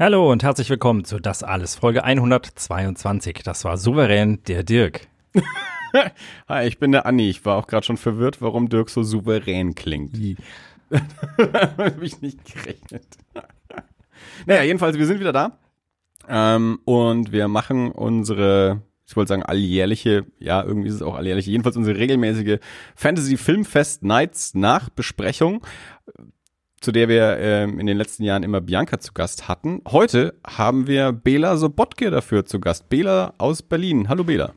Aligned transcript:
Hallo 0.00 0.32
und 0.32 0.42
herzlich 0.42 0.70
willkommen 0.70 1.04
zu 1.04 1.20
Das 1.20 1.42
Alles, 1.42 1.74
Folge 1.74 2.04
122. 2.04 3.42
Das 3.44 3.66
war 3.66 3.76
souverän 3.76 4.42
der 4.44 4.62
Dirk. 4.62 5.08
Hi, 6.48 6.66
ich 6.66 6.78
bin 6.78 6.92
der 6.92 7.04
Anni. 7.04 7.28
Ich 7.28 7.44
war 7.44 7.58
auch 7.58 7.66
gerade 7.66 7.84
schon 7.84 7.98
verwirrt, 7.98 8.40
warum 8.40 8.70
Dirk 8.70 8.88
so 8.88 9.02
souverän 9.02 9.74
klingt. 9.74 10.16
Habe 11.38 11.98
ich 12.00 12.22
nicht 12.22 12.42
gerechnet. 12.46 13.04
naja, 14.46 14.62
jedenfalls, 14.62 14.96
wir 14.96 15.04
sind 15.04 15.20
wieder 15.20 15.34
da. 15.34 15.58
Ähm, 16.26 16.78
und 16.86 17.30
wir 17.30 17.48
machen 17.48 17.92
unsere, 17.92 18.80
ich 19.06 19.14
wollte 19.16 19.28
sagen, 19.28 19.42
alljährliche, 19.42 20.24
ja, 20.38 20.64
irgendwie 20.64 20.88
ist 20.88 20.94
es 20.94 21.02
auch 21.02 21.16
alljährliche, 21.16 21.50
jedenfalls 21.50 21.76
unsere 21.76 21.98
regelmäßige 21.98 22.58
Fantasy 22.94 23.36
Filmfest 23.36 24.02
Nights 24.02 24.54
Nachbesprechung 24.54 25.62
zu 26.80 26.92
der 26.92 27.08
wir 27.08 27.36
ähm, 27.38 27.78
in 27.78 27.86
den 27.86 27.96
letzten 27.96 28.24
Jahren 28.24 28.42
immer 28.42 28.60
Bianca 28.60 28.98
zu 28.98 29.12
Gast 29.12 29.48
hatten. 29.48 29.82
Heute 29.86 30.34
haben 30.46 30.86
wir 30.86 31.12
Bela 31.12 31.56
Sobotke 31.56 32.10
dafür 32.10 32.46
zu 32.46 32.58
Gast. 32.58 32.88
Bela 32.88 33.34
aus 33.36 33.62
Berlin. 33.62 34.08
Hallo 34.08 34.24
Bela. 34.24 34.54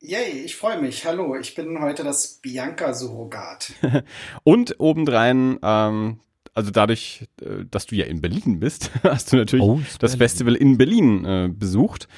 Yay, 0.00 0.44
ich 0.44 0.56
freue 0.56 0.80
mich. 0.80 1.04
Hallo, 1.04 1.36
ich 1.36 1.54
bin 1.54 1.80
heute 1.80 2.04
das 2.04 2.38
Bianca-Surrogat. 2.40 3.72
Und 4.44 4.76
obendrein, 4.78 5.58
ähm, 5.62 6.20
also 6.54 6.70
dadurch, 6.70 7.26
äh, 7.42 7.64
dass 7.70 7.86
du 7.86 7.96
ja 7.96 8.06
in 8.06 8.22
Berlin 8.22 8.60
bist, 8.60 8.90
hast 9.02 9.32
du 9.32 9.36
natürlich 9.36 9.64
oh, 9.64 9.80
das 9.98 10.12
Berlin. 10.12 10.18
Festival 10.18 10.54
in 10.54 10.78
Berlin 10.78 11.24
äh, 11.26 11.48
besucht. 11.52 12.08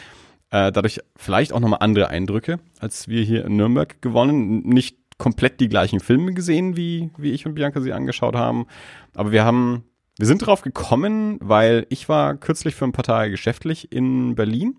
Äh, 0.50 0.70
dadurch 0.70 1.00
vielleicht 1.17 1.52
auch 1.52 1.61
nochmal 1.61 1.78
andere 1.80 2.08
Eindrücke, 2.08 2.61
als 2.78 3.08
wir 3.08 3.22
hier 3.24 3.46
in 3.46 3.56
Nürnberg 3.56 4.00
gewonnen. 4.00 4.61
Nicht 4.61 4.99
komplett 5.20 5.60
die 5.60 5.68
gleichen 5.68 6.00
Filme 6.00 6.32
gesehen, 6.32 6.76
wie, 6.76 7.10
wie 7.16 7.30
ich 7.30 7.46
und 7.46 7.54
Bianca 7.54 7.80
sie 7.80 7.92
angeschaut 7.92 8.34
haben. 8.34 8.66
Aber 9.14 9.30
wir 9.30 9.44
haben, 9.44 9.84
wir 10.18 10.27
sind 10.27 10.44
drauf 10.44 10.62
gekommen, 10.62 11.38
weil 11.40 11.86
ich 11.90 12.08
war 12.08 12.34
kürzlich 12.34 12.74
für 12.74 12.86
ein 12.86 12.92
paar 12.92 13.04
Tage 13.04 13.30
geschäftlich 13.30 13.92
in 13.92 14.34
Berlin. 14.34 14.78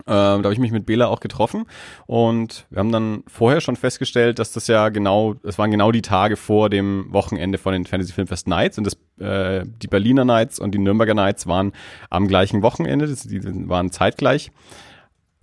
Äh, 0.00 0.04
da 0.06 0.42
habe 0.42 0.52
ich 0.52 0.58
mich 0.58 0.72
mit 0.72 0.86
Bela 0.86 1.06
auch 1.06 1.20
getroffen 1.20 1.66
und 2.06 2.66
wir 2.70 2.78
haben 2.78 2.92
dann 2.92 3.24
vorher 3.26 3.60
schon 3.60 3.76
festgestellt, 3.76 4.38
dass 4.38 4.50
das 4.52 4.66
ja 4.66 4.88
genau, 4.88 5.34
es 5.44 5.58
waren 5.58 5.70
genau 5.70 5.92
die 5.92 6.00
Tage 6.00 6.36
vor 6.36 6.70
dem 6.70 7.12
Wochenende 7.12 7.58
von 7.58 7.74
den 7.74 7.84
Fantasy 7.84 8.14
Filmfest 8.14 8.48
Nights 8.48 8.78
und 8.78 8.86
das, 8.86 8.96
äh, 9.20 9.66
die 9.66 9.88
Berliner 9.88 10.24
Nights 10.24 10.58
und 10.58 10.72
die 10.72 10.78
Nürnberger 10.78 11.12
Nights 11.12 11.46
waren 11.46 11.72
am 12.08 12.26
gleichen 12.26 12.62
Wochenende, 12.62 13.06
das, 13.06 13.24
die 13.24 13.68
waren 13.68 13.92
zeitgleich. 13.92 14.50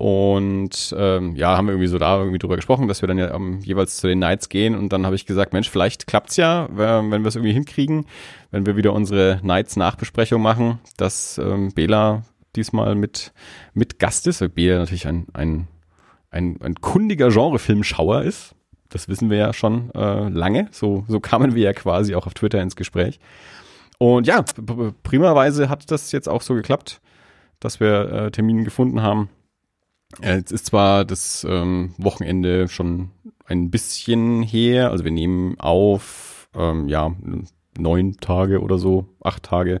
Und 0.00 0.94
ähm, 0.96 1.36
ja, 1.36 1.58
haben 1.58 1.66
wir 1.66 1.72
irgendwie 1.72 1.86
so 1.86 1.98
da 1.98 2.16
irgendwie 2.16 2.38
drüber 2.38 2.56
gesprochen, 2.56 2.88
dass 2.88 3.02
wir 3.02 3.06
dann 3.06 3.18
ja 3.18 3.34
ähm, 3.34 3.60
jeweils 3.60 3.98
zu 3.98 4.06
den 4.06 4.18
Nights 4.18 4.48
gehen. 4.48 4.74
Und 4.74 4.94
dann 4.94 5.04
habe 5.04 5.14
ich 5.14 5.26
gesagt, 5.26 5.52
Mensch, 5.52 5.68
vielleicht 5.68 6.06
klappt's 6.06 6.38
ja, 6.38 6.68
wenn 6.70 7.10
wir 7.10 7.26
es 7.26 7.36
irgendwie 7.36 7.52
hinkriegen, 7.52 8.06
wenn 8.50 8.64
wir 8.64 8.76
wieder 8.76 8.94
unsere 8.94 9.40
Nights-Nachbesprechung 9.42 10.40
machen, 10.40 10.78
dass 10.96 11.36
ähm, 11.36 11.74
Bela 11.74 12.22
diesmal 12.56 12.94
mit, 12.94 13.34
mit 13.74 13.98
Gast 13.98 14.26
ist. 14.26 14.40
Weil 14.40 14.48
Bela 14.48 14.78
natürlich 14.78 15.06
ein, 15.06 15.26
ein, 15.34 15.68
ein, 16.30 16.56
ein 16.62 16.76
kundiger 16.76 17.28
Genrefilmschauer 17.28 18.22
ist. 18.22 18.54
Das 18.88 19.06
wissen 19.06 19.28
wir 19.28 19.36
ja 19.36 19.52
schon 19.52 19.90
äh, 19.94 20.30
lange. 20.30 20.68
So, 20.70 21.04
so 21.08 21.20
kamen 21.20 21.54
wir 21.54 21.62
ja 21.62 21.72
quasi 21.74 22.14
auch 22.14 22.26
auf 22.26 22.32
Twitter 22.32 22.62
ins 22.62 22.74
Gespräch. 22.74 23.20
Und 23.98 24.26
ja, 24.26 24.46
primerweise 25.02 25.68
hat 25.68 25.90
das 25.90 26.10
jetzt 26.10 26.26
auch 26.26 26.40
so 26.40 26.54
geklappt, 26.54 27.02
dass 27.58 27.80
wir 27.80 28.10
äh, 28.10 28.30
Termine 28.30 28.64
gefunden 28.64 29.02
haben 29.02 29.28
es 30.20 30.50
ist 30.50 30.66
zwar 30.66 31.04
das 31.04 31.46
ähm, 31.48 31.94
Wochenende 31.98 32.68
schon 32.68 33.10
ein 33.46 33.70
bisschen 33.70 34.42
her, 34.42 34.90
also 34.90 35.04
wir 35.04 35.12
nehmen 35.12 35.58
auf, 35.58 36.48
ähm, 36.54 36.88
ja, 36.88 37.14
neun 37.78 38.16
Tage 38.18 38.60
oder 38.60 38.78
so, 38.78 39.06
acht 39.22 39.44
Tage 39.44 39.80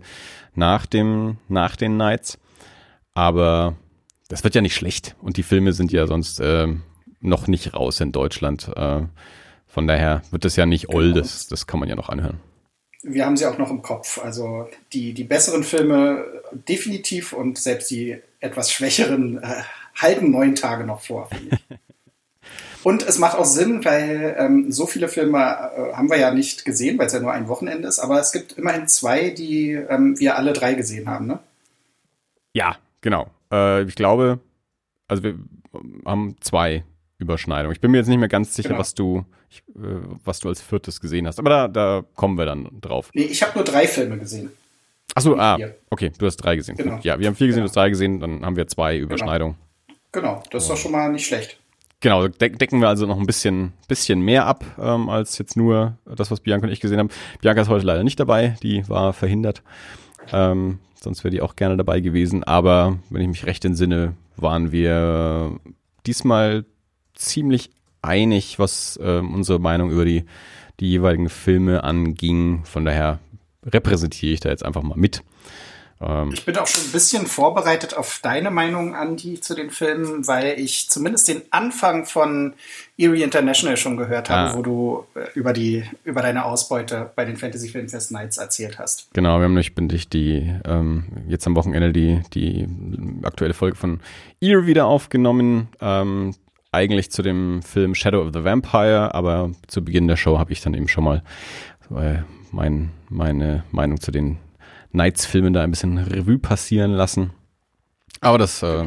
nach 0.54 0.86
dem, 0.86 1.38
nach 1.48 1.76
den 1.76 1.96
Nights. 1.96 2.38
Aber 3.14 3.76
das 4.28 4.44
wird 4.44 4.54
ja 4.54 4.60
nicht 4.60 4.74
schlecht 4.74 5.16
und 5.20 5.36
die 5.36 5.42
Filme 5.42 5.72
sind 5.72 5.92
ja 5.92 6.06
sonst 6.06 6.40
äh, 6.40 6.68
noch 7.20 7.48
nicht 7.48 7.74
raus 7.74 8.00
in 8.00 8.12
Deutschland. 8.12 8.70
Äh, 8.76 9.02
von 9.66 9.86
daher 9.86 10.22
wird 10.30 10.44
das 10.44 10.56
ja 10.56 10.66
nicht 10.66 10.86
genau. 10.88 10.98
old, 10.98 11.16
das, 11.16 11.48
das 11.48 11.66
kann 11.66 11.80
man 11.80 11.88
ja 11.88 11.96
noch 11.96 12.08
anhören. 12.08 12.40
Wir 13.02 13.24
haben 13.24 13.36
sie 13.36 13.46
auch 13.46 13.58
noch 13.58 13.70
im 13.70 13.82
Kopf. 13.82 14.18
Also 14.18 14.68
die, 14.92 15.14
die 15.14 15.24
besseren 15.24 15.64
Filme 15.64 16.24
definitiv 16.68 17.32
und 17.32 17.58
selbst 17.58 17.90
die 17.90 18.18
etwas 18.40 18.72
schwächeren 18.72 19.42
äh, 19.42 19.62
halben 19.96 20.30
neun 20.30 20.54
Tage 20.54 20.84
noch 20.84 21.00
vor. 21.00 21.28
Und 22.82 23.02
es 23.02 23.18
macht 23.18 23.36
auch 23.36 23.44
Sinn, 23.44 23.84
weil 23.84 24.36
ähm, 24.38 24.72
so 24.72 24.86
viele 24.86 25.08
Filme 25.08 25.38
äh, 25.38 25.92
haben 25.92 26.08
wir 26.08 26.16
ja 26.16 26.32
nicht 26.32 26.64
gesehen, 26.64 26.98
weil 26.98 27.08
es 27.08 27.12
ja 27.12 27.20
nur 27.20 27.32
ein 27.32 27.48
Wochenende 27.48 27.86
ist, 27.86 27.98
aber 27.98 28.18
es 28.18 28.32
gibt 28.32 28.52
immerhin 28.52 28.88
zwei, 28.88 29.30
die 29.30 29.72
ähm, 29.72 30.18
wir 30.18 30.36
alle 30.36 30.54
drei 30.54 30.72
gesehen 30.72 31.08
haben, 31.08 31.26
ne? 31.26 31.40
Ja, 32.54 32.76
genau. 33.02 33.30
Äh, 33.52 33.82
ich 33.82 33.94
glaube, 33.96 34.40
also 35.08 35.22
wir 35.22 35.38
haben 36.06 36.36
zwei 36.40 36.84
Überschneidungen. 37.18 37.74
Ich 37.74 37.82
bin 37.82 37.90
mir 37.90 37.98
jetzt 37.98 38.08
nicht 38.08 38.18
mehr 38.18 38.28
ganz 38.28 38.54
sicher, 38.54 38.70
genau. 38.70 38.80
was 38.80 38.94
du 38.94 39.26
ich, 39.50 39.58
äh, 39.74 40.00
was 40.24 40.40
du 40.40 40.48
als 40.48 40.62
viertes 40.62 41.00
gesehen 41.00 41.26
hast, 41.26 41.38
aber 41.38 41.50
da, 41.50 41.68
da 41.68 42.04
kommen 42.14 42.38
wir 42.38 42.46
dann 42.46 42.68
drauf. 42.80 43.10
Nee, 43.12 43.24
ich 43.24 43.42
habe 43.42 43.52
nur 43.56 43.64
drei 43.64 43.86
Filme 43.86 44.16
gesehen. 44.16 44.50
Achso, 45.14 45.36
ah, 45.36 45.58
okay, 45.90 46.12
du 46.16 46.26
hast 46.26 46.36
drei 46.36 46.54
gesehen. 46.54 46.76
Genau. 46.76 47.00
Ja, 47.02 47.18
wir 47.18 47.26
haben 47.26 47.34
vier 47.34 47.48
gesehen, 47.48 47.62
genau. 47.62 47.66
du 47.66 47.70
hast 47.70 47.76
drei 47.76 47.90
gesehen, 47.90 48.20
dann 48.20 48.44
haben 48.44 48.56
wir 48.56 48.66
zwei 48.68 48.94
genau. 48.94 49.06
Überschneidungen. 49.06 49.54
Genau. 49.54 49.69
Genau, 50.12 50.42
das 50.50 50.64
ist 50.64 50.70
doch 50.70 50.76
schon 50.76 50.92
mal 50.92 51.10
nicht 51.10 51.26
schlecht. 51.26 51.58
Genau, 52.00 52.28
decken 52.28 52.80
wir 52.80 52.88
also 52.88 53.06
noch 53.06 53.18
ein 53.18 53.26
bisschen, 53.26 53.74
bisschen 53.86 54.20
mehr 54.22 54.46
ab, 54.46 54.64
ähm, 54.80 55.10
als 55.10 55.36
jetzt 55.36 55.56
nur 55.56 55.98
das, 56.06 56.30
was 56.30 56.40
Bianca 56.40 56.66
und 56.66 56.72
ich 56.72 56.80
gesehen 56.80 56.98
haben. 56.98 57.10
Bianca 57.42 57.60
ist 57.60 57.68
heute 57.68 57.84
leider 57.84 58.02
nicht 58.04 58.18
dabei, 58.18 58.56
die 58.62 58.88
war 58.88 59.12
verhindert. 59.12 59.62
Ähm, 60.32 60.78
sonst 61.02 61.24
wäre 61.24 61.30
die 61.30 61.42
auch 61.42 61.56
gerne 61.56 61.76
dabei 61.76 62.00
gewesen. 62.00 62.42
Aber 62.42 62.98
wenn 63.10 63.20
ich 63.20 63.28
mich 63.28 63.46
recht 63.46 63.64
entsinne, 63.66 64.14
waren 64.36 64.72
wir 64.72 65.60
diesmal 66.06 66.64
ziemlich 67.14 67.70
einig, 68.00 68.58
was 68.58 68.98
ähm, 69.02 69.34
unsere 69.34 69.58
Meinung 69.58 69.90
über 69.90 70.06
die, 70.06 70.24
die 70.80 70.88
jeweiligen 70.88 71.28
Filme 71.28 71.84
anging. 71.84 72.64
Von 72.64 72.86
daher 72.86 73.18
repräsentiere 73.64 74.32
ich 74.32 74.40
da 74.40 74.48
jetzt 74.48 74.64
einfach 74.64 74.82
mal 74.82 74.96
mit. 74.96 75.22
Ähm, 76.00 76.30
ich 76.32 76.44
bin 76.44 76.56
auch 76.56 76.66
schon 76.66 76.84
ein 76.84 76.92
bisschen 76.92 77.26
vorbereitet 77.26 77.94
auf 77.94 78.20
deine 78.22 78.50
Meinung, 78.50 78.94
Andi, 78.94 79.40
zu 79.40 79.54
den 79.54 79.70
Filmen, 79.70 80.26
weil 80.26 80.58
ich 80.58 80.88
zumindest 80.88 81.28
den 81.28 81.42
Anfang 81.50 82.06
von 82.06 82.54
Erie 82.96 83.22
International 83.22 83.76
schon 83.76 83.96
gehört 83.96 84.30
habe, 84.30 84.52
ah. 84.52 84.56
wo 84.56 84.62
du 84.62 85.06
äh, 85.14 85.26
über 85.34 85.52
die 85.52 85.84
über 86.04 86.22
deine 86.22 86.44
Ausbeute 86.44 87.10
bei 87.14 87.24
den 87.24 87.36
Fantasy 87.36 87.68
Filmfest 87.68 88.12
Nights 88.12 88.38
erzählt 88.38 88.78
hast. 88.78 89.08
Genau, 89.12 89.38
wir 89.38 89.44
haben 89.44 89.52
nämlich 89.52 89.74
bin 89.74 89.90
ich 89.90 90.08
die 90.08 90.54
ähm, 90.64 91.04
jetzt 91.28 91.46
am 91.46 91.54
Wochenende 91.54 91.92
die 91.92 92.20
die 92.32 92.66
aktuelle 93.22 93.54
Folge 93.54 93.76
von 93.76 94.00
Erie 94.40 94.66
wieder 94.66 94.86
aufgenommen. 94.86 95.68
Ähm, 95.80 96.34
eigentlich 96.72 97.10
zu 97.10 97.22
dem 97.22 97.62
Film 97.62 97.94
Shadow 97.94 98.22
of 98.22 98.30
the 98.32 98.44
Vampire, 98.44 99.14
aber 99.14 99.50
zu 99.66 99.84
Beginn 99.84 100.06
der 100.06 100.16
Show 100.16 100.38
habe 100.38 100.52
ich 100.52 100.60
dann 100.60 100.74
eben 100.74 100.88
schon 100.88 101.04
mal 101.04 101.22
äh, 101.90 102.18
mein, 102.52 102.90
meine 103.08 103.64
Meinung 103.72 104.00
zu 104.00 104.12
den 104.12 104.38
Nights-Filmen 104.92 105.52
da 105.52 105.62
ein 105.62 105.70
bisschen 105.70 105.98
Revue 105.98 106.38
passieren 106.38 106.92
lassen. 106.92 107.32
Aber 108.20 108.38
das 108.38 108.62
äh, 108.62 108.86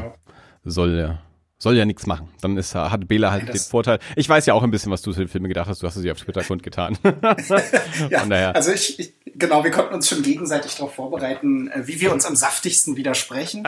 soll 0.64 0.98
ja 0.98 1.20
soll 1.64 1.78
ja 1.78 1.86
nichts 1.86 2.06
machen. 2.06 2.28
Dann 2.42 2.58
ist, 2.58 2.76
hat 2.76 3.08
Bela 3.08 3.32
halt 3.32 3.46
Nein, 3.46 3.54
den 3.54 3.62
Vorteil. 3.62 4.00
Ich 4.18 4.28
weiß 4.28 4.46
ja 4.46 4.54
auch 4.54 4.64
ein 4.64 4.72
bisschen, 4.72 4.92
was 4.92 5.02
du 5.02 5.14
zu 5.14 5.20
den 5.20 5.30
Filmen 5.30 5.48
gedacht 5.48 5.70
hast. 5.70 5.82
Du 5.82 5.88
hast 5.88 5.96
sie 5.96 6.12
auf 6.12 6.18
Twitter 6.20 6.44
kundgetan. 6.44 6.98
ja, 8.10 8.26
daher. 8.26 8.54
also 8.54 8.72
ich, 8.72 9.00
ich, 9.00 9.14
genau, 9.34 9.64
wir 9.64 9.72
konnten 9.72 9.94
uns 9.94 10.10
schon 10.10 10.22
gegenseitig 10.22 10.76
darauf 10.76 10.94
vorbereiten, 10.94 11.70
äh, 11.70 11.88
wie 11.88 12.02
wir 12.02 12.12
uns 12.12 12.26
am 12.26 12.36
saftigsten 12.36 12.98
widersprechen. 12.98 13.64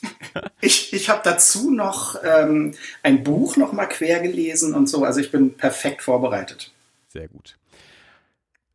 ich 0.62 0.94
ich 0.94 1.10
habe 1.10 1.20
dazu 1.22 1.70
noch 1.70 2.16
ähm, 2.24 2.72
ein 3.02 3.22
Buch 3.22 3.58
noch 3.58 3.72
mal 3.72 3.86
quer 3.86 4.20
gelesen 4.20 4.74
und 4.74 4.88
so. 4.88 5.04
Also 5.04 5.20
ich 5.20 5.30
bin 5.30 5.54
perfekt 5.54 6.02
vorbereitet. 6.02 6.72
Sehr 7.08 7.28
gut. 7.28 7.58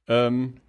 Ähm, 0.07 0.60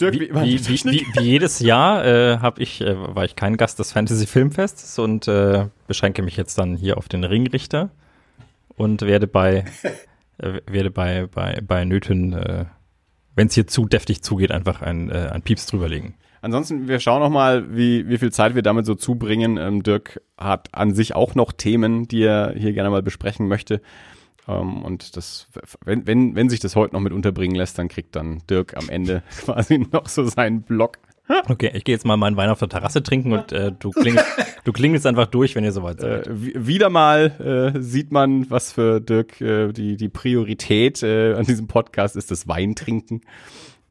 Dirk, 0.00 0.14
wie, 0.14 0.30
wie, 0.30 0.68
wie, 0.68 1.06
wie, 1.14 1.20
jedes 1.22 1.60
Jahr 1.60 2.04
äh, 2.04 2.38
hab 2.38 2.58
ich, 2.58 2.80
äh, 2.80 2.96
war 2.96 3.24
ich 3.24 3.36
kein 3.36 3.56
Gast 3.56 3.78
des 3.78 3.92
Fantasy 3.92 4.26
Filmfests 4.26 4.98
und 4.98 5.28
äh, 5.28 5.66
beschränke 5.86 6.22
mich 6.22 6.36
jetzt 6.36 6.58
dann 6.58 6.76
hier 6.76 6.96
auf 6.96 7.08
den 7.08 7.24
Ringrichter 7.24 7.90
und 8.68 9.02
werde 9.02 9.26
bei 9.26 9.64
äh, 10.38 10.60
werde 10.66 10.90
bei 10.90 11.26
bei 11.26 11.60
bei 11.60 11.84
Nöten, 11.84 12.32
äh, 12.32 12.64
wenn 13.34 13.48
es 13.48 13.54
hier 13.54 13.66
zu 13.66 13.86
deftig 13.86 14.22
zugeht, 14.22 14.50
einfach 14.50 14.82
ein, 14.82 15.10
äh, 15.10 15.30
ein 15.32 15.42
Pieps 15.42 15.66
drüberlegen. 15.66 16.14
Ansonsten, 16.40 16.88
wir 16.88 17.00
schauen 17.00 17.20
noch 17.20 17.30
mal, 17.30 17.76
wie, 17.76 18.08
wie 18.08 18.18
viel 18.18 18.32
Zeit 18.32 18.54
wir 18.54 18.62
damit 18.62 18.86
so 18.86 18.94
zubringen. 18.94 19.56
Ähm, 19.56 19.82
Dirk 19.82 20.20
hat 20.38 20.68
an 20.72 20.94
sich 20.94 21.14
auch 21.14 21.34
noch 21.34 21.52
Themen, 21.52 22.06
die 22.06 22.22
er 22.22 22.54
hier 22.56 22.72
gerne 22.72 22.90
mal 22.90 23.02
besprechen 23.02 23.48
möchte. 23.48 23.80
Ähm, 24.48 24.82
und 24.82 25.16
das, 25.16 25.48
wenn, 25.84 26.06
wenn, 26.06 26.34
wenn 26.34 26.48
sich 26.48 26.60
das 26.60 26.76
heute 26.76 26.94
noch 26.94 27.00
mit 27.00 27.12
unterbringen 27.12 27.56
lässt, 27.56 27.78
dann 27.78 27.88
kriegt 27.88 28.16
dann 28.16 28.42
Dirk 28.48 28.76
am 28.76 28.88
Ende 28.88 29.22
quasi 29.44 29.78
noch 29.78 30.08
so 30.08 30.24
seinen 30.24 30.62
Block. 30.62 30.98
Okay, 31.48 31.72
ich 31.74 31.82
gehe 31.82 31.94
jetzt 31.94 32.06
mal 32.06 32.16
meinen 32.16 32.36
Wein 32.36 32.50
auf 32.50 32.60
der 32.60 32.68
Terrasse 32.68 33.02
trinken 33.02 33.32
und 33.32 33.50
äh, 33.50 33.72
du, 33.72 33.90
klingelst, 33.90 34.26
du 34.64 34.72
klingelst 34.72 35.06
einfach 35.06 35.26
durch, 35.26 35.56
wenn 35.56 35.64
ihr 35.64 35.72
soweit 35.72 36.00
seid. 36.00 36.28
Äh, 36.28 36.66
wieder 36.66 36.88
mal 36.88 37.72
äh, 37.74 37.80
sieht 37.82 38.12
man, 38.12 38.48
was 38.48 38.72
für 38.72 39.00
Dirk 39.00 39.40
äh, 39.40 39.72
die, 39.72 39.96
die 39.96 40.08
Priorität 40.08 41.02
äh, 41.02 41.34
an 41.34 41.44
diesem 41.44 41.66
Podcast 41.66 42.14
ist, 42.14 42.30
das 42.30 42.46
Weintrinken. 42.46 43.22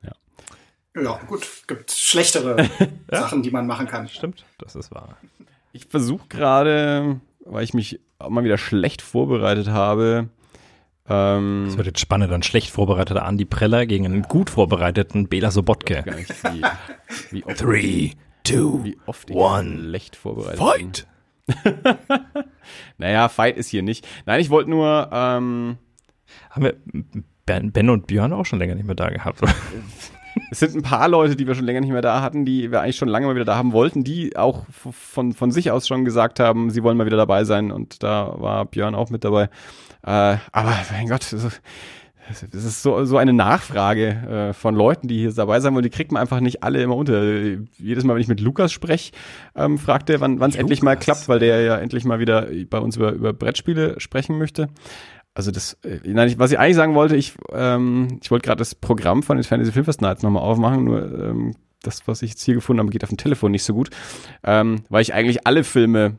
Ja. 0.01 1.01
Ja, 1.01 1.19
gut. 1.27 1.45
Gibt 1.67 1.91
schlechtere 1.91 2.69
ja. 3.11 3.19
Sachen, 3.19 3.43
die 3.43 3.51
man 3.51 3.67
machen 3.67 3.87
kann. 3.87 4.07
Stimmt, 4.07 4.45
das 4.57 4.75
ist 4.75 4.91
wahr. 4.91 5.17
Ich 5.73 5.87
versuche 5.87 6.27
gerade, 6.29 7.19
weil 7.41 7.65
ich 7.65 7.73
mich 7.73 7.99
auch 8.17 8.29
mal 8.29 8.45
wieder 8.45 8.57
schlecht 8.57 9.01
vorbereitet 9.01 9.67
habe. 9.67 10.29
Ähm, 11.07 11.65
das 11.67 11.77
wird 11.77 11.87
jetzt 11.87 11.99
spannend, 11.99 12.31
dann 12.31 12.43
schlecht 12.43 12.71
vorbereiteter 12.71 13.25
Andi 13.25 13.45
Preller 13.45 13.85
gegen 13.85 14.05
einen 14.05 14.23
gut 14.23 14.49
vorbereiteten 14.49 15.27
Bela 15.27 15.51
Sobotke. 15.51 16.03
Wie, 16.51 16.63
wie 17.31 17.43
oft, 17.45 17.57
Three, 17.57 18.11
two, 18.43 18.83
wie 18.83 18.97
oft 19.05 19.29
one, 19.29 19.77
schlecht 19.77 20.15
vorbereitet 20.15 20.59
Fight! 20.59 21.07
naja, 22.97 23.29
Fight 23.29 23.57
ist 23.57 23.69
hier 23.69 23.83
nicht. 23.83 24.07
Nein, 24.25 24.39
ich 24.41 24.49
wollte 24.49 24.69
nur. 24.69 25.09
Ähm, 25.11 25.77
Haben 26.49 26.63
wir 26.63 26.75
ben, 27.45 27.71
ben, 27.71 27.89
und 27.91 28.07
Björn 28.07 28.33
auch 28.33 28.45
schon 28.45 28.57
länger 28.57 28.73
nicht 28.73 28.87
mehr 28.87 28.95
da 28.95 29.09
gehabt? 29.09 29.41
es 30.51 30.59
sind 30.59 30.75
ein 30.75 30.81
paar 30.81 31.07
Leute, 31.07 31.35
die 31.35 31.45
wir 31.45 31.53
schon 31.53 31.65
länger 31.65 31.81
nicht 31.81 31.91
mehr 31.91 32.01
da 32.01 32.21
hatten, 32.21 32.45
die 32.45 32.71
wir 32.71 32.81
eigentlich 32.81 32.95
schon 32.95 33.07
lange 33.07 33.27
mal 33.27 33.35
wieder 33.35 33.45
da 33.45 33.55
haben 33.55 33.73
wollten, 33.73 34.03
die 34.03 34.35
auch 34.35 34.65
von, 34.71 35.33
von 35.33 35.51
sich 35.51 35.69
aus 35.69 35.87
schon 35.87 36.05
gesagt 36.05 36.39
haben, 36.39 36.71
sie 36.71 36.81
wollen 36.81 36.97
mal 36.97 37.05
wieder 37.05 37.17
dabei 37.17 37.43
sein. 37.43 37.71
Und 37.71 38.01
da 38.01 38.33
war 38.37 38.65
Björn 38.65 38.95
auch 38.95 39.11
mit 39.11 39.23
dabei. 39.23 39.49
Äh, 40.05 40.37
aber 40.51 40.73
mein 40.91 41.07
Gott, 41.07 41.31
das 41.31 42.63
ist 42.63 42.81
so, 42.81 43.05
so 43.05 43.17
eine 43.17 43.33
Nachfrage 43.33 44.07
äh, 44.49 44.53
von 44.53 44.75
Leuten, 44.75 45.07
die 45.07 45.19
hier 45.19 45.33
dabei 45.33 45.59
sein 45.59 45.73
wollen. 45.73 45.83
Die 45.83 45.89
kriegt 45.89 46.11
man 46.11 46.21
einfach 46.21 46.39
nicht 46.39 46.63
alle 46.63 46.81
immer 46.81 46.95
unter. 46.95 47.23
Jedes 47.77 48.03
Mal, 48.03 48.15
wenn 48.15 48.21
ich 48.21 48.27
mit 48.27 48.39
Lukas 48.39 48.71
spreche, 48.71 49.11
ähm, 49.55 49.77
fragt 49.77 50.09
er, 50.09 50.21
wann 50.21 50.41
es 50.41 50.55
endlich 50.55 50.81
mal 50.81 50.95
klappt, 50.95 51.27
weil 51.27 51.39
der 51.39 51.61
ja 51.61 51.77
endlich 51.77 52.05
mal 52.05 52.19
wieder 52.19 52.47
bei 52.69 52.79
uns 52.79 52.97
über, 52.97 53.11
über 53.11 53.33
Brettspiele 53.33 53.99
sprechen 53.99 54.37
möchte. 54.37 54.69
Also 55.33 55.51
das, 55.51 55.73
äh, 55.83 55.99
nein, 56.05 56.29
ich, 56.29 56.39
was 56.39 56.51
ich 56.51 56.59
eigentlich 56.59 56.77
sagen 56.77 56.95
wollte, 56.95 57.15
ich, 57.15 57.33
ähm, 57.51 58.19
ich 58.21 58.31
wollte 58.31 58.47
gerade 58.47 58.59
das 58.59 58.73
Programm 58.73 59.21
von 59.21 59.37
den 59.37 59.43
Fantasy 59.43 59.71
Filmfest 59.71 60.01
Nights 60.01 60.23
nochmal 60.23 60.43
aufmachen, 60.43 60.85
nur 60.85 61.03
ähm, 61.19 61.55
das, 61.83 62.07
was 62.07 62.21
ich 62.21 62.31
jetzt 62.31 62.43
hier 62.43 62.55
gefunden 62.55 62.79
habe, 62.79 62.89
geht 62.89 63.03
auf 63.03 63.09
dem 63.09 63.17
Telefon 63.17 63.51
nicht 63.51 63.63
so 63.63 63.73
gut, 63.73 63.89
ähm, 64.43 64.83
weil 64.89 65.01
ich 65.01 65.13
eigentlich 65.13 65.45
alle 65.45 65.63
Filme 65.63 66.17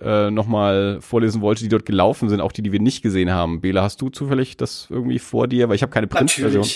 äh, 0.00 0.30
nochmal 0.30 0.98
vorlesen 1.00 1.40
wollte, 1.40 1.62
die 1.62 1.68
dort 1.68 1.86
gelaufen 1.86 2.28
sind, 2.28 2.40
auch 2.40 2.52
die, 2.52 2.62
die 2.62 2.72
wir 2.72 2.80
nicht 2.80 3.02
gesehen 3.02 3.30
haben. 3.30 3.60
Bela, 3.60 3.82
hast 3.82 4.00
du 4.00 4.10
zufällig 4.10 4.56
das 4.56 4.86
irgendwie 4.90 5.18
vor 5.18 5.48
dir? 5.48 5.68
Weil 5.68 5.76
ich 5.76 5.82
habe 5.82 5.92
keine 5.92 6.06
Printversion. 6.06 6.66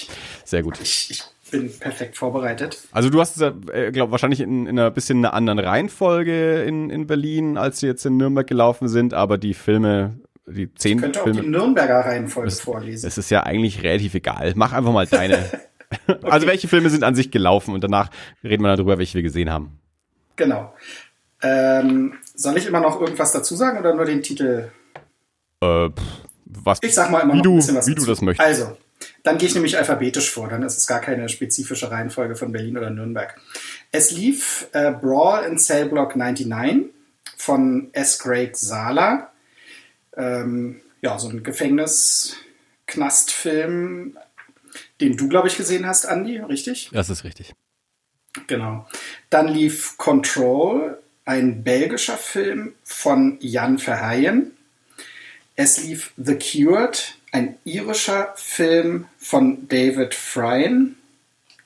Sehr 0.45 0.63
gut. 0.63 0.81
Ich, 0.83 1.11
ich 1.11 1.23
bin 1.51 1.71
perfekt 1.79 2.17
vorbereitet. 2.17 2.79
Also 2.93 3.11
du 3.11 3.21
hast 3.21 3.37
es, 3.37 3.53
äh, 3.73 3.93
glaube 3.93 4.13
wahrscheinlich 4.13 4.41
in, 4.41 4.67
in 4.67 4.79
einer 4.79 4.91
bisschen 4.91 5.19
einer 5.19 5.35
anderen 5.35 5.59
Reihenfolge 5.59 6.63
in, 6.63 6.91
in 6.91 7.07
Berlin, 7.07 7.57
als 7.59 7.81
sie 7.81 7.87
jetzt 7.87 8.05
in 8.07 8.17
Nürnberg 8.17 8.47
gelaufen 8.47 8.89
sind, 8.89 9.15
aber 9.15 9.39
die 9.39 9.55
Filme 9.55 10.19
die 10.47 10.75
zehn 10.75 10.99
ich 10.99 11.03
könnte 11.03 11.21
Filme. 11.21 11.39
auch 11.39 11.45
die 11.45 11.51
Nürnberger 11.51 12.01
Reihenfolge 12.01 12.51
das, 12.51 12.61
vorlesen. 12.61 13.07
Es 13.07 13.17
ist 13.17 13.31
ja 13.31 13.45
eigentlich 13.45 13.83
relativ 13.83 14.15
egal. 14.15 14.53
Mach 14.57 14.73
einfach 14.73 14.93
mal 14.93 15.07
deine. 15.07 15.37
okay. 15.37 15.59
Also 16.23 16.47
welche 16.47 16.69
Filme 16.69 16.89
sind 16.89 17.05
an 17.05 17.15
sich 17.15 17.31
gelaufen 17.31 17.75
und 17.75 17.85
danach 17.85 18.09
reden 18.43 18.63
wir 18.63 18.75
darüber, 18.75 18.97
welche 18.97 19.15
wir 19.15 19.23
gesehen 19.23 19.51
haben. 19.51 19.79
Genau. 20.37 20.73
Ähm, 21.43 22.15
soll 22.35 22.59
ich 22.59 22.67
immer 22.67 22.81
noch 22.81 23.01
irgendwas 23.01 23.33
dazu 23.33 23.57
sagen 23.57 23.79
oder 23.79 23.95
nur 23.95 24.05
den 24.05 24.23
Titel? 24.23 24.71
Äh, 25.61 25.89
was, 26.45 26.79
ich 26.83 26.95
sag 26.95 27.11
mal 27.11 27.21
immer 27.21 27.35
noch 27.35 27.43
du, 27.43 27.53
ein 27.53 27.57
bisschen 27.57 27.77
was 27.77 27.87
Wie 27.87 27.95
dazu. 27.95 28.05
du 28.07 28.13
das 28.13 28.21
möchtest. 28.21 28.47
Also, 28.47 28.77
dann 29.23 29.39
gehe 29.39 29.49
ich 29.49 29.55
nämlich 29.55 29.79
alphabetisch 29.79 30.31
vor, 30.31 30.49
dann 30.49 30.63
ist 30.63 30.77
es 30.79 30.87
gar 30.87 31.01
keine 31.01 31.29
spezifische 31.29 31.91
Reihenfolge 31.91 32.37
von 32.37 32.53
Berlin 32.53 32.79
oder 32.79 32.91
Nürnberg. 32.91 33.41
Es 33.91 34.11
lief 34.11 34.69
äh, 34.73 34.93
Brawl 34.93 35.45
in 35.45 35.59
Cell 35.59 35.89
Block 35.89 36.17
99 36.17 36.91
von 37.37 37.89
S. 37.93 38.19
Craig 38.19 38.57
Sala. 38.57 39.33
Ähm, 40.17 40.81
ja, 41.01 41.19
so 41.19 41.29
ein 41.29 41.43
Gefängnis-Knastfilm, 41.43 44.17
den 45.01 45.17
du, 45.17 45.29
glaube 45.29 45.49
ich, 45.49 45.57
gesehen 45.57 45.87
hast, 45.87 46.05
Andy, 46.05 46.39
richtig? 46.39 46.91
Das 46.93 47.11
ist 47.11 47.25
richtig. 47.25 47.55
Genau. 48.47 48.87
Dann 49.31 49.49
lief 49.49 49.99
Control 49.99 51.02
ein 51.25 51.63
belgischer 51.63 52.17
Film 52.17 52.75
von 52.85 53.39
Jan 53.41 53.79
Verheyen. 53.79 54.53
Es 55.55 55.83
lief 55.83 56.13
The 56.17 56.37
Cured, 56.37 57.15
ein 57.31 57.57
irischer 57.65 58.33
Film 58.37 59.07
von 59.19 59.69
David 59.69 60.15
Fryan. 60.15 60.97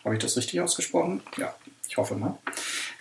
Habe 0.04 0.14
ich 0.14 0.22
das 0.22 0.36
richtig 0.36 0.60
ausgesprochen? 0.60 1.22
Ja, 1.36 1.54
ich 1.88 1.96
hoffe 1.96 2.14
mal. 2.14 2.38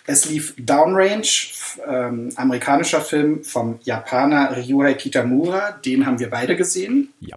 Es 0.06 0.24
lief 0.26 0.54
Downrange, 0.56 1.48
ähm, 1.86 2.32
amerikanischer 2.36 3.00
Film 3.00 3.44
vom 3.44 3.80
Japaner 3.82 4.56
Ryuhei 4.56 4.94
Kitamura. 4.94 5.72
Den 5.72 6.06
haben 6.06 6.20
wir 6.20 6.30
beide 6.30 6.56
gesehen. 6.56 7.12
Ja. 7.20 7.36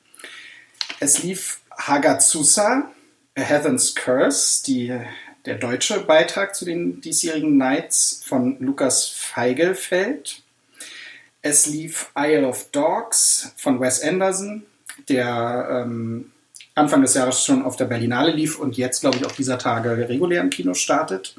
Es 1.00 1.24
lief 1.24 1.62
Hagatsusa, 1.76 2.92
A 3.36 3.42
Heaven's 3.42 3.96
Curse, 3.96 4.64
die 4.66 5.00
der 5.46 5.56
deutsche 5.56 6.02
Beitrag 6.02 6.56
zu 6.56 6.66
den 6.66 7.02
diesjährigen 7.02 7.58
Nights 7.58 8.24
von 8.26 8.58
Lukas 8.60 9.08
Feigelfeld. 9.08 10.44
Es 11.42 11.66
lief 11.66 12.12
Isle 12.18 12.48
of 12.48 12.70
Dogs 12.72 13.54
von 13.56 13.80
Wes 13.80 14.02
Anderson, 14.04 14.64
der 15.08 15.86
ähm, 15.86 16.32
Anfang 16.76 17.02
des 17.02 17.14
Jahres 17.14 17.44
schon 17.44 17.64
auf 17.64 17.76
der 17.76 17.86
Berlinale 17.86 18.32
lief 18.32 18.60
und 18.60 18.78
jetzt, 18.78 19.02
glaube 19.02 19.18
ich, 19.18 19.26
auf 19.26 19.34
dieser 19.34 19.58
Tage 19.58 20.10
regulär 20.10 20.42
im 20.42 20.50
Kino 20.50 20.74
startet. 20.74 21.36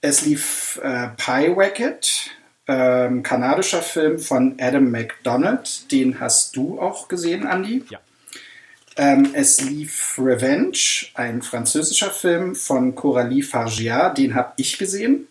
Es 0.00 0.24
lief 0.24 0.80
äh, 0.82 1.08
Pie 1.16 1.56
Wacket, 1.56 2.30
ähm, 2.66 3.22
kanadischer 3.22 3.82
Film 3.82 4.18
von 4.18 4.56
Adam 4.60 4.90
McDonald. 4.90 5.90
Den 5.92 6.20
hast 6.20 6.56
du 6.56 6.80
auch 6.80 7.08
gesehen, 7.08 7.46
Andy? 7.46 7.84
Ja. 7.90 7.98
Ähm, 8.96 9.30
es 9.34 9.60
lief 9.60 10.18
Revenge, 10.18 11.06
ein 11.14 11.42
französischer 11.42 12.10
Film 12.10 12.54
von 12.54 12.94
Coralie 12.94 13.42
Fargia, 13.42 14.10
den 14.10 14.34
habe 14.34 14.52
ich 14.56 14.78
gesehen. 14.78 15.28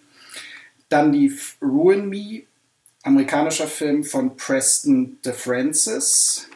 Dann 0.88 1.14
lief 1.14 1.58
Ruin 1.62 2.10
Me, 2.10 2.44
amerikanischer 3.04 3.68
Film 3.68 4.04
von 4.04 4.36
Preston 4.38 5.22
DeFrancis. 5.24 6.48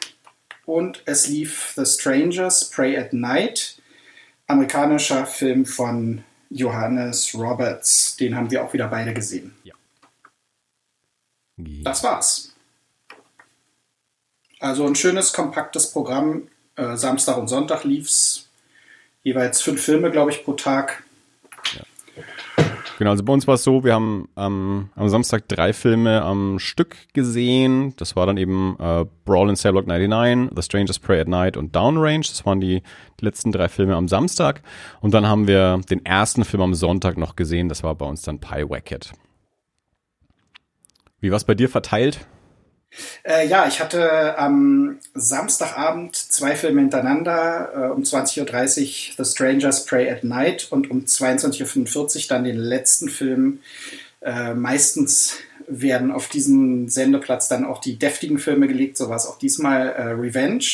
Und 0.66 1.02
es 1.04 1.28
lief 1.28 1.74
The 1.76 1.84
Strangers 1.84 2.70
Pray 2.70 2.96
at 2.96 3.12
Night, 3.12 3.76
amerikanischer 4.46 5.26
Film 5.26 5.66
von 5.66 6.24
Johannes 6.48 7.34
Roberts. 7.34 8.16
Den 8.16 8.34
haben 8.34 8.50
wir 8.50 8.64
auch 8.64 8.72
wieder 8.72 8.88
beide 8.88 9.12
gesehen. 9.12 9.54
Ja. 9.62 9.74
Das 11.56 12.02
war's. 12.02 12.54
Also 14.58 14.86
ein 14.86 14.94
schönes, 14.94 15.32
kompaktes 15.32 15.90
Programm 15.90 16.48
äh, 16.76 16.96
Samstag 16.96 17.36
und 17.38 17.48
Sonntag 17.48 17.84
lief's. 17.84 18.48
Jeweils 19.22 19.62
fünf 19.62 19.82
Filme, 19.82 20.10
glaube 20.10 20.30
ich, 20.30 20.44
pro 20.44 20.52
Tag. 20.52 21.02
Genau, 22.98 23.10
also 23.10 23.24
bei 23.24 23.32
uns 23.32 23.46
war 23.48 23.54
es 23.54 23.64
so, 23.64 23.82
wir 23.82 23.92
haben 23.92 24.28
ähm, 24.36 24.90
am 24.94 25.08
Samstag 25.08 25.48
drei 25.48 25.72
Filme 25.72 26.22
am 26.22 26.60
Stück 26.60 26.96
gesehen. 27.12 27.94
Das 27.96 28.14
war 28.14 28.26
dann 28.26 28.36
eben 28.36 28.76
äh, 28.78 29.04
Brawl 29.24 29.48
in 29.48 29.56
Cellblock 29.56 29.86
99, 29.86 30.54
The 30.54 30.62
Strangers 30.62 30.98
Pray 31.00 31.20
at 31.20 31.28
Night 31.28 31.56
und 31.56 31.74
Downrange. 31.74 32.20
Das 32.28 32.46
waren 32.46 32.60
die, 32.60 32.82
die 33.20 33.24
letzten 33.24 33.50
drei 33.50 33.68
Filme 33.68 33.96
am 33.96 34.06
Samstag. 34.06 34.62
Und 35.00 35.12
dann 35.12 35.26
haben 35.26 35.48
wir 35.48 35.80
den 35.90 36.04
ersten 36.06 36.44
Film 36.44 36.62
am 36.62 36.74
Sonntag 36.74 37.18
noch 37.18 37.34
gesehen. 37.34 37.68
Das 37.68 37.82
war 37.82 37.94
bei 37.96 38.06
uns 38.06 38.22
dann 38.22 38.38
Pie 38.38 38.68
Wacket. 38.68 39.12
Wie 41.20 41.30
war 41.30 41.36
es 41.36 41.44
bei 41.44 41.54
dir 41.54 41.68
verteilt? 41.68 42.26
Äh, 43.22 43.46
ja, 43.48 43.66
ich 43.66 43.80
hatte 43.80 44.38
am 44.38 44.98
Samstagabend 45.14 46.16
zwei 46.16 46.54
Filme 46.54 46.80
hintereinander, 46.80 47.70
äh, 47.74 47.90
um 47.90 48.02
20.30 48.02 48.40
Uhr 49.18 49.24
The 49.24 49.30
Strangers 49.30 49.86
Pray 49.86 50.10
at 50.10 50.24
Night 50.24 50.68
und 50.70 50.90
um 50.90 51.04
22.45 51.04 51.96
Uhr 51.96 52.22
dann 52.28 52.44
den 52.44 52.58
letzten 52.58 53.08
Film. 53.08 53.60
Äh, 54.20 54.54
meistens 54.54 55.38
werden 55.66 56.12
auf 56.12 56.28
diesen 56.28 56.88
Sendeplatz 56.88 57.48
dann 57.48 57.64
auch 57.64 57.80
die 57.80 57.98
deftigen 57.98 58.38
Filme 58.38 58.68
gelegt, 58.68 58.96
so 58.96 59.08
war 59.08 59.16
es 59.16 59.26
auch 59.26 59.38
diesmal 59.38 59.88
äh, 59.88 60.02
Revenge. 60.08 60.64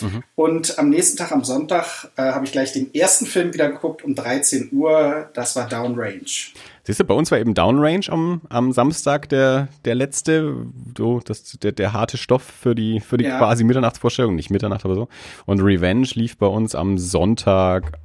Mhm. 0.00 0.22
Und 0.36 0.78
am 0.78 0.90
nächsten 0.90 1.16
Tag, 1.16 1.32
am 1.32 1.44
Sonntag, 1.44 2.10
äh, 2.16 2.22
habe 2.22 2.44
ich 2.44 2.52
gleich 2.52 2.72
den 2.72 2.94
ersten 2.94 3.26
Film 3.26 3.52
wieder 3.52 3.68
geguckt 3.68 4.04
um 4.04 4.14
13 4.14 4.70
Uhr. 4.72 5.28
Das 5.34 5.56
war 5.56 5.68
Downrange. 5.68 6.52
Siehst 6.88 7.00
du, 7.00 7.04
bei 7.04 7.12
uns 7.12 7.30
war 7.30 7.38
eben 7.38 7.52
Downrange 7.52 8.06
am, 8.08 8.40
am 8.48 8.72
Samstag 8.72 9.28
der, 9.28 9.68
der 9.84 9.94
letzte, 9.94 10.56
so, 10.96 11.20
das, 11.20 11.42
der, 11.58 11.72
der 11.72 11.92
harte 11.92 12.16
Stoff 12.16 12.42
für 12.42 12.74
die, 12.74 13.00
für 13.00 13.18
die 13.18 13.26
ja. 13.26 13.36
quasi 13.36 13.62
Mitternachtsvorstellung, 13.62 14.34
nicht 14.34 14.48
Mitternacht, 14.48 14.86
aber 14.86 14.94
so. 14.94 15.08
Und 15.44 15.60
Revenge 15.60 16.08
lief 16.14 16.38
bei 16.38 16.46
uns 16.46 16.74
am 16.74 16.96
Sonntag, 16.96 17.98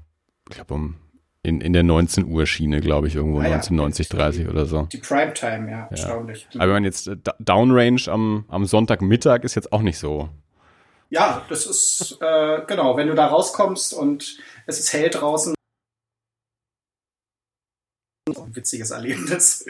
ich 0.50 0.58
glaube 0.58 0.74
um 0.74 0.96
in, 1.44 1.62
in 1.62 1.72
der 1.72 1.84
19 1.84 2.26
Uhr 2.26 2.46
Schiene, 2.46 2.82
glaube 2.82 3.08
ich, 3.08 3.16
irgendwo 3.16 3.40
ah, 3.40 3.44
1990, 3.44 4.10
ja. 4.10 4.20
30 4.20 4.50
oder 4.50 4.66
so. 4.66 4.82
Die 4.92 4.98
Primetime, 4.98 5.72
ja, 5.72 5.78
ja. 5.78 5.88
erstaunlich. 5.90 6.46
Aber 6.56 6.64
wenn 6.64 6.74
man 6.74 6.84
jetzt 6.84 7.08
äh, 7.08 7.16
Downrange 7.40 8.02
am, 8.08 8.44
am 8.50 8.66
Sonntagmittag 8.66 9.46
ist 9.46 9.56
jetzt 9.56 9.72
auch 9.72 9.82
nicht 9.82 9.98
so. 9.98 10.28
Ja, 11.10 11.42
das 11.48 11.68
ist 11.68 12.18
äh, 12.20 12.64
genau, 12.68 12.98
wenn 12.98 13.08
du 13.08 13.16
da 13.16 13.28
rauskommst 13.28 13.94
und 13.94 14.40
es 14.66 14.78
ist 14.78 14.92
hell 14.92 15.10
draußen, 15.10 15.54
ein 18.28 18.56
witziges 18.56 18.92
Erlebnis. 18.92 19.66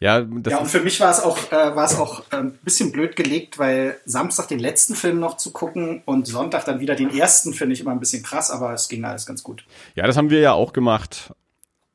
Ja, 0.00 0.18
ja 0.20 0.58
und 0.58 0.68
für 0.68 0.80
mich 0.80 1.00
war 1.00 1.10
es 1.10 1.20
auch, 1.20 1.38
äh, 1.50 1.74
war 1.74 1.84
es 1.84 1.96
auch 1.96 2.20
äh, 2.30 2.36
ein 2.36 2.58
bisschen 2.62 2.92
blöd 2.92 3.16
gelegt, 3.16 3.58
weil 3.58 3.96
Samstag 4.04 4.48
den 4.48 4.58
letzten 4.58 4.94
Film 4.94 5.18
noch 5.18 5.36
zu 5.36 5.52
gucken 5.52 6.02
und 6.04 6.26
Sonntag 6.26 6.64
dann 6.64 6.80
wieder 6.80 6.94
den 6.94 7.16
ersten 7.16 7.54
finde 7.54 7.74
ich 7.74 7.80
immer 7.80 7.92
ein 7.92 8.00
bisschen 8.00 8.22
krass, 8.22 8.50
aber 8.50 8.72
es 8.72 8.88
ging 8.88 9.04
alles 9.04 9.24
ganz 9.24 9.42
gut. 9.42 9.64
Ja, 9.94 10.06
das 10.06 10.16
haben 10.16 10.30
wir 10.30 10.40
ja 10.40 10.52
auch 10.52 10.72
gemacht. 10.72 11.32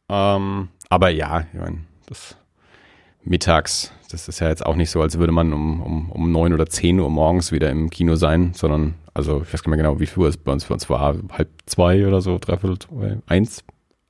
Ähm, 0.09 0.69
aber 0.89 1.09
ja, 1.09 1.45
ich 1.53 1.59
meine, 1.59 1.85
das 2.07 2.35
mittags, 3.23 3.91
das 4.09 4.27
ist 4.27 4.39
ja 4.39 4.49
jetzt 4.49 4.65
auch 4.65 4.75
nicht 4.75 4.89
so, 4.89 5.01
als 5.01 5.19
würde 5.19 5.33
man 5.33 5.53
um, 5.53 5.81
um, 5.81 6.11
um 6.11 6.31
neun 6.31 6.53
oder 6.53 6.65
zehn 6.65 6.99
Uhr 6.99 7.09
morgens 7.09 7.51
wieder 7.51 7.69
im 7.69 7.89
Kino 7.89 8.15
sein, 8.15 8.53
sondern, 8.55 8.95
also 9.13 9.43
ich 9.43 9.53
weiß 9.53 9.61
gar 9.61 9.71
nicht 9.71 9.77
mehr 9.77 9.89
genau, 9.89 9.99
wie 9.99 10.07
viel 10.07 10.25
es 10.25 10.37
bei 10.37 10.51
uns, 10.51 10.65
bei 10.65 10.73
uns 10.73 10.89
war, 10.89 11.15
halb 11.31 11.49
zwei 11.67 12.07
oder 12.07 12.21
so, 12.21 12.39
dreiviertel 12.39 12.79
zwei, 12.79 13.17
eins, 13.27 13.63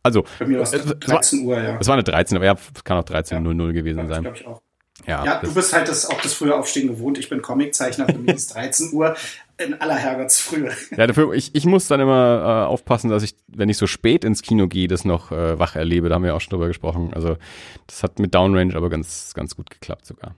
also, 0.03 0.24
Bei 0.39 0.46
mir 0.46 0.60
war 0.60 0.63
es 0.63 0.72
13 0.72 1.46
Uhr, 1.46 1.62
ja. 1.62 1.77
Es 1.79 1.88
war 1.88 1.94
eine 1.94 2.03
13, 2.03 2.38
aber 2.38 2.46
ja, 2.46 2.53
es 2.75 2.84
kann 2.84 2.98
auch 2.98 3.03
13.00 3.03 3.65
ja. 3.65 3.72
gewesen 3.72 4.08
sein. 4.08 4.22
glaube 4.22 4.38
ich 4.38 4.48
auch. 4.48 4.62
Ja, 5.06 5.25
ja 5.25 5.41
du 5.41 5.53
bist 5.53 5.74
halt 5.74 5.88
das, 5.88 6.10
auch 6.10 6.22
das 6.22 6.34
frühe 6.34 6.56
Aufstehen 6.56 6.88
gewohnt. 6.88 7.18
Ich 7.18 7.29
bin 7.29 7.41
Comiczeichner, 7.41 8.06
für 8.08 8.18
mich 8.18 8.36
ist 8.36 8.53
13 8.53 8.94
Uhr 8.94 9.15
in 9.58 9.79
aller 9.79 9.96
Herrgottsfrühe. 9.96 10.72
Ja, 10.96 11.08
dafür, 11.08 11.34
ich, 11.34 11.53
ich 11.53 11.65
muss 11.65 11.88
dann 11.88 12.00
immer 12.00 12.65
äh, 12.65 12.68
aufpassen, 12.68 13.10
dass 13.10 13.24
ich, 13.24 13.36
wenn 13.48 13.70
ich 13.70 13.77
so 13.77 13.88
spät 13.88 14.24
ins 14.24 14.41
Kino 14.41 14.68
gehe, 14.68 14.88
das 14.88 15.06
noch 15.06 15.32
äh, 15.32 15.60
wach 15.60 15.75
erlebe. 15.75 16.10
Da 16.10 16.15
haben 16.15 16.24
wir 16.24 16.36
auch 16.36 16.41
schon 16.41 16.51
drüber 16.51 16.68
gesprochen. 16.68 17.13
Also 17.13 17.38
das 17.88 18.03
hat 18.03 18.20
mit 18.20 18.34
Downrange 18.34 18.75
aber 18.75 18.89
ganz, 18.89 19.34
ganz 19.34 19.56
gut 19.56 19.70
geklappt 19.70 20.06
sogar. 20.06 20.36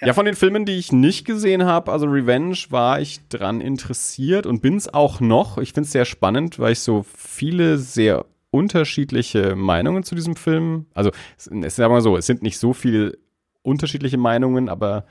Ja. 0.00 0.08
ja, 0.08 0.12
von 0.12 0.26
den 0.26 0.34
Filmen, 0.34 0.66
die 0.66 0.76
ich 0.76 0.92
nicht 0.92 1.24
gesehen 1.24 1.64
habe, 1.64 1.92
also 1.92 2.06
Revenge, 2.06 2.58
war 2.70 3.00
ich 3.00 3.28
dran 3.28 3.60
interessiert 3.60 4.44
und 4.44 4.60
bin 4.60 4.76
es 4.76 4.92
auch 4.92 5.20
noch. 5.20 5.58
Ich 5.58 5.72
finde 5.72 5.86
es 5.86 5.92
sehr 5.92 6.04
spannend, 6.04 6.58
weil 6.58 6.72
ich 6.72 6.80
so 6.80 7.04
viele 7.16 7.78
sehr 7.78 8.26
unterschiedliche 8.54 9.56
Meinungen 9.56 10.04
zu 10.04 10.14
diesem 10.14 10.36
Film. 10.36 10.86
Also, 10.94 11.10
es 11.36 11.48
ist 11.48 11.80
aber 11.80 12.00
so, 12.00 12.16
es 12.16 12.26
sind 12.26 12.42
nicht 12.42 12.58
so 12.58 12.72
viele 12.72 13.18
unterschiedliche 13.62 14.16
Meinungen, 14.16 14.68
aber 14.68 15.06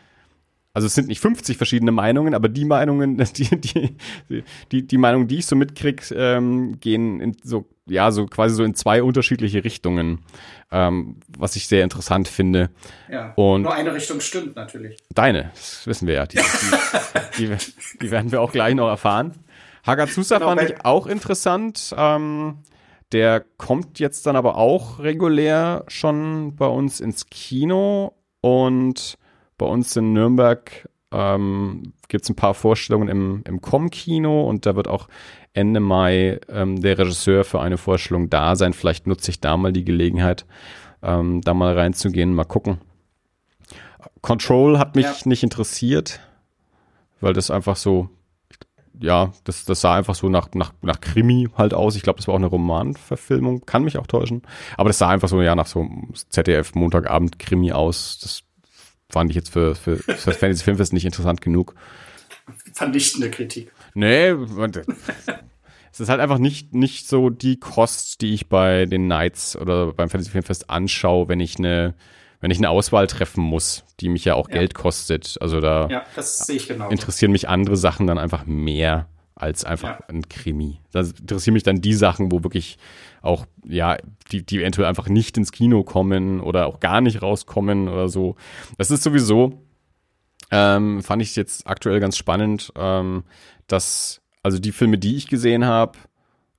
also 0.74 0.88
es 0.88 0.96
sind 0.96 1.08
nicht 1.08 1.20
50 1.20 1.58
verschiedene 1.58 1.92
Meinungen, 1.92 2.34
aber 2.34 2.48
die 2.48 2.64
Meinungen, 2.64 3.18
die, 3.36 3.50
die, 3.60 3.96
die, 4.72 4.88
die 4.88 4.98
Meinungen, 4.98 5.28
die 5.28 5.40
ich 5.40 5.46
so 5.46 5.58
mitkrieg, 5.58 6.10
ähm, 6.16 6.80
gehen 6.80 7.20
in 7.20 7.36
so, 7.44 7.68
ja, 7.86 8.12
so 8.12 8.26
quasi 8.28 8.56
so 8.56 8.64
in 8.64 8.76
zwei 8.76 9.04
unterschiedliche 9.04 9.66
Richtungen, 9.66 10.20
ähm, 10.72 11.18
was 11.38 11.58
ich 11.58 11.68
sehr 11.68 11.84
interessant 11.84 12.30
finde. 12.30 12.70
Ja, 13.12 13.34
Und 13.36 13.64
nur 13.64 13.74
eine 13.74 13.94
Richtung 13.94 14.22
stimmt 14.22 14.56
natürlich. 14.56 14.98
Deine, 15.14 15.52
das 15.54 15.86
wissen 15.86 16.08
wir 16.08 16.16
ja. 16.16 16.26
Die, 16.26 16.38
die, 17.38 17.48
die, 17.50 17.58
die 18.02 18.12
werden 18.12 18.32
wir 18.32 18.42
auch 18.42 18.54
gleich 18.54 18.74
noch 18.74 18.88
erfahren. 18.88 19.34
Hagazusa 19.86 20.38
genau, 20.38 20.56
fand 20.56 20.70
ich 20.70 20.86
auch 20.86 21.08
interessant. 21.08 21.94
Ähm, 21.98 22.60
der 23.14 23.46
kommt 23.58 24.00
jetzt 24.00 24.26
dann 24.26 24.36
aber 24.36 24.58
auch 24.58 25.00
regulär 25.00 25.86
schon 25.88 26.56
bei 26.56 26.66
uns 26.66 27.00
ins 27.00 27.28
Kino 27.28 28.14
und 28.42 29.18
bei 29.58 29.66
uns 29.68 29.96
in 29.96 30.14
Nürnberg 30.14 30.90
ähm, 31.12 31.94
gibt 32.08 32.24
es 32.24 32.30
ein 32.30 32.36
paar 32.36 32.56
Vorstellungen 32.56 33.08
im, 33.08 33.44
im 33.48 33.62
Com-Kino 33.62 34.50
und 34.50 34.66
da 34.66 34.76
wird 34.76 34.88
auch 34.88 35.08
Ende 35.54 35.80
Mai 35.80 36.40
ähm, 36.50 36.82
der 36.82 36.98
Regisseur 36.98 37.44
für 37.44 37.62
eine 37.62 37.78
Vorstellung 37.78 38.30
da 38.30 38.56
sein. 38.56 38.74
Vielleicht 38.74 39.06
nutze 39.06 39.30
ich 39.30 39.40
da 39.40 39.56
mal 39.56 39.72
die 39.72 39.86
Gelegenheit, 39.86 40.46
ähm, 41.04 41.42
da 41.42 41.54
mal 41.54 41.78
reinzugehen, 41.78 42.34
mal 42.34 42.46
gucken. 42.46 42.82
Control 44.22 44.80
hat 44.80 44.96
mich 44.96 45.06
ja. 45.06 45.16
nicht 45.26 45.44
interessiert, 45.44 46.20
weil 47.22 47.34
das 47.34 47.52
einfach 47.52 47.76
so 47.76 48.10
ja, 49.04 49.34
das, 49.44 49.66
das 49.66 49.82
sah 49.82 49.96
einfach 49.96 50.16
so 50.16 50.30
nach, 50.30 50.50
nach, 50.54 50.72
nach 50.82 51.02
Krimi 51.02 51.50
halt 51.58 51.74
aus. 51.74 51.98
Ich 51.98 52.04
glaube, 52.04 52.18
das 52.18 52.28
war 52.28 52.36
auch 52.36 52.40
eine 52.40 52.48
Romanverfilmung, 52.48 53.66
kann 53.66 53.84
mich 53.84 53.98
auch 53.98 54.08
täuschen. 54.08 54.44
Aber 54.78 54.90
das 54.90 54.98
sah 54.98 55.10
einfach 55.10 55.28
so, 55.28 55.42
ja, 55.42 55.56
nach 55.56 55.68
so 55.68 55.86
ZDF 56.30 56.74
Montagabend 56.74 57.38
Krimi 57.38 57.74
aus. 57.74 58.20
Das 58.22 58.44
fand 59.10 59.30
ich 59.30 59.36
jetzt 59.36 59.50
für, 59.50 59.76
für, 59.76 59.98
für 59.98 60.06
das 60.08 60.38
Fantasy 60.38 60.64
Filmfest 60.64 60.94
nicht 60.94 61.04
interessant 61.04 61.42
genug. 61.42 61.76
Vernichtende 62.74 63.30
Kritik. 63.30 63.74
Nee, 63.94 64.30
es 65.92 66.00
ist 66.00 66.10
halt 66.10 66.22
einfach 66.22 66.40
nicht, 66.40 66.74
nicht 66.74 67.06
so 67.08 67.30
die 67.30 67.60
Kost, 67.60 68.22
die 68.22 68.34
ich 68.34 68.48
bei 68.48 68.86
den 68.86 69.08
Nights 69.08 69.58
oder 69.58 69.92
beim 69.92 70.10
Fantasy 70.10 70.32
Filmfest 70.32 70.70
anschaue, 70.70 71.28
wenn 71.28 71.42
ich 71.42 71.58
eine, 71.60 71.94
wenn 72.44 72.52
ich 72.52 72.58
eine 72.58 72.70
Auswahl 72.70 73.08
treffen 73.08 73.42
muss, 73.42 73.86
die 74.02 74.10
mich 74.10 74.26
ja 74.26 74.36
auch 74.36 74.50
ja. 74.50 74.56
Geld 74.56 74.74
kostet. 74.74 75.38
Also 75.40 75.62
da 75.62 75.88
ja, 75.88 76.04
interessieren 76.90 77.32
mich 77.32 77.48
andere 77.48 77.78
Sachen 77.78 78.06
dann 78.06 78.18
einfach 78.18 78.46
mehr 78.46 79.08
als 79.34 79.64
einfach 79.64 80.02
ja. 80.02 80.06
ein 80.10 80.28
Krimi. 80.28 80.82
Da 80.92 81.00
interessieren 81.00 81.54
mich 81.54 81.64
dann 81.64 81.80
die 81.80 81.94
Sachen, 81.94 82.34
wo 82.34 82.44
wirklich 82.44 82.78
auch, 83.22 83.46
ja, 83.64 83.96
die, 84.30 84.46
die 84.46 84.60
eventuell 84.60 84.90
einfach 84.90 85.08
nicht 85.08 85.38
ins 85.38 85.54
Kino 85.54 85.86
kommen 85.86 86.42
oder 86.42 86.68
auch 86.68 86.82
gar 86.82 87.00
nicht 87.00 87.22
rauskommen 87.22 87.88
oder 87.88 88.10
so. 88.10 88.36
Das 88.78 88.92
ist 88.92 89.04
sowieso, 89.04 89.62
ähm, 90.52 91.02
fand 91.02 91.22
ich 91.22 91.38
jetzt 91.38 91.66
aktuell 91.66 92.02
ganz 92.02 92.18
spannend, 92.18 92.74
ähm, 92.76 93.24
dass, 93.68 94.22
also 94.44 94.60
die 94.60 94.74
Filme, 94.74 94.98
die 94.98 95.16
ich 95.16 95.28
gesehen 95.28 95.64
habe, 95.64 95.98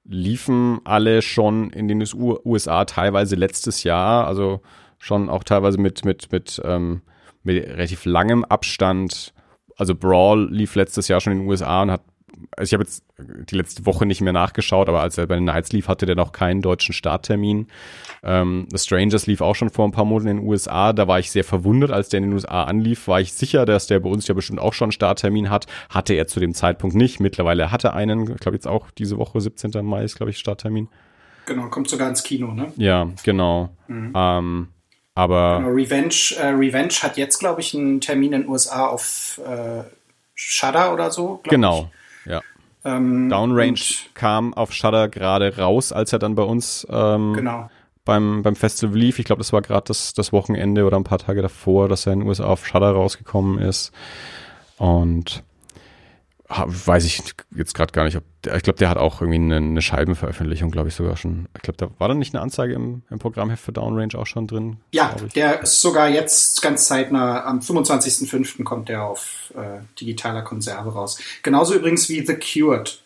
liefen 0.07 0.81
alle 0.85 1.21
schon 1.21 1.69
in 1.69 1.89
den 1.89 2.03
USA 2.15 2.87
teilweise 2.87 3.37
letztes 3.37 3.83
Jahr. 3.83 4.27
Also 4.27 4.63
schon 5.05 5.29
auch 5.29 5.45
teilweise 5.45 5.79
mit, 5.79 6.05
mit, 6.05 6.33
mit, 6.33 6.61
ähm, 6.65 7.03
mit 7.43 7.63
relativ 7.63 8.07
langem 8.07 8.45
Abstand. 8.45 9.35
Also 9.77 9.95
Brawl 9.95 10.49
lief 10.51 10.75
letztes 10.77 11.09
Jahr 11.09 11.21
schon 11.21 11.35
in 11.35 11.41
den 11.41 11.49
USA 11.49 11.83
und 11.83 11.91
hat, 11.91 12.03
also 12.57 12.71
ich 12.71 12.73
habe 12.73 12.85
jetzt 12.85 13.05
die 13.19 13.55
letzte 13.55 13.85
Woche 13.85 14.07
nicht 14.07 14.23
mehr 14.23 14.33
nachgeschaut, 14.33 14.89
aber 14.89 15.03
als 15.03 15.19
er 15.19 15.27
bei 15.27 15.35
den 15.35 15.45
Nights 15.45 15.73
lief, 15.73 15.89
hatte 15.89 16.07
der 16.07 16.17
noch 16.17 16.33
keinen 16.33 16.63
deutschen 16.63 16.95
Starttermin. 16.95 17.67
Ähm, 18.23 18.67
The 18.71 18.79
Strangers 18.79 19.27
lief 19.27 19.43
auch 19.43 19.55
schon 19.55 19.69
vor 19.69 19.87
ein 19.87 19.93
paar 19.93 20.07
Monaten 20.07 20.29
in 20.29 20.37
den 20.39 20.47
USA. 20.47 20.95
Da 20.95 21.07
war 21.07 21.19
ich 21.19 21.31
sehr 21.31 21.45
verwundert, 21.45 21.91
als 21.91 22.09
der 22.09 22.19
in 22.19 22.25
den 22.25 22.33
USA 22.33 22.65
anlief, 22.65 23.07
war 23.07 23.21
ich 23.21 23.35
sicher, 23.35 23.67
dass 23.67 23.87
der 23.87 24.01
bei 24.01 24.09
uns 24.09 24.27
ja 24.27 24.35
bestimmt 24.35 24.59
auch 24.59 24.73
schon 24.73 24.87
einen 24.87 24.93
Starttermin 24.93 25.51
hat. 25.51 25.67
Hatte 25.91 26.15
er 26.15 26.27
zu 26.27 26.41
dem 26.41 26.55
Zeitpunkt 26.55 26.97
nicht. 26.97 27.21
Mittlerweile 27.21 27.71
hatte 27.71 27.93
einen, 27.93 28.23
ich 28.23 28.41
glaube 28.41 28.57
jetzt 28.57 28.67
auch 28.67 28.91
diese 28.91 29.19
Woche, 29.19 29.39
17. 29.39 29.85
Mai 29.85 30.03
ist, 30.03 30.17
glaube 30.17 30.31
ich, 30.31 30.39
Starttermin. 30.39 30.89
Genau, 31.45 31.69
kommt 31.69 31.91
sogar 31.91 32.09
ins 32.09 32.23
Kino, 32.23 32.55
ne? 32.55 32.73
Ja, 32.77 33.11
genau. 33.23 33.69
Mhm. 33.87 34.13
Ähm, 34.15 34.69
aber 35.15 35.59
genau, 35.59 35.71
Revenge, 35.71 36.37
äh, 36.39 36.47
Revenge 36.49 36.95
hat 37.03 37.17
jetzt, 37.17 37.39
glaube 37.39 37.61
ich, 37.61 37.75
einen 37.75 38.01
Termin 38.01 38.33
in 38.33 38.43
den 38.43 38.51
USA 38.51 38.87
auf 38.87 39.41
äh, 39.47 39.85
Shudder 40.35 40.93
oder 40.93 41.11
so. 41.11 41.41
Genau, 41.45 41.91
ich. 42.25 42.33
ja. 42.33 42.41
Ähm, 42.85 43.31
Downrange 43.31 43.81
kam 44.15 44.53
auf 44.55 44.73
Shudder 44.73 45.09
gerade 45.09 45.57
raus, 45.57 45.93
als 45.93 46.13
er 46.13 46.19
dann 46.19 46.35
bei 46.35 46.43
uns 46.43 46.87
ähm, 46.91 47.33
genau. 47.35 47.71
beim, 48.05 48.43
beim 48.43 48.57
Festival 48.57 48.99
lief. 48.99 49.19
Ich 49.19 49.25
glaube, 49.25 49.41
das 49.41 49.53
war 49.53 49.63
gerade 49.63 49.85
das, 49.87 50.13
das 50.13 50.33
Wochenende 50.33 50.85
oder 50.85 50.97
ein 50.97 51.05
paar 51.05 51.19
Tage 51.19 51.41
davor, 51.41 51.89
dass 51.89 52.07
er 52.07 52.13
in 52.13 52.21
den 52.21 52.29
USA 52.29 52.45
auf 52.45 52.67
Shudder 52.67 52.91
rausgekommen 52.91 53.59
ist. 53.59 53.93
Und 54.77 55.45
weiß 56.57 57.05
ich 57.05 57.23
jetzt 57.55 57.75
gerade 57.75 57.93
gar 57.93 58.05
nicht, 58.05 58.17
ob 58.17 58.25
der, 58.45 58.57
ich 58.57 58.63
glaube, 58.63 58.79
der 58.79 58.89
hat 58.89 58.99
auch 58.99 59.21
irgendwie 59.21 59.39
eine, 59.39 59.57
eine 59.57 59.83
Scheibenveröffentlichung, 59.83 60.71
glaube 60.71 60.89
ich, 60.89 60.95
sogar 60.95 61.17
schon. 61.17 61.49
Ich 61.57 61.63
glaube, 61.63 61.77
da 61.79 61.89
war 61.99 62.09
dann 62.09 62.19
nicht 62.19 62.35
eine 62.35 62.43
Anzeige 62.43 62.75
im, 62.75 63.03
im 63.11 63.19
Programmheft 63.19 63.65
für 63.65 63.73
Downrange 63.73 64.15
auch 64.17 64.27
schon 64.27 64.47
drin. 64.47 64.79
Ja, 64.93 65.15
der 65.35 65.63
ist 65.63 65.81
sogar 65.81 66.09
jetzt 66.09 66.63
ganz 66.63 66.87
zeitnah, 66.87 67.45
am 67.45 67.61
25.05. 67.61 68.63
kommt 68.65 68.89
der 68.89 69.05
auf 69.05 69.53
äh, 69.57 69.81
digitaler 69.99 70.43
Konserve 70.43 70.93
raus. 70.93 71.19
Genauso 71.43 71.75
übrigens 71.75 72.09
wie 72.09 72.25
The 72.25 72.35
Cured. 72.35 73.01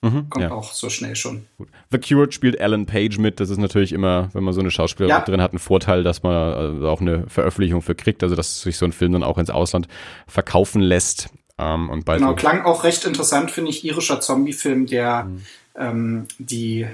Mhm, 0.00 0.30
kommt 0.30 0.44
ja. 0.44 0.52
auch 0.52 0.72
so 0.72 0.90
schnell 0.90 1.16
schon. 1.16 1.46
Gut. 1.56 1.68
The 1.90 1.98
Cured 1.98 2.32
spielt 2.32 2.60
Alan 2.60 2.86
Page 2.86 3.18
mit. 3.18 3.40
Das 3.40 3.50
ist 3.50 3.58
natürlich 3.58 3.92
immer, 3.92 4.28
wenn 4.32 4.44
man 4.44 4.54
so 4.54 4.60
eine 4.60 4.70
Schauspielerin 4.70 5.10
ja. 5.10 5.24
drin 5.24 5.42
hat, 5.42 5.52
ein 5.52 5.58
Vorteil, 5.58 6.04
dass 6.04 6.22
man 6.22 6.34
also 6.34 6.88
auch 6.88 7.00
eine 7.00 7.26
Veröffentlichung 7.26 7.82
für 7.82 7.96
kriegt, 7.96 8.22
also 8.22 8.36
dass 8.36 8.62
sich 8.62 8.76
so 8.76 8.84
ein 8.84 8.92
Film 8.92 9.12
dann 9.12 9.24
auch 9.24 9.38
ins 9.38 9.50
Ausland 9.50 9.88
verkaufen 10.28 10.80
lässt. 10.80 11.30
Ähm, 11.58 11.90
und 11.90 12.06
genau, 12.06 12.34
klang 12.34 12.64
auch 12.64 12.84
recht 12.84 13.04
interessant, 13.04 13.50
finde 13.50 13.70
ich, 13.70 13.84
irischer 13.84 14.20
Zombie-Film, 14.20 14.86
der 14.86 15.24
mhm. 15.24 15.42
ähm, 15.76 16.26
die 16.38 16.86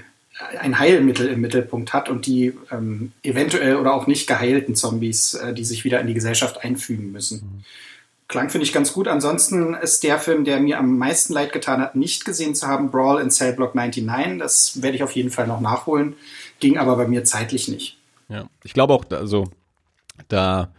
ein 0.59 0.78
Heilmittel 0.78 1.28
im 1.28 1.40
Mittelpunkt 1.40 1.92
hat 1.92 2.09
und 2.09 2.26
die 2.26 2.54
ähm, 2.73 3.12
eventuell 3.23 3.76
oder 3.76 3.94
auch 3.94 4.06
nicht 4.06 4.26
geheilten 4.26 4.75
Zombies, 4.75 5.35
äh, 5.35 5.54
die 5.54 5.64
sich 5.64 5.85
wieder 5.85 6.00
in 6.00 6.09
die 6.09 6.14
Gesellschaft 6.14 6.64
einfügen 6.64 7.12
müssen. 7.12 7.38
Mhm. 7.38 7.64
Klang 8.26 8.49
finde 8.49 8.66
ich 8.66 8.73
ganz 8.73 8.92
gut. 8.92 9.06
Ansonsten 9.06 9.75
ist 9.75 10.02
der 10.02 10.18
Film, 10.18 10.44
der 10.44 10.59
mir 10.59 10.78
am 10.78 10.99
meisten 10.99 11.35
leid 11.35 11.52
getan 11.52 11.80
hat, 11.80 11.94
nicht 11.94 12.25
gesehen 12.25 12.54
zu 12.54 12.66
haben, 12.66 12.90
Brawl 12.90 13.21
in 13.21 13.30
Cell 13.30 13.52
Block 13.52 13.75
99. 13.75 14.38
Das 14.38 14.83
werde 14.83 14.97
ich 14.97 15.02
auf 15.02 15.12
jeden 15.12 15.30
Fall 15.30 15.47
noch 15.47 15.61
nachholen. 15.61 16.16
Ging 16.59 16.78
aber 16.78 16.97
bei 16.97 17.06
mir 17.06 17.25
zeitlich 17.25 17.68
nicht. 17.68 17.99
Ja, 18.28 18.49
ich 18.64 18.73
glaube 18.73 18.94
auch, 18.94 19.04
also 19.11 19.50
da, 20.28 20.73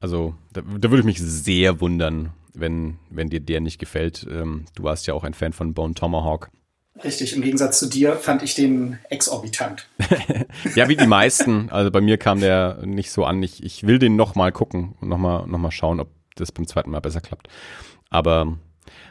also 0.00 0.34
da, 0.52 0.60
da 0.60 0.90
würde 0.90 0.98
ich 0.98 1.04
mich 1.04 1.20
sehr 1.20 1.80
wundern, 1.80 2.30
wenn, 2.56 2.98
wenn 3.10 3.28
dir 3.28 3.40
der 3.40 3.60
nicht 3.60 3.78
gefällt. 3.78 4.26
Ähm, 4.28 4.64
du 4.74 4.82
warst 4.82 5.06
ja 5.06 5.14
auch 5.14 5.24
ein 5.24 5.34
Fan 5.34 5.52
von 5.52 5.74
Bone 5.74 5.94
Tomahawk. 5.94 6.50
Richtig, 7.04 7.36
im 7.36 7.42
Gegensatz 7.42 7.78
zu 7.78 7.88
dir 7.88 8.16
fand 8.16 8.42
ich 8.42 8.54
den 8.54 8.98
exorbitant. 9.10 9.88
ja, 10.74 10.88
wie 10.88 10.96
die 10.96 11.06
meisten. 11.06 11.68
Also 11.70 11.90
bei 11.90 12.00
mir 12.00 12.16
kam 12.16 12.40
der 12.40 12.78
nicht 12.86 13.10
so 13.10 13.24
an. 13.24 13.42
Ich, 13.42 13.62
ich 13.62 13.86
will 13.86 13.98
den 13.98 14.16
nochmal 14.16 14.50
gucken 14.50 14.94
und 15.00 15.08
nochmal 15.08 15.46
noch 15.46 15.58
mal 15.58 15.70
schauen, 15.70 16.00
ob 16.00 16.08
das 16.36 16.52
beim 16.52 16.66
zweiten 16.66 16.90
Mal 16.90 17.00
besser 17.00 17.20
klappt. 17.20 17.48
Aber 18.08 18.56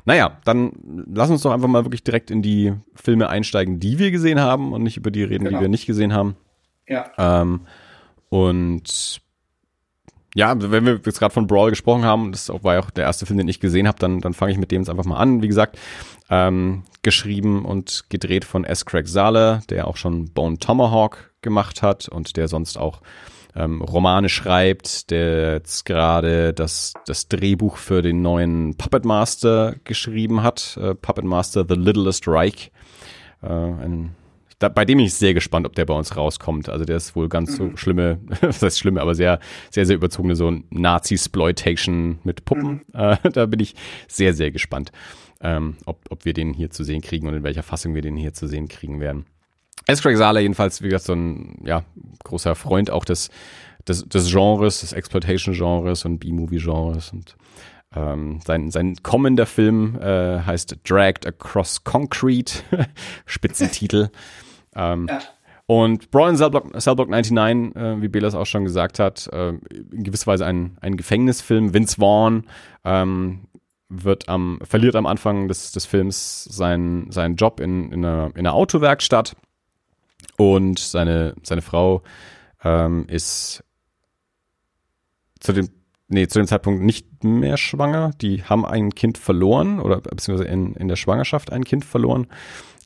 naja, 0.06 0.40
dann 0.46 0.72
lass 1.14 1.30
uns 1.30 1.44
doch 1.44 1.52
einfach 1.52 1.68
mal 1.68 1.86
wirklich 1.86 2.04
direkt 2.04 2.32
in 2.32 2.42
die 2.42 2.74
Filme 2.96 3.30
einsteigen, 3.30 3.80
die 3.80 4.00
wir 4.00 4.12
gesehen 4.12 4.40
haben 4.40 4.74
und 4.74 4.82
nicht 4.82 4.98
über 4.98 5.12
die 5.12 5.24
reden, 5.24 5.46
genau. 5.46 5.60
die 5.60 5.64
wir 5.64 5.70
nicht 5.70 5.86
gesehen 5.86 6.14
haben. 6.14 6.36
Ja. 6.88 7.12
Ähm, 7.18 7.62
und 8.30 9.22
ja, 10.36 10.54
wenn 10.60 10.86
wir 10.86 11.00
jetzt 11.06 11.18
gerade 11.18 11.34
von 11.34 11.48
Brawl 11.48 11.70
gesprochen 11.70 12.04
haben, 12.04 12.34
das 12.34 12.50
war 12.50 12.74
ja 12.74 12.82
auch 12.82 12.90
der 12.90 13.06
erste 13.06 13.26
Film, 13.26 13.38
den 13.38 13.48
ich 13.48 13.62
gesehen 13.62 13.88
habe, 13.88 13.98
dann, 14.00 14.20
dann 14.20 14.34
fange 14.34 14.52
ich 14.52 14.58
mit 14.58 14.70
dem 14.70 14.82
jetzt 14.82 14.90
einfach 14.90 15.06
mal 15.06 15.16
an. 15.16 15.42
Wie 15.42 15.48
gesagt, 15.48 15.80
ähm, 16.30 16.84
geschrieben 17.04 17.64
und 17.64 18.04
gedreht 18.10 18.44
von 18.44 18.66
S. 18.66 18.86
Craig 18.86 19.08
Sale, 19.08 19.62
der 19.70 19.88
auch 19.88 19.96
schon 19.96 20.34
Bone 20.34 20.60
Tomahawk 20.60 21.32
gemacht 21.42 21.82
hat 21.82 22.10
und 22.10 22.36
der 22.36 22.50
sonst 22.50 22.78
auch 22.78 23.00
ähm, 23.56 23.82
Romane 23.82 24.28
schreibt, 24.28 25.10
der 25.10 25.54
jetzt 25.54 25.86
gerade 25.86 26.54
das, 26.54 26.92
das 27.06 27.30
Drehbuch 27.30 27.78
für 27.78 28.02
den 28.02 28.22
neuen 28.22 28.76
Puppet 28.76 29.06
Master 29.06 29.76
geschrieben 29.86 30.44
hat. 30.44 30.78
Äh, 30.82 30.96
Puppet 30.96 31.24
Master 31.24 31.66
The 31.66 31.76
Littlest 31.76 32.28
Reich. 32.28 32.74
Äh, 33.42 33.48
ein 33.48 34.16
da, 34.60 34.70
bei 34.70 34.86
dem 34.86 34.98
bin 34.98 35.08
ich 35.08 35.14
sehr 35.14 35.34
gespannt, 35.34 35.66
ob 35.66 35.76
der 35.76 35.86
bei 35.86 35.94
uns 35.94 36.16
rauskommt. 36.16 36.70
Also 36.70 36.86
der 36.86 36.98
ist 36.98 37.16
wohl 37.16 37.28
ganz 37.28 37.58
so 37.58 37.66
mhm. 37.66 37.78
schlimme, 37.78 38.20
was 38.42 38.62
heißt 38.62 38.80
schlimme, 38.80 39.02
aber 39.02 39.16
sehr, 39.16 39.40
sehr, 39.70 39.86
sehr 39.86 39.96
überzogene 39.96 40.36
so 40.36 40.52
Nazi-Sploitation 40.70 42.20
mit 42.24 42.46
Puppen. 42.46 42.82
Mhm. 42.94 43.00
Äh, 43.00 43.18
da 43.34 43.46
bin 43.46 43.60
ich 43.60 43.76
sehr, 44.08 44.34
sehr 44.34 44.52
gespannt, 44.52 44.92
ähm, 45.42 45.76
ob, 45.86 46.00
ob 46.10 46.26
wir 46.26 46.34
den 46.34 46.54
hier 46.54 46.70
zu 46.70 46.84
sehen 46.84 47.02
kriegen 47.02 47.28
und 47.28 47.34
in 47.34 47.44
welcher 47.44 47.64
Fassung 47.64 47.96
wir 47.96 48.02
den 48.02 48.16
hier 48.16 48.34
zu 48.34 48.48
sehen 48.48 48.68
kriegen 48.68 49.00
werden. 49.00 49.26
S. 49.88 50.02
Craig 50.02 50.18
Sala 50.18 50.40
jedenfalls, 50.40 50.82
wie 50.82 50.88
gesagt, 50.88 51.06
so 51.06 51.14
ein 51.14 51.62
ja, 51.64 51.84
großer 52.24 52.56
Freund 52.56 52.90
auch 52.90 53.06
des, 53.06 53.30
des, 53.88 54.08
des 54.08 54.32
Genres, 54.32 54.80
des 54.80 54.94
Exploitation-Genres 54.94 56.06
und 56.06 56.20
B-Movie-Genres 56.20 57.12
und 57.12 57.36
ähm, 57.96 58.40
sein, 58.46 58.72
sein 58.72 58.96
kommender 59.04 59.46
Film 59.46 59.98
äh, 60.02 60.42
heißt 60.42 60.78
Dragged 60.88 61.26
Across 61.28 61.84
Concrete, 61.84 62.60
Spitzentitel. 63.26 64.10
Ähm, 64.76 65.08
ja. 65.10 65.20
Und 65.68 66.12
Brawl 66.12 66.30
in 66.30 66.38
Cellblock, 66.38 66.80
Cellblock 66.80 67.10
99, 67.10 67.76
äh, 67.76 68.02
wie 68.02 68.08
Belas 68.08 68.36
auch 68.36 68.46
schon 68.46 68.66
gesagt 68.66 69.00
hat, 69.00 69.28
äh, 69.34 69.50
in 69.50 70.04
gewisser 70.04 70.28
Weise 70.28 70.46
ein, 70.46 70.78
ein 70.82 70.96
Gefängnisfilm. 70.96 71.74
Vince 71.74 71.96
Vaughn 72.00 72.46
ähm, 72.84 73.48
wird 73.90 74.30
am, 74.30 74.60
verliert 74.64 74.96
am 74.96 75.08
Anfang 75.08 75.48
des, 75.48 75.72
des 75.72 75.86
Films 75.86 76.44
seinen, 76.44 77.12
seinen 77.12 77.36
Job 77.36 77.60
in, 77.60 77.92
in, 77.92 78.06
einer, 78.06 78.32
in 78.36 78.40
einer 78.42 78.54
Autowerkstatt 78.54 79.36
und 80.38 80.78
seine, 80.78 81.36
seine 81.44 81.62
Frau 81.62 82.04
ähm, 82.64 83.06
ist 83.08 83.64
zu 85.40 85.54
dem, 85.54 85.70
nee, 86.08 86.28
zu 86.28 86.40
dem 86.40 86.48
Zeitpunkt 86.48 86.84
nicht 86.84 87.24
mehr 87.24 87.58
schwanger. 87.58 88.12
Die 88.22 88.44
haben 88.44 88.66
ein 88.66 88.94
Kind 88.94 89.18
verloren 89.18 89.80
oder 89.80 90.02
beziehungsweise 90.02 90.50
in, 90.50 90.74
in 90.76 90.88
der 90.88 90.96
Schwangerschaft 90.96 91.52
ein 91.52 91.64
Kind 91.64 91.86
verloren. 91.86 92.28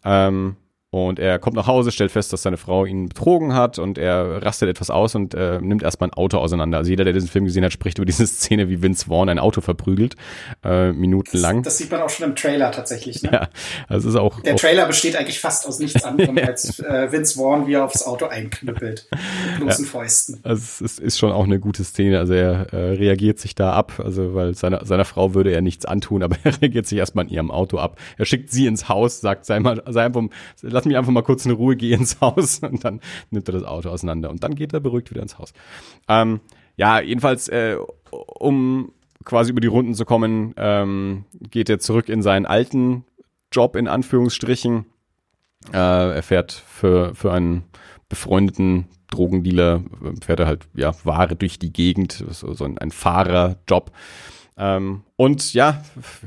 Ähm, 0.04 0.56
und 0.92 1.20
er 1.20 1.38
kommt 1.38 1.56
nach 1.56 1.68
Hause, 1.68 1.92
stellt 1.92 2.12
fest, 2.12 2.34
dass 2.34 2.42
seine 2.42 2.58
Frau 2.58 2.84
ihn 2.84 3.10
betrogen 3.10 3.54
hat 3.54 3.78
und 3.78 4.00
er 4.00 4.44
rastet 4.44 4.70
etwas 4.70 4.90
aus 4.90 5.14
und 5.14 5.36
äh, 5.36 5.60
nimmt 5.62 5.84
erstmal 5.84 6.10
ein 6.10 6.14
Auto 6.14 6.40
auseinander. 6.40 6.80
Also 6.80 6.90
jeder, 6.90 7.04
der 7.04 7.14
diesen 7.14 7.30
Film 7.30 7.46
gesehen 7.46 7.64
hat, 7.64 7.72
spricht 7.72 8.00
über 8.00 8.08
diese 8.08 8.26
Szene, 8.28 8.70
wie 8.70 8.82
Vince 8.82 9.06
Vaughn 9.06 9.30
ein 9.30 9.38
Auto 9.38 9.62
verprügelt, 9.62 10.16
äh, 10.64 10.92
minutenlang. 10.92 11.58
Das, 11.58 11.74
das 11.74 11.78
sieht 11.78 11.92
man 11.92 12.02
auch 12.02 12.10
schon 12.10 12.30
im 12.30 12.36
Trailer 12.36 12.72
tatsächlich. 12.72 13.22
Ne? 13.22 13.30
Ja, 13.32 13.50
also 13.88 14.10
ist 14.10 14.16
auch. 14.16 14.40
Der 14.42 14.56
Trailer 14.56 14.88
besteht 14.88 15.16
eigentlich 15.16 15.40
fast 15.40 15.68
aus 15.68 15.78
nichts 15.78 16.04
anderem 16.04 16.38
als 16.44 16.80
äh, 16.80 17.12
Vince 17.12 17.36
Vaughn, 17.36 17.68
wie 17.68 17.74
er 17.74 17.86
aufs 17.86 18.04
Auto 18.04 18.26
einknüppelt. 18.26 19.08
Mit 19.12 19.60
bloßen 19.60 19.86
ja. 19.86 19.92
Fäusten. 19.92 20.40
Also 20.42 20.64
es 20.64 20.82
ist, 20.82 21.00
ist 21.00 21.20
schon 21.20 21.32
auch 21.32 21.44
eine 21.44 21.60
gute 21.60 21.84
Szene. 21.84 22.18
Also 22.18 22.34
er 22.34 22.74
äh, 22.74 22.78
reagiert 22.94 23.38
sich 23.38 23.54
da 23.54 23.74
ab, 23.74 24.02
also 24.04 24.34
weil 24.34 24.56
seiner, 24.56 24.84
seiner 24.86 25.06
Frau 25.06 25.36
würde 25.36 25.52
er 25.52 25.62
nichts 25.62 25.86
antun, 25.86 26.24
aber 26.24 26.36
er 26.44 26.60
reagiert 26.60 26.88
sich 26.88 26.98
erstmal 26.98 27.26
in 27.26 27.32
ihrem 27.32 27.52
Auto 27.52 27.78
ab. 27.78 28.00
Er 28.18 28.26
schickt 28.26 28.52
sie 28.52 28.66
ins 28.66 28.90
Haus, 28.90 29.22
sagt, 29.22 29.46
sei 29.46 29.60
mal, 29.60 29.84
sei 29.88 30.06
einfach, 30.06 30.24
lass 30.80 30.86
mich 30.86 30.98
einfach 30.98 31.12
mal 31.12 31.24
kurz 31.24 31.46
eine 31.46 31.56
Ruhe, 31.56 31.76
geh 31.76 31.92
ins 31.94 32.22
Haus 32.22 32.60
und 32.64 32.86
dann 32.86 33.02
nimmt 33.32 33.48
er 33.50 33.54
das 33.54 33.64
Auto 33.64 33.90
auseinander 33.90 34.30
und 34.30 34.44
dann 34.44 34.56
geht 34.56 34.74
er 34.74 34.80
beruhigt 34.80 35.10
wieder 35.12 35.22
ins 35.22 35.38
Haus. 35.38 35.54
Ähm, 36.08 36.40
ja, 36.78 37.02
jedenfalls, 37.02 37.50
äh, 37.50 37.76
um 38.12 38.94
quasi 39.26 39.52
über 39.52 39.60
die 39.60 39.68
Runden 39.68 39.94
zu 39.94 40.06
kommen, 40.06 40.54
ähm, 40.56 41.26
geht 41.52 41.70
er 41.70 41.80
zurück 41.80 42.08
in 42.08 42.22
seinen 42.22 42.46
alten 42.46 43.04
Job 43.52 43.76
in 43.76 43.90
Anführungsstrichen. 43.90 44.86
Äh, 45.74 45.78
er 46.16 46.24
fährt 46.24 46.54
für, 46.54 47.14
für 47.16 47.34
einen 47.34 47.64
befreundeten 48.08 48.86
Drogendealer, 49.12 49.84
fährt 50.24 50.40
er 50.40 50.48
halt 50.48 50.68
ja 50.74 50.94
Ware 51.04 51.36
durch 51.36 51.60
die 51.60 51.74
Gegend, 51.74 52.24
so, 52.30 52.54
so 52.54 52.64
ein, 52.64 52.78
ein 52.78 52.92
Fahrerjob. 52.92 53.92
Ähm, 54.62 55.04
und 55.16 55.54
ja, 55.54 55.82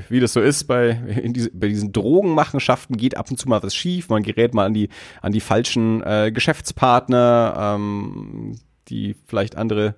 wie 0.09 0.19
das 0.19 0.33
so 0.33 0.41
ist 0.41 0.65
bei, 0.65 0.95
diese, 1.27 1.51
bei 1.51 1.69
diesen 1.69 1.93
Drogenmachenschaften 1.93 2.97
geht 2.97 3.17
ab 3.17 3.31
und 3.31 3.37
zu 3.37 3.47
mal 3.47 3.63
was 3.63 3.75
schief. 3.75 4.09
Man 4.09 4.23
gerät 4.23 4.55
mal 4.55 4.65
an 4.65 4.73
die, 4.73 4.89
an 5.21 5.33
die 5.33 5.41
falschen 5.41 6.03
äh, 6.03 6.33
Geschäftspartner, 6.33 7.75
ähm, 7.77 8.59
die 8.89 9.17
vielleicht 9.27 9.57
andere 9.57 9.97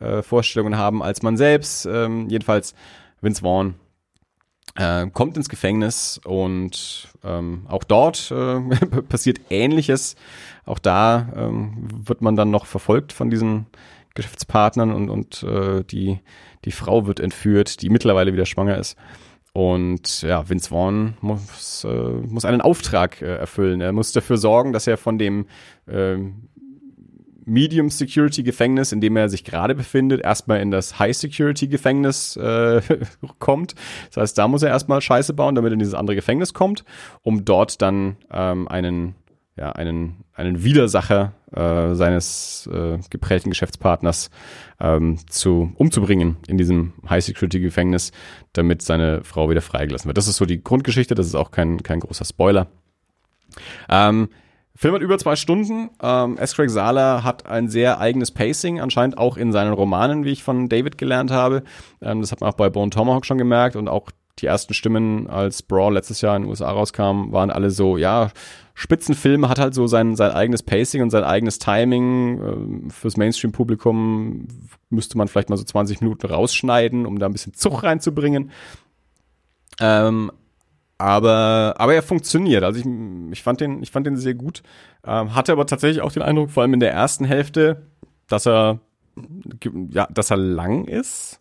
äh, 0.00 0.22
Vorstellungen 0.22 0.76
haben 0.76 1.00
als 1.00 1.22
man 1.22 1.36
selbst. 1.36 1.86
Ähm, 1.86 2.28
jedenfalls 2.28 2.74
Vince 3.20 3.42
Vaughn 3.42 3.76
äh, 4.74 5.06
kommt 5.06 5.36
ins 5.36 5.48
Gefängnis 5.48 6.20
und 6.24 7.08
ähm, 7.22 7.66
auch 7.68 7.84
dort 7.84 8.32
äh, 8.32 8.60
passiert 9.08 9.40
Ähnliches. 9.48 10.16
Auch 10.64 10.80
da 10.80 11.28
ähm, 11.36 11.88
wird 12.04 12.20
man 12.20 12.34
dann 12.34 12.50
noch 12.50 12.66
verfolgt 12.66 13.12
von 13.12 13.30
diesen 13.30 13.66
Geschäftspartnern 14.16 14.92
und, 14.92 15.08
und 15.08 15.42
äh, 15.44 15.84
die, 15.84 16.18
die 16.66 16.72
Frau 16.72 17.06
wird 17.06 17.20
entführt, 17.20 17.80
die 17.80 17.88
mittlerweile 17.88 18.34
wieder 18.34 18.44
schwanger 18.44 18.76
ist. 18.76 18.96
Und 19.54 20.20
ja, 20.20 20.46
Vince 20.50 20.68
Vaughn 20.68 21.14
muss, 21.22 21.84
äh, 21.84 21.88
muss 21.88 22.44
einen 22.44 22.60
Auftrag 22.60 23.22
äh, 23.22 23.36
erfüllen. 23.36 23.80
Er 23.80 23.92
muss 23.92 24.12
dafür 24.12 24.36
sorgen, 24.36 24.74
dass 24.74 24.86
er 24.86 24.98
von 24.98 25.16
dem 25.16 25.46
äh, 25.86 26.16
Medium 27.46 27.88
Security 27.88 28.42
Gefängnis, 28.42 28.92
in 28.92 29.00
dem 29.00 29.16
er 29.16 29.30
sich 29.30 29.44
gerade 29.44 29.74
befindet, 29.74 30.20
erstmal 30.20 30.60
in 30.60 30.70
das 30.70 30.98
High 30.98 31.16
Security 31.16 31.68
Gefängnis 31.68 32.36
äh, 32.36 32.82
kommt. 33.38 33.76
Das 34.08 34.18
heißt, 34.18 34.36
da 34.36 34.46
muss 34.46 34.62
er 34.62 34.68
erstmal 34.68 35.00
Scheiße 35.00 35.32
bauen, 35.32 35.54
damit 35.54 35.70
er 35.70 35.74
in 35.74 35.78
dieses 35.78 35.94
andere 35.94 36.16
Gefängnis 36.16 36.52
kommt, 36.52 36.84
um 37.22 37.46
dort 37.46 37.80
dann 37.80 38.16
ähm, 38.30 38.68
einen 38.68 39.14
ja, 39.56 39.72
einen, 39.72 40.24
einen 40.34 40.62
Widersacher 40.62 41.32
äh, 41.52 41.94
seines 41.94 42.68
äh, 42.72 42.98
geprägten 43.08 43.50
Geschäftspartners 43.50 44.30
ähm, 44.80 45.18
zu, 45.28 45.72
umzubringen 45.76 46.36
in 46.46 46.58
diesem 46.58 46.92
High-Security-Gefängnis, 47.08 48.12
damit 48.52 48.82
seine 48.82 49.24
Frau 49.24 49.48
wieder 49.48 49.62
freigelassen 49.62 50.08
wird. 50.08 50.18
Das 50.18 50.28
ist 50.28 50.36
so 50.36 50.44
die 50.44 50.62
Grundgeschichte, 50.62 51.14
das 51.14 51.26
ist 51.26 51.34
auch 51.34 51.50
kein, 51.50 51.82
kein 51.82 52.00
großer 52.00 52.26
Spoiler. 52.26 52.66
Ähm, 53.88 54.28
Film 54.74 54.94
hat 54.94 55.00
über 55.00 55.16
zwei 55.16 55.36
Stunden. 55.36 55.88
Ähm, 56.02 56.36
S. 56.36 56.54
Craig 56.54 56.68
Sala 56.68 57.24
hat 57.24 57.46
ein 57.46 57.68
sehr 57.68 57.98
eigenes 57.98 58.30
Pacing, 58.30 58.78
anscheinend 58.78 59.16
auch 59.16 59.38
in 59.38 59.50
seinen 59.50 59.72
Romanen, 59.72 60.24
wie 60.24 60.32
ich 60.32 60.42
von 60.42 60.68
David 60.68 60.98
gelernt 60.98 61.30
habe. 61.30 61.62
Ähm, 62.02 62.20
das 62.20 62.30
hat 62.30 62.42
man 62.42 62.50
auch 62.50 62.56
bei 62.56 62.68
Bone 62.68 62.90
Tomahawk 62.90 63.24
schon 63.24 63.38
gemerkt 63.38 63.74
und 63.74 63.88
auch 63.88 64.10
die 64.38 64.46
ersten 64.46 64.74
Stimmen, 64.74 65.28
als 65.28 65.62
Brawl 65.62 65.94
letztes 65.94 66.20
Jahr 66.20 66.36
in 66.36 66.42
den 66.42 66.50
USA 66.50 66.70
rauskam, 66.70 67.32
waren 67.32 67.50
alle 67.50 67.70
so, 67.70 67.96
ja, 67.96 68.30
Spitzenfilm 68.74 69.48
hat 69.48 69.58
halt 69.58 69.72
so 69.72 69.86
sein, 69.86 70.16
sein 70.16 70.32
eigenes 70.32 70.62
Pacing 70.62 71.00
und 71.00 71.08
sein 71.08 71.24
eigenes 71.24 71.58
Timing. 71.58 72.86
Äh, 72.88 72.90
fürs 72.90 73.16
Mainstream-Publikum 73.16 74.48
müsste 74.90 75.16
man 75.16 75.28
vielleicht 75.28 75.48
mal 75.48 75.56
so 75.56 75.64
20 75.64 76.02
Minuten 76.02 76.26
rausschneiden, 76.26 77.06
um 77.06 77.18
da 77.18 77.26
ein 77.26 77.32
bisschen 77.32 77.54
Zug 77.54 77.82
reinzubringen. 77.82 78.50
Ähm, 79.80 80.30
aber, 80.98 81.74
aber 81.78 81.94
er 81.94 82.02
funktioniert. 82.02 82.64
Also 82.64 82.80
ich, 82.80 82.86
ich, 83.32 83.42
fand 83.42 83.60
den, 83.60 83.82
ich 83.82 83.90
fand 83.90 84.06
den 84.06 84.16
sehr 84.16 84.34
gut. 84.34 84.62
Ähm, 85.04 85.34
hatte 85.34 85.52
aber 85.52 85.66
tatsächlich 85.66 86.02
auch 86.02 86.12
den 86.12 86.22
Eindruck, 86.22 86.50
vor 86.50 86.62
allem 86.62 86.74
in 86.74 86.80
der 86.80 86.92
ersten 86.92 87.24
Hälfte, 87.24 87.86
dass 88.28 88.46
er, 88.46 88.80
ja, 89.90 90.06
dass 90.10 90.30
er 90.30 90.36
lang 90.36 90.84
ist. 90.84 91.40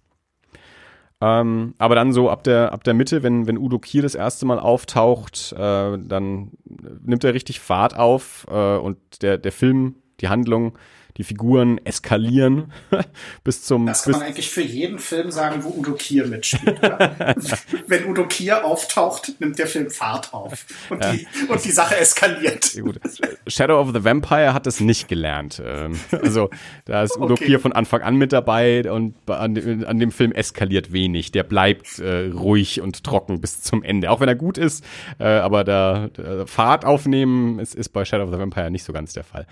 Ähm, 1.21 1.75
aber 1.77 1.95
dann 1.95 2.11
so 2.11 2.29
ab 2.29 2.43
der, 2.43 2.73
ab 2.73 2.83
der 2.83 2.93
Mitte, 2.93 3.23
wenn, 3.23 3.47
wenn 3.47 3.57
Udo 3.57 3.79
Kier 3.79 4.01
das 4.01 4.15
erste 4.15 4.45
Mal 4.45 4.59
auftaucht, 4.59 5.53
äh, 5.53 5.97
dann 5.97 6.51
nimmt 6.65 7.23
er 7.23 7.33
richtig 7.33 7.59
Fahrt 7.59 7.95
auf 7.97 8.45
äh, 8.49 8.77
und 8.77 8.97
der, 9.21 9.37
der 9.37 9.51
Film, 9.51 9.95
die 10.19 10.27
Handlung 10.27 10.77
die 11.17 11.23
Figuren 11.23 11.79
eskalieren 11.85 12.73
bis 13.43 13.63
zum. 13.63 13.85
Das 13.85 14.03
kann 14.03 14.13
man 14.13 14.23
eigentlich 14.23 14.49
für 14.49 14.61
jeden 14.61 14.99
Film 14.99 15.31
sagen, 15.31 15.63
wo 15.63 15.69
Udo 15.69 15.93
Kier 15.93 16.27
mitspielt. 16.27 16.79
Wenn 17.87 18.05
Udo 18.09 18.27
Kier 18.27 18.65
auftaucht, 18.65 19.33
nimmt 19.39 19.57
der 19.57 19.67
Film 19.67 19.89
Fahrt 19.89 20.33
auf 20.33 20.65
und, 20.89 21.03
ja. 21.03 21.13
die, 21.13 21.27
und 21.47 21.63
die 21.63 21.71
Sache 21.71 21.97
eskaliert. 21.97 22.75
Gut. 22.81 22.99
Shadow 23.47 23.79
of 23.79 23.93
the 23.93 24.03
Vampire 24.03 24.53
hat 24.53 24.67
es 24.67 24.79
nicht 24.81 25.07
gelernt. 25.07 25.61
Ähm, 25.65 25.97
also 26.11 26.49
da 26.83 27.03
ist 27.03 27.15
Udo 27.17 27.35
okay. 27.35 27.45
Kier 27.45 27.59
von 27.59 27.71
Anfang 27.71 28.01
an 28.01 28.15
mit 28.15 28.33
dabei 28.33 28.91
und 28.91 29.15
an, 29.29 29.85
an 29.85 29.99
dem 29.99 30.11
Film 30.11 30.33
eskaliert 30.33 30.91
wenig. 30.91 31.31
Der 31.31 31.43
bleibt 31.43 31.99
äh, 31.99 32.27
ruhig 32.27 32.81
und 32.81 33.03
trocken 33.03 33.39
bis 33.39 33.61
zum 33.61 33.83
Ende, 33.83 34.11
auch 34.11 34.19
wenn 34.19 34.27
er 34.27 34.35
gut 34.35 34.57
ist. 34.57 34.83
Äh, 35.19 35.25
aber 35.25 35.63
da, 35.63 36.09
da 36.13 36.45
Fahrt 36.45 36.83
aufnehmen 36.83 37.59
ist, 37.59 37.73
ist 37.73 37.89
bei 37.89 38.03
Shadow 38.03 38.25
of 38.25 38.31
the 38.31 38.39
Vampire 38.39 38.69
nicht 38.69 38.83
so 38.83 38.91
ganz 38.91 39.13
der 39.13 39.23
Fall. 39.23 39.47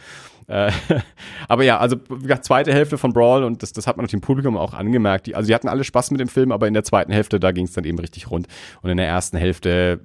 Äh, 0.54 0.72
aber 1.48 1.63
ja, 1.63 1.80
also 1.80 1.98
wie 2.10 2.24
gesagt, 2.24 2.46
zweite 2.46 2.72
Hälfte 2.72 3.00
von 3.00 3.12
Brawl 3.12 3.44
und 3.44 3.63
das, 3.63 3.74
das 3.74 3.88
hat 3.88 3.98
man 3.98 4.06
dem 4.06 4.22
Publikum 4.22 4.56
auch 4.56 4.74
angemerkt. 4.74 5.26
Die, 5.26 5.36
also 5.36 5.48
die 5.48 5.56
hatten 5.56 5.68
alle 5.68 5.84
Spaß 5.84 6.12
mit 6.12 6.20
dem 6.20 6.28
Film, 6.28 6.52
aber 6.52 6.68
in 6.68 6.76
der 6.76 6.84
zweiten 6.84 7.12
Hälfte, 7.12 7.39
da 7.39 7.52
ging 7.52 7.66
es 7.66 7.74
dann 7.74 7.86
eben 7.86 7.98
richtig 7.98 8.30
rund. 8.30 8.48
Und 8.82 8.92
in 8.92 8.98
der 8.98 9.08
ersten 9.08 9.38
Hälfte 9.38 10.02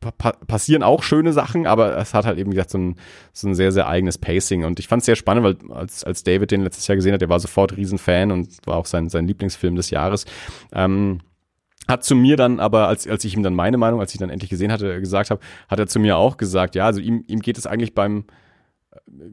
pa 0.00 0.32
passieren 0.32 0.82
auch 0.82 1.04
schöne 1.04 1.32
Sachen, 1.32 1.66
aber 1.66 1.96
es 1.96 2.12
hat 2.12 2.26
halt 2.26 2.36
eben 2.36 2.50
gesagt 2.50 2.70
so 2.70 2.78
ein, 2.78 2.96
so 3.32 3.48
ein 3.48 3.54
sehr, 3.54 3.72
sehr 3.72 3.86
eigenes 3.86 4.18
Pacing. 4.18 4.64
Und 4.64 4.78
ich 4.78 4.88
fand 4.88 5.00
es 5.00 5.06
sehr 5.06 5.16
spannend, 5.16 5.44
weil 5.44 5.56
als, 5.74 6.04
als 6.04 6.24
David 6.24 6.50
den 6.50 6.62
letztes 6.62 6.86
Jahr 6.88 6.96
gesehen 6.96 7.14
hat, 7.14 7.20
der 7.22 7.28
war 7.28 7.40
sofort 7.40 7.76
Riesenfan 7.76 8.32
und 8.32 8.48
war 8.66 8.76
auch 8.76 8.86
sein, 8.86 9.08
sein 9.08 9.26
Lieblingsfilm 9.26 9.76
des 9.76 9.90
Jahres. 9.90 10.26
Ähm, 10.72 11.20
hat 11.88 12.04
zu 12.04 12.14
mir 12.14 12.36
dann 12.36 12.60
aber, 12.60 12.88
als, 12.88 13.06
als 13.08 13.24
ich 13.24 13.36
ihm 13.36 13.42
dann 13.42 13.54
meine 13.54 13.78
Meinung, 13.78 14.00
als 14.00 14.12
ich 14.12 14.20
dann 14.20 14.30
endlich 14.30 14.50
gesehen 14.50 14.70
hatte, 14.70 15.00
gesagt 15.00 15.30
habe, 15.30 15.40
hat 15.68 15.78
er 15.78 15.86
zu 15.86 15.98
mir 15.98 16.16
auch 16.16 16.36
gesagt, 16.36 16.74
ja, 16.74 16.84
also 16.84 17.00
ihm, 17.00 17.24
ihm 17.26 17.40
geht 17.40 17.58
es 17.58 17.66
eigentlich 17.66 17.94
beim, 17.94 18.24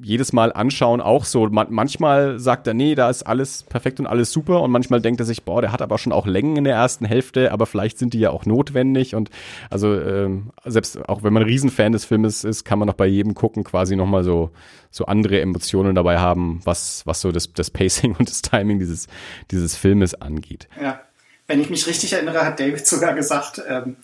jedes 0.01 0.34
Mal 0.34 0.51
anschauen 0.51 1.01
auch 1.01 1.25
so. 1.25 1.47
Man, 1.47 1.67
manchmal 1.69 2.39
sagt 2.39 2.67
er, 2.67 2.73
nee, 2.73 2.95
da 2.95 3.10
ist 3.10 3.23
alles 3.23 3.63
perfekt 3.63 3.99
und 3.99 4.08
alles 4.08 4.32
super 4.32 4.62
und 4.62 4.71
manchmal 4.71 5.01
denkt 5.01 5.19
er 5.19 5.25
sich, 5.25 5.43
boah, 5.43 5.62
der 5.62 5.71
hat 5.71 5.82
aber 5.82 5.97
schon 5.97 6.12
auch 6.12 6.25
Längen 6.25 6.58
in 6.58 6.63
der 6.63 6.75
ersten 6.75 7.05
Hälfte, 7.05 7.51
aber 7.51 7.65
vielleicht 7.65 7.97
sind 7.97 8.13
die 8.13 8.19
ja 8.19 8.32
auch 8.32 8.45
notwendig 8.45 9.15
und 9.15 9.29
also 9.69 9.99
ähm, 9.99 10.51
selbst 10.65 11.08
auch 11.08 11.23
wenn 11.23 11.34
man 11.34 11.43
Riesenfan 11.43 11.91
des 11.91 12.05
Filmes 12.05 12.43
ist, 12.43 12.65
kann 12.65 12.79
man 12.79 12.88
noch 12.88 12.95
bei 12.95 13.08
jedem 13.08 13.36
gucken 13.36 13.63
quasi 13.63 13.95
nochmal 13.95 14.23
so 14.23 14.51
so 14.91 15.05
andere 15.05 15.39
Emotionen 15.39 15.95
dabei 15.95 16.17
haben, 16.17 16.62
was 16.65 17.05
was 17.05 17.21
so 17.21 17.32
das, 17.32 17.53
das 17.53 17.69
Pacing 17.69 18.15
und 18.19 18.29
das 18.29 18.41
Timing 18.41 18.79
dieses 18.79 19.08
dieses 19.51 19.75
Filmes 19.75 20.15
angeht. 20.15 20.67
Ja, 20.82 21.01
wenn 21.49 21.62
ich 21.62 21.69
mich 21.71 21.88
richtig 21.88 22.13
erinnere, 22.13 22.45
hat 22.45 22.60
David 22.60 22.86
sogar 22.86 23.13
gesagt, 23.15 23.62
ähm, 23.67 23.97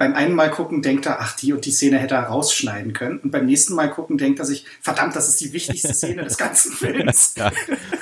beim 0.00 0.14
einen 0.14 0.34
Mal 0.34 0.50
gucken 0.50 0.80
denkt 0.80 1.04
er, 1.04 1.20
ach, 1.20 1.36
die 1.36 1.52
und 1.52 1.66
die 1.66 1.70
Szene 1.72 1.98
hätte 1.98 2.14
er 2.14 2.22
rausschneiden 2.22 2.94
können. 2.94 3.18
Und 3.18 3.32
beim 3.32 3.44
nächsten 3.44 3.74
Mal 3.74 3.90
gucken 3.90 4.16
denkt 4.16 4.38
er 4.38 4.46
sich, 4.46 4.64
verdammt, 4.80 5.14
das 5.14 5.28
ist 5.28 5.42
die 5.42 5.52
wichtigste 5.52 5.92
Szene 5.92 6.24
des 6.24 6.38
ganzen 6.38 6.72
Films. 6.76 7.34
ja. 7.36 7.52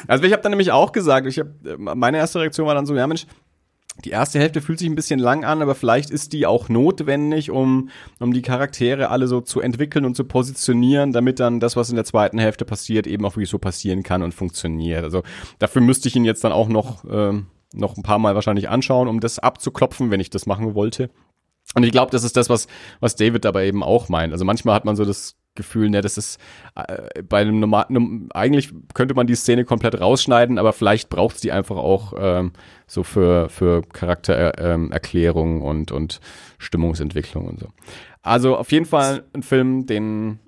Also 0.07 0.23
ich 0.23 0.33
habe 0.33 0.41
dann 0.41 0.53
nämlich 0.53 0.71
auch 0.71 0.93
gesagt, 0.93 1.27
ich 1.27 1.41
hab, 1.41 1.49
meine 1.77 2.19
erste 2.19 2.39
Reaktion 2.39 2.69
war 2.69 2.77
dann 2.77 2.87
so, 2.87 2.95
ja 2.95 3.05
Mensch, 3.05 3.27
die 4.05 4.11
erste 4.11 4.39
Hälfte 4.39 4.61
fühlt 4.61 4.79
sich 4.79 4.89
ein 4.89 4.95
bisschen 4.95 5.19
lang 5.19 5.45
an, 5.45 5.61
aber 5.61 5.75
vielleicht 5.75 6.11
ist 6.11 6.33
die 6.33 6.47
auch 6.47 6.69
notwendig, 6.69 7.51
um, 7.51 7.89
um 8.21 8.33
die 8.33 8.43
Charaktere 8.43 9.09
alle 9.09 9.27
so 9.27 9.41
zu 9.41 9.61
entwickeln 9.61 10.05
und 10.05 10.15
zu 10.15 10.23
positionieren, 10.23 11.13
damit 11.13 11.41
dann 11.41 11.59
das, 11.59 11.75
was 11.75 11.91
in 11.91 11.97
der 11.97 12.05
zweiten 12.05 12.39
Hälfte 12.39 12.65
passiert, 12.65 13.09
eben 13.09 13.25
auch 13.25 13.35
wirklich 13.35 13.51
so 13.51 13.59
passieren 13.59 14.05
kann 14.05 14.23
und 14.23 14.35
funktioniert. 14.35 15.03
Also 15.03 15.25
dafür 15.59 15.83
müsste 15.83 16.07
ich 16.07 16.15
ihn 16.15 16.25
jetzt 16.25 16.45
dann 16.45 16.53
auch 16.53 16.69
noch, 16.69 17.05
ähm, 17.11 17.49
noch 17.75 17.97
ein 17.97 18.05
paar 18.05 18.21
Mal 18.21 18.37
wahrscheinlich 18.37 18.69
anschauen, 18.69 19.09
um 19.09 19.19
das 19.19 19.41
abzuklopfen, 19.41 20.13
wenn 20.13 20.21
ich 20.21 20.31
das 20.31 20.47
machen 20.47 20.77
wollte. 20.77 21.11
Und 21.75 21.83
ich 21.83 21.93
glaube, 21.93 22.11
das 22.11 22.25
ist 22.25 22.37
das, 22.37 22.49
was, 22.49 22.67
was 23.01 23.17
David 23.17 23.45
dabei 23.45 23.67
eben 23.67 23.83
auch 23.83 24.09
meint. 24.09 24.33
Also 24.33 24.45
manchmal 24.45 24.75
hat 24.75 24.85
man 24.85 24.97
so 24.97 25.05
das 25.05 25.37
Gefühl, 25.55 25.91
ne, 25.91 26.01
das 26.01 26.17
ist 26.17 26.41
äh, 26.77 27.23
bei 27.23 27.41
einem 27.41 27.61
normalen, 27.61 28.29
eigentlich 28.33 28.73
könnte 28.95 29.15
man 29.15 29.27
die 29.27 29.35
Szene 29.35 29.65
komplett 29.65 30.01
rausschneiden, 30.01 30.59
aber 30.59 30.73
vielleicht 30.73 31.11
braucht 31.11 31.37
es 31.37 31.41
die 31.43 31.53
einfach 31.53 31.77
auch 31.77 32.15
ähm, 32.17 32.53
so 32.87 33.03
für, 33.03 33.49
für 33.49 33.83
Charaktererklärung 33.83 35.57
ähm, 35.57 35.63
und, 35.63 35.93
und 35.93 36.21
Stimmungsentwicklung 36.59 37.47
und 37.47 37.61
so. 37.61 37.69
Also 38.23 38.57
auf 38.57 38.73
jeden 38.73 38.87
Fall 38.87 39.25
ein 39.35 39.43
Film, 39.43 39.87
den 39.87 40.39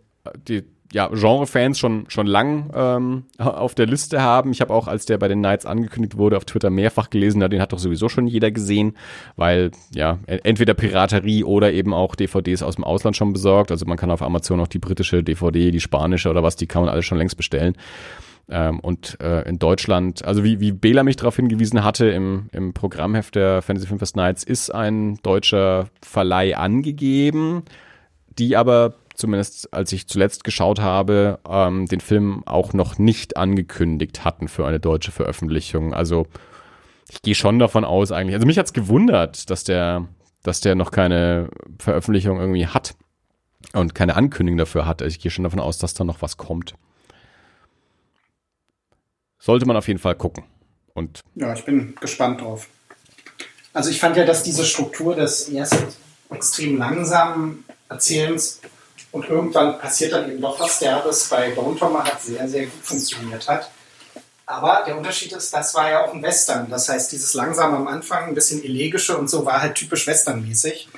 die 0.49 0.65
ja, 0.93 1.09
Genre-Fans 1.09 1.79
schon, 1.79 2.07
schon 2.09 2.27
lang 2.27 2.71
ähm, 2.75 3.25
auf 3.39 3.75
der 3.75 3.87
Liste 3.87 4.23
haben. 4.23 4.51
Ich 4.51 4.61
habe 4.61 4.75
auch, 4.75 4.89
als 4.89 5.07
der 5.07 5.19
bei 5.19 5.29
den 5.29 5.39
Knights 5.39 5.67
angekündigt 5.67 6.17
wurde, 6.17 6.37
auf 6.37 6.45
Twitter 6.45 6.71
mehrfach 6.71 7.11
gelesen, 7.11 7.41
den 7.41 7.61
hat 7.61 7.73
doch 7.73 7.79
sowieso 7.79 8.09
schon 8.09 8.27
jeder 8.27 8.51
gesehen, 8.51 8.97
weil 9.37 9.71
ja, 9.95 10.19
entweder 10.27 10.75
Piraterie 10.75 11.45
oder 11.45 11.73
eben 11.73 11.95
auch 11.95 12.17
DVDs 12.17 12.63
aus 12.63 12.75
dem 12.75 12.85
Ausland 12.85 13.17
schon 13.17 13.33
besorgt. 13.33 13.71
Also 13.71 13.87
man 13.87 13.97
kann 13.97 14.11
auf 14.11 14.23
Amazon 14.23 14.61
auch 14.61 14.69
die 14.69 14.79
britische 14.79 15.23
DVD, 15.23 15.71
die 15.71 15.81
spanische 15.81 16.29
oder 16.29 16.43
was, 16.43 16.57
die 16.57 16.67
kann 16.67 16.83
man 16.83 16.91
alles 16.91 17.05
schon 17.05 17.19
längst 17.19 17.37
bestellen. 17.37 17.75
Ähm, 18.49 18.81
und 18.81 19.17
äh, 19.21 19.49
in 19.49 19.61
Deutschland, 19.61 20.25
also 20.25 20.43
wie, 20.43 20.59
wie 20.59 20.73
Bela 20.73 21.05
mich 21.05 21.15
darauf 21.15 21.37
hingewiesen 21.37 21.85
hatte, 21.85 22.09
im, 22.09 22.49
im 22.51 22.73
Programmheft 22.73 23.37
der 23.37 23.63
Fantasy 23.63 23.87
Filmfest 23.87 24.17
Nights 24.17 24.43
ist 24.43 24.75
ein 24.75 25.19
deutscher 25.23 25.87
Verleih 26.03 26.57
angegeben, 26.57 27.63
die 28.39 28.57
aber 28.57 28.95
zumindest 29.21 29.73
als 29.73 29.93
ich 29.93 30.09
zuletzt 30.09 30.45
geschaut 30.45 30.81
habe, 30.81 31.39
ähm, 31.49 31.87
den 31.87 32.01
Film 32.01 32.43
auch 32.47 32.73
noch 32.73 32.99
nicht 32.99 33.37
angekündigt 33.37 34.25
hatten 34.25 34.49
für 34.49 34.67
eine 34.67 34.81
deutsche 34.81 35.13
Veröffentlichung. 35.13 35.95
Also 35.95 36.27
ich 37.11 37.23
gehe 37.23 37.35
schon 37.35 37.59
davon 37.59 37.85
aus 37.85 38.13
eigentlich. 38.13 38.35
Also 38.35 38.47
mich 38.47 38.59
hat's 38.59 38.73
gewundert, 38.73 39.51
dass 39.51 39.65
der, 39.65 40.09
dass 40.43 40.61
der 40.61 40.75
noch 40.75 40.91
keine 40.91 41.51
Veröffentlichung 41.79 42.41
irgendwie 42.41 42.67
hat 42.67 42.95
und 43.73 43.95
keine 43.95 44.17
Ankündigung 44.17 44.59
dafür 44.59 44.87
hat. 44.87 45.03
Also 45.03 45.15
ich 45.15 45.21
gehe 45.21 45.31
schon 45.31 45.45
davon 45.45 45.61
aus, 45.61 45.79
dass 45.79 45.95
da 45.95 46.05
noch 46.05 46.23
was 46.23 46.37
kommt. 46.37 46.75
Sollte 49.39 49.67
man 49.67 49.77
auf 49.77 49.89
jeden 49.89 50.01
Fall 50.01 50.15
gucken. 50.15 50.45
Und 50.95 51.21
ja, 51.35 51.53
ich 51.53 51.65
bin 51.65 51.95
gespannt 52.01 52.41
drauf. 52.41 52.69
Also 53.73 53.91
ich 53.91 54.01
fand 54.01 54.17
ja, 54.17 54.25
dass 54.25 54.43
diese 54.43 54.65
Struktur 54.65 55.15
des 55.15 55.49
erst 55.49 55.99
extrem 56.31 56.79
langsamen 56.79 57.65
Erzählens 57.89 58.61
und 59.13 59.29
irgendwann 59.29 59.79
passiert 59.79 60.13
dann 60.13 60.31
eben 60.31 60.41
doch 60.41 60.59
was 60.61 60.79
Derbes. 60.79 61.29
Bei 61.29 61.51
Bone 61.51 61.77
Tomahawk 61.77 62.13
hat 62.13 62.23
sehr, 62.23 62.49
sehr 62.49 62.65
gut 62.65 62.83
funktioniert 62.83 63.49
hat. 63.49 63.71
Aber 64.47 64.83
der 64.85 64.99
Unterschied 64.99 65.33
ist, 65.33 65.55
das 65.55 65.77
war 65.77 65.91
ja 65.91 66.05
auch 66.05 66.13
ein 66.13 66.25
Western. 66.25 66.69
Das 66.71 66.89
heißt, 66.89 67.13
dieses 67.13 67.35
langsam 67.35 67.73
am 67.73 67.87
Anfang, 67.87 68.29
ein 68.29 68.35
bisschen 68.35 68.65
elegische 68.65 69.17
und 69.17 69.31
so, 69.31 69.47
war 69.47 69.63
halt 69.63 69.77
typisch 69.77 70.09
Western-mäßig. 70.09 70.89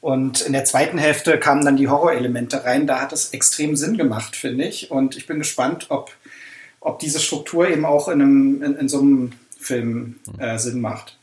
Und 0.00 0.40
in 0.40 0.54
der 0.54 0.64
zweiten 0.64 0.96
Hälfte 0.96 1.38
kamen 1.38 1.62
dann 1.62 1.76
die 1.76 1.88
Horrorelemente 1.88 2.64
rein. 2.64 2.86
Da 2.86 3.02
hat 3.02 3.12
es 3.12 3.30
extrem 3.30 3.76
Sinn 3.76 3.98
gemacht, 3.98 4.34
finde 4.34 4.64
ich. 4.64 4.90
Und 4.90 5.14
ich 5.16 5.26
bin 5.26 5.38
gespannt, 5.38 5.86
ob, 5.90 6.10
ob 6.80 7.00
diese 7.00 7.20
Struktur 7.20 7.68
eben 7.68 7.84
auch 7.84 8.08
in, 8.08 8.22
einem, 8.22 8.62
in, 8.62 8.76
in 8.76 8.88
so 8.88 9.00
einem 9.00 9.32
Film 9.58 10.18
äh, 10.38 10.56
Sinn 10.58 10.80
macht. 10.80 11.18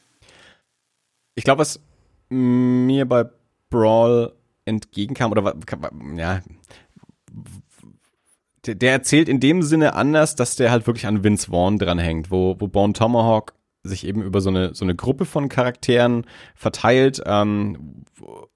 Ich 1.33 1.43
glaube, 1.43 1.61
was 1.61 1.79
mir 2.29 3.05
bei 3.07 3.25
Brawl 3.71 4.33
entgegenkam 4.69 5.31
oder 5.31 5.55
ja 6.15 6.41
der, 8.65 8.91
erzählt 8.91 9.29
in 9.29 9.39
dem 9.39 9.61
Sinne 9.61 9.93
anders, 9.93 10.35
dass 10.35 10.55
der 10.55 10.71
halt 10.71 10.87
wirklich 10.87 11.07
an 11.07 11.23
Vince 11.23 11.51
Vaughn 11.51 11.77
dranhängt, 11.77 12.31
wo, 12.31 12.55
wo 12.59 12.67
Bone 12.67 12.93
Tomahawk 12.93 13.53
sich 13.83 14.05
eben 14.05 14.21
über 14.21 14.41
so 14.41 14.49
eine, 14.49 14.73
so 14.73 14.83
eine 14.83 14.95
Gruppe 14.95 15.25
von 15.25 15.49
Charakteren 15.49 16.25
verteilt 16.55 17.21
ähm, 17.25 18.03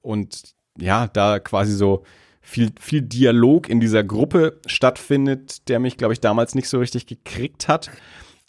und 0.01 0.53
ja, 0.77 1.07
da 1.07 1.39
quasi 1.39 1.73
so 1.73 2.03
viel, 2.41 2.71
viel 2.79 3.01
Dialog 3.01 3.69
in 3.69 3.79
dieser 3.79 4.03
Gruppe 4.03 4.59
stattfindet, 4.65 5.69
der 5.69 5.79
mich, 5.79 5.97
glaube 5.97 6.13
ich, 6.13 6.19
damals 6.19 6.55
nicht 6.55 6.67
so 6.67 6.79
richtig 6.79 7.07
gekriegt 7.07 7.69
hat, 7.69 7.89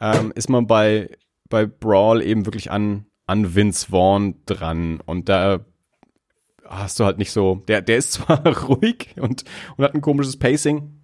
ähm, 0.01 0.33
ist 0.35 0.51
man 0.51 0.67
bei, 0.67 1.11
bei 1.49 1.67
Brawl 1.67 2.23
eben 2.23 2.45
wirklich 2.45 2.73
an, 2.73 3.07
an 3.27 3.55
Vince 3.55 3.87
Vaughn 3.91 4.35
dran 4.47 5.01
und 5.01 5.29
da 5.29 5.65
hast 6.69 6.99
du 6.99 7.05
halt 7.05 7.19
nicht 7.19 7.33
so, 7.33 7.63
der, 7.69 7.83
der 7.83 7.99
ist 7.99 8.13
zwar 8.15 8.47
ruhig 8.47 9.15
und, 9.17 9.45
und 9.77 9.85
hat 9.85 9.95
ein 9.95 10.01
komisches 10.01 10.37
Pacing, 10.37 11.01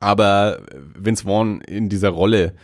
aber 0.00 0.62
Vince 0.94 1.24
Vaughn 1.24 1.60
in 1.60 1.88
dieser 1.88 2.10
Rolle 2.10 2.54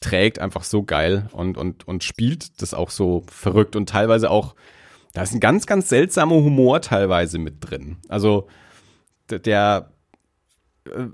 trägt 0.00 0.38
einfach 0.38 0.64
so 0.64 0.82
geil 0.82 1.28
und, 1.32 1.56
und, 1.56 1.88
und 1.88 2.04
spielt 2.04 2.60
das 2.60 2.74
auch 2.74 2.90
so 2.90 3.24
verrückt 3.28 3.74
und 3.74 3.88
teilweise 3.88 4.30
auch, 4.30 4.54
da 5.14 5.22
ist 5.22 5.32
ein 5.32 5.40
ganz, 5.40 5.66
ganz 5.66 5.88
seltsamer 5.88 6.34
Humor 6.34 6.80
teilweise 6.82 7.38
mit 7.38 7.56
drin. 7.60 7.96
Also 8.08 8.48
der 9.30 9.92
äh, 10.86 11.06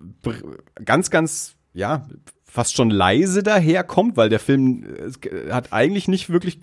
ganz, 0.85 1.11
ganz, 1.11 1.55
ja, 1.73 2.07
fast 2.43 2.75
schon 2.75 2.91
leise 2.91 3.43
daherkommt, 3.43 4.17
weil 4.17 4.29
der 4.29 4.41
Film 4.41 4.85
äh, 4.85 5.53
hat 5.53 5.73
eigentlich 5.73 6.09
nicht 6.09 6.31
wirklich 6.31 6.61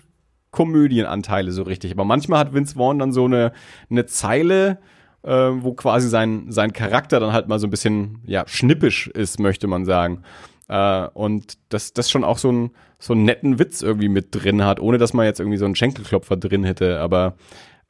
Komödienanteile 0.58 1.52
so 1.52 1.62
richtig. 1.62 1.92
Aber 1.92 2.04
manchmal 2.04 2.40
hat 2.40 2.52
Vince 2.52 2.74
Vaughn 2.74 2.98
dann 2.98 3.12
so 3.12 3.26
eine, 3.26 3.52
eine 3.90 4.06
Zeile, 4.06 4.78
äh, 5.22 5.30
wo 5.30 5.72
quasi 5.72 6.08
sein, 6.08 6.50
sein 6.50 6.72
Charakter 6.72 7.20
dann 7.20 7.32
halt 7.32 7.46
mal 7.46 7.60
so 7.60 7.68
ein 7.68 7.70
bisschen, 7.70 8.22
ja, 8.26 8.42
schnippisch 8.48 9.06
ist, 9.06 9.38
möchte 9.38 9.68
man 9.68 9.84
sagen. 9.84 10.24
Äh, 10.66 11.06
und 11.14 11.58
das, 11.68 11.92
das 11.92 12.10
schon 12.10 12.24
auch 12.24 12.38
so, 12.38 12.50
ein, 12.50 12.70
so 12.98 13.12
einen 13.12 13.22
netten 13.22 13.60
Witz 13.60 13.82
irgendwie 13.82 14.08
mit 14.08 14.34
drin 14.34 14.64
hat, 14.64 14.80
ohne 14.80 14.98
dass 14.98 15.12
man 15.12 15.26
jetzt 15.26 15.38
irgendwie 15.38 15.58
so 15.58 15.64
einen 15.64 15.76
Schenkelklopfer 15.76 16.36
drin 16.36 16.64
hätte. 16.64 16.98
Aber 16.98 17.36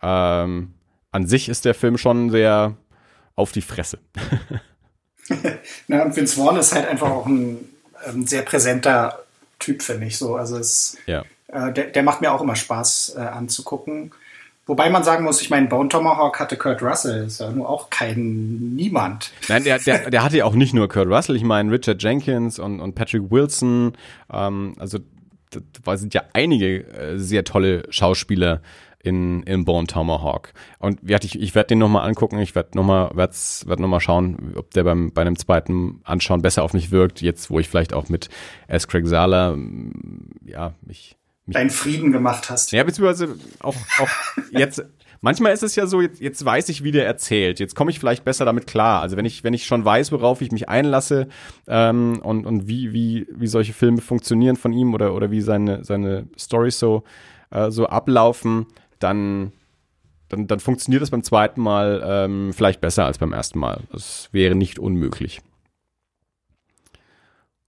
ähm, 0.03 0.75
an 1.11 1.27
sich 1.27 1.49
ist 1.49 1.65
der 1.65 1.73
Film 1.73 1.97
schon 1.97 2.29
sehr 2.29 2.77
auf 3.35 3.51
die 3.53 3.63
Fresse. 3.63 3.99
Na, 5.89 6.03
und 6.03 6.15
Vince 6.15 6.37
Vaughn 6.37 6.59
ist 6.59 6.75
halt 6.75 6.87
einfach 6.87 7.09
auch 7.09 7.25
ein, 7.25 7.61
ein 8.07 8.27
sehr 8.27 8.43
präsenter 8.43 9.21
Typ, 9.59 9.81
finde 9.83 10.05
ich 10.05 10.19
so. 10.19 10.37
Also 10.37 10.59
es 10.59 10.99
ja. 11.07 11.25
Äh, 11.49 11.73
der, 11.73 11.87
der, 11.87 12.03
macht 12.03 12.21
mir 12.21 12.33
auch 12.33 12.43
immer 12.43 12.57
Spaß 12.57 13.15
äh, 13.17 13.21
anzugucken. 13.21 14.13
Wobei 14.67 14.91
man 14.91 15.03
sagen 15.03 15.25
muss, 15.25 15.41
ich 15.41 15.49
meine, 15.49 15.67
Bone 15.67 15.89
Tomahawk 15.89 16.39
hatte 16.41 16.59
Kurt 16.59 16.83
Russell, 16.83 17.25
ist 17.25 17.41
ja 17.41 17.51
nur 17.51 17.71
auch 17.71 17.89
kein 17.89 18.75
Niemand. 18.75 19.33
Nein, 19.49 19.65
der, 19.65 19.79
der, 19.79 20.11
der 20.11 20.23
hatte 20.23 20.37
ja 20.37 20.45
auch 20.45 20.55
nicht 20.55 20.75
nur 20.75 20.89
Kurt 20.89 21.09
Russell, 21.09 21.37
ich 21.37 21.45
meine 21.45 21.73
Richard 21.73 22.03
Jenkins 22.03 22.59
und, 22.59 22.81
und 22.81 22.95
Patrick 22.95 23.31
Wilson, 23.31 23.97
ähm, 24.31 24.75
also 24.79 24.99
da 25.83 25.97
sind 25.97 26.13
ja 26.13 26.25
einige 26.35 26.87
äh, 26.93 27.19
sehr 27.19 27.45
tolle 27.45 27.85
Schauspieler 27.89 28.61
in, 29.03 29.43
in 29.45 29.65
Bone 29.65 29.87
Tomahawk. 29.87 30.53
Und 30.79 31.01
ich, 31.09 31.41
ich 31.41 31.55
werde 31.55 31.69
den 31.69 31.79
nochmal 31.79 32.07
angucken, 32.07 32.39
ich 32.39 32.55
werde 32.55 32.77
nochmal 32.77 33.17
werd 33.17 33.81
noch 33.81 34.01
schauen, 34.01 34.53
ob 34.57 34.73
der 34.73 34.85
beim, 34.85 35.13
bei 35.13 35.23
einem 35.23 35.37
zweiten 35.37 36.01
Anschauen 36.05 36.43
besser 36.43 36.63
auf 36.63 36.75
mich 36.75 36.91
wirkt, 36.91 37.23
jetzt 37.23 37.51
wo 37.51 37.59
ich 37.59 37.69
vielleicht 37.69 37.95
auch 37.95 38.09
mit 38.09 38.29
S. 38.67 38.89
Craig 38.89 39.07
Sala, 39.07 39.57
ja, 40.45 40.75
mich 40.83 41.18
deinen 41.53 41.71
Frieden 41.71 42.13
gemacht 42.13 42.51
hast. 42.51 42.73
Ja, 42.73 42.85
beziehungsweise 42.85 43.37
auch, 43.61 43.77
auch 43.99 44.09
jetzt, 44.51 44.85
manchmal 45.21 45.53
ist 45.53 45.63
es 45.63 45.75
ja 45.77 45.87
so, 45.87 46.01
jetzt, 46.01 46.21
jetzt 46.21 46.45
weiß 46.45 46.69
ich, 46.69 46.85
wie 46.85 46.93
der 46.93 47.07
erzählt. 47.07 47.59
Jetzt 47.59 47.75
komme 47.75 47.91
ich 47.91 47.99
vielleicht 47.99 48.25
besser 48.25 48.45
damit 48.45 48.67
klar. 48.67 49.01
Also 49.03 49.17
wenn 49.17 49.25
ich, 49.25 49.45
wenn 49.45 49.55
ich 49.55 49.67
schon 49.67 49.85
weiß, 49.85 50.13
worauf 50.13 50.41
ich 50.43 50.53
mich 50.53 50.69
einlasse 50.69 51.29
ähm, 51.67 52.21
und, 52.23 52.47
und 52.47 52.69
wie, 52.69 52.93
wie, 52.93 53.27
wie 53.31 53.47
solche 53.47 53.73
Filme 53.73 54.01
funktionieren 54.01 54.57
von 54.57 54.73
ihm 54.73 54.95
oder, 54.95 55.15
oder 55.15 55.31
wie 55.31 55.41
seine, 55.41 55.85
seine 55.85 56.29
Storys 56.39 56.79
so, 56.79 57.05
äh, 57.51 57.71
so 57.71 57.87
ablaufen, 57.87 58.67
dann, 58.99 59.53
dann, 60.29 60.47
dann 60.47 60.61
funktioniert 60.61 61.03
das 61.03 61.11
beim 61.11 61.23
zweiten 61.23 61.61
Mal 61.61 62.03
ähm, 62.05 62.53
vielleicht 62.53 62.81
besser 62.81 63.07
als 63.07 63.19
beim 63.19 63.33
ersten 63.33 63.59
Mal. 63.59 63.81
Das 63.91 64.29
wäre 64.33 64.55
nicht 64.55 64.79
unmöglich. 64.79 65.41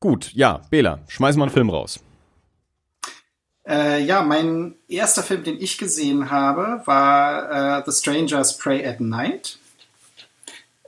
Gut, 0.01 0.33
ja, 0.33 0.63
Bela, 0.71 1.01
schmeiß 1.09 1.37
mal 1.37 1.45
einen 1.45 1.53
Film 1.53 1.69
raus. 1.69 2.03
Äh, 3.71 4.03
ja, 4.03 4.23
mein 4.23 4.75
erster 4.89 5.23
Film, 5.23 5.45
den 5.45 5.61
ich 5.61 5.79
gesehen 5.79 6.29
habe, 6.31 6.83
war 6.87 7.79
äh, 7.79 7.83
The 7.87 7.97
Strangers 7.97 8.59
Pray 8.59 8.85
at 8.85 9.01
Night, 9.01 9.61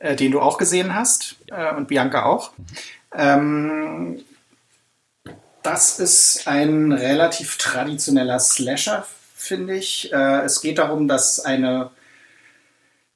äh, 0.01 0.17
den 0.17 0.33
du 0.33 0.41
auch 0.41 0.59
gesehen 0.59 0.93
hast 0.93 1.37
äh, 1.53 1.73
und 1.77 1.87
Bianca 1.87 2.25
auch. 2.25 2.51
Ähm, 3.15 4.25
das 5.63 6.01
ist 6.01 6.49
ein 6.49 6.91
relativ 6.91 7.57
traditioneller 7.57 8.41
Slasher, 8.41 9.07
finde 9.37 9.77
ich. 9.77 10.13
Äh, 10.13 10.41
es 10.41 10.61
geht 10.61 10.79
darum, 10.79 11.07
dass 11.07 11.39
eine 11.39 11.93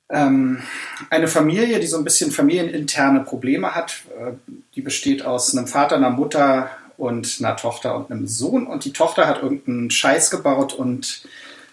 ähm, 0.08 0.62
eine 1.10 1.26
Familie, 1.26 1.80
die 1.80 1.88
so 1.88 1.98
ein 1.98 2.04
bisschen 2.04 2.30
familieninterne 2.30 3.24
Probleme 3.24 3.74
hat, 3.74 4.02
äh, 4.16 4.34
die 4.76 4.82
besteht 4.82 5.24
aus 5.24 5.56
einem 5.56 5.66
Vater, 5.66 5.96
einer 5.96 6.10
Mutter 6.10 6.70
und 6.96 7.36
einer 7.40 7.56
Tochter 7.56 7.96
und 7.96 8.10
einem 8.10 8.26
Sohn. 8.26 8.66
Und 8.66 8.84
die 8.84 8.92
Tochter 8.92 9.26
hat 9.26 9.42
irgendeinen 9.42 9.90
Scheiß 9.90 10.30
gebaut 10.30 10.74
und 10.74 11.22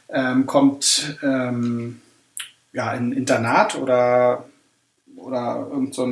ähm, 0.10 0.46
kommt 0.46 1.18
ähm, 1.24 2.02
ja, 2.72 2.94
in 2.94 3.10
ein 3.10 3.14
Internat 3.14 3.76
oder, 3.76 4.46
oder 5.16 5.68
irgend 5.72 5.94
so 5.94 6.06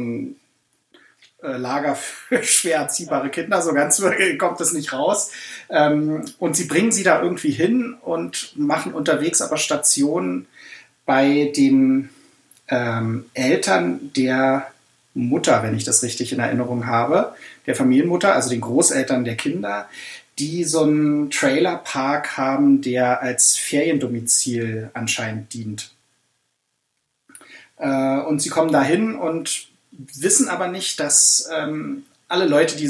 äh, 1.43 1.57
Lager 1.57 1.95
für 1.95 2.43
schwer 2.43 2.77
erziehbare 2.77 3.29
Kinder. 3.29 3.61
So 3.61 3.73
ganz 3.73 4.01
kommt 4.39 4.61
es 4.61 4.73
nicht 4.73 4.93
raus. 4.93 5.31
Ähm, 5.69 6.25
und 6.39 6.55
sie 6.55 6.65
bringen 6.65 6.91
sie 6.91 7.03
da 7.03 7.21
irgendwie 7.21 7.51
hin 7.51 7.95
und 8.01 8.53
machen 8.55 8.93
unterwegs 8.93 9.41
aber 9.41 9.57
Stationen 9.57 10.47
bei 11.05 11.51
den 11.55 12.09
ähm, 12.67 13.25
Eltern 13.33 14.11
der 14.15 14.67
Mutter, 15.13 15.61
wenn 15.63 15.75
ich 15.75 15.83
das 15.83 16.03
richtig 16.03 16.31
in 16.31 16.39
Erinnerung 16.39 16.87
habe, 16.87 17.35
der 17.65 17.75
Familienmutter, 17.75 18.33
also 18.33 18.49
den 18.49 18.61
Großeltern 18.61 19.23
der 19.23 19.35
Kinder, 19.35 19.87
die 20.39 20.63
so 20.63 20.83
einen 20.83 21.29
Trailerpark 21.29 22.37
haben, 22.37 22.81
der 22.81 23.21
als 23.21 23.57
Feriendomizil 23.57 24.89
anscheinend 24.93 25.53
dient. 25.53 25.93
Äh, 27.77 28.19
und 28.21 28.41
sie 28.41 28.49
kommen 28.49 28.71
dahin 28.71 29.15
und 29.15 29.67
wissen 29.91 30.47
aber 30.47 30.67
nicht, 30.67 30.99
dass 30.99 31.49
ähm, 31.53 32.03
alle 32.27 32.45
Leute, 32.45 32.77
die, 32.77 32.85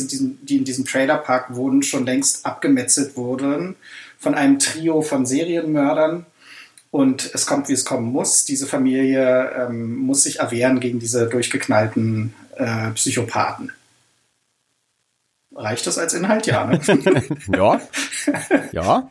in 0.56 0.66
diesem 0.66 0.86
Trailerpark 0.86 1.56
wohnen, 1.56 1.82
schon 1.82 2.06
längst 2.06 2.46
abgemetzelt 2.46 3.18
wurden 3.18 3.76
von 4.20 4.36
einem 4.36 4.60
Trio 4.60 5.02
von 5.02 5.26
Serienmördern 5.26 6.28
und 6.92 7.32
es 7.34 7.48
kommt, 7.48 7.68
wie 7.70 7.74
es 7.74 7.86
kommen 7.86 8.12
muss. 8.12 8.46
Diese 8.46 8.68
Familie 8.68 9.52
ähm, 9.58 9.96
muss 9.96 10.24
sich 10.24 10.40
erwehren 10.40 10.80
gegen 10.80 11.00
diese 11.00 11.28
durchgeknallten 11.28 12.36
äh, 12.56 12.92
Psychopathen. 12.92 13.72
Reicht 15.54 15.86
das 15.86 15.98
als 15.98 16.14
Inhalt? 16.14 16.48
Ja, 16.48 16.66
ne? 16.66 16.80
ja. 17.56 17.82
Ja. 18.72 19.10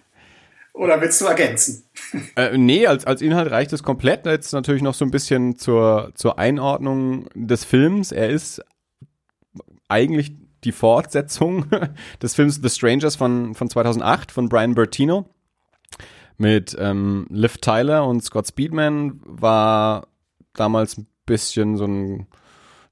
Oder 0.72 1.00
willst 1.00 1.20
du 1.20 1.26
ergänzen? 1.26 1.84
Äh, 2.36 2.56
nee, 2.56 2.86
als, 2.86 3.04
als 3.04 3.20
Inhalt 3.20 3.50
reicht 3.50 3.72
es 3.72 3.82
komplett. 3.82 4.24
Jetzt 4.24 4.52
natürlich 4.52 4.82
noch 4.82 4.94
so 4.94 5.04
ein 5.04 5.10
bisschen 5.10 5.58
zur, 5.58 6.12
zur 6.14 6.38
Einordnung 6.38 7.28
des 7.34 7.64
Films. 7.64 8.12
Er 8.12 8.30
ist 8.30 8.62
eigentlich 9.88 10.32
die 10.64 10.72
Fortsetzung 10.72 11.66
des 12.22 12.34
Films 12.34 12.60
The 12.62 12.70
Strangers 12.70 13.16
von, 13.16 13.54
von 13.54 13.68
2008 13.68 14.32
von 14.32 14.48
Brian 14.48 14.74
Bertino 14.74 15.28
mit 16.38 16.74
ähm, 16.78 17.26
Liv 17.28 17.58
Tyler 17.58 18.06
und 18.06 18.24
Scott 18.24 18.48
Speedman 18.48 19.20
war 19.24 20.06
damals 20.54 20.96
ein 20.96 21.06
bisschen 21.26 21.76
so 21.76 21.84
ein 21.84 22.26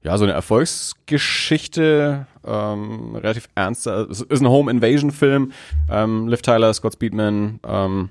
ja, 0.01 0.17
so 0.17 0.23
eine 0.23 0.33
Erfolgsgeschichte, 0.33 2.25
ähm, 2.45 3.15
relativ 3.15 3.49
ernst. 3.55 3.87
Es 3.87 4.21
ist 4.21 4.41
ein 4.41 4.49
Home 4.49 4.71
Invasion 4.71 5.11
Film. 5.11 5.51
Ähm, 5.89 6.27
Liv 6.27 6.41
Tyler, 6.41 6.73
Scott 6.73 6.93
Speedman 6.93 7.59
ähm, 7.67 8.09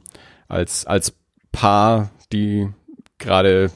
als 0.49 0.87
als 0.87 1.15
Paar, 1.53 2.11
die 2.33 2.69
gerade 3.19 3.71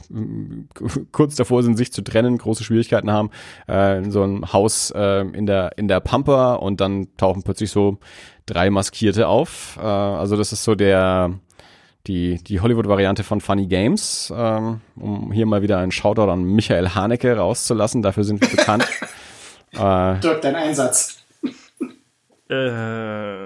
kurz 1.11 1.35
davor 1.35 1.63
sind, 1.63 1.77
sich 1.77 1.91
zu 1.91 2.01
trennen, 2.01 2.37
große 2.37 2.63
Schwierigkeiten 2.63 3.11
haben, 3.11 3.29
äh, 3.67 3.97
in 3.97 4.11
so 4.11 4.23
einem 4.23 4.53
Haus 4.53 4.91
äh, 4.91 5.21
in 5.21 5.45
der 5.45 5.77
in 5.77 5.87
der 5.87 5.99
Pampa 5.99 6.55
und 6.55 6.81
dann 6.81 7.07
tauchen 7.17 7.43
plötzlich 7.43 7.71
so 7.71 7.97
drei 8.45 8.69
Maskierte 8.69 9.27
auf. 9.27 9.77
Äh, 9.81 9.85
also 9.85 10.37
das 10.37 10.53
ist 10.53 10.63
so 10.63 10.75
der 10.75 11.33
die, 12.07 12.43
die 12.43 12.59
Hollywood-Variante 12.59 13.23
von 13.23 13.39
Funny 13.39 13.67
Games, 13.67 14.33
ähm, 14.35 14.81
um 14.95 15.31
hier 15.31 15.45
mal 15.45 15.61
wieder 15.61 15.77
einen 15.77 15.91
Shoutout 15.91 16.29
an 16.29 16.43
Michael 16.43 16.89
Haneke 16.89 17.37
rauszulassen. 17.37 18.01
Dafür 18.01 18.23
sind 18.25 18.41
wir 18.41 18.49
bekannt. 18.49 18.85
äh, 19.73 20.19
Dirk, 20.19 20.41
dein 20.41 20.55
Einsatz. 20.55 21.23
äh. 22.49 23.45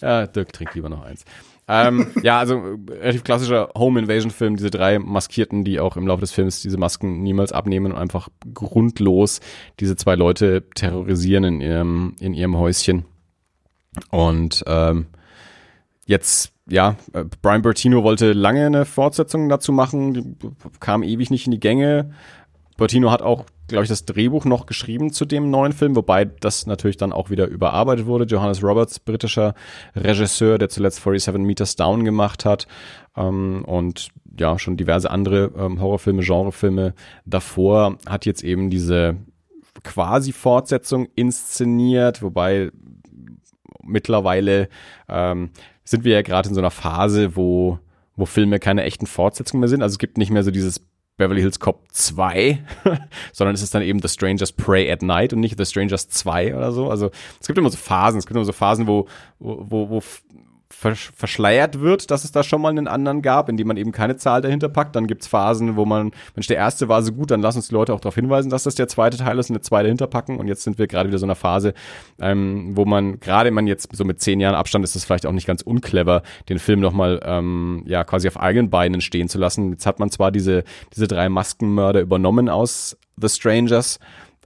ja, 0.00 0.26
Dirk 0.26 0.52
trinkt 0.52 0.74
lieber 0.74 0.88
noch 0.88 1.02
eins. 1.04 1.24
ähm, 1.66 2.12
ja, 2.22 2.38
also 2.38 2.76
relativ 2.90 3.24
klassischer 3.24 3.70
Home 3.76 3.98
Invasion 4.00 4.30
Film, 4.30 4.56
diese 4.56 4.70
drei 4.70 4.98
Maskierten, 4.98 5.64
die 5.64 5.80
auch 5.80 5.96
im 5.96 6.06
Laufe 6.06 6.20
des 6.20 6.32
Films 6.32 6.60
diese 6.60 6.76
Masken 6.76 7.22
niemals 7.22 7.52
abnehmen 7.52 7.92
und 7.92 7.98
einfach 7.98 8.28
grundlos 8.52 9.40
diese 9.80 9.96
zwei 9.96 10.14
Leute 10.14 10.64
terrorisieren 10.74 11.44
in 11.44 11.60
ihrem, 11.60 12.16
in 12.20 12.34
ihrem 12.34 12.58
Häuschen. 12.58 13.06
Und 14.10 14.64
ähm, 14.66 15.06
jetzt, 16.06 16.52
ja, 16.68 16.96
äh, 17.12 17.24
Brian 17.42 17.62
Bertino 17.62 18.02
wollte 18.02 18.32
lange 18.32 18.66
eine 18.66 18.84
Fortsetzung 18.84 19.48
dazu 19.48 19.72
machen, 19.72 20.14
die 20.14 20.36
kam 20.80 21.02
ewig 21.02 21.30
nicht 21.30 21.46
in 21.46 21.52
die 21.52 21.60
Gänge. 21.60 22.10
Bertino 22.76 23.10
hat 23.10 23.22
auch, 23.22 23.44
glaube 23.68 23.84
ich, 23.84 23.88
das 23.88 24.04
Drehbuch 24.04 24.44
noch 24.44 24.66
geschrieben 24.66 25.12
zu 25.12 25.24
dem 25.24 25.50
neuen 25.50 25.72
Film, 25.72 25.94
wobei 25.94 26.24
das 26.24 26.66
natürlich 26.66 26.96
dann 26.96 27.12
auch 27.12 27.30
wieder 27.30 27.46
überarbeitet 27.46 28.06
wurde. 28.06 28.24
Johannes 28.24 28.62
Roberts, 28.62 28.98
britischer 28.98 29.54
Regisseur, 29.94 30.58
der 30.58 30.68
zuletzt 30.68 31.02
47 31.02 31.40
Meters 31.42 31.76
Down 31.76 32.04
gemacht 32.04 32.44
hat 32.44 32.66
ähm, 33.16 33.64
und 33.66 34.08
ja, 34.38 34.58
schon 34.58 34.76
diverse 34.76 35.10
andere 35.10 35.52
ähm, 35.56 35.80
Horrorfilme, 35.80 36.22
Genrefilme 36.22 36.94
davor, 37.24 37.98
hat 38.06 38.26
jetzt 38.26 38.42
eben 38.42 38.70
diese 38.70 39.16
quasi 39.84 40.32
Fortsetzung 40.32 41.06
inszeniert, 41.14 42.22
wobei 42.22 42.70
mittlerweile 43.82 44.68
ähm, 45.08 45.50
sind 45.84 46.04
wir 46.04 46.14
ja 46.14 46.22
gerade 46.22 46.48
in 46.48 46.54
so 46.54 46.60
einer 46.60 46.70
Phase, 46.70 47.36
wo, 47.36 47.78
wo 48.16 48.26
Filme 48.26 48.58
keine 48.58 48.82
echten 48.82 49.06
Fortsetzungen 49.06 49.60
mehr 49.60 49.68
sind. 49.68 49.82
Also 49.82 49.94
es 49.94 49.98
gibt 49.98 50.18
nicht 50.18 50.30
mehr 50.30 50.42
so 50.42 50.50
dieses 50.50 50.80
Beverly 51.16 51.40
Hills 51.40 51.60
Cop 51.60 51.84
2, 51.92 52.64
sondern 53.32 53.54
es 53.54 53.62
ist 53.62 53.74
dann 53.74 53.82
eben 53.82 54.00
The 54.00 54.08
Strangers 54.08 54.52
Pray 54.52 54.90
at 54.90 55.02
Night 55.02 55.32
und 55.32 55.40
nicht 55.40 55.56
The 55.56 55.64
Strangers 55.64 56.08
2 56.08 56.56
oder 56.56 56.72
so. 56.72 56.90
Also 56.90 57.10
es 57.40 57.46
gibt 57.46 57.58
immer 57.58 57.70
so 57.70 57.76
Phasen, 57.76 58.18
es 58.18 58.26
gibt 58.26 58.36
immer 58.36 58.44
so 58.44 58.52
Phasen, 58.52 58.86
wo, 58.88 59.06
wo, 59.38 59.90
wo 59.90 60.02
verschleiert 60.74 61.80
wird, 61.80 62.10
dass 62.10 62.24
es 62.24 62.32
da 62.32 62.42
schon 62.42 62.60
mal 62.60 62.68
einen 62.68 62.88
anderen 62.88 63.22
gab, 63.22 63.48
in 63.48 63.56
dem 63.56 63.68
man 63.68 63.76
eben 63.76 63.92
keine 63.92 64.16
Zahl 64.16 64.42
dahinter 64.42 64.68
packt. 64.68 64.94
Dann 64.96 65.06
gibt's 65.06 65.26
Phasen, 65.26 65.76
wo 65.76 65.84
man, 65.84 66.10
Mensch, 66.34 66.46
der 66.46 66.56
erste 66.56 66.88
war 66.88 67.02
so 67.02 67.12
gut, 67.12 67.30
dann 67.30 67.40
lass 67.40 67.56
uns 67.56 67.68
die 67.68 67.74
Leute 67.74 67.94
auch 67.94 68.00
darauf 68.00 68.14
hinweisen, 68.14 68.50
dass 68.50 68.64
das 68.64 68.74
der 68.74 68.88
zweite 68.88 69.16
Teil 69.16 69.38
ist 69.38 69.50
und 69.50 69.56
eine 69.56 69.62
zweite 69.62 69.88
hinterpacken. 69.88 70.38
Und 70.38 70.48
jetzt 70.48 70.62
sind 70.62 70.78
wir 70.78 70.86
gerade 70.86 71.08
wieder 71.08 71.18
so 71.18 71.24
in 71.26 71.30
einer 71.30 71.36
Phase, 71.36 71.74
ähm, 72.20 72.76
wo 72.76 72.84
man, 72.84 73.20
gerade 73.20 73.50
man 73.50 73.66
jetzt 73.66 73.94
so 73.94 74.04
mit 74.04 74.20
zehn 74.20 74.40
Jahren 74.40 74.54
Abstand 74.54 74.84
ist 74.84 74.96
es 74.96 75.04
vielleicht 75.04 75.26
auch 75.26 75.32
nicht 75.32 75.46
ganz 75.46 75.62
unclever, 75.62 76.22
den 76.48 76.58
Film 76.58 76.80
nochmal 76.80 77.20
ähm, 77.24 77.82
ja 77.86 78.04
quasi 78.04 78.28
auf 78.28 78.38
eigenen 78.38 78.70
Beinen 78.70 79.00
stehen 79.00 79.28
zu 79.28 79.38
lassen. 79.38 79.72
Jetzt 79.72 79.86
hat 79.86 79.98
man 79.98 80.10
zwar 80.10 80.30
diese, 80.30 80.64
diese 80.94 81.08
drei 81.08 81.28
Maskenmörder 81.28 82.00
übernommen 82.00 82.48
aus 82.48 82.96
The 83.20 83.28
Strangers, 83.28 83.98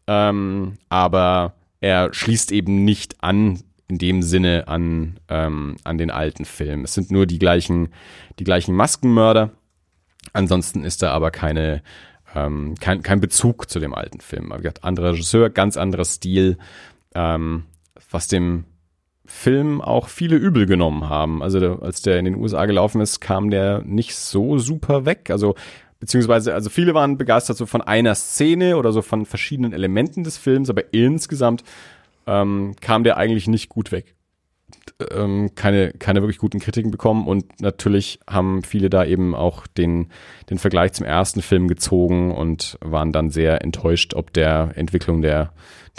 ähm, 0.06 0.78
aber 0.88 1.54
er 1.80 2.12
schließt 2.12 2.52
eben 2.52 2.84
nicht 2.84 3.16
an 3.22 3.60
in 3.88 3.98
dem 3.98 4.22
Sinne 4.22 4.68
an, 4.68 5.18
ähm, 5.28 5.76
an 5.84 5.98
den 5.98 6.10
alten 6.10 6.44
Film. 6.44 6.84
Es 6.84 6.94
sind 6.94 7.10
nur 7.10 7.26
die 7.26 7.38
gleichen, 7.38 7.88
die 8.38 8.44
gleichen 8.44 8.74
Maskenmörder. 8.74 9.50
Ansonsten 10.34 10.84
ist 10.84 11.02
da 11.02 11.12
aber 11.12 11.30
keine, 11.30 11.82
ähm, 12.34 12.74
kein, 12.78 13.02
kein 13.02 13.20
Bezug 13.20 13.70
zu 13.70 13.80
dem 13.80 13.94
alten 13.94 14.20
Film. 14.20 14.52
Wie 14.52 14.58
gesagt, 14.58 14.84
anderer 14.84 15.12
Regisseur, 15.12 15.48
ganz 15.48 15.78
anderer 15.78 16.04
Stil, 16.04 16.58
ähm, 17.14 17.64
was 18.10 18.28
dem 18.28 18.64
Film 19.24 19.80
auch 19.80 20.08
viele 20.08 20.36
übel 20.36 20.66
genommen 20.66 21.08
haben. 21.08 21.42
Also 21.42 21.80
als 21.80 22.02
der 22.02 22.18
in 22.18 22.26
den 22.26 22.36
USA 22.36 22.66
gelaufen 22.66 23.00
ist, 23.00 23.20
kam 23.20 23.50
der 23.50 23.82
nicht 23.84 24.14
so 24.14 24.58
super 24.58 25.06
weg. 25.06 25.30
Also 25.30 25.54
beziehungsweise, 26.00 26.54
also 26.54 26.70
viele 26.70 26.94
waren 26.94 27.16
begeistert 27.16 27.56
so 27.56 27.66
von 27.66 27.80
einer 27.80 28.14
Szene 28.14 28.76
oder 28.76 28.92
so 28.92 29.02
von 29.02 29.26
verschiedenen 29.26 29.72
Elementen 29.72 30.24
des 30.24 30.36
Films, 30.36 30.70
aber 30.70 30.92
insgesamt 30.92 31.62
ähm, 32.28 32.76
kam 32.80 33.02
der 33.02 33.16
eigentlich 33.16 33.48
nicht 33.48 33.68
gut 33.68 33.90
weg. 33.90 34.14
ähm, 35.10 35.54
keine, 35.54 35.92
keine 35.92 36.20
wirklich 36.20 36.38
guten 36.38 36.60
Kritiken 36.60 36.90
bekommen 36.90 37.26
und 37.26 37.60
natürlich 37.60 38.20
haben 38.28 38.62
viele 38.62 38.90
da 38.90 39.04
eben 39.04 39.34
auch 39.34 39.66
den, 39.66 40.10
den 40.50 40.58
Vergleich 40.58 40.92
zum 40.92 41.06
ersten 41.06 41.42
Film 41.42 41.68
gezogen 41.68 42.32
und 42.32 42.78
waren 42.80 43.12
dann 43.12 43.30
sehr 43.30 43.62
enttäuscht, 43.62 44.14
ob 44.14 44.32
der 44.32 44.72
Entwicklung 44.74 45.22
der, 45.22 45.52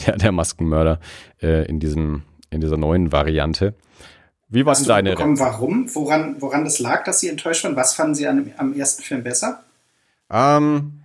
der, 0.05 0.17
der 0.17 0.31
Maskenmörder 0.31 0.99
äh, 1.41 1.65
in 1.65 1.79
diesem, 1.79 2.23
in 2.49 2.61
dieser 2.61 2.77
neuen 2.77 3.11
Variante. 3.11 3.73
Wie 4.49 4.65
war 4.65 4.75
denn 4.75 4.85
deine 4.85 5.09
bekommen, 5.11 5.39
Warum? 5.39 5.93
Woran, 5.93 6.41
woran 6.41 6.63
das 6.63 6.79
lag, 6.79 7.03
dass 7.03 7.19
Sie 7.19 7.29
enttäuscht 7.29 7.63
waren? 7.63 7.75
Was 7.75 7.93
fanden 7.93 8.15
Sie 8.15 8.27
an, 8.27 8.51
am 8.57 8.73
ersten 8.73 9.03
Film 9.03 9.23
besser? 9.23 9.63
Ähm, 10.31 10.98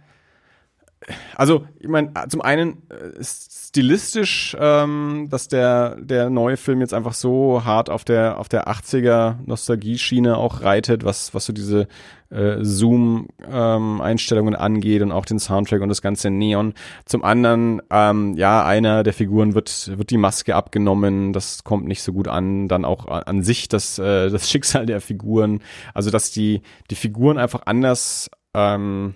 also, 1.36 1.66
ich 1.80 1.88
meine, 1.88 2.12
zum 2.28 2.40
einen 2.40 2.82
äh, 2.88 3.22
stilistisch, 3.22 4.56
ähm, 4.58 5.28
dass 5.30 5.48
der, 5.48 5.96
der 6.00 6.30
neue 6.30 6.56
Film 6.56 6.80
jetzt 6.80 6.94
einfach 6.94 7.14
so 7.14 7.64
hart 7.64 7.90
auf 7.90 8.04
der, 8.04 8.38
auf 8.38 8.48
der 8.48 8.68
80er 8.68 9.36
Nostalgie-Schiene 9.44 10.36
auch 10.36 10.62
reitet, 10.62 11.04
was, 11.04 11.34
was 11.34 11.46
so 11.46 11.52
diese 11.52 11.88
äh, 12.30 12.58
Zoom-Einstellungen 12.60 14.54
ähm, 14.54 14.60
angeht 14.60 15.02
und 15.02 15.12
auch 15.12 15.24
den 15.24 15.38
Soundtrack 15.38 15.82
und 15.82 15.88
das 15.88 16.02
ganze 16.02 16.30
Neon. 16.30 16.74
Zum 17.04 17.24
anderen, 17.24 17.82
ähm, 17.90 18.34
ja, 18.36 18.64
einer 18.64 19.02
der 19.02 19.12
Figuren 19.12 19.54
wird, 19.54 19.96
wird 19.98 20.10
die 20.10 20.18
Maske 20.18 20.54
abgenommen, 20.54 21.32
das 21.32 21.64
kommt 21.64 21.86
nicht 21.86 22.02
so 22.02 22.12
gut 22.12 22.28
an. 22.28 22.68
Dann 22.68 22.84
auch 22.84 23.06
an 23.08 23.42
sich 23.42 23.68
das, 23.68 23.98
äh, 23.98 24.30
das 24.30 24.50
Schicksal 24.54 24.86
der 24.86 25.00
Figuren. 25.00 25.60
Also, 25.92 26.10
dass 26.10 26.30
die, 26.30 26.62
die 26.90 26.96
Figuren 26.96 27.38
einfach 27.38 27.62
anders 27.66 28.30
ähm, 28.54 29.14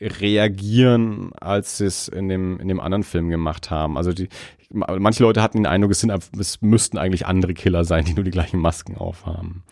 reagieren, 0.00 1.32
als 1.34 1.78
sie 1.78 1.86
es 1.86 2.08
in 2.08 2.28
dem, 2.28 2.58
in 2.58 2.68
dem 2.68 2.80
anderen 2.80 3.02
Film 3.02 3.28
gemacht 3.28 3.70
haben. 3.70 3.96
Also 3.96 4.12
die, 4.12 4.28
manche 4.72 5.22
Leute 5.22 5.42
hatten 5.42 5.58
den 5.58 5.66
Eindruck, 5.66 5.90
es, 5.90 6.00
sind, 6.00 6.12
es 6.38 6.62
müssten 6.62 6.98
eigentlich 6.98 7.26
andere 7.26 7.54
Killer 7.54 7.84
sein, 7.84 8.04
die 8.04 8.14
nur 8.14 8.24
die 8.24 8.30
gleichen 8.30 8.60
Masken 8.60 8.96
aufhaben. 8.96 9.64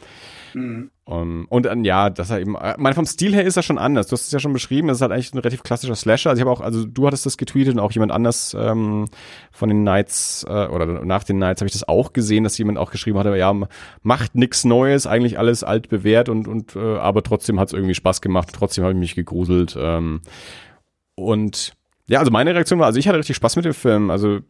Mhm. 0.55 0.91
Um, 1.05 1.47
und 1.49 1.65
dann, 1.65 1.85
ja, 1.85 2.11
das 2.11 2.29
er 2.29 2.41
eben, 2.41 2.55
äh, 2.55 2.75
mein, 2.77 2.93
vom 2.93 3.07
Stil 3.07 3.35
her 3.35 3.45
ist 3.45 3.57
er 3.57 3.63
schon 3.63 3.79
anders. 3.79 4.09
Du 4.09 4.13
hast 4.13 4.27
es 4.27 4.33
ja 4.33 4.39
schon 4.39 4.53
beschrieben, 4.53 4.89
das 4.89 4.99
ist 4.99 5.03
halt 5.03 5.13
eigentlich 5.13 5.33
ein 5.33 5.39
relativ 5.39 5.63
klassischer 5.63 5.95
Slasher. 5.95 6.31
Also 6.31 6.41
ich 6.41 6.47
habe 6.47 6.51
auch, 6.51 6.61
also 6.61 6.85
du 6.85 7.07
hattest 7.07 7.25
das 7.25 7.39
getweetet 7.39 7.75
und 7.75 7.81
auch 7.81 7.93
jemand 7.93 8.13
anders 8.13 8.55
ähm, 8.59 9.07
von 9.51 9.71
den 9.71 9.85
Nights 9.85 10.45
äh, 10.47 10.67
oder 10.67 11.05
nach 11.07 11.25
den 11.25 11.39
Nights 11.39 11.63
habe 11.63 11.67
ich 11.69 11.73
das 11.73 11.89
auch 11.89 12.13
gesehen, 12.13 12.45
dass 12.45 12.59
jemand 12.59 12.77
auch 12.77 12.91
geschrieben 12.91 13.19
hatte, 13.19 13.35
ja, 13.37 13.55
macht 14.03 14.35
nix 14.35 14.65
Neues, 14.65 15.07
eigentlich 15.07 15.39
alles 15.39 15.65
alt 15.65 15.89
bewährt 15.89 16.29
und, 16.29 16.47
und 16.47 16.77
äh, 16.77 16.99
aber 16.99 17.23
trotzdem 17.23 17.59
hat 17.59 17.69
es 17.69 17.75
irgendwie 17.75 17.95
Spaß 17.95 18.21
gemacht, 18.21 18.51
trotzdem 18.53 18.85
habe 18.85 18.93
ich 18.93 19.01
mich 19.01 19.15
gegruselt. 19.15 19.79
Ähm, 19.81 20.21
und 21.15 21.73
ja, 22.07 22.19
also 22.21 22.31
meine 22.31 22.55
Reaktion 22.55 22.79
war, 22.79 22.87
also 22.87 22.99
ich 22.99 23.09
hatte 23.09 23.19
richtig 23.19 23.37
Spaß 23.37 23.57
mit 23.57 23.65
dem 23.65 23.75
Film. 23.75 24.11
Also 24.11 24.41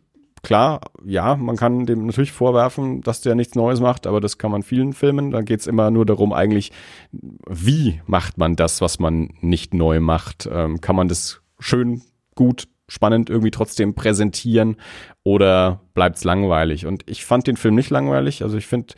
klar, 0.42 0.80
ja, 1.04 1.36
man 1.36 1.56
kann 1.56 1.86
dem 1.86 2.06
natürlich 2.06 2.32
vorwerfen, 2.32 3.00
dass 3.02 3.20
der 3.20 3.34
nichts 3.34 3.54
Neues 3.54 3.80
macht, 3.80 4.06
aber 4.06 4.20
das 4.20 4.38
kann 4.38 4.50
man 4.50 4.62
vielen 4.62 4.92
Filmen. 4.92 5.30
Da 5.30 5.42
geht's 5.42 5.66
immer 5.66 5.90
nur 5.90 6.06
darum, 6.06 6.32
eigentlich, 6.32 6.72
wie 7.12 8.00
macht 8.06 8.38
man 8.38 8.56
das, 8.56 8.80
was 8.80 8.98
man 8.98 9.30
nicht 9.40 9.74
neu 9.74 10.00
macht? 10.00 10.48
Ähm, 10.50 10.80
kann 10.80 10.96
man 10.96 11.08
das 11.08 11.40
schön, 11.58 12.02
gut, 12.34 12.64
spannend 12.88 13.30
irgendwie 13.30 13.50
trotzdem 13.50 13.94
präsentieren 13.94 14.76
oder 15.22 15.80
bleibt's 15.94 16.24
langweilig? 16.24 16.86
Und 16.86 17.02
ich 17.06 17.24
fand 17.24 17.46
den 17.46 17.56
Film 17.56 17.74
nicht 17.74 17.90
langweilig. 17.90 18.42
Also 18.42 18.56
ich 18.56 18.66
finde, 18.66 18.94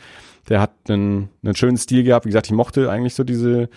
der 0.48 0.61
hat 0.61 0.72
einen, 0.88 1.29
einen 1.42 1.57
schönen 1.57 1.76
Stil 1.76 2.05
gehabt. 2.05 2.24
Wie 2.24 2.31
gesagt, 2.31 2.46
ich 2.46 2.53
mochte 2.53 2.90
eigentlich 2.90 3.14
so 3.14 3.24
diese, 3.24 3.68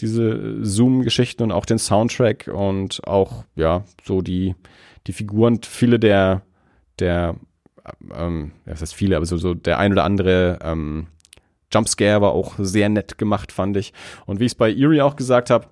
diese 0.00 0.64
Zoom-Geschichten 0.64 1.42
und 1.42 1.52
auch 1.52 1.66
den 1.66 1.78
Soundtrack 1.78 2.48
und 2.52 3.06
auch, 3.06 3.44
ja, 3.54 3.84
so 4.04 4.22
die, 4.22 4.54
die 5.06 5.12
Figuren, 5.12 5.60
viele 5.62 5.98
der, 5.98 6.42
der, 7.00 7.36
ähm, 8.14 8.52
das 8.66 8.82
heißt 8.82 8.94
viele, 8.94 9.16
aber 9.16 9.26
so, 9.26 9.36
so 9.36 9.54
der 9.54 9.78
ein 9.78 9.92
oder 9.92 10.04
andere 10.04 10.58
ähm, 10.62 11.06
Jumpscare 11.72 12.20
war 12.20 12.32
auch 12.32 12.54
sehr 12.58 12.88
nett 12.88 13.18
gemacht, 13.18 13.52
fand 13.52 13.76
ich. 13.76 13.92
Und 14.26 14.40
wie 14.40 14.44
ich 14.44 14.52
es 14.52 14.56
bei 14.56 14.72
Eerie 14.72 15.02
auch 15.02 15.16
gesagt 15.16 15.50
habe, 15.50 15.66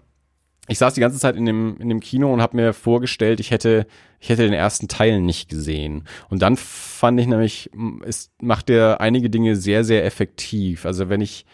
ich 0.68 0.78
saß 0.78 0.94
die 0.94 1.00
ganze 1.00 1.18
Zeit 1.18 1.34
in 1.34 1.46
dem, 1.46 1.76
in 1.78 1.88
dem 1.88 2.00
Kino 2.00 2.32
und 2.32 2.42
habe 2.42 2.56
mir 2.56 2.72
vorgestellt, 2.74 3.40
ich 3.40 3.50
hätte, 3.50 3.86
ich 4.20 4.28
hätte 4.28 4.42
den 4.42 4.52
ersten 4.52 4.86
Teil 4.86 5.20
nicht 5.20 5.48
gesehen. 5.48 6.04
Und 6.28 6.42
dann 6.42 6.56
fand 6.56 7.18
ich 7.18 7.26
nämlich, 7.26 7.70
es 8.04 8.30
macht 8.40 8.68
der 8.68 9.00
einige 9.00 9.30
Dinge 9.30 9.56
sehr, 9.56 9.82
sehr 9.82 10.04
effektiv. 10.04 10.84
Also 10.84 11.08
wenn 11.08 11.22
ich, 11.22 11.46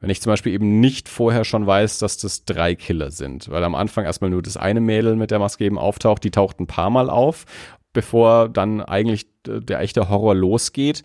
wenn 0.00 0.10
ich 0.10 0.20
zum 0.20 0.32
Beispiel 0.32 0.52
eben 0.52 0.80
nicht 0.80 1.08
vorher 1.08 1.44
schon 1.44 1.66
weiß, 1.66 1.98
dass 2.00 2.18
das 2.18 2.44
drei 2.44 2.74
Killer 2.74 3.12
sind, 3.12 3.48
weil 3.48 3.62
am 3.62 3.76
Anfang 3.76 4.04
erstmal 4.04 4.30
nur 4.30 4.42
das 4.42 4.56
eine 4.56 4.80
Mädel 4.80 5.14
mit 5.14 5.30
der 5.30 5.38
Maske 5.38 5.64
eben 5.64 5.78
auftaucht, 5.78 6.24
die 6.24 6.32
taucht 6.32 6.58
ein 6.58 6.66
paar 6.66 6.90
Mal 6.90 7.08
auf 7.08 7.44
bevor 7.96 8.50
dann 8.50 8.82
eigentlich 8.82 9.26
der 9.46 9.80
echte 9.80 10.10
Horror 10.10 10.34
losgeht. 10.34 11.02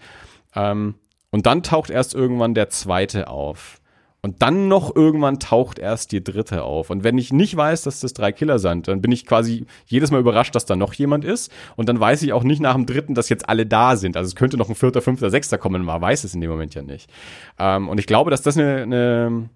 Ähm, 0.54 0.96
und 1.32 1.46
dann 1.46 1.64
taucht 1.64 1.90
erst 1.90 2.14
irgendwann 2.14 2.54
der 2.54 2.70
zweite 2.70 3.30
auf. 3.30 3.80
Und 4.22 4.42
dann 4.42 4.68
noch 4.68 4.94
irgendwann 4.94 5.40
taucht 5.40 5.80
erst 5.80 6.12
die 6.12 6.22
dritte 6.22 6.64
auf. 6.64 6.90
Und 6.90 7.06
wenn 7.06 7.18
ich 7.18 7.32
nicht 7.32 7.56
weiß, 7.56 7.84
dass 7.84 8.02
das 8.02 8.14
drei 8.14 8.34
Killer 8.34 8.60
sind, 8.60 8.90
dann 8.90 9.02
bin 9.02 9.12
ich 9.14 9.26
quasi 9.26 9.66
jedes 9.88 10.12
Mal 10.12 10.20
überrascht, 10.20 10.54
dass 10.54 10.66
da 10.66 10.76
noch 10.76 10.94
jemand 10.94 11.24
ist. 11.24 11.50
Und 11.78 11.88
dann 11.88 12.00
weiß 12.00 12.22
ich 12.24 12.34
auch 12.34 12.44
nicht 12.44 12.60
nach 12.60 12.76
dem 12.76 12.86
dritten, 12.86 13.16
dass 13.16 13.30
jetzt 13.30 13.48
alle 13.48 13.66
da 13.66 13.96
sind. 13.96 14.18
Also 14.18 14.28
es 14.28 14.36
könnte 14.36 14.58
noch 14.58 14.68
ein 14.68 14.76
vierter, 14.76 15.02
fünfter, 15.02 15.30
sechster 15.30 15.58
kommen. 15.58 15.84
Man 15.84 16.02
weiß 16.02 16.26
es 16.26 16.36
in 16.36 16.42
dem 16.42 16.52
Moment 16.52 16.76
ja 16.76 16.82
nicht. 16.82 17.10
Ähm, 17.58 17.88
und 17.88 18.00
ich 18.00 18.06
glaube, 18.06 18.30
dass 18.30 18.42
das 18.42 18.58
eine, 18.58 18.84
eine 18.84 19.50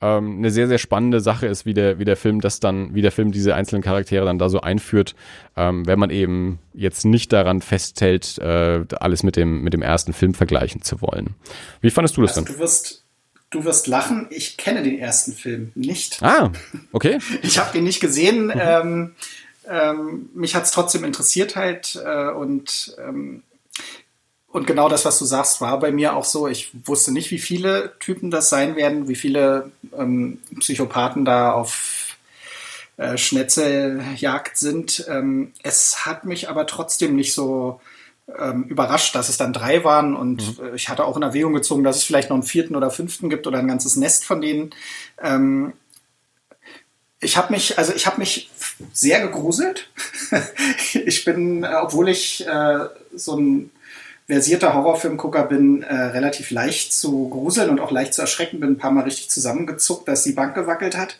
ähm, 0.00 0.38
eine 0.38 0.50
sehr, 0.50 0.68
sehr 0.68 0.78
spannende 0.78 1.20
Sache 1.20 1.46
ist, 1.46 1.66
wie 1.66 1.74
der, 1.74 1.98
wie 1.98 2.04
der 2.04 2.16
Film 2.16 2.40
das 2.40 2.60
dann, 2.60 2.94
wie 2.94 3.02
der 3.02 3.12
Film 3.12 3.32
diese 3.32 3.54
einzelnen 3.54 3.82
Charaktere 3.82 4.24
dann 4.24 4.38
da 4.38 4.48
so 4.48 4.60
einführt, 4.60 5.14
ähm, 5.56 5.86
wenn 5.86 5.98
man 5.98 6.10
eben 6.10 6.58
jetzt 6.72 7.04
nicht 7.04 7.32
daran 7.32 7.60
festhält, 7.60 8.38
äh, 8.38 8.84
alles 8.98 9.22
mit 9.22 9.36
dem, 9.36 9.62
mit 9.62 9.72
dem 9.72 9.82
ersten 9.82 10.12
Film 10.12 10.34
vergleichen 10.34 10.82
zu 10.82 11.02
wollen. 11.02 11.34
Wie 11.80 11.90
fandest 11.90 12.16
du 12.16 12.22
das 12.22 12.30
also, 12.30 12.44
dann? 12.44 12.54
Du 12.54 12.60
wirst, 12.60 13.04
du 13.50 13.64
wirst 13.64 13.86
lachen, 13.86 14.28
ich 14.30 14.56
kenne 14.56 14.82
den 14.82 14.98
ersten 14.98 15.32
Film 15.32 15.72
nicht. 15.74 16.22
Ah, 16.22 16.50
okay. 16.92 17.18
ich 17.42 17.58
habe 17.58 17.76
ihn 17.76 17.84
nicht 17.84 18.00
gesehen. 18.00 18.46
Mhm. 18.46 18.52
Ähm, 18.56 19.14
ähm, 19.68 20.30
mich 20.34 20.54
hat 20.54 20.64
es 20.64 20.70
trotzdem 20.70 21.04
interessiert 21.04 21.56
halt 21.56 22.00
äh, 22.04 22.30
und 22.30 22.96
ähm, 22.98 23.42
und 24.52 24.66
genau 24.66 24.88
das, 24.88 25.04
was 25.04 25.18
du 25.18 25.24
sagst, 25.24 25.60
war 25.60 25.78
bei 25.78 25.92
mir 25.92 26.16
auch 26.16 26.24
so. 26.24 26.48
Ich 26.48 26.70
wusste 26.84 27.12
nicht, 27.12 27.30
wie 27.30 27.38
viele 27.38 27.92
Typen 28.00 28.30
das 28.30 28.48
sein 28.48 28.74
werden, 28.74 29.06
wie 29.08 29.14
viele 29.14 29.70
ähm, 29.96 30.38
Psychopathen 30.58 31.24
da 31.24 31.52
auf 31.52 32.16
äh, 32.96 33.16
Schnetzeljagd 33.16 34.58
sind. 34.58 35.06
Ähm, 35.08 35.52
es 35.62 36.04
hat 36.04 36.24
mich 36.24 36.48
aber 36.48 36.66
trotzdem 36.66 37.14
nicht 37.14 37.32
so 37.32 37.80
ähm, 38.38 38.64
überrascht, 38.64 39.14
dass 39.14 39.28
es 39.28 39.36
dann 39.36 39.52
drei 39.52 39.84
waren. 39.84 40.16
Und 40.16 40.58
mhm. 40.58 40.66
Äh, 40.66 40.74
ich 40.74 40.88
hatte 40.88 41.04
auch 41.04 41.16
in 41.16 41.22
Erwägung 41.22 41.52
gezogen, 41.52 41.84
dass 41.84 41.98
es 41.98 42.04
vielleicht 42.04 42.30
noch 42.30 42.36
einen 42.36 42.42
vierten 42.42 42.74
oder 42.74 42.90
fünften 42.90 43.30
gibt 43.30 43.46
oder 43.46 43.58
ein 43.58 43.68
ganzes 43.68 43.94
Nest 43.94 44.24
von 44.24 44.40
denen. 44.40 44.70
Ähm, 45.22 45.74
ich 47.20 47.36
habe 47.36 47.52
mich, 47.52 47.78
also 47.78 47.92
ich 47.94 48.06
habe 48.06 48.18
mich 48.18 48.50
sehr 48.92 49.20
gegruselt. 49.20 49.90
ich 50.92 51.24
bin, 51.24 51.62
äh, 51.62 51.74
obwohl 51.80 52.08
ich 52.08 52.44
äh, 52.48 52.86
so 53.14 53.36
ein 53.36 53.70
versierter 54.30 54.74
Horrorfilmgucker 54.74 55.42
bin, 55.44 55.82
äh, 55.82 55.92
relativ 55.92 56.52
leicht 56.52 56.92
zu 56.92 57.28
gruseln 57.28 57.68
und 57.68 57.80
auch 57.80 57.90
leicht 57.90 58.14
zu 58.14 58.20
erschrecken, 58.20 58.60
bin 58.60 58.70
ein 58.70 58.78
paar 58.78 58.92
Mal 58.92 59.02
richtig 59.02 59.28
zusammengezuckt, 59.28 60.06
dass 60.06 60.22
die 60.22 60.32
Bank 60.32 60.54
gewackelt 60.54 60.96
hat. 60.96 61.18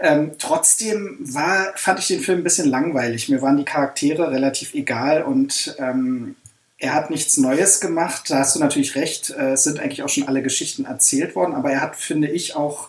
Ähm, 0.00 0.32
trotzdem 0.38 1.18
war, 1.20 1.72
fand 1.76 2.00
ich 2.00 2.08
den 2.08 2.20
Film 2.20 2.40
ein 2.40 2.44
bisschen 2.44 2.68
langweilig. 2.68 3.28
Mir 3.28 3.40
waren 3.40 3.56
die 3.56 3.64
Charaktere 3.64 4.32
relativ 4.32 4.74
egal 4.74 5.22
und 5.22 5.76
ähm, 5.78 6.34
er 6.78 6.94
hat 6.94 7.10
nichts 7.10 7.36
Neues 7.36 7.80
gemacht. 7.80 8.30
Da 8.30 8.38
hast 8.38 8.56
du 8.56 8.58
natürlich 8.58 8.96
recht. 8.96 9.30
Äh, 9.30 9.52
es 9.52 9.62
sind 9.62 9.78
eigentlich 9.78 10.02
auch 10.02 10.08
schon 10.08 10.26
alle 10.26 10.42
Geschichten 10.42 10.86
erzählt 10.86 11.36
worden, 11.36 11.54
aber 11.54 11.70
er 11.70 11.82
hat, 11.82 11.94
finde 11.94 12.28
ich, 12.28 12.56
auch 12.56 12.88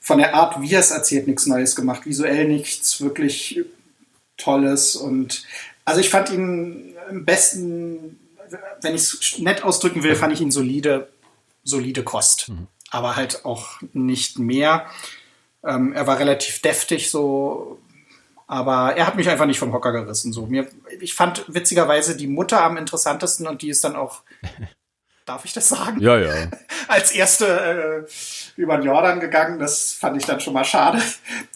von 0.00 0.18
der 0.18 0.34
Art, 0.34 0.60
wie 0.62 0.72
er 0.72 0.80
es 0.80 0.90
erzählt, 0.90 1.28
nichts 1.28 1.46
Neues 1.46 1.76
gemacht. 1.76 2.06
Visuell 2.06 2.48
nichts 2.48 3.00
wirklich 3.00 3.60
Tolles 4.36 4.96
und 4.96 5.44
also 5.84 6.00
ich 6.00 6.10
fand 6.10 6.30
ihn 6.30 6.94
im 7.10 7.24
besten 7.24 8.18
wenn 8.80 8.94
ich 8.94 9.02
es 9.02 9.38
nett 9.38 9.62
ausdrücken 9.62 10.02
will, 10.02 10.14
fand 10.14 10.32
ich 10.32 10.40
ihn 10.40 10.50
solide, 10.50 11.10
solide 11.62 12.02
Kost. 12.02 12.48
Mhm. 12.48 12.66
Aber 12.90 13.16
halt 13.16 13.44
auch 13.44 13.80
nicht 13.92 14.38
mehr. 14.38 14.86
Ähm, 15.64 15.92
er 15.92 16.06
war 16.06 16.18
relativ 16.18 16.60
deftig, 16.62 17.10
so, 17.10 17.78
aber 18.46 18.96
er 18.96 19.06
hat 19.06 19.14
mich 19.14 19.28
einfach 19.28 19.46
nicht 19.46 19.60
vom 19.60 19.72
Hocker 19.72 19.92
gerissen. 19.92 20.32
So. 20.32 20.46
Mir, 20.46 20.66
ich 21.00 21.14
fand 21.14 21.44
witzigerweise 21.46 22.16
die 22.16 22.26
Mutter 22.26 22.64
am 22.64 22.76
interessantesten 22.76 23.46
und 23.46 23.62
die 23.62 23.68
ist 23.68 23.84
dann 23.84 23.94
auch 23.94 24.22
darf 25.26 25.44
ich 25.44 25.52
das 25.52 25.68
sagen? 25.68 26.00
Ja, 26.00 26.18
ja. 26.18 26.32
Als 26.88 27.12
erste 27.12 28.06
äh, 28.06 28.60
über 28.60 28.76
den 28.76 28.86
Jordan 28.86 29.20
gegangen. 29.20 29.58
Das 29.58 29.92
fand 29.92 30.16
ich 30.16 30.26
dann 30.26 30.40
schon 30.40 30.54
mal 30.54 30.64
schade. 30.64 31.00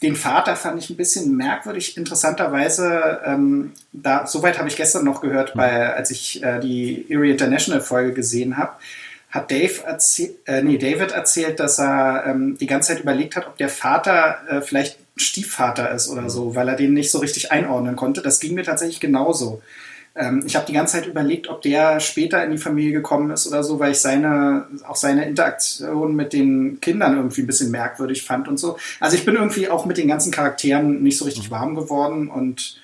Den 0.02 0.16
Vater 0.16 0.56
fand 0.56 0.82
ich 0.82 0.90
ein 0.90 0.96
bisschen 0.96 1.36
merkwürdig. 1.36 1.96
Interessanterweise, 1.96 3.20
ähm, 3.24 3.72
da, 3.92 4.26
soweit 4.26 4.58
habe 4.58 4.68
ich 4.68 4.76
gestern 4.76 5.04
noch 5.04 5.20
gehört, 5.20 5.54
mhm. 5.54 5.58
bei, 5.58 5.94
als 5.94 6.10
ich 6.10 6.42
äh, 6.42 6.60
die 6.60 7.06
Erie 7.10 7.32
International 7.32 7.80
Folge 7.80 8.12
gesehen 8.12 8.56
habe, 8.56 8.72
hat 9.30 9.50
Dave 9.50 9.82
erzählt, 9.84 10.36
äh, 10.46 10.62
nee, 10.62 10.78
David 10.78 11.10
erzählt, 11.10 11.58
dass 11.58 11.80
er 11.80 12.24
ähm, 12.26 12.56
die 12.56 12.66
ganze 12.66 12.92
Zeit 12.92 13.02
überlegt 13.02 13.34
hat, 13.34 13.48
ob 13.48 13.56
der 13.56 13.68
Vater 13.68 14.38
äh, 14.48 14.60
vielleicht 14.60 14.98
Stiefvater 15.16 15.90
ist 15.90 16.08
oder 16.08 16.22
mhm. 16.22 16.30
so, 16.30 16.54
weil 16.54 16.68
er 16.68 16.76
den 16.76 16.92
nicht 16.92 17.10
so 17.10 17.18
richtig 17.18 17.50
einordnen 17.50 17.96
konnte. 17.96 18.22
Das 18.22 18.40
ging 18.40 18.54
mir 18.54 18.64
tatsächlich 18.64 19.00
genauso. 19.00 19.62
Ähm, 20.16 20.42
ich 20.46 20.54
habe 20.54 20.66
die 20.66 20.72
ganze 20.72 20.94
Zeit 20.94 21.06
überlegt, 21.06 21.48
ob 21.48 21.62
der 21.62 21.98
später 22.00 22.44
in 22.44 22.52
die 22.52 22.58
Familie 22.58 22.92
gekommen 22.92 23.30
ist 23.30 23.46
oder 23.46 23.64
so, 23.64 23.80
weil 23.80 23.92
ich 23.92 23.98
seine, 23.98 24.68
auch 24.86 24.96
seine 24.96 25.26
Interaktion 25.26 26.14
mit 26.14 26.32
den 26.32 26.80
Kindern 26.80 27.16
irgendwie 27.16 27.42
ein 27.42 27.46
bisschen 27.46 27.70
merkwürdig 27.70 28.22
fand 28.22 28.46
und 28.46 28.58
so. 28.58 28.78
Also 29.00 29.16
ich 29.16 29.24
bin 29.24 29.34
irgendwie 29.34 29.68
auch 29.68 29.86
mit 29.86 29.96
den 29.96 30.08
ganzen 30.08 30.30
Charakteren 30.30 31.02
nicht 31.02 31.18
so 31.18 31.24
richtig 31.24 31.50
warm 31.50 31.74
geworden 31.74 32.28
und 32.28 32.80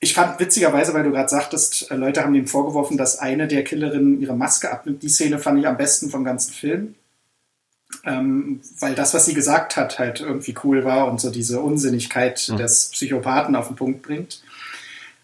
ich 0.00 0.14
fand 0.14 0.38
witzigerweise, 0.38 0.94
weil 0.94 1.02
du 1.02 1.10
gerade 1.10 1.28
sagtest, 1.28 1.90
äh, 1.90 1.96
Leute 1.96 2.22
haben 2.22 2.34
ihm 2.34 2.46
vorgeworfen, 2.46 2.96
dass 2.96 3.18
eine 3.18 3.48
der 3.48 3.64
Killerinnen 3.64 4.20
ihre 4.20 4.36
Maske 4.36 4.70
abnimmt. 4.70 5.02
Die 5.02 5.08
Szene 5.08 5.38
fand 5.38 5.58
ich 5.58 5.66
am 5.66 5.76
besten 5.76 6.08
vom 6.08 6.24
ganzen 6.24 6.52
Film. 6.52 6.94
Ähm, 8.04 8.60
weil 8.78 8.94
das, 8.94 9.14
was 9.14 9.24
sie 9.24 9.34
gesagt 9.34 9.76
hat, 9.76 9.98
halt 9.98 10.20
irgendwie 10.20 10.54
cool 10.62 10.84
war 10.84 11.10
und 11.10 11.20
so 11.20 11.30
diese 11.30 11.60
Unsinnigkeit 11.60 12.48
mhm. 12.48 12.58
des 12.58 12.90
Psychopathen 12.90 13.56
auf 13.56 13.68
den 13.68 13.76
Punkt 13.76 14.02
bringt. 14.02 14.42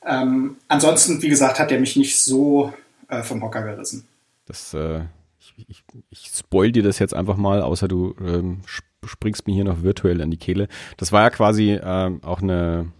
Ähm, 0.06 0.56
ansonsten, 0.68 1.22
wie 1.22 1.28
gesagt, 1.28 1.58
hat 1.58 1.72
er 1.72 1.80
mich 1.80 1.96
nicht 1.96 2.20
so 2.20 2.72
äh, 3.08 3.22
vom 3.22 3.42
Hocker 3.42 3.62
gerissen. 3.62 4.06
Das, 4.46 4.74
äh, 4.74 5.00
ich, 5.38 5.66
ich, 5.68 5.84
ich 6.10 6.30
spoil 6.34 6.72
dir 6.72 6.82
das 6.82 6.98
jetzt 6.98 7.14
einfach 7.14 7.36
mal, 7.36 7.62
außer 7.62 7.88
du 7.88 8.14
ähm, 8.20 8.60
springst 9.04 9.46
mir 9.46 9.54
hier 9.54 9.64
noch 9.64 9.82
virtuell 9.82 10.20
an 10.20 10.30
die 10.30 10.36
Kehle. 10.36 10.68
Das 10.96 11.12
war 11.12 11.22
ja 11.22 11.30
quasi 11.30 11.78
ähm, 11.82 12.22
auch 12.22 12.42
eine 12.42 12.92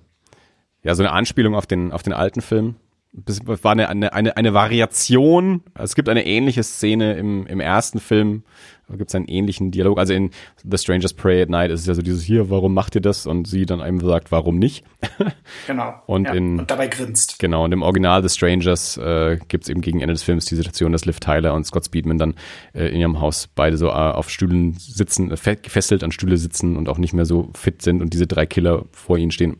ja, 0.84 0.94
so 0.94 1.02
eine 1.02 1.12
Anspielung 1.12 1.54
auf 1.54 1.66
den, 1.66 1.90
auf 1.90 2.02
den 2.02 2.12
alten 2.12 2.42
Film. 2.42 2.76
Das 3.12 3.40
war 3.46 3.72
eine, 3.72 3.88
eine, 3.88 4.12
eine, 4.12 4.36
eine 4.36 4.54
Variation. 4.54 5.62
Es 5.74 5.94
gibt 5.94 6.08
eine 6.08 6.26
ähnliche 6.26 6.62
Szene 6.62 7.14
im, 7.14 7.46
im 7.46 7.60
ersten 7.60 8.00
Film. 8.00 8.44
Da 8.88 8.96
gibt 8.96 9.10
es 9.10 9.14
einen 9.14 9.26
ähnlichen 9.26 9.70
Dialog. 9.70 9.98
Also 9.98 10.12
in 10.12 10.30
The 10.62 10.76
Strangers 10.76 11.14
Pray 11.14 11.40
at 11.42 11.48
Night 11.48 11.70
ist 11.70 11.80
es 11.80 11.86
ja 11.86 11.94
so 11.94 12.02
dieses 12.02 12.22
hier, 12.22 12.50
warum 12.50 12.74
macht 12.74 12.94
ihr 12.94 13.00
das? 13.00 13.26
Und 13.26 13.46
sie 13.46 13.66
dann 13.66 13.80
einem 13.80 14.00
sagt, 14.00 14.32
warum 14.32 14.58
nicht? 14.58 14.84
Genau. 15.66 15.94
und, 16.06 16.24
ja, 16.24 16.34
in, 16.34 16.60
und 16.60 16.70
dabei 16.70 16.88
grinst. 16.88 17.38
Genau. 17.38 17.64
Und 17.64 17.72
im 17.72 17.82
Original 17.82 18.22
The 18.22 18.28
Strangers 18.28 18.96
äh, 18.96 19.38
gibt 19.48 19.64
es 19.64 19.70
eben 19.70 19.80
gegen 19.80 20.00
Ende 20.00 20.12
des 20.12 20.22
Films 20.22 20.44
die 20.46 20.56
Situation, 20.56 20.92
dass 20.92 21.04
Liv 21.04 21.20
Tyler 21.20 21.54
und 21.54 21.64
Scott 21.64 21.86
Speedman 21.86 22.18
dann 22.18 22.34
äh, 22.74 22.88
in 22.88 23.00
ihrem 23.00 23.20
Haus 23.20 23.48
beide 23.54 23.76
so 23.76 23.88
äh, 23.88 23.92
auf 23.92 24.30
Stühlen 24.30 24.74
sitzen, 24.74 25.30
äh, 25.30 25.56
gefesselt 25.56 26.04
an 26.04 26.12
Stühle 26.12 26.36
sitzen 26.36 26.76
und 26.76 26.88
auch 26.88 26.98
nicht 26.98 27.14
mehr 27.14 27.24
so 27.24 27.50
fit 27.54 27.82
sind 27.82 28.02
und 28.02 28.12
diese 28.12 28.26
drei 28.26 28.46
Killer 28.46 28.84
vor 28.92 29.16
ihnen 29.16 29.30
stehen 29.30 29.56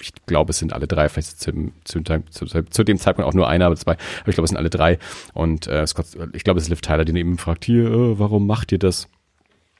ich 0.00 0.12
glaube, 0.26 0.50
es 0.50 0.58
sind 0.58 0.72
alle 0.72 0.86
drei, 0.86 1.08
vielleicht 1.08 1.40
zu, 1.40 1.52
zu, 1.84 2.02
zu, 2.02 2.64
zu, 2.64 2.84
dem 2.84 2.98
Zeitpunkt 2.98 3.28
auch 3.28 3.34
nur 3.34 3.48
einer, 3.48 3.66
aber 3.66 3.76
zwei, 3.76 3.92
aber 3.92 4.28
ich 4.28 4.34
glaube, 4.34 4.44
es 4.44 4.50
sind 4.50 4.58
alle 4.58 4.70
drei. 4.70 4.98
Und 5.34 5.66
äh, 5.66 5.86
Scott, 5.86 6.06
ich 6.32 6.44
glaube, 6.44 6.58
es 6.58 6.64
ist 6.64 6.70
Liv 6.70 6.80
Tyler, 6.80 7.04
den 7.04 7.16
eben 7.16 7.38
fragt, 7.38 7.64
hier, 7.64 7.86
äh, 7.86 8.18
warum 8.18 8.46
macht 8.46 8.72
ihr 8.72 8.78
das? 8.78 9.08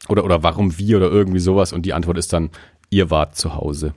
Oder, 0.09 0.24
oder 0.24 0.43
warum 0.43 0.78
wir 0.78 0.97
oder 0.97 1.11
irgendwie 1.11 1.41
sowas? 1.41 1.72
Und 1.72 1.87
die 1.87 1.93
Antwort 1.93 2.18
ist 2.18 2.33
dann, 2.33 2.51
ihr 2.91 3.11
wart 3.11 3.37
zu 3.37 3.55
Hause. 3.55 3.95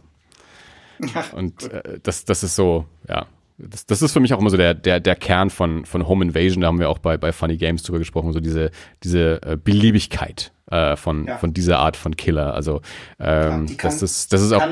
Ja, 1.13 1.25
und 1.33 1.71
äh, 1.71 1.99
das, 2.01 2.25
das 2.25 2.43
ist 2.43 2.55
so, 2.55 2.85
ja, 3.07 3.27
das, 3.57 3.85
das 3.85 4.01
ist 4.01 4.11
für 4.11 4.19
mich 4.19 4.33
auch 4.33 4.39
immer 4.39 4.49
so 4.49 4.57
der, 4.57 4.73
der, 4.73 4.99
der 4.99 5.15
Kern 5.15 5.49
von, 5.49 5.85
von 5.85 6.07
Home 6.07 6.25
Invasion. 6.25 6.61
Da 6.61 6.67
haben 6.67 6.79
wir 6.79 6.89
auch 6.89 6.99
bei, 6.99 7.17
bei 7.17 7.31
Funny 7.31 7.57
Games 7.57 7.83
drüber 7.83 7.99
gesprochen, 7.99 8.33
so 8.33 8.39
diese, 8.39 8.71
diese 9.03 9.41
äh, 9.43 9.57
Beliebigkeit 9.57 10.51
äh, 10.69 10.95
von, 10.95 11.27
ja. 11.27 11.37
von 11.37 11.53
dieser 11.53 11.79
Art 11.79 11.95
von 11.95 12.17
Killer. 12.17 12.53
Also 12.53 12.81
ähm, 13.19 13.67
ja, 13.67 13.75
kann, 13.75 13.91
das, 13.91 14.01
ist, 14.01 14.33
das 14.33 14.41
ist 14.41 14.51
auch 14.51 14.67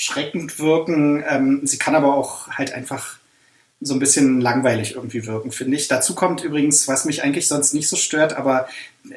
schreckend 0.00 0.58
wirken. 0.58 1.22
Ähm, 1.28 1.60
sie 1.64 1.76
kann 1.76 1.94
aber 1.94 2.14
auch 2.14 2.48
halt 2.48 2.72
einfach 2.72 3.18
so 3.82 3.92
ein 3.94 3.98
bisschen 3.98 4.40
langweilig 4.40 4.94
irgendwie 4.94 5.26
wirken, 5.26 5.52
finde 5.52 5.76
ich. 5.76 5.88
Dazu 5.88 6.14
kommt 6.14 6.42
übrigens, 6.42 6.88
was 6.88 7.04
mich 7.04 7.22
eigentlich 7.22 7.48
sonst 7.48 7.74
nicht 7.74 7.88
so 7.88 7.96
stört, 7.96 8.34
aber 8.34 8.66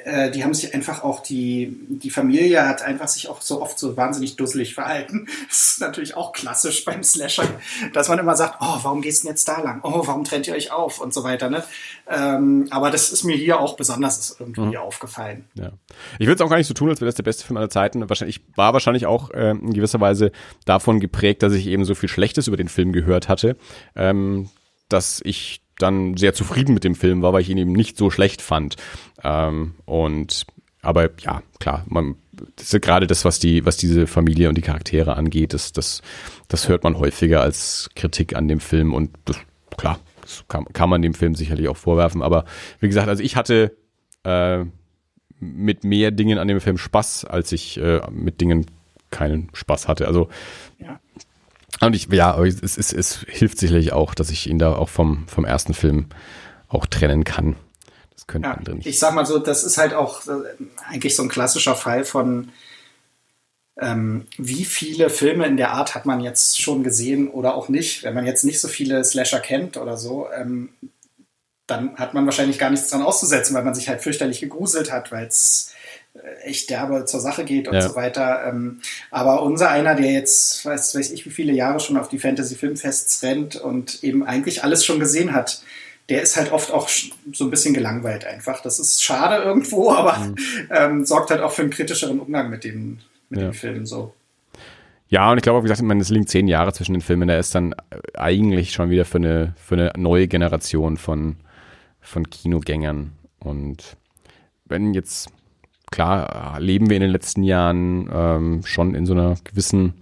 äh, 0.05 0.31
die 0.31 0.43
haben 0.43 0.53
sich 0.53 0.73
einfach 0.73 1.03
auch, 1.03 1.21
die, 1.21 1.77
die 1.89 2.09
Familie 2.09 2.67
hat 2.67 2.81
einfach 2.81 3.07
sich 3.07 3.29
auch 3.29 3.41
so 3.41 3.61
oft 3.61 3.77
so 3.77 3.97
wahnsinnig 3.97 4.35
dusselig 4.35 4.73
verhalten. 4.73 5.27
Das 5.53 5.65
ist 5.65 5.81
natürlich 5.81 6.15
auch 6.15 6.31
klassisch 6.31 6.85
beim 6.85 7.03
Slasher, 7.03 7.47
dass 7.93 8.07
man 8.07 8.17
immer 8.17 8.35
sagt, 8.35 8.57
oh, 8.59 8.79
warum 8.81 9.01
gehst 9.01 9.23
du 9.23 9.27
denn 9.27 9.33
jetzt 9.33 9.47
da 9.47 9.59
lang? 9.61 9.81
Oh, 9.83 10.03
warum 10.05 10.23
trennt 10.23 10.47
ihr 10.47 10.53
euch 10.53 10.71
auf? 10.71 10.99
Und 10.99 11.13
so 11.13 11.23
weiter. 11.23 11.49
Ne? 11.49 11.63
Ähm, 12.07 12.67
aber 12.69 12.91
das 12.91 13.11
ist 13.11 13.23
mir 13.23 13.35
hier 13.35 13.59
auch 13.59 13.75
besonders 13.75 14.37
irgendwie 14.39 14.61
mhm. 14.61 14.77
aufgefallen. 14.77 15.45
Ja. 15.55 15.71
Ich 16.17 16.27
würde 16.27 16.35
es 16.35 16.41
auch 16.41 16.49
gar 16.49 16.57
nicht 16.57 16.67
so 16.67 16.73
tun, 16.73 16.89
als 16.89 17.01
wäre 17.01 17.07
das 17.07 17.15
der 17.15 17.23
beste 17.23 17.45
Film 17.45 17.57
aller 17.57 17.69
Zeiten. 17.69 18.07
Wahrscheinlich, 18.07 18.37
ich 18.37 18.57
war 18.57 18.73
wahrscheinlich 18.73 19.05
auch 19.05 19.31
äh, 19.31 19.51
in 19.51 19.73
gewisser 19.73 19.99
Weise 19.99 20.31
davon 20.65 20.99
geprägt, 20.99 21.43
dass 21.43 21.53
ich 21.53 21.67
eben 21.67 21.85
so 21.85 21.95
viel 21.95 22.09
Schlechtes 22.09 22.47
über 22.47 22.57
den 22.57 22.69
Film 22.69 22.93
gehört 22.93 23.29
hatte, 23.29 23.57
ähm, 23.95 24.49
dass 24.89 25.21
ich 25.23 25.62
dann 25.77 26.17
sehr 26.17 26.33
zufrieden 26.33 26.73
mit 26.73 26.83
dem 26.83 26.95
Film 26.95 27.21
war, 27.21 27.33
weil 27.33 27.41
ich 27.41 27.49
ihn 27.49 27.57
eben 27.57 27.73
nicht 27.73 27.97
so 27.97 28.09
schlecht 28.09 28.41
fand. 28.41 28.75
Ähm, 29.23 29.75
und 29.85 30.45
aber 30.81 31.09
ja, 31.21 31.41
klar, 31.59 31.85
man, 31.87 32.15
das 32.57 32.73
ist 32.73 32.81
gerade 32.81 33.07
das, 33.07 33.23
was 33.23 33.39
die, 33.39 33.65
was 33.65 33.77
diese 33.77 34.05
Familie 34.05 34.49
und 34.49 34.57
die 34.57 34.61
Charaktere 34.61 35.15
angeht, 35.15 35.53
das, 35.53 35.71
das, 35.71 36.01
das 36.49 36.67
hört 36.67 36.83
man 36.83 36.99
häufiger 36.99 37.41
als 37.41 37.89
Kritik 37.95 38.35
an 38.35 38.47
dem 38.47 38.59
Film 38.59 38.93
und 38.93 39.11
das, 39.25 39.37
klar, 39.77 39.99
das 40.21 40.43
kann, 40.49 40.65
kann 40.73 40.89
man 40.89 41.01
dem 41.01 41.13
Film 41.13 41.35
sicherlich 41.35 41.69
auch 41.69 41.77
vorwerfen. 41.77 42.21
Aber 42.21 42.45
wie 42.79 42.87
gesagt, 42.87 43.07
also 43.07 43.23
ich 43.23 43.37
hatte 43.37 43.77
äh, 44.23 44.65
mit 45.39 45.83
mehr 45.83 46.11
Dingen 46.11 46.37
an 46.37 46.47
dem 46.47 46.59
Film 46.59 46.77
Spaß, 46.77 47.25
als 47.25 47.51
ich 47.51 47.77
äh, 47.77 48.01
mit 48.11 48.41
Dingen 48.41 48.65
keinen 49.09 49.49
Spaß 49.53 49.87
hatte. 49.87 50.07
Also 50.07 50.29
ja. 50.79 50.99
Und 51.85 51.95
ich, 51.95 52.07
ja, 52.11 52.41
es, 52.43 52.77
es, 52.77 52.93
es 52.93 53.25
hilft 53.27 53.57
sicherlich 53.57 53.93
auch, 53.93 54.13
dass 54.15 54.29
ich 54.29 54.47
ihn 54.47 54.59
da 54.59 54.75
auch 54.75 54.89
vom, 54.89 55.27
vom 55.27 55.45
ersten 55.45 55.73
Film 55.73 56.07
auch 56.67 56.85
trennen 56.85 57.23
kann. 57.23 57.55
Das 58.13 58.27
können 58.27 58.43
ja, 58.43 58.51
andere 58.51 58.75
nicht. 58.75 58.87
Ich 58.87 58.99
sag 58.99 59.13
mal 59.13 59.25
so, 59.25 59.39
das 59.39 59.63
ist 59.63 59.77
halt 59.77 59.93
auch 59.93 60.25
äh, 60.27 60.31
eigentlich 60.89 61.15
so 61.15 61.23
ein 61.23 61.29
klassischer 61.29 61.75
Fall 61.75 62.05
von, 62.05 62.51
ähm, 63.79 64.27
wie 64.37 64.65
viele 64.65 65.09
Filme 65.09 65.45
in 65.45 65.57
der 65.57 65.71
Art 65.71 65.95
hat 65.95 66.05
man 66.05 66.21
jetzt 66.21 66.61
schon 66.61 66.83
gesehen 66.83 67.27
oder 67.27 67.55
auch 67.55 67.69
nicht. 67.69 68.03
Wenn 68.03 68.13
man 68.13 68.25
jetzt 68.25 68.43
nicht 68.43 68.59
so 68.59 68.67
viele 68.67 69.03
Slasher 69.03 69.39
kennt 69.39 69.77
oder 69.77 69.97
so, 69.97 70.27
ähm, 70.35 70.69
dann 71.65 71.97
hat 71.97 72.13
man 72.13 72.25
wahrscheinlich 72.25 72.59
gar 72.59 72.69
nichts 72.69 72.89
dran 72.89 73.01
auszusetzen, 73.01 73.55
weil 73.55 73.63
man 73.63 73.73
sich 73.73 73.89
halt 73.89 74.01
fürchterlich 74.01 74.41
gegruselt 74.41 74.91
hat, 74.91 75.11
weil 75.11 75.25
es 75.27 75.73
echt 76.43 76.69
derbe 76.69 77.05
zur 77.05 77.19
Sache 77.19 77.43
geht 77.43 77.67
und 77.67 77.75
ja. 77.75 77.81
so 77.81 77.95
weiter. 77.95 78.43
Ähm, 78.47 78.81
aber 79.09 79.41
unser 79.43 79.69
einer, 79.69 79.95
der 79.95 80.11
jetzt, 80.11 80.65
weiß, 80.65 80.95
weiß 80.95 81.11
ich, 81.11 81.25
wie 81.25 81.31
viele 81.31 81.53
Jahre 81.53 81.79
schon 81.79 81.97
auf 81.97 82.07
die 82.07 82.19
Fantasy-Filmfests 82.19 83.23
rennt 83.23 83.55
und 83.55 84.03
eben 84.03 84.23
eigentlich 84.23 84.63
alles 84.63 84.85
schon 84.85 84.99
gesehen 84.99 85.33
hat, 85.33 85.63
der 86.09 86.21
ist 86.21 86.35
halt 86.37 86.51
oft 86.51 86.71
auch 86.71 86.89
so 87.31 87.45
ein 87.45 87.49
bisschen 87.49 87.73
gelangweilt 87.73 88.25
einfach. 88.25 88.61
Das 88.61 88.79
ist 88.79 89.03
schade 89.03 89.43
irgendwo, 89.43 89.91
aber 89.93 90.17
mhm. 90.19 90.35
ähm, 90.69 91.05
sorgt 91.05 91.31
halt 91.31 91.41
auch 91.41 91.51
für 91.51 91.63
einen 91.63 91.71
kritischeren 91.71 92.19
Umgang 92.19 92.49
mit 92.49 92.63
dem, 92.63 92.99
mit 93.29 93.39
ja. 93.39 93.47
dem 93.47 93.53
Film 93.53 93.85
so. 93.85 94.13
Ja, 95.07 95.31
und 95.31 95.37
ich 95.37 95.43
glaube, 95.43 95.63
wie 95.63 95.69
gesagt, 95.69 95.91
es 96.01 96.09
liegen 96.09 96.27
zehn 96.27 96.47
Jahre 96.47 96.73
zwischen 96.73 96.93
den 96.93 97.01
Filmen. 97.01 97.27
Der 97.27 97.39
ist 97.39 97.53
dann 97.53 97.75
eigentlich 98.15 98.71
schon 98.71 98.89
wieder 98.89 99.05
für 99.05 99.17
eine, 99.17 99.53
für 99.63 99.75
eine 99.75 99.91
neue 99.95 100.27
Generation 100.27 100.97
von, 100.97 101.37
von 102.01 102.29
Kinogängern. 102.29 103.13
Und 103.39 103.95
wenn 104.65 104.95
jetzt 104.95 105.29
klar 105.93 106.59
leben 106.59 106.89
wir 106.89 106.97
in 106.97 107.03
den 107.03 107.11
letzten 107.11 107.43
Jahren 107.43 108.09
ähm, 108.11 108.61
schon 108.65 108.95
in 108.95 109.05
so 109.05 109.13
einer 109.13 109.35
gewissen 109.43 109.93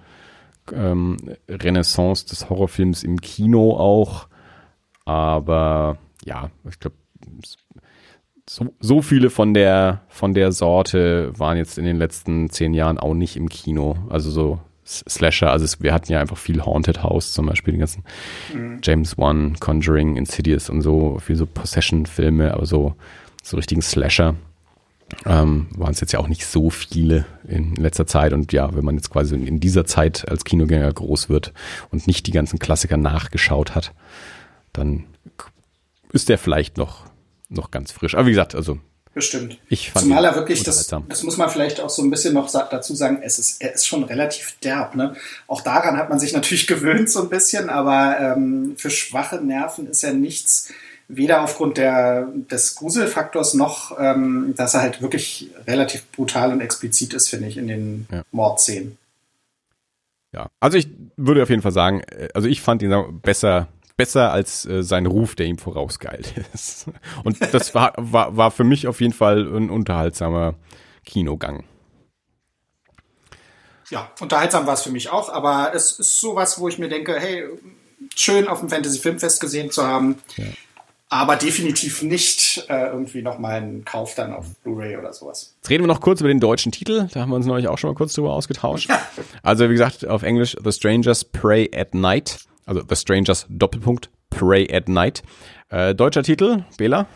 ähm, 0.74 1.18
Renaissance 1.50 2.26
des 2.26 2.50
Horrorfilms 2.50 3.04
im 3.04 3.20
Kino 3.20 3.76
auch. 3.76 4.28
Aber 5.04 5.98
ja, 6.24 6.50
ich 6.70 6.80
glaube, 6.80 6.96
so, 8.50 8.74
so 8.80 9.02
viele 9.02 9.30
von 9.30 9.54
der, 9.54 10.02
von 10.08 10.34
der 10.34 10.54
Sorte 10.54 11.38
waren 11.38 11.58
jetzt 11.58 11.78
in 11.78 11.84
den 11.84 11.98
letzten 11.98 12.50
zehn 12.50 12.74
Jahren 12.74 12.98
auch 12.98 13.14
nicht 13.14 13.36
im 13.36 13.50
Kino. 13.50 13.98
Also 14.10 14.32
so 14.32 14.60
Slasher, 14.86 15.52
also 15.52 15.66
es, 15.66 15.82
wir 15.82 15.94
hatten 15.94 16.12
ja 16.12 16.22
einfach 16.22 16.38
viel 16.38 16.66
Haunted 16.66 17.04
House 17.04 17.34
zum 17.34 17.48
Beispiel, 17.48 17.74
die 17.74 17.80
ganzen 17.80 18.04
mhm. 18.54 18.80
James 18.82 19.18
Wan, 19.18 19.58
Conjuring, 19.60 20.16
Insidious 20.16 20.70
und 20.70 20.82
so, 20.82 21.20
viel 21.20 21.36
so 21.36 21.46
Possession-Filme, 21.46 22.54
aber 22.54 22.66
so, 22.66 22.96
so 23.44 23.58
richtigen 23.58 23.82
Slasher 23.82 24.36
ähm, 25.26 25.68
waren 25.76 25.92
es 25.92 26.00
jetzt 26.00 26.14
ja 26.14 26.20
auch 26.20 26.28
nicht 26.28 26.46
so 26.46 26.70
viele 26.70 27.26
in 27.48 27.76
letzter 27.76 28.08
Zeit. 28.08 28.34
Und 28.34 28.54
ja, 28.54 28.74
wenn 28.76 28.86
man 28.86 28.96
jetzt 28.96 29.10
quasi 29.10 29.36
in 29.36 29.60
dieser 29.60 29.86
Zeit 29.86 30.28
als 30.28 30.44
Kinogänger 30.44 30.92
groß 30.92 31.30
wird 31.30 31.54
und 31.92 32.08
nicht 32.08 32.28
die 32.28 32.32
ganzen 32.32 32.60
Klassiker 32.60 32.98
nachgeschaut 32.98 33.76
hat, 33.76 33.94
dann 34.74 35.06
ist 36.12 36.30
der 36.30 36.38
vielleicht 36.38 36.78
noch, 36.78 37.06
noch 37.50 37.72
ganz 37.72 37.92
frisch. 37.92 38.16
Aber 38.16 38.26
wie 38.26 38.32
gesagt, 38.32 38.56
also 38.56 38.80
Bestimmt. 39.14 39.58
Ich 39.68 39.92
fand 39.92 40.06
Zumal 40.06 40.24
er 40.24 40.36
wirklich, 40.36 40.64
das, 40.64 40.88
das 40.88 41.24
muss 41.24 41.36
man 41.36 41.50
vielleicht 41.50 41.82
auch 41.82 41.90
so 41.90 42.02
ein 42.02 42.10
bisschen 42.10 42.34
noch 42.34 42.50
dazu 42.50 42.96
sagen, 42.96 43.20
es 43.22 43.40
ist, 43.40 43.62
er 43.62 43.74
ist 43.74 43.86
schon 43.86 44.06
relativ 44.06 44.56
derb. 44.64 44.96
Ne? 44.96 45.16
Auch 45.48 45.60
daran 45.60 45.98
hat 45.98 46.10
man 46.10 46.18
sich 46.18 46.32
natürlich 46.32 46.66
gewöhnt 46.68 47.10
so 47.10 47.22
ein 47.22 47.30
bisschen, 47.30 47.70
aber 47.70 48.18
ähm, 48.22 48.76
für 48.78 48.90
schwache 48.90 49.42
Nerven 49.42 49.88
ist 49.88 50.06
er 50.06 50.14
nichts, 50.14 50.72
weder 51.16 51.44
aufgrund 51.44 51.78
der, 51.78 52.28
des 52.34 52.76
Gruselfaktors 52.76 53.54
noch, 53.54 53.98
ähm, 54.00 54.54
dass 54.56 54.74
er 54.74 54.82
halt 54.82 55.02
wirklich 55.02 55.50
relativ 55.68 56.10
brutal 56.12 56.52
und 56.52 56.62
explizit 56.62 57.14
ist, 57.14 57.30
finde 57.30 57.48
ich, 57.48 57.58
in 57.58 57.68
den 57.68 58.08
ja. 58.12 58.24
Mordszenen. 58.32 58.98
Ja, 60.34 60.50
also 60.60 60.78
ich 60.78 60.88
würde 61.18 61.44
auf 61.44 61.50
jeden 61.50 61.62
Fall 61.62 61.74
sagen, 61.74 62.02
äh, 62.02 62.30
also 62.34 62.48
ich 62.48 62.62
fand 62.62 62.82
ihn 62.82 63.20
besser, 63.22 63.68
besser 63.98 64.32
als 64.32 64.66
äh, 64.66 64.84
sein 64.84 65.06
Ruf, 65.06 65.36
der 65.36 65.46
ihm 65.46 65.58
vorausgeilt 65.58 66.34
ist. 66.54 66.86
Und 67.24 67.38
das 67.54 67.76
war, 67.76 67.94
war, 67.98 68.38
war 68.38 68.52
für 68.52 68.64
mich 68.64 68.88
auf 68.88 69.02
jeden 69.02 69.14
Fall 69.14 69.42
ein 69.46 69.70
unterhaltsamer 69.70 70.56
Kinogang. 71.06 71.64
Ja, 73.90 74.10
unterhaltsam 74.22 74.66
war 74.68 74.76
es 74.76 74.84
für 74.84 74.92
mich 74.92 75.10
auch, 75.10 75.30
aber 75.30 75.74
es 75.76 76.00
ist 76.00 76.22
sowas, 76.22 76.60
wo 76.60 76.70
ich 76.70 76.80
mir 76.80 76.88
denke, 76.88 77.20
hey, 77.20 77.50
schön 78.16 78.48
auf 78.48 78.62
dem 78.62 78.70
Fantasy 78.70 79.00
Filmfest 79.00 79.42
gesehen 79.42 79.70
zu 79.70 79.86
haben. 79.86 80.16
Ja. 80.38 80.46
Aber 81.14 81.36
definitiv 81.36 82.04
nicht 82.04 82.64
äh, 82.70 82.86
irgendwie 82.86 83.22
nochmal 83.22 83.56
einen 83.56 83.84
Kauf 83.84 84.16
dann 84.16 84.32
auf 84.32 84.46
Blu-ray 84.64 84.96
oder 84.96 85.12
sowas. 85.12 85.56
Jetzt 85.58 85.70
reden 85.70 85.84
wir 85.84 85.88
noch 85.90 86.00
kurz 86.00 86.22
über 86.22 86.30
den 86.30 86.40
deutschen 86.40 86.72
Titel. 86.72 87.10
Da 87.12 87.20
haben 87.20 87.32
wir 87.32 87.36
uns 87.36 87.46
neulich 87.46 87.68
auch 87.68 87.78
schon 87.78 87.90
mal 87.90 87.96
kurz 87.96 88.14
drüber 88.14 88.32
ausgetauscht. 88.32 88.88
Ja. 88.88 89.06
Also 89.44 89.68
wie 89.68 89.74
gesagt, 89.74 90.08
auf 90.08 90.24
Englisch 90.24 90.56
The 90.64 90.72
Strangers 90.72 91.26
Pray 91.26 91.70
at 91.76 91.94
Night. 91.94 92.40
Also 92.66 92.82
The 92.88 92.96
Strangers 92.96 93.46
Doppelpunkt 93.50 94.10
Pray 94.30 94.74
at 94.74 94.88
Night. 94.88 95.22
Äh, 95.68 95.94
deutscher 95.96 96.24
Titel, 96.24 96.64
Bela? 96.78 97.08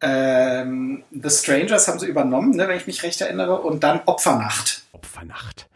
Ähm, 0.00 1.04
The 1.10 1.28
Strangers 1.28 1.88
haben 1.88 1.98
sie 1.98 2.06
übernommen, 2.06 2.52
ne, 2.56 2.66
wenn 2.68 2.78
ich 2.78 2.86
mich 2.86 3.02
recht 3.02 3.20
erinnere, 3.20 3.60
und 3.60 3.84
dann 3.84 4.00
Opfernacht. 4.06 4.84
Opfernacht. 4.92 5.68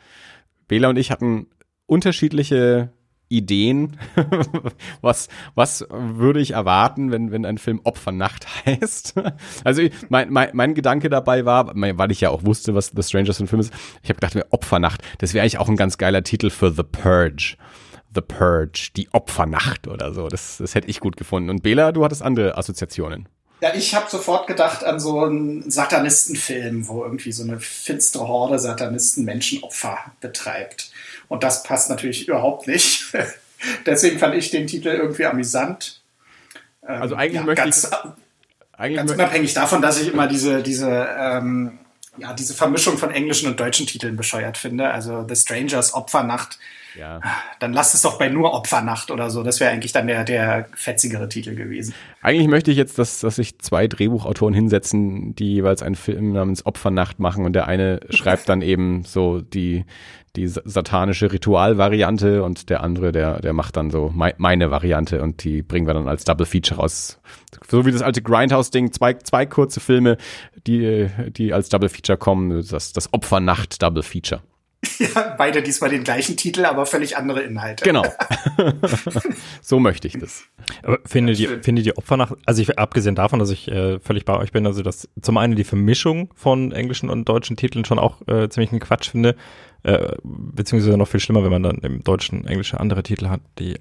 Bela 0.67 0.89
und 0.89 0.97
ich 0.97 1.11
hatten 1.11 1.47
unterschiedliche 1.85 2.89
Ideen. 3.29 3.99
was, 5.01 5.29
was 5.55 5.87
würde 5.91 6.41
ich 6.41 6.53
erwarten, 6.53 7.11
wenn, 7.11 7.31
wenn 7.31 7.45
ein 7.45 7.59
Film 7.59 7.81
Opfernacht 7.85 8.47
heißt? 8.67 9.15
also 9.65 9.83
mein, 10.09 10.31
mein, 10.33 10.51
mein 10.53 10.75
Gedanke 10.75 11.09
dabei 11.09 11.45
war, 11.45 11.73
weil 11.75 12.11
ich 12.13 12.21
ja 12.21 12.31
auch 12.31 12.45
wusste, 12.45 12.75
was 12.75 12.93
The 12.95 13.03
Strangers 13.03 13.37
für 13.37 13.45
ein 13.45 13.49
Film 13.49 13.61
ist, 13.61 13.73
ich 14.03 14.11
habe 14.11 14.21
gedacht, 14.21 14.37
Opfernacht, 14.51 15.03
das 15.19 15.35
wäre 15.35 15.43
eigentlich 15.43 15.59
auch 15.59 15.69
ein 15.69 15.77
ganz 15.77 15.99
geiler 15.99 16.23
Titel 16.23 16.51
für 16.51 16.71
The 16.71 16.83
Purge. 16.83 17.57
The 18.15 18.23
Purge, 18.23 18.89
die 18.97 19.13
Opfernacht 19.13 19.87
oder 19.87 20.15
so. 20.15 20.29
Das, 20.29 20.57
das 20.59 20.75
hätte 20.75 20.89
ich 20.89 21.01
gut 21.01 21.17
gefunden. 21.17 21.51
Und 21.51 21.63
Bela, 21.63 21.93
du 21.93 22.05
hattest 22.05 22.23
andere 22.23 22.57
Assoziationen. 22.57 23.29
Ja, 23.61 23.75
ich 23.75 23.95
habe 23.95 24.09
sofort 24.09 24.47
gedacht 24.47 24.85
an 24.85 25.01
so 25.01 25.25
einen 25.25 25.69
Satanistenfilm, 25.69 26.87
wo 26.87 27.03
irgendwie 27.03 27.33
so 27.33 27.43
eine 27.43 27.59
finstere 27.59 28.29
Horde 28.29 28.59
Satanisten 28.59 29.25
Menschenopfer 29.25 29.99
betreibt. 30.21 30.88
Und 31.29 31.43
das 31.43 31.63
passt 31.63 31.91
natürlich 31.91 32.27
überhaupt 32.27 32.67
nicht. 32.67 33.13
Deswegen 33.87 34.19
fand 34.19 34.35
ich 34.35 34.51
den 34.51 34.67
Titel 34.67 34.89
irgendwie 34.89 35.27
amüsant. 35.27 36.01
Ähm, 36.87 37.03
also 37.03 37.15
eigentlich 37.17 37.35
ja, 37.35 37.43
möchte 37.43 37.63
ganz, 37.63 37.85
ich, 37.85 38.79
eigentlich 38.79 38.97
ganz 38.99 39.13
unabhängig 39.13 39.55
davon, 39.55 39.83
dass 39.83 40.01
ich 40.01 40.13
immer 40.13 40.27
diese, 40.27 40.63
diese, 40.63 41.09
ähm, 41.19 41.79
ja, 42.17 42.33
diese 42.33 42.55
Vermischung 42.55 42.99
von 42.99 43.11
englischen 43.11 43.49
und 43.49 43.61
deutschen 43.61 43.87
Titeln 43.87 44.17
bescheuert 44.17 44.57
finde. 44.57 44.91
Also 44.91 45.27
The 45.29 45.37
Strangers 45.37 45.95
Opfernacht 45.95 46.59
ja. 46.99 47.21
Dann 47.61 47.73
lass 47.73 47.95
es 47.95 48.03
doch 48.03 48.19
bei 48.19 48.29
nur 48.29 48.53
Opfernacht 48.53 49.11
oder 49.11 49.31
so. 49.31 49.43
Das 49.43 49.61
wäre 49.61 49.71
eigentlich 49.71 49.93
dann 49.93 50.07
der, 50.07 50.25
der 50.25 50.69
fetzigere 50.75 51.29
Titel 51.29 51.55
gewesen. 51.55 51.95
Eigentlich 52.23 52.49
möchte 52.49 52.71
ich 52.71 52.77
jetzt, 52.77 52.99
dass, 52.99 53.21
dass 53.21 53.37
sich 53.37 53.59
zwei 53.59 53.87
Drehbuchautoren 53.87 54.55
hinsetzen, 54.55 55.35
die 55.35 55.55
jeweils 55.55 55.83
einen 55.83 55.95
Film 55.95 56.33
namens 56.33 56.67
Opfernacht 56.67 57.19
machen 57.21 57.45
und 57.45 57.53
der 57.53 57.69
eine 57.69 58.01
schreibt 58.11 58.49
dann 58.49 58.63
eben 58.63 59.05
so 59.05 59.41
die, 59.41 59.85
die 60.39 60.47
satanische 60.47 61.33
Ritualvariante 61.33 62.43
und 62.43 62.71
der 62.71 62.83
andere, 62.83 63.13
der, 63.13 63.41
der 63.41 63.53
macht 63.53 63.77
dann 63.77 63.91
so 63.91 64.13
meine 64.15 64.71
Variante 64.71 65.23
und 65.23 65.43
die 65.45 65.63
bringen 65.63 65.87
wir 65.87 65.95
dann 65.95 66.09
als 66.09 66.25
Double 66.25 66.47
Feature 66.47 66.81
raus. 66.81 67.21
So 67.69 67.85
wie 67.85 67.93
das 67.93 68.03
alte 68.03 68.23
Grindhouse-Ding, 68.23 68.93
zwei, 68.93 69.15
zwei 69.15 69.47
kurze 69.47 69.81
Filme, 69.81 70.17
die, 70.67 71.09
die 71.31 71.53
als 71.53 71.69
Double 71.69 71.89
Feature 71.89 72.19
kommen, 72.19 72.65
das, 72.69 72.93
das 72.93 73.13
Opfernacht 73.13 73.83
Double 73.83 74.03
Feature. 74.03 74.43
Ja, 74.99 75.35
beide 75.37 75.63
diesmal 75.63 75.91
den 75.91 76.05
gleichen 76.05 76.37
Titel, 76.37 76.65
aber 76.65 76.87
völlig 76.87 77.17
andere 77.17 77.43
Inhalte. 77.43 77.85
Genau. 77.85 78.05
so 79.61 79.79
möchte 79.79 80.09
ich 80.09 80.19
das. 80.19 80.45
Aber 80.83 80.99
findet 81.05 81.39
ihr, 81.39 81.63
findet 81.63 81.87
ihr 81.87 81.99
Opfernacht, 81.99 82.35
also 82.47 82.63
ich, 82.63 82.79
abgesehen 82.79 83.15
davon, 83.15 83.39
dass 83.39 83.51
ich 83.51 83.69
äh, 83.69 83.99
völlig 84.01 84.25
bei 84.25 84.37
euch 84.37 84.53
bin, 84.53 84.67
also 84.67 84.83
dass 84.83 85.09
zum 85.21 85.37
einen 85.37 85.57
die 85.57 85.65
Vermischung 85.65 86.31
von 86.35 86.73
englischen 86.73 87.11
und 87.11 87.29
deutschen 87.29 87.57
Titeln 87.57 87.85
schon 87.85 87.99
auch 87.99 88.27
äh, 88.29 88.49
ziemlich 88.49 88.73
ein 88.73 88.81
Quatsch 88.81 89.11
finde, 89.11 89.37
äh, 89.83 90.17
beziehungsweise 90.23 90.97
noch 90.97 91.09
viel 91.09 91.21
schlimmer, 91.21 91.43
wenn 91.45 91.51
man 91.51 91.63
dann 91.63 91.79
im 91.79 92.03
Deutschen 92.03 92.47
englische 92.47 92.79
andere 92.79 93.03
Titel 93.03 93.29
hat, 93.29 93.41
die, 93.59 93.79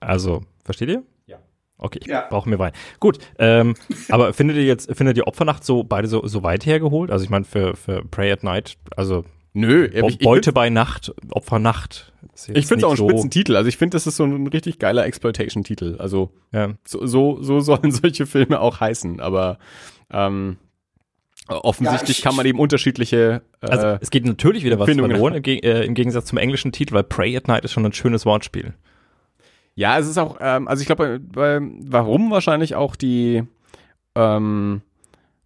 also, 0.00 0.42
versteht 0.64 0.88
ihr? 0.88 1.02
Ja. 1.26 1.38
Okay, 1.78 2.00
ich 2.02 2.08
ja. 2.08 2.26
brauche 2.28 2.48
mir 2.48 2.58
Wein. 2.58 2.72
Gut, 3.00 3.18
ähm, 3.38 3.74
aber 4.08 4.32
findet 4.32 4.56
ihr 4.56 4.64
jetzt, 4.64 4.94
findet 4.94 5.16
ihr 5.16 5.26
Opfernacht 5.26 5.64
so 5.64 5.84
beide 5.84 6.08
so, 6.08 6.26
so 6.26 6.42
weit 6.42 6.66
hergeholt? 6.66 7.10
Also 7.10 7.24
ich 7.24 7.30
meine, 7.30 7.44
für, 7.44 7.76
für 7.76 8.04
Pray 8.04 8.32
at 8.32 8.42
Night, 8.42 8.76
also 8.96 9.24
Nö, 9.54 9.88
Be 9.88 10.08
ich, 10.08 10.18
Beute 10.18 10.50
ich 10.50 10.54
bei 10.54 10.70
Nacht, 10.70 11.14
Opfernacht. 11.30 12.12
Ich 12.54 12.66
finde 12.66 12.78
es 12.78 12.84
auch 12.84 12.92
ein 12.92 12.96
so 12.96 13.08
Spitzentitel. 13.08 13.56
Also 13.56 13.68
ich 13.68 13.76
finde, 13.76 13.96
das 13.96 14.06
ist 14.06 14.16
so 14.16 14.24
ein 14.24 14.46
richtig 14.46 14.78
geiler 14.78 15.04
Exploitation-Titel. 15.04 15.96
Also 15.98 16.30
ja. 16.52 16.74
so, 16.84 17.06
so, 17.06 17.42
so 17.42 17.60
sollen 17.60 17.90
solche 17.90 18.26
Filme 18.26 18.60
auch 18.60 18.80
heißen. 18.80 19.20
Aber 19.20 19.58
ähm, 20.10 20.56
offensichtlich 21.48 22.18
ja, 22.18 22.20
ich, 22.20 22.22
kann 22.22 22.36
man 22.36 22.46
eben 22.46 22.58
unterschiedliche. 22.58 23.42
Äh, 23.60 23.66
also 23.66 23.98
es 24.00 24.10
geht 24.10 24.24
natürlich 24.24 24.64
wieder 24.64 24.78
was 24.78 24.90
verloren 24.90 25.34
im, 25.34 25.44
äh, 25.44 25.84
im, 25.84 25.94
Gegensatz 25.94 26.26
zum 26.26 26.38
englischen 26.38 26.72
Titel, 26.72 26.94
weil 26.94 27.04
Pray 27.04 27.36
at 27.36 27.48
Night 27.48 27.64
ist 27.64 27.72
schon 27.72 27.84
ein 27.84 27.92
schönes 27.92 28.24
Wortspiel. 28.24 28.72
Ja, 29.74 29.98
es 29.98 30.08
ist 30.08 30.18
auch, 30.18 30.38
ähm, 30.40 30.68
also 30.68 30.80
ich 30.80 30.86
glaube, 30.86 31.20
warum 31.34 32.30
wahrscheinlich 32.30 32.74
auch 32.74 32.96
die 32.96 33.42
ähm, 34.14 34.82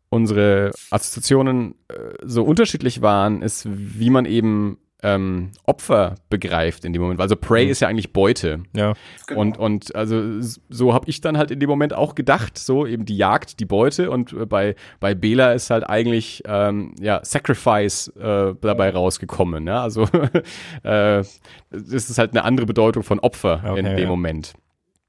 unsere 0.08 0.70
Assoziationen 0.90 1.74
äh, 1.88 1.94
so 2.22 2.44
unterschiedlich 2.44 3.02
waren, 3.02 3.42
ist, 3.42 3.66
wie 3.68 4.10
man 4.10 4.24
eben 4.24 4.78
ähm, 5.02 5.50
Opfer 5.64 6.16
begreift 6.30 6.84
in 6.84 6.92
dem 6.92 7.02
Moment. 7.02 7.20
Also 7.20 7.36
Prey 7.36 7.66
mhm. 7.66 7.70
ist 7.70 7.80
ja 7.80 7.88
eigentlich 7.88 8.12
Beute. 8.12 8.62
Ja. 8.74 8.94
Genau. 9.26 9.40
Und, 9.40 9.58
und 9.58 9.94
also 9.94 10.40
so 10.68 10.94
habe 10.94 11.08
ich 11.08 11.20
dann 11.20 11.36
halt 11.36 11.50
in 11.50 11.60
dem 11.60 11.68
Moment 11.68 11.92
auch 11.92 12.14
gedacht, 12.14 12.58
so 12.58 12.86
eben 12.86 13.04
die 13.04 13.16
Jagd, 13.16 13.60
die 13.60 13.66
Beute 13.66 14.10
und 14.10 14.32
äh, 14.32 14.46
bei, 14.46 14.74
bei 14.98 15.14
Bela 15.14 15.52
ist 15.52 15.70
halt 15.70 15.88
eigentlich 15.88 16.42
ähm, 16.46 16.94
ja 16.98 17.20
Sacrifice 17.22 18.08
äh, 18.16 18.54
dabei 18.60 18.90
rausgekommen. 18.90 19.66
Ja? 19.66 19.82
Also 19.82 20.02
äh, 20.82 21.22
das 21.22 21.30
ist 21.70 22.18
halt 22.18 22.32
eine 22.32 22.44
andere 22.44 22.66
Bedeutung 22.66 23.02
von 23.02 23.20
Opfer 23.20 23.62
okay, 23.64 23.78
in 23.78 23.84
dem 23.84 23.98
ja. 23.98 24.06
Moment. 24.08 24.54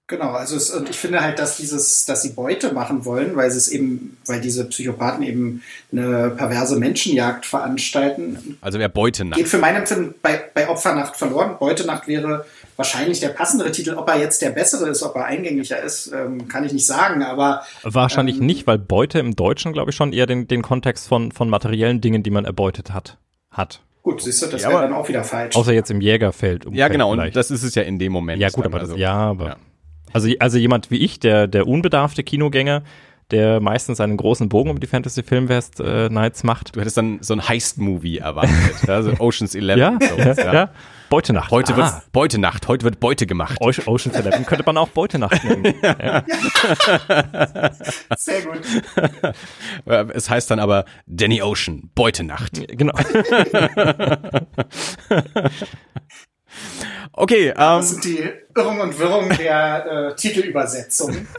Genau, 0.09 0.31
also 0.31 0.55
es, 0.55 0.69
und 0.69 0.89
ich 0.89 0.95
finde 0.95 1.19
halt, 1.19 1.37
dass 1.37 1.57
dieses, 1.57 2.05
dass 2.05 2.21
sie 2.21 2.29
Beute 2.29 2.71
machen 2.71 3.03
wollen, 3.03 3.35
weil 3.35 3.51
sie 3.51 3.57
es 3.57 3.67
eben, 3.67 4.17
weil 4.25 4.39
diese 4.39 4.63
Psychopathen 4.63 5.21
eben 5.21 5.61
eine 5.91 6.29
perverse 6.29 6.79
Menschenjagd 6.79 7.45
veranstalten. 7.45 8.57
Also 8.61 8.79
wer 8.79 8.87
Beutenacht. 8.87 9.37
Geht 9.37 9.49
für 9.49 9.57
mein 9.57 9.75
Empfinden 9.75 10.15
bei, 10.21 10.41
bei 10.53 10.69
Opfernacht 10.69 11.17
verloren. 11.17 11.57
Beutenacht 11.59 12.07
wäre 12.07 12.45
wahrscheinlich 12.77 13.19
der 13.19 13.29
passendere 13.29 13.73
Titel. 13.73 13.95
Ob 13.95 14.07
er 14.07 14.17
jetzt 14.17 14.41
der 14.41 14.51
bessere 14.51 14.87
ist, 14.87 15.03
ob 15.03 15.13
er 15.17 15.25
eingänglicher 15.25 15.83
ist, 15.83 16.09
ähm, 16.13 16.47
kann 16.47 16.63
ich 16.63 16.71
nicht 16.71 16.85
sagen, 16.85 17.21
aber. 17.21 17.63
Wahrscheinlich 17.83 18.37
ähm, 18.37 18.45
nicht, 18.45 18.65
weil 18.65 18.77
Beute 18.77 19.19
im 19.19 19.35
Deutschen, 19.35 19.73
glaube 19.73 19.91
ich, 19.91 19.97
schon 19.97 20.13
eher 20.13 20.25
den, 20.25 20.47
den 20.47 20.61
Kontext 20.61 21.09
von, 21.09 21.33
von 21.33 21.49
materiellen 21.49 21.99
Dingen, 21.99 22.23
die 22.23 22.31
man 22.31 22.45
erbeutet 22.45 22.93
hat, 22.93 23.17
hat. 23.51 23.81
Gut, 24.03 24.21
siehst 24.21 24.41
du, 24.41 24.47
das 24.47 24.61
ja, 24.61 24.69
wäre 24.69 24.83
dann 24.83 24.93
auch 24.93 25.09
wieder 25.09 25.25
falsch. 25.25 25.53
Außer 25.57 25.73
jetzt 25.73 25.91
im 25.91 25.99
Jägerfeld. 25.99 26.65
Ja, 26.71 26.87
genau, 26.87 27.11
und 27.11 27.35
das 27.35 27.51
ist 27.51 27.63
es 27.63 27.75
ja 27.75 27.83
in 27.83 27.99
dem 27.99 28.13
Moment. 28.13 28.41
Ja, 28.41 28.47
gut, 28.47 28.65
aber 28.65 28.79
das, 28.79 28.91
also, 28.91 29.01
ja, 29.01 29.13
aber. 29.13 29.45
Ja. 29.47 29.57
Also, 30.13 30.29
also 30.39 30.57
jemand 30.57 30.91
wie 30.91 30.97
ich, 30.97 31.19
der, 31.19 31.47
der 31.47 31.67
unbedarfte 31.67 32.23
Kinogänger, 32.23 32.83
der 33.31 33.59
meistens 33.59 33.99
einen 33.99 34.15
großen 34.15 34.47
Bogen 34.47 34.69
um 34.69 34.79
die 34.79 34.87
Fantasy 34.87 35.21
Filmfest 35.21 35.79
äh, 35.79 36.09
Nights 36.09 36.43
macht. 36.43 36.75
Du 36.75 36.79
hättest 36.79 36.97
dann 36.97 37.19
so 37.21 37.33
ein 37.33 37.47
Heist-Movie 37.47 38.19
erwartet, 38.19 38.53
ja, 38.87 39.01
so 39.01 39.11
Oceans 39.19 39.53
11. 39.53 39.77
ja, 39.77 39.97
sowas, 39.99 40.37
ja. 40.37 40.53
ja. 40.53 40.69
Beutenacht. 41.09 41.51
Heute 41.51 41.73
ah. 41.73 41.77
wird 41.77 42.11
Beutenacht, 42.11 42.67
heute 42.67 42.83
wird 42.83 42.99
Beute 42.99 43.25
gemacht. 43.25 43.57
Oceans 43.59 44.15
11 44.15 44.45
könnte 44.45 44.63
man 44.65 44.77
auch 44.77 44.89
Beutenacht 44.89 45.43
nennen. 45.43 45.73
ja. 45.81 46.23
Sehr 48.17 48.41
gut. 48.41 48.61
Es 50.13 50.29
heißt 50.29 50.51
dann 50.51 50.59
aber 50.59 50.85
Danny 51.05 51.41
Ocean, 51.41 51.89
Beutenacht. 51.95 52.61
Genau. 52.77 52.93
Okay. 57.13 57.49
Ähm, 57.49 57.55
das 57.55 57.89
sind 57.89 58.05
die 58.05 58.29
Irrung 58.55 58.79
und 58.79 58.99
Wirrung 58.99 59.29
der 59.29 60.11
äh, 60.11 60.15
Titelübersetzung. 60.15 61.27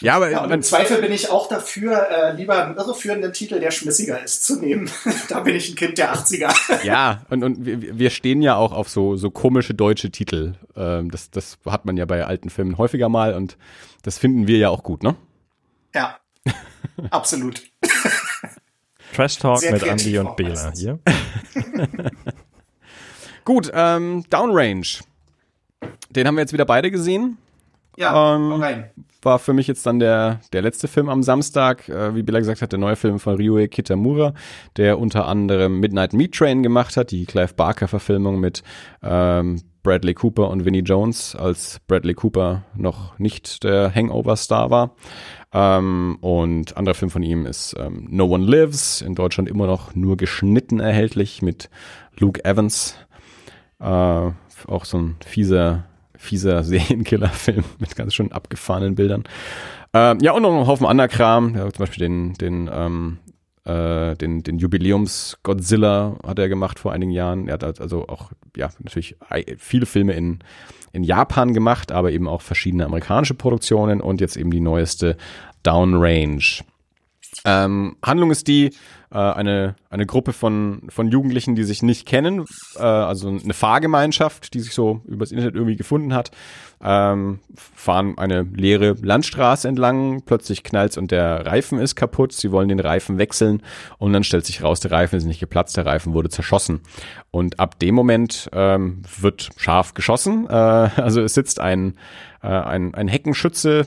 Ja, 0.00 0.16
aber 0.16 0.30
ja, 0.30 0.42
im 0.44 0.62
Zweifel 0.62 1.02
bin 1.02 1.12
ich 1.12 1.30
auch 1.30 1.46
dafür, 1.46 2.08
äh, 2.08 2.32
lieber 2.32 2.64
einen 2.64 2.76
irreführenden 2.76 3.34
Titel, 3.34 3.60
der 3.60 3.70
schmissiger 3.70 4.22
ist, 4.22 4.44
zu 4.44 4.58
nehmen. 4.58 4.90
da 5.28 5.40
bin 5.40 5.54
ich 5.54 5.70
ein 5.70 5.76
Kind 5.76 5.98
der 5.98 6.14
80er. 6.14 6.84
ja, 6.84 7.22
und, 7.28 7.44
und 7.44 7.66
wir, 7.66 7.98
wir 7.98 8.08
stehen 8.08 8.40
ja 8.40 8.56
auch 8.56 8.72
auf 8.72 8.88
so, 8.88 9.16
so 9.16 9.30
komische 9.30 9.74
deutsche 9.74 10.10
Titel. 10.10 10.54
Ähm, 10.74 11.10
das, 11.10 11.30
das 11.30 11.58
hat 11.66 11.84
man 11.84 11.98
ja 11.98 12.06
bei 12.06 12.24
alten 12.24 12.48
Filmen 12.48 12.78
häufiger 12.78 13.10
mal 13.10 13.34
und 13.34 13.58
das 14.02 14.18
finden 14.18 14.46
wir 14.46 14.56
ja 14.56 14.70
auch 14.70 14.82
gut, 14.82 15.02
ne? 15.02 15.16
Ja, 15.94 16.18
absolut. 17.10 17.62
Trash 19.14 19.38
Talk 19.38 19.58
Sehr 19.58 19.72
mit 19.72 19.82
Andy 19.82 20.18
und 20.18 20.34
Bela 20.36 20.72
hier. 20.74 20.98
Gut, 23.44 23.70
ähm, 23.74 24.24
Downrange. 24.30 25.00
Den 26.10 26.26
haben 26.26 26.36
wir 26.36 26.40
jetzt 26.40 26.52
wieder 26.52 26.64
beide 26.64 26.90
gesehen. 26.90 27.36
Ja, 27.96 28.34
ähm, 28.34 28.52
rein. 28.52 28.90
War 29.22 29.38
für 29.38 29.52
mich 29.52 29.66
jetzt 29.66 29.86
dann 29.86 29.98
der, 29.98 30.40
der 30.52 30.62
letzte 30.62 30.88
Film 30.88 31.08
am 31.08 31.22
Samstag. 31.22 31.88
Äh, 31.88 32.14
wie 32.14 32.22
Bella 32.22 32.38
gesagt 32.38 32.62
hat, 32.62 32.72
der 32.72 32.78
neue 32.78 32.96
Film 32.96 33.18
von 33.18 33.36
Ryue 33.36 33.68
Kitamura, 33.68 34.34
der 34.76 34.98
unter 34.98 35.26
anderem 35.26 35.80
Midnight 35.80 36.12
Meat 36.12 36.32
Train 36.32 36.62
gemacht 36.62 36.96
hat, 36.96 37.10
die 37.10 37.26
Clive 37.26 37.54
Barker-Verfilmung 37.54 38.40
mit 38.40 38.62
ähm, 39.02 39.62
Bradley 39.82 40.14
Cooper 40.14 40.48
und 40.48 40.64
Vinnie 40.64 40.80
Jones, 40.80 41.36
als 41.36 41.78
Bradley 41.86 42.14
Cooper 42.14 42.64
noch 42.74 43.18
nicht 43.18 43.62
der 43.64 43.94
Hangover-Star 43.94 44.70
war. 44.70 44.96
Ähm, 45.52 46.18
und 46.20 46.76
anderer 46.76 46.94
Film 46.94 47.10
von 47.10 47.22
ihm 47.22 47.46
ist 47.46 47.76
ähm, 47.78 48.06
No 48.10 48.24
One 48.24 48.44
Lives, 48.44 49.02
in 49.02 49.14
Deutschland 49.14 49.48
immer 49.48 49.66
noch 49.66 49.94
nur 49.94 50.16
geschnitten 50.16 50.80
erhältlich 50.80 51.42
mit 51.42 51.70
Luke 52.18 52.44
Evans 52.44 52.96
äh, 53.80 54.30
auch 54.66 54.84
so 54.84 54.98
ein 54.98 55.16
fieser 55.24 55.84
fieser 56.24 56.64
Serienkiller-Film 56.64 57.64
mit 57.78 57.94
ganz 57.96 58.14
schön 58.14 58.32
abgefahrenen 58.32 58.94
Bildern. 58.94 59.24
Ähm, 59.92 60.18
ja, 60.20 60.32
und 60.32 60.42
noch 60.42 60.52
einen 60.52 60.66
Haufen 60.66 60.86
anderer 60.86 61.08
Kram, 61.08 61.54
ja, 61.54 61.70
zum 61.70 61.84
Beispiel 61.84 62.08
den, 62.08 62.34
den, 62.34 62.70
ähm, 62.72 63.18
äh, 63.64 64.16
den, 64.16 64.42
den 64.42 64.58
Jubiläums-Godzilla 64.58 66.16
hat 66.26 66.38
er 66.38 66.48
gemacht 66.48 66.78
vor 66.78 66.92
einigen 66.92 67.12
Jahren. 67.12 67.46
Er 67.46 67.54
hat 67.54 67.80
also 67.80 68.08
auch, 68.08 68.32
ja, 68.56 68.70
natürlich 68.80 69.16
viele 69.58 69.86
Filme 69.86 70.14
in, 70.14 70.40
in 70.92 71.04
Japan 71.04 71.54
gemacht, 71.54 71.92
aber 71.92 72.10
eben 72.10 72.26
auch 72.26 72.42
verschiedene 72.42 72.86
amerikanische 72.86 73.34
Produktionen 73.34 74.00
und 74.00 74.20
jetzt 74.20 74.36
eben 74.36 74.50
die 74.50 74.60
neueste 74.60 75.16
Downrange. 75.62 76.64
Ähm, 77.46 77.96
Handlung 78.02 78.30
ist 78.30 78.48
die, 78.48 78.70
äh, 79.10 79.18
eine, 79.18 79.76
eine 79.90 80.06
Gruppe 80.06 80.32
von, 80.32 80.82
von 80.88 81.10
Jugendlichen, 81.10 81.54
die 81.54 81.64
sich 81.64 81.82
nicht 81.82 82.06
kennen, 82.06 82.46
äh, 82.76 82.82
also 82.82 83.28
eine 83.28 83.52
Fahrgemeinschaft, 83.52 84.54
die 84.54 84.60
sich 84.60 84.72
so 84.72 85.02
übers 85.06 85.30
Internet 85.30 85.54
irgendwie 85.54 85.76
gefunden 85.76 86.14
hat, 86.14 86.30
ähm, 86.82 87.40
fahren 87.54 88.16
eine 88.16 88.42
leere 88.42 88.96
Landstraße 89.00 89.68
entlang, 89.68 90.22
plötzlich 90.22 90.64
knallt's 90.64 90.96
und 90.96 91.10
der 91.10 91.44
Reifen 91.44 91.78
ist 91.78 91.96
kaputt, 91.96 92.32
sie 92.32 92.50
wollen 92.50 92.68
den 92.68 92.80
Reifen 92.80 93.18
wechseln 93.18 93.62
und 93.98 94.14
dann 94.14 94.24
stellt 94.24 94.46
sich 94.46 94.62
raus, 94.62 94.80
der 94.80 94.92
Reifen 94.92 95.16
ist 95.16 95.26
nicht 95.26 95.40
geplatzt, 95.40 95.76
der 95.76 95.84
Reifen 95.86 96.14
wurde 96.14 96.30
zerschossen. 96.30 96.80
Und 97.30 97.60
ab 97.60 97.78
dem 97.78 97.94
Moment 97.94 98.48
ähm, 98.52 99.02
wird 99.20 99.50
scharf 99.56 99.92
geschossen, 99.92 100.46
äh, 100.48 100.52
also 100.52 101.20
es 101.20 101.34
sitzt 101.34 101.60
ein, 101.60 101.98
äh, 102.42 102.48
ein, 102.48 102.94
ein 102.94 103.08
Heckenschütze 103.08 103.86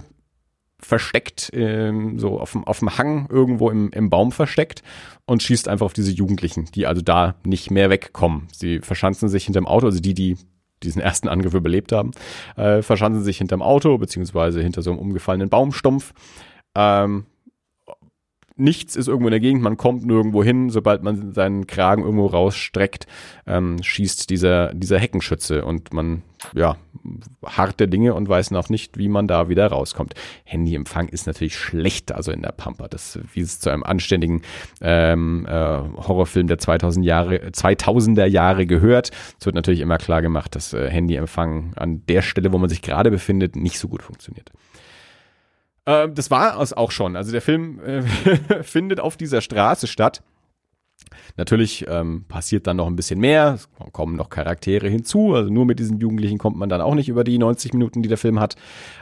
versteckt, 0.79 1.49
ähm, 1.53 2.19
so 2.19 2.39
auf 2.39 2.51
dem, 2.51 2.63
auf 2.65 2.79
dem 2.79 2.97
Hang 2.97 3.27
irgendwo 3.29 3.69
im, 3.69 3.89
im 3.91 4.09
Baum 4.09 4.31
versteckt 4.31 4.83
und 5.25 5.41
schießt 5.41 5.67
einfach 5.67 5.85
auf 5.85 5.93
diese 5.93 6.11
Jugendlichen, 6.11 6.65
die 6.75 6.85
also 6.85 7.01
da 7.01 7.35
nicht 7.43 7.71
mehr 7.71 7.89
wegkommen. 7.89 8.47
Sie 8.51 8.79
verschanzen 8.79 9.27
sich 9.29 9.45
hinterm 9.45 9.65
Auto, 9.65 9.87
also 9.87 9.99
die, 9.99 10.13
die 10.13 10.37
diesen 10.83 11.01
ersten 11.01 11.27
Angriff 11.27 11.55
überlebt 11.55 11.91
haben, 11.91 12.11
äh, 12.55 12.81
verschanzen 12.81 13.23
sich 13.23 13.39
hinterm 13.39 13.61
Auto, 13.61 13.97
beziehungsweise 13.97 14.61
hinter 14.61 14.81
so 14.81 14.91
einem 14.91 14.99
umgefallenen 14.99 15.49
Baumstumpf. 15.49 16.13
Ähm, 16.75 17.25
nichts 18.55 18.95
ist 18.95 19.07
irgendwo 19.07 19.27
in 19.27 19.31
der 19.31 19.39
Gegend, 19.39 19.61
man 19.61 19.77
kommt 19.77 20.05
nirgendwo 20.05 20.43
hin, 20.43 20.69
sobald 20.69 21.03
man 21.03 21.33
seinen 21.33 21.67
Kragen 21.67 22.03
irgendwo 22.03 22.27
rausstreckt, 22.27 23.07
ähm, 23.45 23.81
schießt 23.81 24.29
dieser, 24.29 24.73
dieser 24.73 24.99
Heckenschütze 24.99 25.65
und 25.65 25.93
man, 25.93 26.23
ja, 26.53 26.77
hart 27.45 27.79
der 27.79 27.87
Dinge 27.87 28.13
und 28.13 28.27
weiß 28.27 28.51
noch 28.51 28.69
nicht, 28.69 28.97
wie 28.97 29.07
man 29.07 29.27
da 29.27 29.49
wieder 29.49 29.67
rauskommt. 29.67 30.13
Handyempfang 30.43 31.07
ist 31.09 31.27
natürlich 31.27 31.57
schlecht, 31.57 32.11
also 32.11 32.31
in 32.31 32.41
der 32.41 32.51
Pampa, 32.51 32.87
das, 32.87 33.19
wie 33.33 33.41
es 33.41 33.59
zu 33.59 33.69
einem 33.69 33.83
anständigen 33.83 34.41
ähm, 34.81 35.45
äh, 35.47 35.51
Horrorfilm 35.51 36.47
der 36.47 36.57
2000 36.57 37.05
Jahre, 37.05 37.35
2000er 37.49 38.25
Jahre 38.25 38.65
gehört. 38.65 39.11
Es 39.39 39.45
wird 39.45 39.55
natürlich 39.55 39.81
immer 39.81 39.97
klar 39.97 40.21
gemacht, 40.21 40.55
dass 40.55 40.73
äh, 40.73 40.89
Handyempfang 40.89 41.73
an 41.75 42.05
der 42.07 42.21
Stelle, 42.21 42.51
wo 42.51 42.57
man 42.57 42.69
sich 42.69 42.81
gerade 42.81 43.11
befindet, 43.11 43.55
nicht 43.55 43.79
so 43.79 43.87
gut 43.87 44.03
funktioniert. 44.03 44.51
Äh, 45.85 46.09
das 46.09 46.29
war 46.29 46.59
es 46.61 46.73
auch 46.73 46.91
schon. 46.91 47.15
Also 47.15 47.31
der 47.31 47.41
Film 47.41 47.79
äh, 47.79 48.01
findet 48.63 48.99
auf 48.99 49.17
dieser 49.17 49.41
Straße 49.41 49.87
statt. 49.87 50.21
Natürlich 51.37 51.85
ähm, 51.87 52.25
passiert 52.27 52.65
dann 52.65 52.77
noch 52.77 52.87
ein 52.87 52.95
bisschen 52.95 53.19
mehr, 53.19 53.53
es 53.53 53.69
kommen 53.93 54.15
noch 54.15 54.29
Charaktere 54.29 54.89
hinzu, 54.89 55.35
also 55.35 55.51
nur 55.51 55.65
mit 55.65 55.77
diesen 55.77 55.99
Jugendlichen 55.99 56.39
kommt 56.39 56.57
man 56.57 56.67
dann 56.67 56.81
auch 56.81 56.95
nicht 56.95 57.09
über 57.09 57.23
die 57.23 57.37
90 57.37 57.73
Minuten, 57.73 58.01
die 58.01 58.09
der 58.09 58.17
Film 58.17 58.39
hat. 58.39 58.55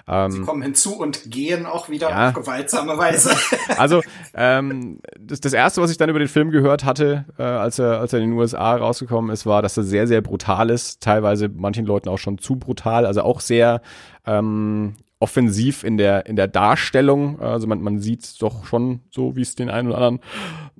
Ähm, 0.05 0.31
Sie 0.31 0.41
kommen 0.41 0.61
hinzu 0.61 0.99
und 0.99 1.31
gehen 1.31 1.65
auch 1.65 1.89
wieder 1.89 2.09
ja. 2.09 2.27
auf 2.29 2.33
gewaltsame 2.35 2.97
Weise. 2.97 3.31
Also 3.77 4.01
ähm, 4.33 4.99
das, 5.19 5.41
das 5.41 5.53
Erste, 5.53 5.81
was 5.81 5.91
ich 5.91 5.97
dann 5.97 6.09
über 6.09 6.19
den 6.19 6.27
Film 6.27 6.51
gehört 6.51 6.85
hatte, 6.85 7.25
äh, 7.37 7.43
als, 7.43 7.79
er, 7.79 7.99
als 7.99 8.13
er 8.13 8.19
in 8.19 8.31
den 8.31 8.37
USA 8.39 8.75
rausgekommen 8.75 9.31
ist, 9.31 9.45
war, 9.45 9.61
dass 9.61 9.75
er 9.77 9.83
sehr, 9.83 10.07
sehr 10.07 10.21
brutal 10.21 10.69
ist, 10.69 11.01
teilweise 11.01 11.49
manchen 11.49 11.85
Leuten 11.85 12.09
auch 12.09 12.17
schon 12.17 12.37
zu 12.37 12.57
brutal, 12.57 13.05
also 13.05 13.21
auch 13.21 13.39
sehr 13.39 13.81
ähm, 14.25 14.95
offensiv 15.19 15.83
in 15.83 15.97
der, 15.97 16.25
in 16.25 16.35
der 16.35 16.47
Darstellung. 16.47 17.39
Also 17.39 17.67
man, 17.67 17.81
man 17.81 17.99
sieht 17.99 18.23
es 18.23 18.37
doch 18.37 18.65
schon 18.65 19.01
so, 19.09 19.35
wie 19.35 19.41
es 19.41 19.55
den 19.55 19.69
einen 19.69 19.89
oder 19.89 19.97
anderen 19.97 20.19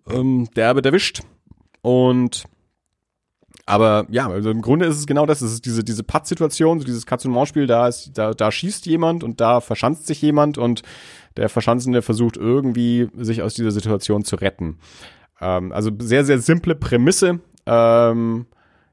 ähm, 0.10 0.50
derbe 0.56 0.84
erwischt. 0.84 1.22
Und 1.86 2.46
aber 3.68 4.08
ja, 4.10 4.28
also 4.28 4.50
im 4.50 4.64
Grunde 4.64 4.88
ist 4.88 4.98
es 4.98 5.06
genau 5.06 5.28
das. 5.28 5.42
Es 5.42 5.54
ist 5.54 5.66
diese, 5.66 5.84
diese 5.84 6.04
Patt-Situation, 6.04 6.80
so 6.80 6.86
dieses 6.86 7.06
Katz-und-Maus-Spiel, 7.06 7.68
da 7.68 7.88
ist, 7.88 8.18
da, 8.18 8.34
da 8.34 8.52
schießt 8.52 8.88
jemand 8.88 9.24
und 9.24 9.40
da 9.40 9.62
verschanzt 9.62 10.08
sich 10.08 10.20
jemand 10.20 10.58
und 10.58 10.82
der 11.38 11.48
Verschanzende 11.48 12.02
versucht 12.02 12.38
irgendwie, 12.38 13.10
sich 13.16 13.44
aus 13.44 13.54
dieser 13.54 13.70
Situation 13.70 14.24
zu 14.24 14.36
retten. 14.36 14.80
Ähm, 15.40 15.72
also 15.72 15.92
sehr, 16.00 16.26
sehr 16.26 16.40
simple 16.40 16.74
Prämisse. 16.74 17.40
Ähm, 17.68 18.48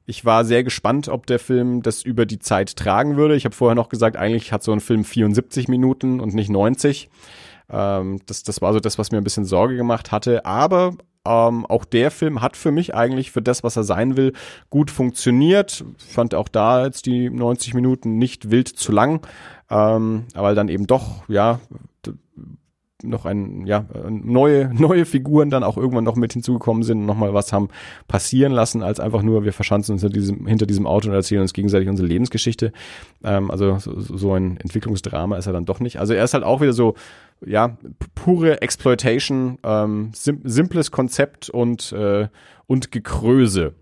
ich 0.05 0.27
war 0.27 0.45
sehr 0.45 0.63
gespannt, 0.63 1.09
ob 1.09 1.27
der 1.27 1.39
Film 1.39 1.81
das 1.81 2.03
über 2.03 2.27
die 2.27 2.41
Zeit 2.41 2.77
tragen 2.77 3.17
würde. 3.17 3.37
Ich 3.37 3.47
habe 3.47 3.55
vorher 3.55 3.75
noch 3.75 3.89
gesagt, 3.89 4.19
eigentlich 4.19 4.53
hat 4.53 4.63
so 4.63 4.73
ein 4.73 4.81
Film 4.81 5.05
74 5.05 5.67
Minuten 5.67 6.21
und 6.21 6.35
nicht 6.35 6.51
90. 6.51 7.09
Ähm, 7.71 8.21
das, 8.27 8.43
das 8.43 8.61
war 8.61 8.75
so 8.75 8.81
das, 8.81 8.99
was 8.99 9.13
mir 9.13 9.19
ein 9.19 9.25
bisschen 9.25 9.47
Sorge 9.47 9.77
gemacht 9.77 10.13
hatte. 10.13 10.45
Aber 10.45 10.95
ähm, 11.27 11.67
auch 11.67 11.85
der 11.85 12.11
Film 12.11 12.41
hat 12.43 12.57
für 12.57 12.73
mich 12.73 12.95
eigentlich 12.95 13.31
für 13.31 13.43
das, 13.43 13.63
was 13.63 13.77
er 13.77 13.85
sein 13.85 14.17
will, 14.17 14.33
gut 14.71 14.91
funktioniert. 14.91 15.85
Fand 15.97 16.35
auch 16.35 16.49
da 16.49 16.85
jetzt 16.85 17.07
die 17.07 17.31
90 17.31 17.75
Minuten 17.75 18.19
nicht 18.19 18.51
wild 18.51 18.69
zu 18.69 18.93
lang, 18.93 19.27
ähm, 19.71 20.25
aber 20.35 20.55
dann 20.55 20.69
eben 20.69 20.87
doch, 20.87 21.29
ja, 21.29 21.61
noch 23.03 23.27
ein, 23.27 23.67
ja, 23.67 23.87
neue, 24.09 24.73
neue 24.75 25.05
Figuren 25.05 25.51
dann 25.51 25.63
auch 25.63 25.77
irgendwann 25.77 26.05
noch 26.05 26.17
mit 26.17 26.33
hinzugekommen 26.33 26.83
sind 26.83 27.01
und 27.01 27.07
nochmal 27.07 27.35
was 27.35 27.53
haben 27.53 27.69
passieren 28.09 28.53
lassen, 28.53 28.83
als 28.83 29.01
einfach 29.01 29.23
nur, 29.23 29.45
wir 29.45 29.53
verschanzen 29.53 29.95
uns 29.95 30.03
hinter 30.03 30.15
diesem, 30.15 30.47
hinter 30.47 30.67
diesem 30.67 30.87
Auto 30.87 31.09
und 31.09 31.15
erzählen 31.15 31.43
uns 31.43 31.53
gegenseitig 31.53 31.89
unsere 31.89 32.09
Lebensgeschichte. 32.09 32.73
Ähm, 33.25 33.51
also 33.51 33.79
so, 33.79 34.17
so 34.17 34.35
ein 34.35 34.57
Entwicklungsdrama 34.59 35.37
ist 35.37 35.47
er 35.47 35.53
dann 35.53 35.65
doch 35.65 35.81
nicht. 35.81 35.99
Also 35.99 36.15
er 36.15 36.25
ist 36.25 36.35
halt 36.35 36.45
auch 36.45 36.61
wieder 36.61 36.73
so, 36.73 36.95
ja, 37.45 37.77
pure 38.15 38.63
Exploitation, 38.63 39.59
ähm, 39.65 40.11
sim 40.15 40.41
simples 40.45 40.91
Konzept 40.91 41.51
und, 41.51 41.93
äh, 41.93 42.29
und 42.67 42.93
Gekröse. 42.93 43.75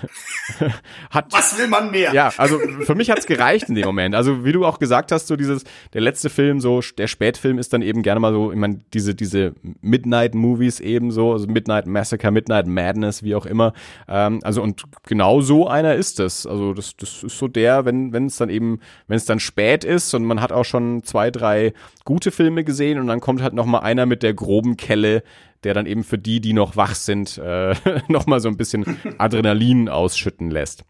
hat, 1.10 1.32
Was 1.32 1.58
will 1.58 1.68
man 1.68 1.90
mehr? 1.90 2.12
Ja, 2.12 2.32
also 2.36 2.58
für 2.58 2.94
mich 2.94 3.10
hat's 3.10 3.26
gereicht 3.26 3.68
in 3.68 3.74
dem 3.74 3.86
Moment. 3.86 4.14
Also 4.14 4.44
wie 4.44 4.52
du 4.52 4.64
auch 4.64 4.78
gesagt 4.78 5.12
hast, 5.12 5.26
so 5.26 5.36
dieses, 5.36 5.64
der 5.92 6.00
letzte 6.00 6.30
Film, 6.30 6.60
so 6.60 6.80
der 6.98 7.06
Spätfilm 7.06 7.58
ist 7.58 7.72
dann 7.72 7.82
eben 7.82 8.02
gerne 8.02 8.20
mal 8.20 8.32
so, 8.32 8.52
ich 8.52 8.58
meine, 8.58 8.80
diese, 8.94 9.14
diese 9.14 9.54
Midnight-Movies 9.80 10.80
eben 10.80 11.10
so, 11.10 11.32
also 11.32 11.46
Midnight 11.46 11.86
Massacre, 11.86 12.30
Midnight 12.30 12.66
Madness, 12.66 13.22
wie 13.22 13.34
auch 13.34 13.46
immer. 13.46 13.72
Ähm, 14.08 14.40
also 14.42 14.62
und 14.62 14.84
genau 15.04 15.40
so 15.40 15.68
einer 15.68 15.94
ist 15.94 16.20
es. 16.20 16.46
Also 16.46 16.74
das, 16.74 16.96
das 16.96 17.22
ist 17.22 17.38
so 17.38 17.48
der, 17.48 17.84
wenn 17.84 18.12
wenn 18.12 18.26
es 18.26 18.36
dann 18.36 18.50
eben, 18.50 18.80
wenn 19.08 19.16
es 19.16 19.24
dann 19.24 19.40
spät 19.40 19.84
ist 19.84 20.14
und 20.14 20.24
man 20.24 20.40
hat 20.40 20.52
auch 20.52 20.64
schon 20.64 21.02
zwei, 21.04 21.30
drei 21.30 21.72
gute 22.04 22.30
Filme 22.30 22.64
gesehen 22.64 22.98
und 22.98 23.06
dann 23.06 23.20
kommt 23.20 23.42
halt 23.42 23.54
noch 23.54 23.66
mal 23.66 23.80
einer 23.80 24.06
mit 24.06 24.22
der 24.22 24.34
groben 24.34 24.76
Kelle, 24.76 25.22
der 25.64 25.74
dann 25.74 25.86
eben 25.86 26.04
für 26.04 26.18
die, 26.18 26.40
die 26.40 26.52
noch 26.52 26.76
wach 26.76 26.94
sind, 26.94 27.38
äh, 27.38 27.74
nochmal 28.08 28.40
so 28.40 28.48
ein 28.48 28.56
bisschen 28.56 28.98
Adrenalin 29.18 29.88
ausschütten 29.88 30.50
lässt. 30.50 30.84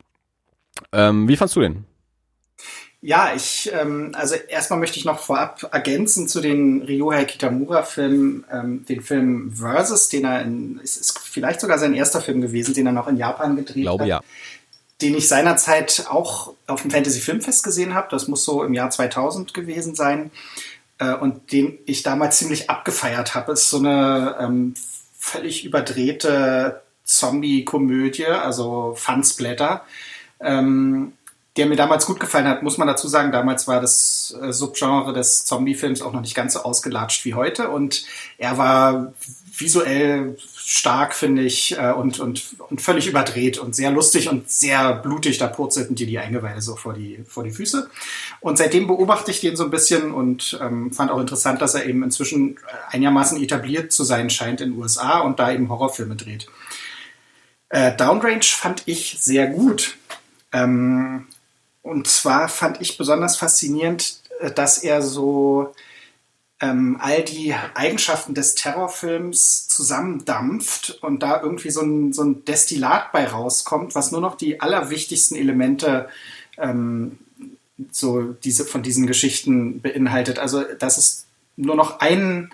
Ähm, 0.93 1.29
wie 1.29 1.37
fandst 1.37 1.57
du 1.57 1.61
den? 1.61 1.85
Ja, 3.05 3.33
ich, 3.35 3.69
ähm, 3.75 4.13
also 4.15 4.37
erstmal 4.37 4.79
möchte 4.79 4.97
ich 4.97 5.05
noch 5.05 5.19
vorab 5.19 5.69
ergänzen 5.73 6.29
zu 6.29 6.41
den 6.41 6.83
Ryohei 6.83 7.25
Kitamura-Filmen, 7.25 8.45
ähm, 8.51 8.87
den 8.89 9.01
Film 9.01 9.51
Versus, 9.53 10.09
den 10.09 10.25
er 10.25 10.43
in, 10.43 10.79
ist, 10.79 10.99
ist 10.99 11.19
vielleicht 11.19 11.61
sogar 11.61 11.81
sein 11.81 11.95
erster 11.95 12.21
Film 12.21 12.41
gewesen, 12.41 12.75
den 12.75 12.87
er 12.87 12.93
noch 12.93 13.09
in 13.09 13.17
Japan 13.17 13.57
gedreht 13.57 13.83
Glaube, 13.83 14.05
hat. 14.05 14.09
ja. 14.09 14.21
Den 15.01 15.17
ich 15.17 15.27
seinerzeit 15.27 16.07
auch 16.11 16.55
auf 16.69 16.83
dem 16.83 16.93
Fantasy 16.93 17.19
Filmfest 17.19 17.65
gesehen 17.65 17.93
habe. 17.93 18.07
Das 18.09 18.29
muss 18.29 18.45
so 18.45 18.63
im 18.63 18.73
Jahr 18.73 18.91
2000 18.91 19.53
gewesen 19.53 19.97
sein. 19.97 20.31
Äh, 21.03 21.15
und 21.15 21.53
den 21.53 21.79
ich 21.87 22.03
damals 22.03 22.39
ziemlich 22.39 22.71
abgefeiert 22.71 23.35
habe. 23.35 23.53
Ist 23.53 23.71
so 23.71 23.79
eine 23.79 24.37
ähm, 24.39 24.75
völlig 25.19 25.65
überdrehte 25.65 26.83
Zombie-Komödie, 27.05 28.27
also 28.27 28.95
Fansblätter, 28.97 29.85
ähm, 30.41 31.15
der 31.57 31.67
mir 31.67 31.77
damals 31.77 32.07
gut 32.07 32.19
gefallen 32.19 32.49
hat, 32.49 32.63
muss 32.63 32.79
man 32.79 32.89
dazu 32.89 33.09
sagen. 33.09 33.31
Damals 33.31 33.69
war 33.69 33.81
das 33.81 34.35
äh, 34.41 34.53
Subgenre 34.53 35.13
des 35.13 35.45
Zombie-Films 35.45 36.01
auch 36.01 36.13
noch 36.13 36.23
nicht 36.23 36.35
ganz 36.35 36.55
so 36.55 36.61
ausgelatscht 36.61 37.25
wie 37.25 37.35
heute 37.35 37.69
und 37.69 38.05
er 38.39 38.57
war 38.57 39.13
visuell 39.55 40.37
stark, 40.57 41.15
finde 41.15 41.43
ich, 41.43 41.77
äh, 41.79 41.93
und, 41.93 42.21
und, 42.21 42.57
und 42.71 42.81
völlig 42.81 43.07
überdreht 43.07 43.59
und 43.59 43.77
sehr 43.77 43.91
lustig 43.91 44.31
und 44.31 44.51
sehr 44.51 44.95
blutig. 44.95 45.37
Da 45.37 45.47
purzelten 45.47 45.95
dir 45.95 46.07
die 46.07 46.19
Eingeweide 46.19 46.63
so 46.63 46.77
vor 46.77 46.95
die, 46.95 47.23
vor 47.29 47.45
die 47.45 47.51
Füße. 47.51 47.91
Und 48.41 48.57
seitdem 48.57 48.87
beobachte 48.87 49.31
ich 49.31 49.41
den 49.41 49.57
so 49.57 49.65
ein 49.65 49.71
bisschen 49.71 50.13
und 50.13 50.59
ähm, 50.63 50.91
fand 50.93 51.11
auch 51.11 51.21
interessant, 51.21 51.61
dass 51.61 51.75
er 51.75 51.85
eben 51.85 52.03
inzwischen 52.03 52.59
einigermaßen 52.89 53.43
etabliert 53.43 53.93
zu 53.93 54.05
sein 54.05 54.31
scheint 54.31 54.63
in 54.63 54.71
den 54.71 54.79
USA 54.81 55.19
und 55.19 55.39
da 55.39 55.53
eben 55.53 55.69
Horrorfilme 55.69 56.17
dreht. 56.17 56.47
Äh, 57.69 57.95
Downrange 57.97 58.45
fand 58.45 58.83
ich 58.87 59.19
sehr 59.21 59.49
gut. 59.49 59.97
Ähm, 60.53 61.27
und 61.83 62.07
zwar 62.07 62.49
fand 62.49 62.81
ich 62.81 62.97
besonders 62.97 63.37
faszinierend, 63.37 64.21
äh, 64.41 64.51
dass 64.51 64.79
er 64.79 65.03
so 65.03 65.75
ähm, 66.61 66.97
all 67.01 67.23
die 67.25 67.55
Eigenschaften 67.75 68.35
des 68.35 68.55
Terrorfilms 68.55 69.67
zusammendampft 69.69 70.99
und 71.03 71.23
da 71.23 71.43
irgendwie 71.43 71.71
so 71.71 71.83
ein, 71.83 72.13
so 72.13 72.23
ein 72.23 72.45
Destillat 72.45 73.11
bei 73.13 73.27
rauskommt, 73.27 73.97
was 73.97 74.13
nur 74.13 74.21
noch 74.21 74.37
die 74.37 74.61
allerwichtigsten 74.61 75.37
Elemente 75.37 76.09
ähm, 76.59 77.19
so 77.91 78.23
diese 78.23 78.65
von 78.65 78.85
diesen 78.85 79.09
Geschichten 79.09 79.81
beinhaltet. 79.81 80.39
Also 80.39 80.63
dass 80.63 80.99
es 80.99 81.27
nur 81.57 81.75
noch 81.75 81.99
einen 81.99 82.51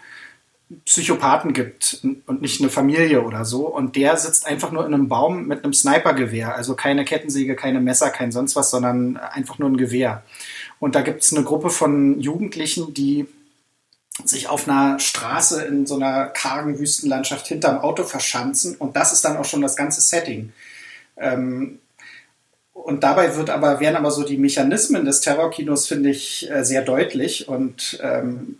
Psychopathen 0.84 1.54
gibt 1.54 2.00
und 2.26 2.42
nicht 2.42 2.60
eine 2.60 2.68
Familie 2.68 3.22
oder 3.22 3.44
so. 3.44 3.66
Und 3.66 3.96
der 3.96 4.16
sitzt 4.16 4.46
einfach 4.46 4.70
nur 4.70 4.84
in 4.86 4.92
einem 4.92 5.08
Baum 5.08 5.46
mit 5.46 5.64
einem 5.64 5.72
Snipergewehr. 5.72 6.54
Also 6.54 6.74
keine 6.74 7.04
Kettensäge, 7.04 7.56
keine 7.56 7.80
Messer, 7.80 8.10
kein 8.10 8.32
sonst 8.32 8.54
was, 8.54 8.70
sondern 8.70 9.16
einfach 9.16 9.58
nur 9.58 9.70
ein 9.70 9.78
Gewehr. 9.78 10.22
Und 10.78 10.94
da 10.94 11.00
gibt 11.00 11.22
es 11.22 11.34
eine 11.34 11.44
Gruppe 11.44 11.70
von 11.70 12.20
Jugendlichen, 12.20 12.92
die 12.92 13.26
sich 14.24 14.48
auf 14.48 14.68
einer 14.68 14.98
Straße 14.98 15.64
in 15.64 15.86
so 15.86 15.94
einer 15.94 16.26
kargen 16.26 16.78
Wüstenlandschaft 16.78 17.46
hinterm 17.46 17.78
Auto 17.78 18.04
verschanzen. 18.04 18.76
Und 18.76 18.96
das 18.96 19.12
ist 19.12 19.24
dann 19.24 19.36
auch 19.36 19.44
schon 19.44 19.62
das 19.62 19.76
ganze 19.76 20.00
Setting. 20.00 20.52
Ähm, 21.16 21.78
und 22.72 23.02
dabei 23.02 23.36
wird 23.36 23.50
aber, 23.50 23.80
werden 23.80 23.96
aber 23.96 24.10
so 24.10 24.24
die 24.24 24.38
Mechanismen 24.38 25.04
des 25.04 25.20
Terrorkinos, 25.20 25.86
finde 25.86 26.10
ich, 26.10 26.50
äh, 26.50 26.64
sehr 26.64 26.82
deutlich 26.82 27.48
und 27.48 27.98
ähm, 28.02 28.58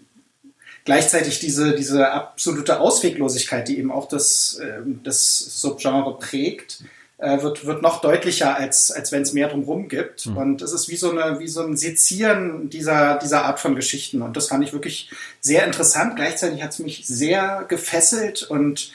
gleichzeitig 0.88 1.38
diese, 1.38 1.74
diese 1.74 2.12
absolute 2.12 2.80
Ausweglosigkeit, 2.80 3.68
die 3.68 3.78
eben 3.78 3.92
auch 3.92 4.08
das, 4.08 4.58
äh, 4.58 4.80
das 5.04 5.36
Subgenre 5.38 6.16
prägt, 6.18 6.82
äh, 7.18 7.42
wird, 7.42 7.66
wird 7.66 7.82
noch 7.82 8.00
deutlicher, 8.00 8.56
als, 8.56 8.90
als 8.90 9.12
wenn 9.12 9.20
es 9.20 9.34
mehr 9.34 9.48
drumherum 9.48 9.88
gibt. 9.88 10.24
Mhm. 10.24 10.36
Und 10.38 10.62
es 10.62 10.72
ist 10.72 10.88
wie 10.88 10.96
so, 10.96 11.10
eine, 11.10 11.40
wie 11.40 11.48
so 11.48 11.62
ein 11.62 11.76
Sezieren 11.76 12.70
dieser, 12.70 13.18
dieser 13.18 13.44
Art 13.44 13.60
von 13.60 13.74
Geschichten. 13.74 14.22
Und 14.22 14.38
das 14.38 14.48
fand 14.48 14.64
ich 14.64 14.72
wirklich 14.72 15.10
sehr 15.42 15.66
interessant. 15.66 16.16
Gleichzeitig 16.16 16.62
hat 16.62 16.70
es 16.70 16.78
mich 16.78 17.06
sehr 17.06 17.66
gefesselt 17.68 18.44
und 18.44 18.90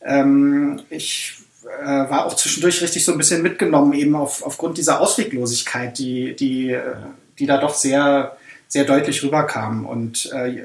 ähm, 0.00 0.82
ich 0.90 1.38
äh, 1.64 1.84
war 1.84 2.26
auch 2.26 2.36
zwischendurch 2.36 2.80
richtig 2.82 3.04
so 3.04 3.10
ein 3.10 3.18
bisschen 3.18 3.42
mitgenommen, 3.42 3.94
eben 3.94 4.14
auf, 4.14 4.44
aufgrund 4.44 4.78
dieser 4.78 5.00
Ausweglosigkeit, 5.00 5.98
die, 5.98 6.36
die, 6.36 6.70
äh, 6.70 6.94
die 7.40 7.46
da 7.46 7.58
doch 7.58 7.74
sehr, 7.74 8.36
sehr 8.72 8.84
deutlich 8.84 9.22
rüberkam. 9.22 9.84
Und 9.84 10.32
äh, 10.32 10.64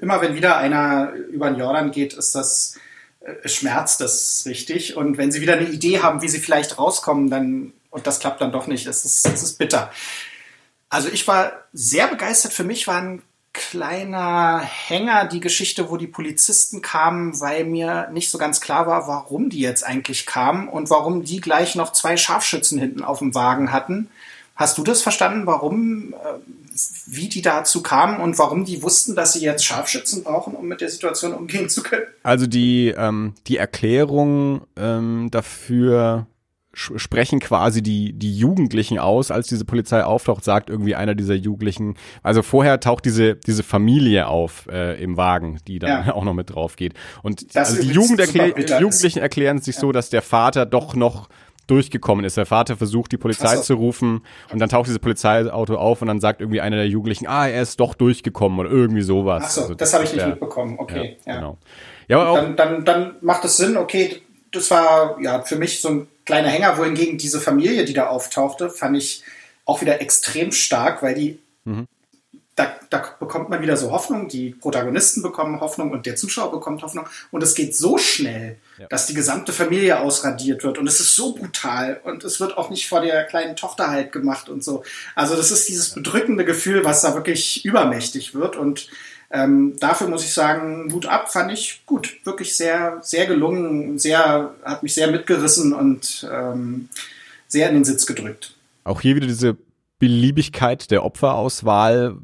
immer 0.00 0.22
wenn 0.22 0.34
wieder 0.34 0.56
einer 0.56 1.12
über 1.12 1.50
den 1.50 1.58
Jordan 1.58 1.90
geht, 1.90 2.14
ist 2.14 2.34
das, 2.34 2.78
äh, 3.20 3.46
schmerzt 3.46 4.00
das 4.00 4.44
richtig. 4.46 4.96
Und 4.96 5.18
wenn 5.18 5.30
sie 5.30 5.42
wieder 5.42 5.52
eine 5.58 5.68
Idee 5.68 6.00
haben, 6.00 6.22
wie 6.22 6.30
sie 6.30 6.38
vielleicht 6.38 6.78
rauskommen, 6.78 7.28
dann, 7.28 7.74
und 7.90 8.06
das 8.06 8.20
klappt 8.20 8.40
dann 8.40 8.52
doch 8.52 8.68
nicht, 8.68 8.86
es 8.86 9.04
ist, 9.04 9.26
es 9.26 9.42
ist 9.42 9.58
bitter. 9.58 9.92
Also 10.88 11.10
ich 11.10 11.28
war 11.28 11.52
sehr 11.74 12.06
begeistert. 12.06 12.54
Für 12.54 12.64
mich 12.64 12.86
waren 12.86 13.20
kleiner 13.52 14.60
Hänger 14.60 15.26
die 15.26 15.40
Geschichte, 15.40 15.90
wo 15.90 15.98
die 15.98 16.06
Polizisten 16.06 16.80
kamen, 16.80 17.38
weil 17.38 17.64
mir 17.64 18.08
nicht 18.12 18.30
so 18.30 18.38
ganz 18.38 18.62
klar 18.62 18.86
war, 18.86 19.08
warum 19.08 19.50
die 19.50 19.60
jetzt 19.60 19.84
eigentlich 19.84 20.24
kamen 20.24 20.68
und 20.68 20.88
warum 20.88 21.22
die 21.22 21.42
gleich 21.42 21.74
noch 21.74 21.92
zwei 21.92 22.16
Scharfschützen 22.16 22.78
hinten 22.78 23.04
auf 23.04 23.18
dem 23.18 23.34
Wagen 23.34 23.72
hatten. 23.72 24.08
Hast 24.54 24.78
du 24.78 24.84
das 24.84 25.02
verstanden, 25.02 25.46
warum, 25.46 26.12
äh, 26.14 26.16
wie 27.06 27.28
die 27.28 27.42
dazu 27.42 27.82
kamen 27.82 28.20
und 28.20 28.38
warum 28.38 28.64
die 28.64 28.82
wussten, 28.82 29.14
dass 29.14 29.32
sie 29.32 29.40
jetzt 29.40 29.64
Scharfschützen 29.64 30.24
brauchen, 30.24 30.54
um 30.54 30.66
mit 30.66 30.80
der 30.80 30.88
Situation 30.88 31.32
umgehen 31.32 31.68
zu 31.68 31.82
können? 31.82 32.04
Also 32.22 32.46
die, 32.46 32.94
ähm, 32.96 33.34
die 33.46 33.56
Erklärung 33.56 34.62
ähm, 34.76 35.28
dafür 35.30 36.26
sprechen 36.74 37.38
quasi 37.40 37.82
die, 37.82 38.14
die 38.14 38.34
Jugendlichen 38.34 38.98
aus, 38.98 39.30
als 39.30 39.46
diese 39.46 39.64
Polizei 39.64 40.04
auftaucht, 40.04 40.42
sagt 40.42 40.70
irgendwie 40.70 40.94
einer 40.94 41.14
dieser 41.14 41.34
Jugendlichen, 41.34 41.96
also 42.22 42.42
vorher 42.42 42.80
taucht 42.80 43.04
diese, 43.04 43.34
diese 43.34 43.62
Familie 43.62 44.26
auf 44.26 44.66
äh, 44.70 45.02
im 45.02 45.18
Wagen, 45.18 45.60
die 45.66 45.78
dann 45.78 46.06
ja. 46.06 46.14
auch 46.14 46.24
noch 46.24 46.32
mit 46.32 46.54
drauf 46.54 46.76
geht. 46.76 46.94
Und 47.22 47.44
also 47.54 47.80
die, 47.80 47.88
Jugend 47.88 48.20
erklär, 48.20 48.52
die 48.52 48.72
Jugendlichen 48.72 49.18
erklären 49.18 49.60
sich 49.60 49.76
ja. 49.76 49.80
so, 49.82 49.92
dass 49.92 50.08
der 50.08 50.22
Vater 50.22 50.64
doch 50.64 50.94
noch 50.94 51.28
durchgekommen 51.72 52.24
ist. 52.24 52.36
Der 52.36 52.46
Vater 52.46 52.76
versucht, 52.76 53.12
die 53.12 53.16
Polizei 53.16 53.56
so. 53.56 53.62
zu 53.62 53.74
rufen 53.74 54.24
und 54.52 54.58
dann 54.58 54.68
taucht 54.68 54.86
dieses 54.86 54.98
Polizeiauto 54.98 55.76
auf 55.76 56.02
und 56.02 56.08
dann 56.08 56.20
sagt 56.20 56.40
irgendwie 56.40 56.60
einer 56.60 56.76
der 56.76 56.86
Jugendlichen, 56.86 57.26
ah, 57.26 57.48
er 57.48 57.62
ist 57.62 57.80
doch 57.80 57.94
durchgekommen 57.94 58.60
oder 58.60 58.70
irgendwie 58.70 59.02
sowas. 59.02 59.42
Ach 59.46 59.50
so, 59.50 59.60
also, 59.62 59.74
das 59.74 59.94
habe 59.94 60.04
ich 60.04 60.12
nicht 60.12 60.26
mitbekommen. 60.26 60.76
Okay, 60.78 61.16
ja, 61.24 61.32
ja. 61.32 61.40
Genau. 61.40 61.58
Ja, 62.08 62.20
aber 62.20 62.30
auch, 62.30 62.36
dann, 62.36 62.56
dann, 62.56 62.84
dann 62.84 63.16
macht 63.22 63.44
es 63.44 63.56
Sinn, 63.56 63.76
okay, 63.76 64.20
das 64.52 64.70
war 64.70 65.18
ja 65.22 65.40
für 65.42 65.56
mich 65.56 65.80
so 65.80 65.88
ein 65.88 66.08
kleiner 66.26 66.48
Hänger, 66.48 66.76
wohingegen 66.76 67.16
diese 67.16 67.40
Familie, 67.40 67.84
die 67.84 67.94
da 67.94 68.08
auftauchte, 68.08 68.68
fand 68.68 68.96
ich 68.96 69.24
auch 69.64 69.80
wieder 69.80 70.00
extrem 70.02 70.52
stark, 70.52 71.02
weil 71.02 71.14
die 71.14 71.38
mhm. 71.64 71.86
da, 72.54 72.74
da 72.90 73.02
bekommt 73.18 73.48
man 73.48 73.62
wieder 73.62 73.78
so 73.78 73.92
Hoffnung, 73.92 74.28
die 74.28 74.50
Protagonisten 74.50 75.22
bekommen 75.22 75.60
Hoffnung 75.60 75.90
und 75.90 76.04
der 76.04 76.16
Zuschauer 76.16 76.50
bekommt 76.50 76.82
Hoffnung 76.82 77.06
und 77.30 77.42
es 77.42 77.54
geht 77.54 77.74
so 77.74 77.96
schnell, 77.96 78.58
ja. 78.82 78.88
dass 78.88 79.06
die 79.06 79.14
gesamte 79.14 79.52
Familie 79.52 80.00
ausradiert 80.00 80.64
wird 80.64 80.78
und 80.78 80.86
es 80.86 81.00
ist 81.00 81.14
so 81.14 81.34
brutal 81.34 82.00
und 82.04 82.24
es 82.24 82.40
wird 82.40 82.58
auch 82.58 82.68
nicht 82.68 82.88
vor 82.88 83.00
der 83.00 83.24
kleinen 83.24 83.56
Tochter 83.56 83.88
halt 83.88 84.12
gemacht 84.12 84.48
und 84.48 84.62
so. 84.62 84.82
Also 85.14 85.36
das 85.36 85.50
ist 85.50 85.68
dieses 85.68 85.90
bedrückende 85.90 86.44
Gefühl, 86.44 86.84
was 86.84 87.00
da 87.00 87.14
wirklich 87.14 87.64
übermächtig 87.64 88.34
wird 88.34 88.56
und 88.56 88.88
ähm, 89.30 89.76
dafür 89.80 90.08
muss 90.08 90.24
ich 90.24 90.34
sagen, 90.34 90.92
Hut 90.92 91.06
ab, 91.06 91.32
fand 91.32 91.52
ich 91.52 91.82
gut. 91.86 92.18
Wirklich 92.24 92.54
sehr, 92.54 92.98
sehr 93.02 93.26
gelungen, 93.26 93.98
sehr, 93.98 94.54
hat 94.62 94.82
mich 94.82 94.92
sehr 94.92 95.10
mitgerissen 95.10 95.72
und 95.72 96.28
ähm, 96.30 96.90
sehr 97.48 97.68
in 97.70 97.76
den 97.76 97.84
Sitz 97.84 98.04
gedrückt. 98.04 98.54
Auch 98.84 99.00
hier 99.00 99.16
wieder 99.16 99.26
diese 99.26 99.56
Beliebigkeit 99.98 100.90
der 100.90 101.02
Opferauswahl 101.02 102.16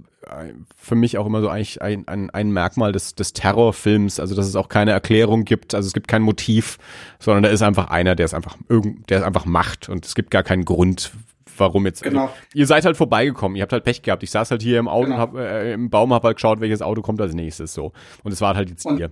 für 0.77 0.95
mich 0.95 1.19
auch 1.19 1.27
immer 1.27 1.41
so 1.41 1.49
eigentlich 1.49 1.83
ein, 1.83 2.07
ein, 2.09 2.31
ein 2.31 2.51
Merkmal 2.51 2.93
des, 2.93 3.15
des 3.15 3.33
Terrorfilms, 3.33 4.21
also 4.21 4.35
dass 4.35 4.47
es 4.47 4.57
auch 4.57 4.69
keine 4.69 4.93
Erklärung 4.93 5.45
gibt, 5.45 5.75
also 5.75 5.87
es 5.87 5.93
gibt 5.93 6.09
kein 6.09 6.23
Motiv, 6.23 6.79
sondern 7.19 7.43
da 7.43 7.49
ist 7.51 7.63
einfach 7.63 7.89
einer, 7.89 8.15
der 8.15 8.27
es 8.27 8.35
einfach 8.35 8.57
irgend, 8.69 9.11
der 9.11 9.19
es 9.19 9.25
einfach 9.25 9.45
macht 9.45 9.89
und 9.89 10.05
es 10.05 10.15
gibt 10.15 10.31
gar 10.31 10.43
keinen 10.43 10.65
Grund, 10.65 11.13
warum 11.57 11.87
jetzt. 11.87 12.03
Genau. 12.03 12.23
Also, 12.23 12.35
ihr 12.55 12.67
seid 12.67 12.85
halt 12.85 12.97
vorbeigekommen, 12.97 13.57
ihr 13.57 13.63
habt 13.63 13.73
halt 13.73 13.85
Pech 13.85 14.03
gehabt. 14.03 14.23
Ich 14.23 14.31
saß 14.31 14.51
halt 14.51 14.63
hier 14.63 14.79
im 14.79 14.89
Auto 14.89 15.11
genau. 15.11 15.17
und 15.17 15.21
hab, 15.21 15.37
äh, 15.37 15.73
im 15.73 15.91
Baum, 15.91 16.13
hab 16.13 16.25
halt 16.25 16.37
geschaut, 16.37 16.61
welches 16.61 16.83
Auto 16.83 17.03
kommt 17.03 17.21
als 17.21 17.35
nächstes 17.35 17.75
so. 17.75 17.93
Und 18.23 18.33
es 18.33 18.41
war 18.41 18.57
halt 18.57 18.71
jetzt 18.71 18.87
und, 18.87 18.99
ihr. 18.99 19.11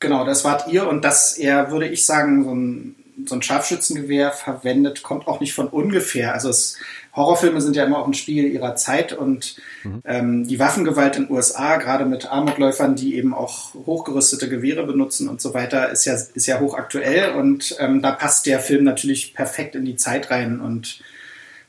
Genau, 0.00 0.24
das 0.24 0.44
wart 0.44 0.68
ihr 0.68 0.88
und 0.88 1.04
dass 1.04 1.36
er, 1.36 1.70
würde 1.70 1.86
ich 1.86 2.06
sagen, 2.06 2.44
so 2.44 2.54
ein, 2.54 2.96
so 3.26 3.34
ein 3.34 3.42
Scharfschützengewehr 3.42 4.32
verwendet, 4.32 5.02
kommt 5.02 5.28
auch 5.28 5.40
nicht 5.40 5.52
von 5.52 5.68
ungefähr. 5.68 6.32
Also 6.32 6.48
es, 6.48 6.78
Horrorfilme 7.14 7.60
sind 7.60 7.76
ja 7.76 7.84
immer 7.84 7.98
auch 7.98 8.06
ein 8.06 8.14
Spiegel 8.14 8.46
ihrer 8.46 8.76
Zeit 8.76 9.12
und 9.12 9.56
mhm. 9.82 10.02
ähm, 10.06 10.48
die 10.48 10.58
Waffengewalt 10.58 11.16
in 11.16 11.26
den 11.26 11.36
USA, 11.36 11.76
gerade 11.76 12.06
mit 12.06 12.32
Amokläufern, 12.32 12.96
die 12.96 13.16
eben 13.16 13.34
auch 13.34 13.74
hochgerüstete 13.74 14.48
Gewehre 14.48 14.86
benutzen 14.86 15.28
und 15.28 15.42
so 15.42 15.52
weiter, 15.52 15.90
ist 15.90 16.06
ja, 16.06 16.14
ist 16.14 16.46
ja 16.46 16.60
hochaktuell 16.60 17.32
und 17.32 17.76
ähm, 17.78 18.00
da 18.00 18.12
passt 18.12 18.46
der 18.46 18.60
Film 18.60 18.84
natürlich 18.84 19.34
perfekt 19.34 19.74
in 19.74 19.84
die 19.84 19.96
Zeit 19.96 20.30
rein 20.30 20.60
und 20.60 21.02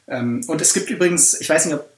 ähm, 0.08 0.42
und 0.48 0.62
es 0.62 0.74
gibt 0.74 0.90
übrigens, 0.90 1.40
ich 1.40 1.50
weiß 1.50 1.66
nicht, 1.66 1.76
ob 1.76 1.90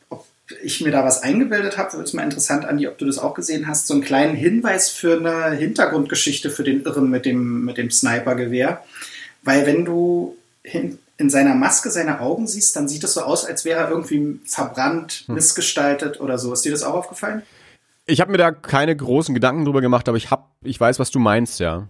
ich 0.61 0.81
mir 0.81 0.91
da 0.91 1.03
was 1.03 1.23
eingebildet 1.23 1.77
habe, 1.77 1.97
ist 1.97 2.13
mal 2.13 2.23
interessant, 2.23 2.65
Andi, 2.65 2.87
ob 2.87 2.97
du 2.97 3.05
das 3.05 3.17
auch 3.17 3.33
gesehen 3.33 3.67
hast, 3.67 3.87
so 3.87 3.93
einen 3.93 4.03
kleinen 4.03 4.35
Hinweis 4.35 4.89
für 4.89 5.17
eine 5.17 5.55
Hintergrundgeschichte 5.55 6.49
für 6.49 6.63
den 6.63 6.83
Irren 6.83 7.09
mit 7.09 7.25
dem, 7.25 7.65
mit 7.65 7.77
dem 7.77 7.89
Snipergewehr. 7.89 8.83
Weil 9.43 9.65
wenn 9.65 9.85
du 9.85 10.35
hin, 10.63 10.99
in 11.17 11.29
seiner 11.29 11.55
Maske 11.55 11.91
seine 11.91 12.19
Augen 12.19 12.47
siehst, 12.47 12.75
dann 12.75 12.87
sieht 12.87 13.03
es 13.03 13.13
so 13.13 13.21
aus, 13.21 13.45
als 13.45 13.65
wäre 13.65 13.81
er 13.81 13.89
irgendwie 13.89 14.39
verbrannt, 14.45 15.23
hm. 15.27 15.35
missgestaltet 15.35 16.19
oder 16.19 16.37
so. 16.37 16.51
Ist 16.51 16.65
dir 16.65 16.71
das 16.71 16.83
auch 16.83 16.95
aufgefallen? 16.95 17.43
Ich 18.05 18.19
habe 18.19 18.31
mir 18.31 18.37
da 18.37 18.51
keine 18.51 18.95
großen 18.95 19.33
Gedanken 19.33 19.63
drüber 19.63 19.79
gemacht, 19.79 20.09
aber 20.09 20.17
ich 20.17 20.29
hab, 20.29 20.51
ich 20.61 20.79
weiß, 20.79 20.99
was 20.99 21.11
du 21.11 21.19
meinst, 21.19 21.59
ja. 21.61 21.87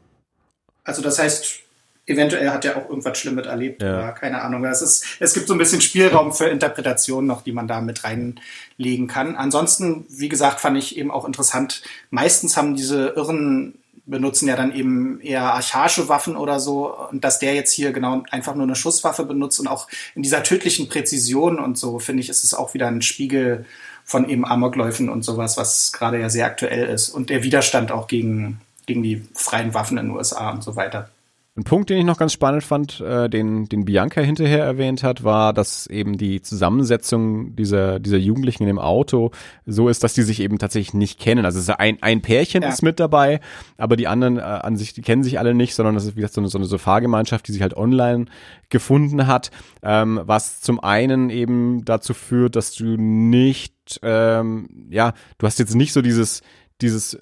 Also 0.84 1.02
das 1.02 1.18
heißt, 1.18 1.63
eventuell 2.06 2.50
hat 2.50 2.66
er 2.66 2.78
auch 2.78 2.90
irgendwas 2.90 3.18
Schlimmes 3.18 3.46
erlebt 3.46 3.82
ja. 3.82 3.98
oder 3.98 4.12
keine 4.12 4.42
Ahnung. 4.42 4.66
Es, 4.66 4.82
ist, 4.82 5.06
es 5.20 5.34
gibt 5.34 5.48
so 5.48 5.54
ein 5.54 5.58
bisschen 5.58 5.82
Spielraum 5.82 6.34
für 6.34 6.46
Interpretationen 6.46 7.28
noch, 7.28 7.42
die 7.42 7.54
man 7.54 7.68
da 7.68 7.82
mit 7.82 8.04
reinlegen 8.04 9.08
kann. 9.08 9.36
Ansonsten, 9.36 10.06
wie 10.10 10.30
gesagt, 10.30 10.60
fand 10.60 10.78
ich 10.78 10.98
eben 10.98 11.12
auch 11.12 11.26
interessant. 11.26 11.82
Meistens 12.10 12.58
haben 12.58 12.76
diese 12.76 13.14
Irren 13.16 13.76
benutzen 14.06 14.50
ja 14.50 14.58
dann 14.58 14.76
eben 14.76 15.22
eher 15.22 15.54
archaische 15.54 16.10
Waffen 16.10 16.36
oder 16.36 16.60
so 16.60 16.94
und 17.10 17.24
dass 17.24 17.40
der 17.40 17.54
jetzt 17.54 17.72
hier 17.72 17.94
genau 17.94 18.24
einfach 18.32 18.54
nur 18.54 18.64
eine 18.64 18.76
Schusswaffe 18.76 19.24
benutzt 19.24 19.62
und 19.62 19.68
auch 19.68 19.88
in 20.14 20.24
dieser 20.24 20.44
tödlichen 20.44 20.90
Präzision 20.90 21.58
und 21.58 21.78
so 21.78 22.00
finde 22.00 22.22
ich 22.22 22.28
ist 22.28 22.44
es 22.44 22.54
auch 22.54 22.74
wieder 22.74 22.88
ein 22.88 23.02
Spiegel 23.02 23.66
von 24.04 24.28
eben 24.28 24.46
Amokläufen 24.46 25.08
und 25.08 25.24
sowas, 25.24 25.56
was 25.56 25.94
gerade 25.94 26.20
ja 26.20 26.30
sehr 26.30 26.48
aktuell 26.48 26.90
ist 26.90 27.12
und 27.12 27.30
der 27.30 27.44
Widerstand 27.44 27.94
auch 27.94 28.08
gegen 28.08 28.60
gegen 28.86 29.04
die 29.04 29.26
freien 29.34 29.74
Waffen 29.74 29.98
in 29.98 30.08
den 30.08 30.16
USA 30.18 30.50
und 30.50 30.64
so 30.64 30.76
weiter. 30.76 31.10
Ein 31.56 31.66
Punkt, 31.66 31.92
den 31.92 32.00
ich 32.00 32.04
noch 32.04 32.18
ganz 32.18 32.34
spannend 32.34 32.64
fand, 32.64 33.00
äh, 33.00 33.30
den, 33.30 33.66
den 33.66 33.86
Bianca 33.86 34.22
hinterher 34.22 34.64
erwähnt 34.64 35.04
hat, 35.04 35.24
war, 35.24 35.54
dass 35.54 35.86
eben 35.86 36.18
die 36.18 36.42
Zusammensetzung 36.42 37.56
dieser, 37.56 38.00
dieser 38.00 38.18
Jugendlichen 38.18 38.64
in 38.64 38.68
dem 38.68 38.80
Auto 38.80 39.30
so 39.64 39.88
ist, 39.88 40.04
dass 40.04 40.16
die 40.16 40.24
sich 40.24 40.40
eben 40.40 40.58
tatsächlich 40.58 40.96
nicht 40.96 41.20
kennen. 41.20 41.46
Also 41.46 41.74
ein, 41.78 42.02
ein 42.02 42.24
Pärchen 42.24 42.64
ja. 42.64 42.70
ist 42.70 42.82
mit 42.82 43.00
dabei, 43.00 43.40
aber 43.78 43.98
die 43.98 44.08
anderen 44.08 44.40
äh, 44.40 44.42
an 44.42 44.78
sich, 44.78 44.94
die 44.94 45.04
kennen 45.04 45.24
sich 45.24 45.38
alle 45.38 45.54
nicht, 45.54 45.76
sondern 45.76 45.94
das 45.94 46.06
ist 46.06 46.16
wie 46.16 46.22
gesagt 46.22 46.34
so 46.34 46.42
eine, 46.42 46.48
so 46.48 46.58
eine 46.58 46.80
Fahrgemeinschaft, 46.80 47.48
die 47.48 47.52
sich 47.52 47.62
halt 47.62 47.78
online 47.78 48.26
gefunden 48.70 49.28
hat, 49.28 49.52
ähm, 49.84 50.22
was 50.26 50.62
zum 50.62 50.80
einen 50.80 51.30
eben 51.30 51.86
dazu 51.86 52.16
führt, 52.16 52.56
dass 52.56 52.74
du 52.74 52.98
nicht, 52.98 54.00
ähm, 54.02 54.88
ja, 54.90 55.14
du 55.38 55.46
hast 55.46 55.60
jetzt 55.60 55.76
nicht 55.76 55.94
so 55.94 56.02
dieses, 56.02 56.42
dieses 56.82 57.14
äh, 57.14 57.20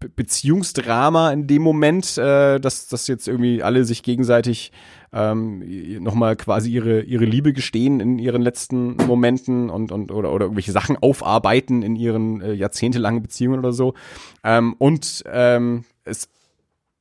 Beziehungsdrama 0.00 1.32
in 1.32 1.46
dem 1.46 1.62
Moment, 1.62 2.18
äh, 2.18 2.60
dass, 2.60 2.86
dass 2.88 3.08
jetzt 3.08 3.26
irgendwie 3.26 3.62
alle 3.62 3.84
sich 3.84 4.02
gegenseitig 4.02 4.72
ähm, 5.12 6.02
nochmal 6.02 6.36
quasi 6.36 6.70
ihre, 6.70 7.00
ihre 7.02 7.24
Liebe 7.24 7.52
gestehen 7.52 7.98
in 8.00 8.18
ihren 8.18 8.42
letzten 8.42 8.96
Momenten 8.96 9.70
und, 9.70 9.90
und 9.90 10.12
oder, 10.12 10.32
oder 10.32 10.44
irgendwelche 10.44 10.72
Sachen 10.72 10.96
aufarbeiten 10.96 11.82
in 11.82 11.96
ihren 11.96 12.40
äh, 12.40 12.52
jahrzehntelangen 12.52 13.22
Beziehungen 13.22 13.58
oder 13.58 13.72
so. 13.72 13.94
Ähm, 14.44 14.74
und 14.78 15.24
ähm, 15.26 15.84
es 16.04 16.28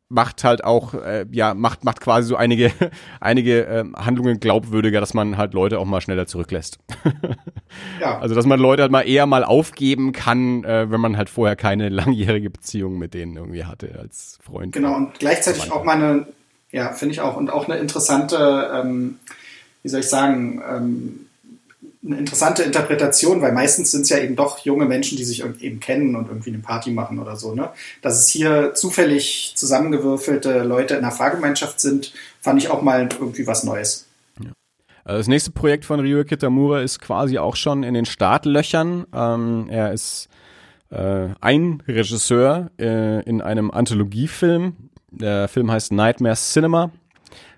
macht 0.10 0.44
halt 0.44 0.64
auch, 0.64 0.94
äh, 0.94 1.26
ja, 1.32 1.54
macht, 1.54 1.84
macht 1.84 2.00
quasi 2.02 2.30
so 2.30 2.36
einige, 2.36 2.72
einige 3.20 3.66
äh, 3.66 3.84
Handlungen 3.96 4.40
glaubwürdiger, 4.40 5.00
dass 5.00 5.14
man 5.14 5.38
halt 5.38 5.54
Leute 5.54 5.80
auch 5.80 5.86
mal 5.86 6.02
schneller 6.02 6.28
zurücklässt. 6.28 6.80
ja. 8.00 8.20
Also, 8.20 8.36
dass 8.36 8.46
man 8.46 8.60
Leute 8.60 8.84
halt 8.84 8.92
mal 8.92 9.02
eher 9.02 9.26
mal 9.26 9.44
aufgeben 9.44 10.14
kann, 10.14 10.64
äh, 10.64 10.90
wenn 10.90 11.02
man 11.02 11.18
halt 11.18 11.30
vorher 11.30 11.56
keine 11.56 11.90
langjährige 11.90 12.50
Beziehung 12.50 12.98
mit 12.98 13.14
denen 13.14 13.36
irgendwie 13.36 13.66
hatte 13.66 13.98
als 14.00 14.40
Freund. 14.42 14.74
Genau, 14.74 14.96
und 14.96 15.20
gleichzeitig 15.20 15.72
auch 15.72 15.84
mal 15.84 15.96
eine 15.96 16.28
ja, 16.72 16.92
finde 16.94 17.14
ich 17.14 17.22
auch. 17.22 17.38
Und 17.38 17.50
auch 17.50 17.68
eine 17.68 17.80
interessante, 17.80 18.70
ähm, 18.74 19.20
wie 19.84 19.90
soll 19.90 20.02
ich 20.02 20.10
sagen, 20.10 20.62
ähm, 20.68 21.27
eine 22.06 22.18
interessante 22.18 22.64
Interpretation, 22.64 23.42
weil 23.42 23.52
meistens 23.52 23.92
sind 23.92 24.02
es 24.02 24.10
ja 24.10 24.20
eben 24.20 24.36
doch 24.36 24.60
junge 24.60 24.86
Menschen, 24.86 25.18
die 25.18 25.24
sich 25.24 25.44
eben 25.44 25.80
kennen 25.80 26.16
und 26.16 26.28
irgendwie 26.28 26.52
eine 26.52 26.60
Party 26.60 26.92
machen 26.92 27.20
oder 27.20 27.36
so. 27.36 27.54
Ne? 27.54 27.70
Dass 28.02 28.20
es 28.20 28.28
hier 28.30 28.74
zufällig 28.74 29.54
zusammengewürfelte 29.56 30.64
Leute 30.64 30.96
in 30.96 31.04
einer 31.04 31.12
Fahrgemeinschaft 31.12 31.80
sind, 31.80 32.14
fand 32.40 32.62
ich 32.62 32.70
auch 32.70 32.82
mal 32.82 33.10
irgendwie 33.20 33.48
was 33.48 33.64
Neues. 33.64 34.06
Also 35.04 35.20
das 35.20 35.28
nächste 35.28 35.52
Projekt 35.52 35.86
von 35.86 36.02
Ryo 36.02 36.26
Kitamura 36.26 36.82
ist 36.82 37.00
quasi 37.00 37.38
auch 37.38 37.56
schon 37.56 37.84
in 37.84 37.94
den 37.94 38.06
Startlöchern. 38.06 39.06
Ähm, 39.14 39.68
er 39.70 39.94
ist 39.94 40.28
äh, 40.90 41.30
ein 41.40 41.82
Regisseur 41.88 42.72
äh, 42.78 43.22
in 43.24 43.42
einem 43.42 43.72
Anthologiefilm, 43.72 44.90
der 45.12 45.48
Film 45.48 45.72
heißt 45.72 45.94
Nightmare 45.94 46.36
Cinema. 46.36 46.92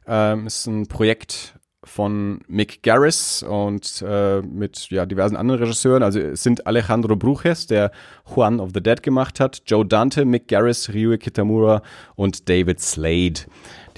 Ähm, 0.07 0.47
ist 0.47 0.65
ein 0.67 0.87
Projekt 0.87 1.55
von 1.89 2.41
Mick 2.47 2.83
Garris 2.83 3.43
und 3.43 4.03
äh, 4.07 4.41
mit 4.41 4.89
ja, 4.91 5.05
diversen 5.05 5.35
anderen 5.35 5.59
Regisseuren. 5.61 6.03
Also 6.03 6.19
es 6.19 6.43
sind 6.43 6.67
Alejandro 6.67 7.15
Brujes, 7.15 7.65
der 7.67 7.91
Juan 8.33 8.59
of 8.59 8.69
the 8.73 8.81
Dead 8.81 9.01
gemacht 9.01 9.39
hat, 9.39 9.63
Joe 9.65 9.85
Dante, 9.85 10.23
Mick 10.23 10.47
Garris, 10.47 10.89
Ryue 10.93 11.17
Kitamura 11.17 11.81
und 12.15 12.47
David 12.47 12.79
Slade. 12.79 13.41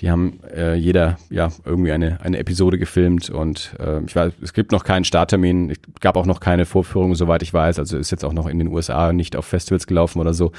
Die 0.02 0.10
haben 0.10 0.40
äh, 0.56 0.74
jeder 0.74 1.18
ja 1.30 1.50
irgendwie 1.64 1.92
eine, 1.92 2.20
eine 2.22 2.40
Episode 2.40 2.80
gefilmt 2.80 3.30
und 3.30 3.76
äh, 3.80 4.04
ich 4.04 4.16
weiß, 4.16 4.34
es 4.42 4.54
gibt 4.54 4.72
noch 4.72 4.84
keinen 4.84 5.04
Starttermin, 5.04 5.70
es 5.70 5.78
gab 6.00 6.18
auch 6.18 6.26
noch 6.26 6.40
keine 6.40 6.66
Vorführung, 6.66 7.14
soweit 7.14 7.44
ich 7.44 7.54
weiß. 7.54 7.78
Also 7.78 7.98
ist 8.00 8.10
jetzt 8.10 8.26
auch 8.26 8.34
noch 8.34 8.48
in 8.48 8.58
den 8.58 8.70
USA 8.70 9.14
nicht 9.14 9.36
auf 9.36 9.46
Festivals 9.46 9.86
gelaufen 9.86 10.20
oder 10.20 10.34
so. 10.34 10.52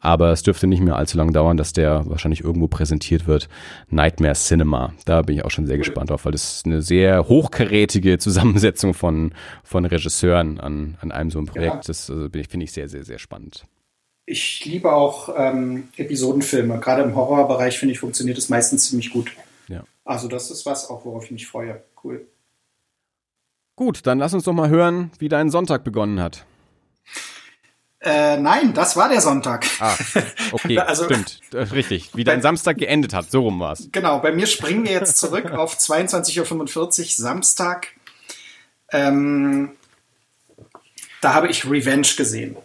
Aber 0.00 0.32
es 0.32 0.42
dürfte 0.42 0.66
nicht 0.66 0.82
mehr 0.82 0.96
allzu 0.96 1.16
lange 1.16 1.32
dauern, 1.32 1.56
dass 1.56 1.72
der 1.72 2.04
wahrscheinlich 2.06 2.44
irgendwo 2.44 2.68
präsentiert 2.68 3.26
wird. 3.26 3.48
Nightmare 3.88 4.34
Cinema. 4.34 4.92
Da 5.06 5.22
bin 5.22 5.36
ich 5.36 5.44
auch 5.46 5.50
schon 5.50 5.66
sehr 5.66 5.78
gespannt 5.78 6.10
drauf, 6.10 6.26
weil 6.26 6.32
das 6.32 6.56
ist 6.56 6.66
eine 6.66 6.82
sehr 6.82 7.26
hochkarätige 7.26 8.18
Zusammensetzung 8.18 8.92
von, 8.92 9.32
von 9.64 9.86
Regisseuren 9.86 10.60
an, 10.60 10.98
an 11.00 11.10
einem 11.10 11.30
so 11.30 11.38
einem 11.38 11.46
Projekt. 11.46 11.74
Ja. 11.74 11.80
Das 11.86 12.10
also, 12.10 12.28
finde 12.28 12.64
ich 12.64 12.72
sehr, 12.72 12.88
sehr, 12.88 13.04
sehr 13.04 13.18
spannend 13.18 13.64
ich 14.30 14.64
liebe 14.64 14.92
auch 14.92 15.34
ähm, 15.36 15.88
Episodenfilme. 15.96 16.78
Gerade 16.78 17.02
im 17.02 17.16
Horrorbereich, 17.16 17.78
finde 17.78 17.92
ich, 17.92 18.00
funktioniert 18.00 18.38
es 18.38 18.48
meistens 18.48 18.88
ziemlich 18.88 19.10
gut. 19.10 19.32
Ja. 19.68 19.82
Also 20.04 20.28
das 20.28 20.50
ist 20.50 20.64
was, 20.66 20.88
auch 20.88 21.04
worauf 21.04 21.24
ich 21.24 21.30
mich 21.32 21.46
freue. 21.46 21.82
Cool. 22.02 22.26
Gut, 23.76 24.06
dann 24.06 24.18
lass 24.18 24.32
uns 24.32 24.44
doch 24.44 24.52
mal 24.52 24.68
hören, 24.68 25.10
wie 25.18 25.28
dein 25.28 25.50
Sonntag 25.50 25.84
begonnen 25.84 26.20
hat. 26.20 26.44
Äh, 28.02 28.38
nein, 28.38 28.72
das 28.72 28.96
war 28.96 29.08
der 29.08 29.20
Sonntag. 29.20 29.66
Ah, 29.78 29.94
okay, 30.52 30.78
also, 30.86 31.04
stimmt, 31.04 31.40
richtig. 31.52 32.10
Wie 32.14 32.24
dein 32.24 32.40
Samstag 32.40 32.78
geendet 32.78 33.12
hat, 33.12 33.30
so 33.30 33.42
rum 33.42 33.60
war's. 33.60 33.88
Genau, 33.92 34.20
bei 34.20 34.32
mir 34.32 34.46
springen 34.46 34.84
wir 34.84 34.92
jetzt 34.92 35.18
zurück 35.18 35.50
auf 35.52 35.76
22.45 35.76 37.00
Uhr 37.00 37.06
Samstag. 37.08 37.88
Ähm, 38.90 39.72
da 41.20 41.34
habe 41.34 41.48
ich 41.48 41.68
Revenge 41.68 42.08
gesehen. 42.16 42.56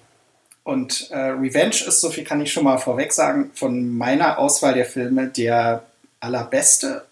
Und 0.65 1.11
äh, 1.11 1.17
Revenge 1.17 1.75
ist, 1.87 2.01
so 2.01 2.09
viel 2.09 2.23
kann 2.23 2.41
ich 2.41 2.51
schon 2.51 2.63
mal 2.63 2.79
vorweg 2.79 3.13
sagen, 3.13 3.51
von 3.53 3.87
meiner 3.87 4.39
Auswahl 4.39 4.73
der 4.73 4.87
Filme 4.87 5.27
der 5.27 5.85
allerbeste. 6.19 7.05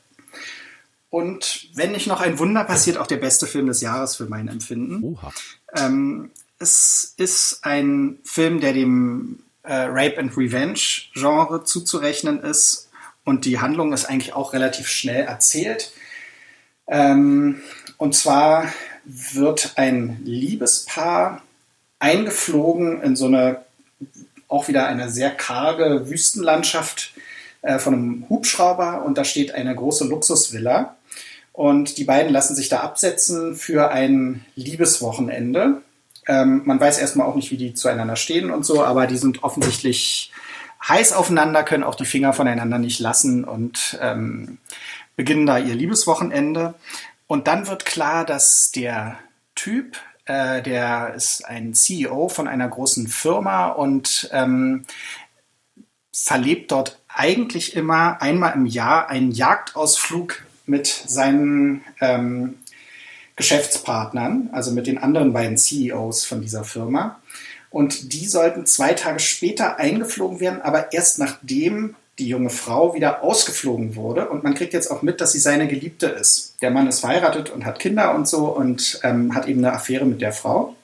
Und 1.12 1.68
wenn 1.76 1.92
nicht 1.92 2.08
noch 2.08 2.20
ein 2.20 2.40
Wunder 2.40 2.64
passiert, 2.64 2.98
auch 2.98 3.06
der 3.06 3.18
beste 3.18 3.46
Film 3.46 3.68
des 3.68 3.80
Jahres 3.80 4.16
für 4.16 4.26
mein 4.26 4.48
Empfinden. 4.48 5.04
Oha. 5.04 5.32
Ähm, 5.76 6.32
es 6.58 7.14
ist 7.18 7.60
ein 7.62 8.18
Film, 8.24 8.60
der 8.60 8.74
dem 8.74 9.44
äh, 9.62 9.84
Rape 9.84 10.18
and 10.18 10.36
Revenge 10.36 10.80
Genre 11.14 11.64
zuzurechnen 11.64 12.42
ist. 12.42 12.90
Und 13.24 13.46
die 13.46 13.60
Handlung 13.60 13.94
ist 13.94 14.06
eigentlich 14.06 14.34
auch 14.34 14.54
relativ 14.54 14.88
schnell 14.88 15.26
erzählt. 15.26 15.94
Ähm, 16.88 17.62
und 17.98 18.16
zwar 18.16 18.74
wird 19.06 19.74
ein 19.76 20.22
Liebespaar 20.24 21.44
eingeflogen 22.04 23.02
in 23.02 23.16
so 23.16 23.28
eine, 23.28 23.62
auch 24.50 24.68
wieder 24.68 24.88
eine 24.88 25.10
sehr 25.10 25.32
karge 25.32 26.10
Wüstenlandschaft 26.10 27.14
äh, 27.62 27.80
von 27.80 27.94
einem 27.94 28.26
Hubschrauber 28.30 29.04
und 29.06 29.18
da 29.18 29.24
steht 29.24 29.56
eine 29.56 29.74
große 29.74 30.06
Luxusvilla. 30.06 30.98
Und 31.54 31.98
die 31.98 32.04
beiden 32.04 32.34
lassen 32.34 32.56
sich 32.56 32.68
da 32.68 32.82
absetzen 32.82 33.56
für 33.56 33.92
ein 33.92 34.44
Liebeswochenende. 34.56 35.82
Ähm, 36.28 36.64
man 36.66 36.80
weiß 36.80 37.00
erstmal 37.00 37.28
auch 37.28 37.36
nicht, 37.36 37.52
wie 37.52 37.58
die 37.58 37.74
zueinander 37.74 38.18
stehen 38.18 38.52
und 38.52 38.66
so, 38.66 38.84
aber 38.84 39.08
die 39.08 39.18
sind 39.18 39.44
offensichtlich 39.44 40.32
heiß 40.86 41.14
aufeinander, 41.14 41.64
können 41.64 41.84
auch 41.84 41.96
die 41.96 42.06
Finger 42.06 42.34
voneinander 42.34 42.80
nicht 42.80 43.00
lassen 43.00 43.46
und 43.46 43.98
ähm, 44.02 44.58
beginnen 45.16 45.46
da 45.46 45.58
ihr 45.58 45.76
Liebeswochenende. 45.76 46.74
Und 47.28 47.48
dann 47.48 47.68
wird 47.68 47.86
klar, 47.86 48.26
dass 48.26 48.72
der 48.72 49.20
Typ, 49.56 49.98
äh, 50.26 50.62
der 50.62 51.14
ist 51.16 51.46
ein 51.46 51.74
CEO 51.74 52.30
von 52.30 52.48
einer 52.48 52.68
großen 52.68 53.08
Firma 53.08 53.68
und 53.68 54.30
ähm, 54.32 54.86
verlebt 56.14 56.72
dort 56.72 57.02
eigentlich 57.08 57.76
immer 57.76 58.22
einmal 58.22 58.54
im 58.54 58.66
Jahr 58.66 59.10
einen 59.10 59.32
Jagdausflug 59.32 60.44
mit 60.66 60.88
seinen 60.88 61.84
ähm, 62.00 62.60
Geschäftspartnern, 63.36 64.50
also 64.52 64.72
mit 64.72 64.88
den 64.88 64.98
anderen 64.98 65.34
beiden 65.34 65.58
CEOs 65.58 66.26
von 66.26 66.42
dieser 66.42 66.64
Firma. 66.64 67.20
Und 67.70 68.14
die 68.14 68.28
sollten 68.28 68.68
zwei 68.68 68.94
Tage 68.94 69.20
später 69.20 69.78
eingeflogen 69.78 70.40
werden, 70.40 70.62
aber 70.62 70.94
erst 70.94 71.18
nachdem 71.18 71.96
die 72.20 72.28
junge 72.28 72.50
Frau 72.50 72.94
wieder 72.94 73.24
ausgeflogen 73.24 73.96
wurde. 73.96 74.30
Und 74.30 74.44
man 74.44 74.54
kriegt 74.54 74.74
jetzt 74.74 74.92
auch 74.92 75.02
mit, 75.02 75.22
dass 75.22 75.32
sie 75.32 75.40
seine 75.40 75.68
Geliebte 75.68 76.08
ist. 76.08 76.56
Der 76.62 76.72
Mann 76.72 76.88
ist 76.88 77.00
verheiratet 77.00 77.50
und 77.50 77.66
hat 77.66 77.80
Kinder 77.80 78.14
und 78.14 78.28
so 78.28 78.46
und 78.48 79.00
ähm, 79.04 79.34
hat 79.34 79.48
eben 79.48 79.66
eine 79.66 79.74
Affäre 79.74 80.06
mit 80.06 80.22
der 80.22 80.34
Frau. 80.34 80.76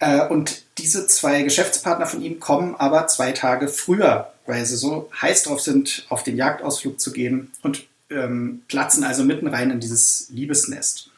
Äh, 0.00 0.26
und 0.26 0.62
diese 0.78 1.06
zwei 1.06 1.42
Geschäftspartner 1.42 2.06
von 2.06 2.22
ihm 2.22 2.40
kommen 2.40 2.74
aber 2.76 3.06
zwei 3.06 3.32
Tage 3.32 3.68
früher, 3.68 4.32
weil 4.46 4.64
sie 4.66 4.76
so 4.76 5.10
heiß 5.20 5.44
drauf 5.44 5.60
sind, 5.60 6.06
auf 6.08 6.22
den 6.22 6.36
Jagdausflug 6.36 7.00
zu 7.00 7.12
gehen 7.12 7.52
und 7.62 7.86
ähm, 8.10 8.62
platzen 8.68 9.04
also 9.04 9.22
mitten 9.22 9.48
rein 9.48 9.70
in 9.70 9.80
dieses 9.80 10.28
Liebesnest 10.30 11.10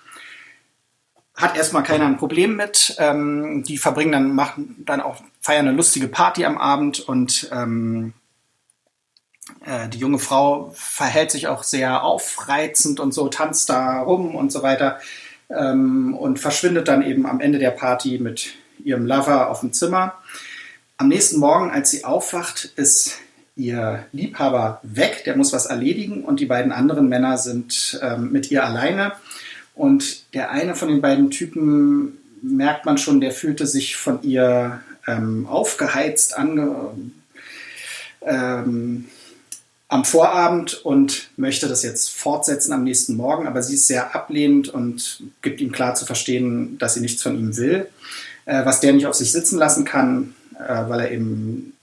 hat 1.40 1.56
erstmal 1.56 1.82
keiner 1.82 2.06
ein 2.06 2.18
Problem 2.18 2.56
mit. 2.56 2.94
Ähm, 2.98 3.62
die 3.66 3.78
verbringen 3.78 4.12
dann, 4.12 4.34
machen 4.34 4.82
dann 4.84 5.00
auch, 5.00 5.22
feiern 5.40 5.66
eine 5.66 5.76
lustige 5.76 6.08
Party 6.08 6.44
am 6.44 6.58
Abend 6.58 7.00
und 7.00 7.48
ähm, 7.52 8.12
äh, 9.64 9.88
die 9.88 9.98
junge 9.98 10.18
Frau 10.18 10.72
verhält 10.74 11.30
sich 11.30 11.48
auch 11.48 11.62
sehr 11.62 12.02
aufreizend 12.02 13.00
und 13.00 13.12
so, 13.12 13.28
tanzt 13.28 13.68
da 13.68 14.00
rum 14.00 14.34
und 14.34 14.50
so 14.52 14.62
weiter 14.62 14.98
ähm, 15.50 16.14
und 16.14 16.38
verschwindet 16.38 16.88
dann 16.88 17.02
eben 17.02 17.26
am 17.26 17.40
Ende 17.40 17.58
der 17.58 17.70
Party 17.70 18.18
mit 18.18 18.54
ihrem 18.82 19.06
Lover 19.06 19.50
auf 19.50 19.61
dem 19.61 19.72
Zimmer. 19.72 20.14
Am 20.96 21.08
nächsten 21.08 21.40
Morgen, 21.40 21.70
als 21.70 21.90
sie 21.90 22.04
aufwacht, 22.04 22.72
ist 22.76 23.18
ihr 23.56 24.06
Liebhaber 24.12 24.80
weg, 24.82 25.24
der 25.24 25.36
muss 25.36 25.52
was 25.52 25.66
erledigen 25.66 26.24
und 26.24 26.40
die 26.40 26.46
beiden 26.46 26.72
anderen 26.72 27.08
Männer 27.08 27.36
sind 27.36 28.00
ähm, 28.02 28.32
mit 28.32 28.50
ihr 28.50 28.64
alleine. 28.64 29.12
Und 29.74 30.34
der 30.34 30.50
eine 30.50 30.74
von 30.74 30.88
den 30.88 31.00
beiden 31.00 31.30
Typen 31.30 32.18
merkt 32.42 32.86
man 32.86 32.98
schon, 32.98 33.20
der 33.20 33.32
fühlte 33.32 33.66
sich 33.66 33.96
von 33.96 34.22
ihr 34.22 34.80
ähm, 35.06 35.46
aufgeheizt, 35.46 36.36
ange, 36.36 36.90
ähm, 38.22 39.06
am 39.91 40.05
Vorabend 40.05 40.74
und 40.84 41.30
möchte 41.36 41.68
das 41.68 41.82
jetzt 41.82 42.11
fortsetzen 42.11 42.72
am 42.72 42.84
nächsten 42.84 43.16
Morgen, 43.16 43.47
aber 43.47 43.62
sie 43.62 43.74
ist 43.74 43.86
sehr 43.86 44.14
ablehnend 44.14 44.68
und 44.68 45.22
gibt 45.43 45.61
ihm 45.61 45.72
klar 45.72 45.95
zu 45.95 46.07
verstehen, 46.07 46.78
dass 46.78 46.95
sie 46.95 47.01
nichts 47.01 47.22
von 47.22 47.36
ihm 47.36 47.57
will, 47.57 47.88
äh, 48.45 48.64
was 48.64 48.80
der 48.80 48.93
nicht 48.93 49.07
auf 49.07 49.14
sich 49.14 49.32
sitzen 49.32 49.59
lassen 49.59 49.84
kann, 49.84 50.34
äh, 50.55 50.88
weil 50.88 51.01
er 51.01 51.11
eben 51.11 51.74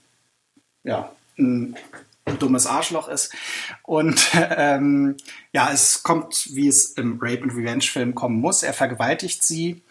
ja 0.84 1.12
ein 1.38 1.76
dummes 2.38 2.66
Arschloch 2.66 3.08
ist. 3.08 3.32
Und 3.82 4.30
ähm, 4.56 5.16
ja, 5.52 5.70
es 5.72 6.02
kommt, 6.02 6.48
wie 6.52 6.68
es 6.68 6.92
im 6.92 7.18
Rape 7.20 7.42
and 7.42 7.52
Revenge 7.52 7.84
Film 7.84 8.14
kommen 8.14 8.40
muss. 8.40 8.62
Er 8.62 8.72
vergewaltigt 8.72 9.42
sie. 9.42 9.82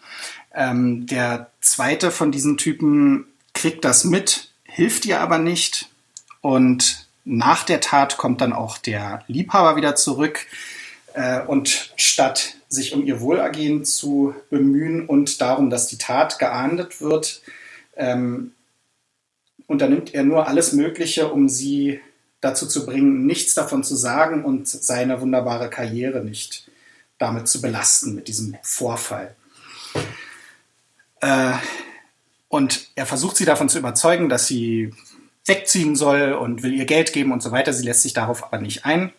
Ähm, 0.52 1.06
der 1.06 1.50
zweite 1.60 2.10
von 2.10 2.32
diesen 2.32 2.56
Typen 2.56 3.26
kriegt 3.54 3.84
das 3.84 4.04
mit 4.04 4.48
hilft 4.78 5.06
ihr 5.06 5.20
aber 5.20 5.38
nicht. 5.38 5.88
Und 6.40 7.07
nach 7.28 7.64
der 7.64 7.80
Tat 7.80 8.16
kommt 8.16 8.40
dann 8.40 8.52
auch 8.52 8.78
der 8.78 9.22
Liebhaber 9.28 9.76
wieder 9.76 9.94
zurück. 9.94 10.46
Äh, 11.14 11.40
und 11.42 11.92
statt 11.96 12.56
sich 12.68 12.94
um 12.94 13.04
ihr 13.04 13.20
Wohlergehen 13.20 13.84
zu 13.84 14.34
bemühen 14.50 15.06
und 15.06 15.40
darum, 15.40 15.70
dass 15.70 15.86
die 15.86 15.98
Tat 15.98 16.38
geahndet 16.38 17.00
wird, 17.00 17.42
ähm, 17.96 18.52
unternimmt 19.66 20.14
er 20.14 20.24
nur 20.24 20.46
alles 20.46 20.72
Mögliche, 20.72 21.32
um 21.32 21.48
sie 21.48 22.00
dazu 22.40 22.66
zu 22.66 22.86
bringen, 22.86 23.26
nichts 23.26 23.54
davon 23.54 23.84
zu 23.84 23.96
sagen 23.96 24.44
und 24.44 24.68
seine 24.68 25.20
wunderbare 25.20 25.70
Karriere 25.70 26.24
nicht 26.24 26.70
damit 27.18 27.48
zu 27.48 27.60
belasten, 27.60 28.14
mit 28.14 28.28
diesem 28.28 28.56
Vorfall. 28.62 29.34
Äh, 31.20 31.54
und 32.48 32.88
er 32.94 33.06
versucht 33.06 33.36
sie 33.36 33.44
davon 33.44 33.68
zu 33.68 33.78
überzeugen, 33.78 34.28
dass 34.28 34.46
sie 34.46 34.94
wegziehen 35.48 35.96
soll 35.96 36.32
und 36.32 36.62
will 36.62 36.74
ihr 36.74 36.84
Geld 36.84 37.12
geben 37.12 37.32
und 37.32 37.42
so 37.42 37.50
weiter. 37.50 37.72
Sie 37.72 37.84
lässt 37.84 38.02
sich 38.02 38.12
darauf 38.12 38.44
aber 38.44 38.58
nicht 38.58 38.84
ein 38.84 39.12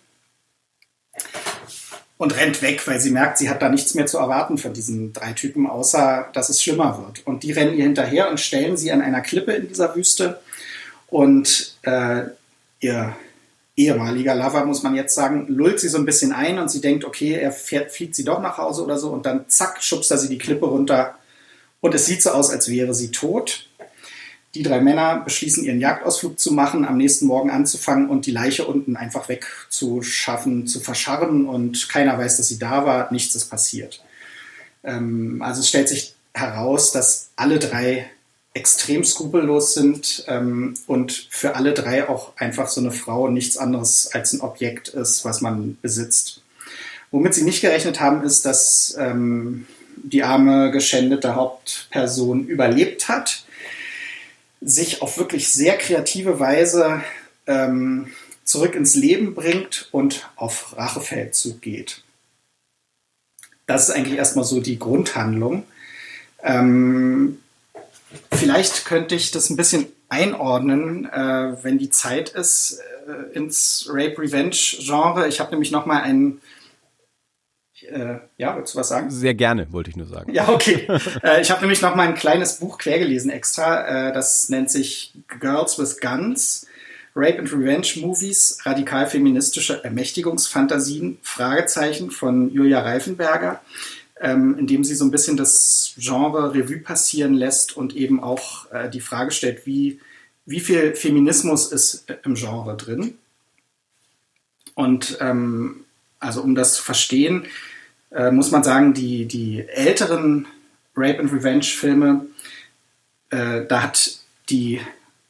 und 2.20 2.36
rennt 2.36 2.62
weg, 2.62 2.86
weil 2.86 3.00
sie 3.00 3.12
merkt, 3.12 3.38
sie 3.38 3.50
hat 3.50 3.62
da 3.62 3.70
nichts 3.70 3.94
mehr 3.94 4.06
zu 4.06 4.18
erwarten 4.18 4.58
von 4.58 4.74
diesen 4.74 5.14
drei 5.14 5.32
Typen, 5.32 5.68
außer 5.68 6.28
dass 6.34 6.50
es 6.50 6.62
schlimmer 6.62 7.02
wird. 7.06 7.26
Und 7.26 7.44
die 7.44 7.54
rennen 7.54 7.78
ihr 7.78 7.86
hinterher 7.86 8.30
und 8.30 8.42
stellen 8.42 8.76
sie 8.76 8.92
an 8.92 9.02
einer 9.02 9.22
Klippe 9.22 9.54
in 9.54 9.70
dieser 9.70 9.96
Wüste. 9.96 10.42
Und 11.08 11.78
äh, 11.84 12.24
ihr 12.82 13.16
ehemaliger 13.78 14.36
Lover, 14.36 14.66
muss 14.66 14.84
man 14.84 14.96
jetzt 14.96 15.16
sagen, 15.16 15.46
lullt 15.48 15.80
sie 15.80 15.88
so 15.88 15.98
ein 15.98 16.06
bisschen 16.06 16.34
ein 16.34 16.60
und 16.60 16.70
sie 16.70 16.82
denkt, 16.82 17.06
okay, 17.06 17.36
er 17.36 17.54
fährt, 17.54 17.94
fliegt 17.94 18.16
sie 18.16 18.26
doch 18.26 18.42
nach 18.42 18.58
Hause 18.58 18.84
oder 18.84 18.98
so. 18.98 19.12
Und 19.12 19.26
dann 19.26 19.46
zack, 19.48 19.82
schubst 19.82 20.12
er 20.12 20.18
sie 20.18 20.28
die 20.28 20.38
Klippe 20.38 20.66
runter. 20.66 21.16
Und 21.80 21.96
es 21.96 22.06
sieht 22.06 22.22
so 22.22 22.32
aus, 22.32 22.50
als 22.50 22.68
wäre 22.68 22.94
sie 22.94 23.12
tot. 23.12 23.69
Die 24.56 24.64
drei 24.64 24.82
Männer 24.82 25.22
beschließen, 25.22 25.64
ihren 25.64 25.80
Jagdausflug 25.80 26.40
zu 26.40 26.54
machen, 26.54 26.84
am 26.86 26.98
nächsten 26.98 27.28
Morgen 27.28 27.52
anzufangen 27.52 28.10
und 28.10 28.26
die 28.26 28.32
Leiche 28.32 28.66
unten 28.66 28.98
einfach 28.98 29.30
wegzuschaffen, 29.30 30.66
zu 30.66 30.80
verscharren 30.80 31.46
und 31.46 31.88
keiner 31.90 32.18
weiß, 32.18 32.38
dass 32.38 32.48
sie 32.48 32.58
da 32.58 32.86
war, 32.86 33.12
nichts 33.12 33.36
ist 33.36 33.50
passiert. 33.50 34.04
Ähm, 34.84 35.42
also 35.42 35.62
es 35.62 35.70
stellt 35.70 35.88
sich 35.88 36.16
heraus, 36.34 36.92
dass 36.92 37.30
alle 37.36 37.60
drei 37.60 38.10
extrem 38.54 39.04
skrupellos 39.04 39.74
sind 39.74 40.26
ähm, 40.28 40.74
und 40.88 41.28
für 41.30 41.56
alle 41.56 41.74
drei 41.74 42.10
auch 42.10 42.36
einfach 42.38 42.68
so 42.68 42.82
eine 42.82 42.92
Frau 42.92 43.30
nichts 43.30 43.58
anderes 43.58 44.10
als 44.14 44.34
ein 44.34 44.42
Objekt 44.42 44.88
ist, 44.90 45.24
was 45.24 45.42
man 45.42 45.78
besitzt. 45.82 46.42
Womit 47.12 47.34
sie 47.36 47.44
nicht 47.44 47.62
gerechnet 47.62 48.00
haben, 48.00 48.24
ist, 48.24 48.46
dass 48.46 48.96
ähm, 49.00 49.68
die 49.96 50.24
arme, 50.24 50.72
geschändete 50.72 51.36
Hauptperson 51.36 52.48
überlebt 52.48 53.08
hat 53.08 53.46
sich 54.62 55.02
auf 55.02 55.18
wirklich 55.18 55.52
sehr 55.52 55.78
kreative 55.78 56.40
Weise 56.40 57.02
ähm, 57.48 58.12
zurück 58.44 58.76
ins 58.76 58.96
Leben 58.96 59.36
bringt 59.36 59.88
und 59.92 60.30
auf 60.36 60.76
Rachefeldzug 60.78 61.62
geht. 61.62 62.04
Das 63.68 63.88
ist 63.88 63.96
eigentlich 63.96 64.18
erstmal 64.18 64.46
so 64.46 64.60
die 64.60 64.80
Grundhandlung. 64.80 65.64
Ähm, 66.42 67.40
vielleicht 68.32 68.86
könnte 68.86 69.16
ich 69.16 69.32
das 69.32 69.50
ein 69.50 69.58
bisschen 69.58 69.88
einordnen, 70.10 71.06
äh, 71.06 71.64
wenn 71.64 71.78
die 71.78 71.92
Zeit 71.92 72.30
ist, 72.30 72.80
äh, 73.08 73.36
ins 73.36 73.88
Rape-Revenge-Genre. 73.88 75.28
Ich 75.28 75.40
habe 75.40 75.52
nämlich 75.52 75.72
nochmal 75.72 76.02
einen 76.02 76.42
äh, 77.90 78.20
ja, 78.38 78.56
willst 78.58 78.74
du 78.74 78.80
was 78.80 78.90
sagen? 78.90 79.10
Sehr 79.10 79.34
gerne, 79.34 79.72
wollte 79.72 79.90
ich 79.90 79.96
nur 79.96 80.08
sagen. 80.08 80.34
Ja, 80.34 80.50
okay. 80.50 80.88
äh, 81.24 81.42
ich 81.42 81.52
habe 81.52 81.62
nämlich 81.62 81.82
noch 81.82 81.96
mal 81.96 82.08
ein 82.08 82.16
kleines 82.16 82.60
Buch 82.60 82.78
quergelesen 82.78 83.30
extra. 83.32 84.10
Äh, 84.10 84.14
das 84.14 84.50
nennt 84.50 84.72
sich 84.72 85.14
Girls 85.40 85.78
with 85.78 86.00
Guns. 86.00 86.68
Rape 87.16 87.40
and 87.40 87.52
Revenge 87.52 87.88
Movies, 87.98 88.60
radikal 88.64 89.08
feministische 89.08 89.84
Ermächtigungsfantasien, 89.84 91.18
Fragezeichen 91.22 92.12
von 92.12 92.54
Julia 92.54 92.82
Reifenberger, 92.82 93.62
ähm, 94.22 94.58
in 94.58 94.68
dem 94.68 94.84
sie 94.84 94.96
so 94.96 95.06
ein 95.06 95.12
bisschen 95.12 95.36
das 95.36 95.94
Genre 95.98 96.54
Revue 96.54 96.80
passieren 96.80 97.34
lässt 97.34 97.76
und 97.76 97.96
eben 97.96 98.22
auch 98.22 98.72
äh, 98.72 98.90
die 98.90 99.02
Frage 99.02 99.32
stellt, 99.32 99.66
wie, 99.66 100.00
wie 100.46 100.60
viel 100.60 100.96
Feminismus 100.96 101.72
ist 101.72 102.06
im 102.24 102.36
Genre 102.36 102.78
drin. 102.78 103.18
Und 104.76 105.18
ähm, 105.20 105.84
also 106.20 106.42
um 106.42 106.56
das 106.56 106.76
zu 106.76 106.84
verstehen, 106.84 107.46
äh, 108.12 108.32
muss 108.32 108.52
man 108.52 108.64
sagen, 108.64 108.94
die, 108.94 109.26
die 109.26 109.68
älteren 109.68 110.48
Rape 110.96 111.20
and 111.20 111.32
Revenge 111.32 111.64
Filme, 111.64 112.26
äh, 113.30 113.66
da 113.68 113.84
hat 113.84 114.20
die 114.50 114.82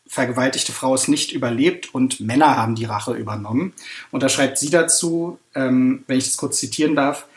vergewaltigte 0.07 0.71
Frau 0.71 0.95
es 0.95 1.07
nicht 1.07 1.31
überlebt 1.31 1.93
und 1.93 2.19
Männer 2.19 2.57
haben 2.57 2.75
die 2.75 2.85
Rache 2.85 3.13
übernommen. 3.13 3.73
Und 4.11 4.23
da 4.23 4.29
schreibt 4.29 4.57
sie 4.57 4.71
dazu, 4.71 5.37
ähm, 5.53 6.03
wenn 6.07 6.17
ich 6.17 6.25
das 6.25 6.37
kurz 6.37 6.57
zitieren 6.57 6.95
darf, 6.95 7.27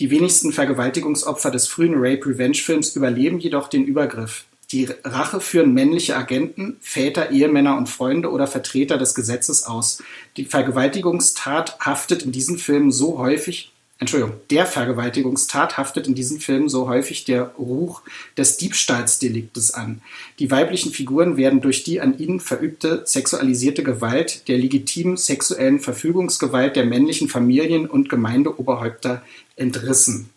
die 0.00 0.10
wenigsten 0.10 0.52
Vergewaltigungsopfer 0.52 1.50
des 1.50 1.66
frühen 1.66 1.94
Rape-Revenge-Films 1.96 2.94
überleben 2.96 3.40
jedoch 3.40 3.68
den 3.68 3.84
Übergriff. 3.84 4.44
Die 4.70 4.88
Rache 5.02 5.40
führen 5.40 5.74
männliche 5.74 6.16
Agenten, 6.16 6.76
Väter, 6.80 7.30
Ehemänner 7.30 7.76
und 7.76 7.88
Freunde 7.88 8.30
oder 8.30 8.46
Vertreter 8.46 8.96
des 8.96 9.14
Gesetzes 9.14 9.64
aus. 9.64 10.02
Die 10.36 10.44
Vergewaltigungstat 10.44 11.78
haftet 11.80 12.22
in 12.22 12.32
diesen 12.32 12.58
Filmen 12.58 12.92
so 12.92 13.18
häufig 13.18 13.72
Entschuldigung, 14.00 14.36
der 14.50 14.64
Vergewaltigungstat 14.64 15.76
haftet 15.76 16.06
in 16.06 16.14
diesen 16.14 16.38
Filmen 16.38 16.68
so 16.68 16.88
häufig 16.88 17.24
der 17.24 17.46
Ruch 17.58 18.02
des 18.36 18.56
Diebstahlsdeliktes 18.56 19.74
an. 19.74 20.02
Die 20.38 20.52
weiblichen 20.52 20.92
Figuren 20.92 21.36
werden 21.36 21.60
durch 21.60 21.82
die 21.82 22.00
an 22.00 22.16
ihnen 22.16 22.38
verübte 22.38 23.02
sexualisierte 23.04 23.82
Gewalt, 23.82 24.46
der 24.46 24.58
legitimen 24.58 25.16
sexuellen 25.16 25.80
Verfügungsgewalt 25.80 26.76
der 26.76 26.84
männlichen 26.84 27.28
Familien 27.28 27.88
und 27.88 28.08
Gemeindeoberhäupter 28.08 29.22
entrissen. 29.56 30.30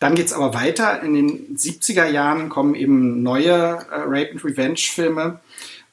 Dann 0.00 0.16
geht's 0.16 0.32
aber 0.32 0.54
weiter. 0.54 1.02
In 1.02 1.14
den 1.14 1.56
70er 1.56 2.08
Jahren 2.08 2.48
kommen 2.48 2.74
eben 2.74 3.22
neue 3.22 3.52
äh, 3.52 3.86
Rape 3.90 4.30
and 4.32 4.44
Revenge 4.44 4.78
Filme 4.78 5.40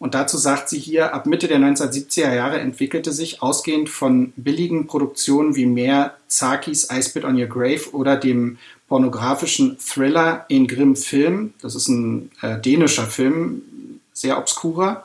und 0.06 0.14
dazu 0.14 0.38
sagt 0.38 0.70
sie 0.70 0.78
hier, 0.78 1.16
ab 1.16 1.26
Mitte 1.26 1.48
der 1.48 1.58
1970er 1.58 2.32
Jahre 2.32 2.60
entwickelte 2.60 3.12
sich, 3.12 3.42
ausgehend 3.42 3.90
von 3.90 4.34
billigen 4.36 4.86
Produktionen 4.86 5.56
wie 5.56 5.66
mehr 5.66 6.16
Zakis 6.28 6.90
I 6.96 7.02
Spit 7.02 7.26
on 7.26 7.42
Your 7.42 7.48
Grave 7.48 7.90
oder 7.92 8.16
dem 8.16 8.60
pornografischen 8.88 9.80
Thriller 9.80 10.46
in 10.48 10.68
Grimm 10.68 10.96
Film, 10.96 11.56
das 11.60 11.74
ist 11.74 11.88
ein 11.88 12.30
äh, 12.44 12.62
dänischer 12.62 13.08
Film, 13.08 13.64
sehr 14.14 14.38
obskurer, 14.38 15.04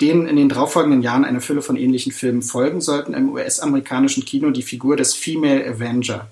denen 0.00 0.28
in 0.28 0.36
den 0.36 0.48
darauffolgenden 0.48 1.02
Jahren 1.02 1.24
eine 1.24 1.40
Fülle 1.40 1.60
von 1.60 1.74
ähnlichen 1.74 2.12
Filmen 2.12 2.42
folgen 2.42 2.80
sollten, 2.80 3.14
im 3.14 3.32
US-amerikanischen 3.32 4.24
Kino 4.24 4.50
die 4.50 4.62
Figur 4.62 4.96
des 4.96 5.16
Female 5.16 5.66
Avenger. 5.66 6.28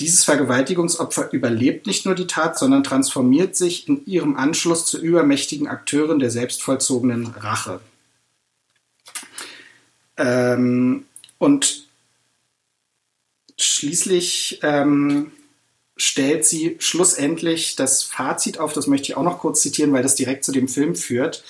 Dieses 0.00 0.24
Vergewaltigungsopfer 0.24 1.32
überlebt 1.32 1.86
nicht 1.86 2.06
nur 2.06 2.14
die 2.14 2.28
Tat, 2.28 2.56
sondern 2.56 2.84
transformiert 2.84 3.56
sich 3.56 3.88
in 3.88 4.06
ihrem 4.06 4.36
Anschluss 4.36 4.86
zur 4.86 5.00
übermächtigen 5.00 5.66
Akteurin 5.66 6.20
der 6.20 6.30
selbstvollzogenen 6.30 7.26
Rache. 7.26 7.80
Ähm, 10.16 11.04
und 11.38 11.88
schließlich 13.58 14.60
ähm, 14.62 15.32
stellt 15.96 16.46
sie 16.46 16.76
schlussendlich 16.78 17.74
das 17.74 18.04
Fazit 18.04 18.58
auf, 18.58 18.72
das 18.72 18.86
möchte 18.86 19.10
ich 19.10 19.16
auch 19.16 19.24
noch 19.24 19.40
kurz 19.40 19.62
zitieren, 19.62 19.92
weil 19.92 20.04
das 20.04 20.14
direkt 20.14 20.44
zu 20.44 20.52
dem 20.52 20.68
Film 20.68 20.94
führt. 20.94 21.42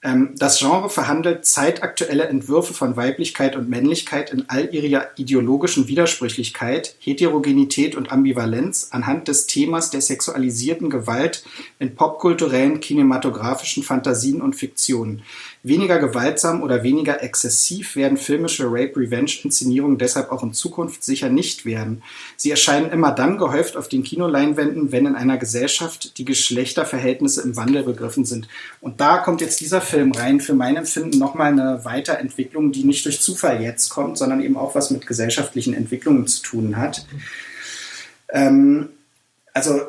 Ähm, 0.00 0.34
das 0.36 0.60
Genre 0.60 0.90
verhandelt 0.90 1.44
zeitaktuelle 1.44 2.28
Entwürfe 2.28 2.72
von 2.72 2.96
Weiblichkeit 2.96 3.56
und 3.56 3.68
Männlichkeit 3.68 4.32
in 4.32 4.48
all 4.48 4.72
ihrer 4.72 5.08
ideologischen 5.18 5.88
Widersprüchlichkeit, 5.88 6.94
Heterogenität 7.00 7.96
und 7.96 8.12
Ambivalenz 8.12 8.88
anhand 8.92 9.26
des 9.26 9.48
Themas 9.48 9.90
der 9.90 10.00
sexualisierten 10.00 10.88
Gewalt 10.88 11.44
in 11.80 11.96
popkulturellen, 11.96 12.78
kinematografischen 12.78 13.82
Fantasien 13.82 14.40
und 14.40 14.54
Fiktionen. 14.54 15.22
Weniger 15.62 15.98
gewaltsam 15.98 16.62
oder 16.62 16.82
weniger 16.82 17.22
exzessiv 17.22 17.96
werden 17.96 18.16
filmische 18.16 18.66
Rape-Revenge-Inszenierungen 18.66 19.98
deshalb 19.98 20.30
auch 20.30 20.42
in 20.42 20.54
Zukunft 20.54 21.02
sicher 21.02 21.28
nicht 21.28 21.66
werden. 21.66 22.02
Sie 22.36 22.50
erscheinen 22.50 22.90
immer 22.90 23.10
dann 23.10 23.38
gehäuft 23.38 23.76
auf 23.76 23.88
den 23.88 24.04
Kinoleinwänden, 24.04 24.92
wenn 24.92 25.06
in 25.06 25.16
einer 25.16 25.36
Gesellschaft 25.36 26.16
die 26.18 26.24
Geschlechterverhältnisse 26.24 27.42
im 27.42 27.56
Wandel 27.56 27.82
begriffen 27.82 28.24
sind. 28.24 28.46
Und 28.80 29.00
da 29.00 29.18
kommt 29.18 29.40
jetzt 29.40 29.60
dieser 29.60 29.80
Film 29.80 30.12
rein, 30.12 30.40
für 30.40 30.54
mein 30.54 30.76
Empfinden 30.76 31.18
nochmal 31.18 31.52
eine 31.52 31.84
Weiterentwicklung, 31.84 32.70
die 32.70 32.84
nicht 32.84 33.04
durch 33.04 33.20
Zufall 33.20 33.60
jetzt 33.60 33.88
kommt, 33.88 34.16
sondern 34.16 34.40
eben 34.40 34.56
auch 34.56 34.76
was 34.76 34.90
mit 34.90 35.06
gesellschaftlichen 35.06 35.74
Entwicklungen 35.74 36.26
zu 36.28 36.42
tun 36.42 36.76
hat. 36.76 37.04
Ähm, 38.30 38.90
also 39.52 39.80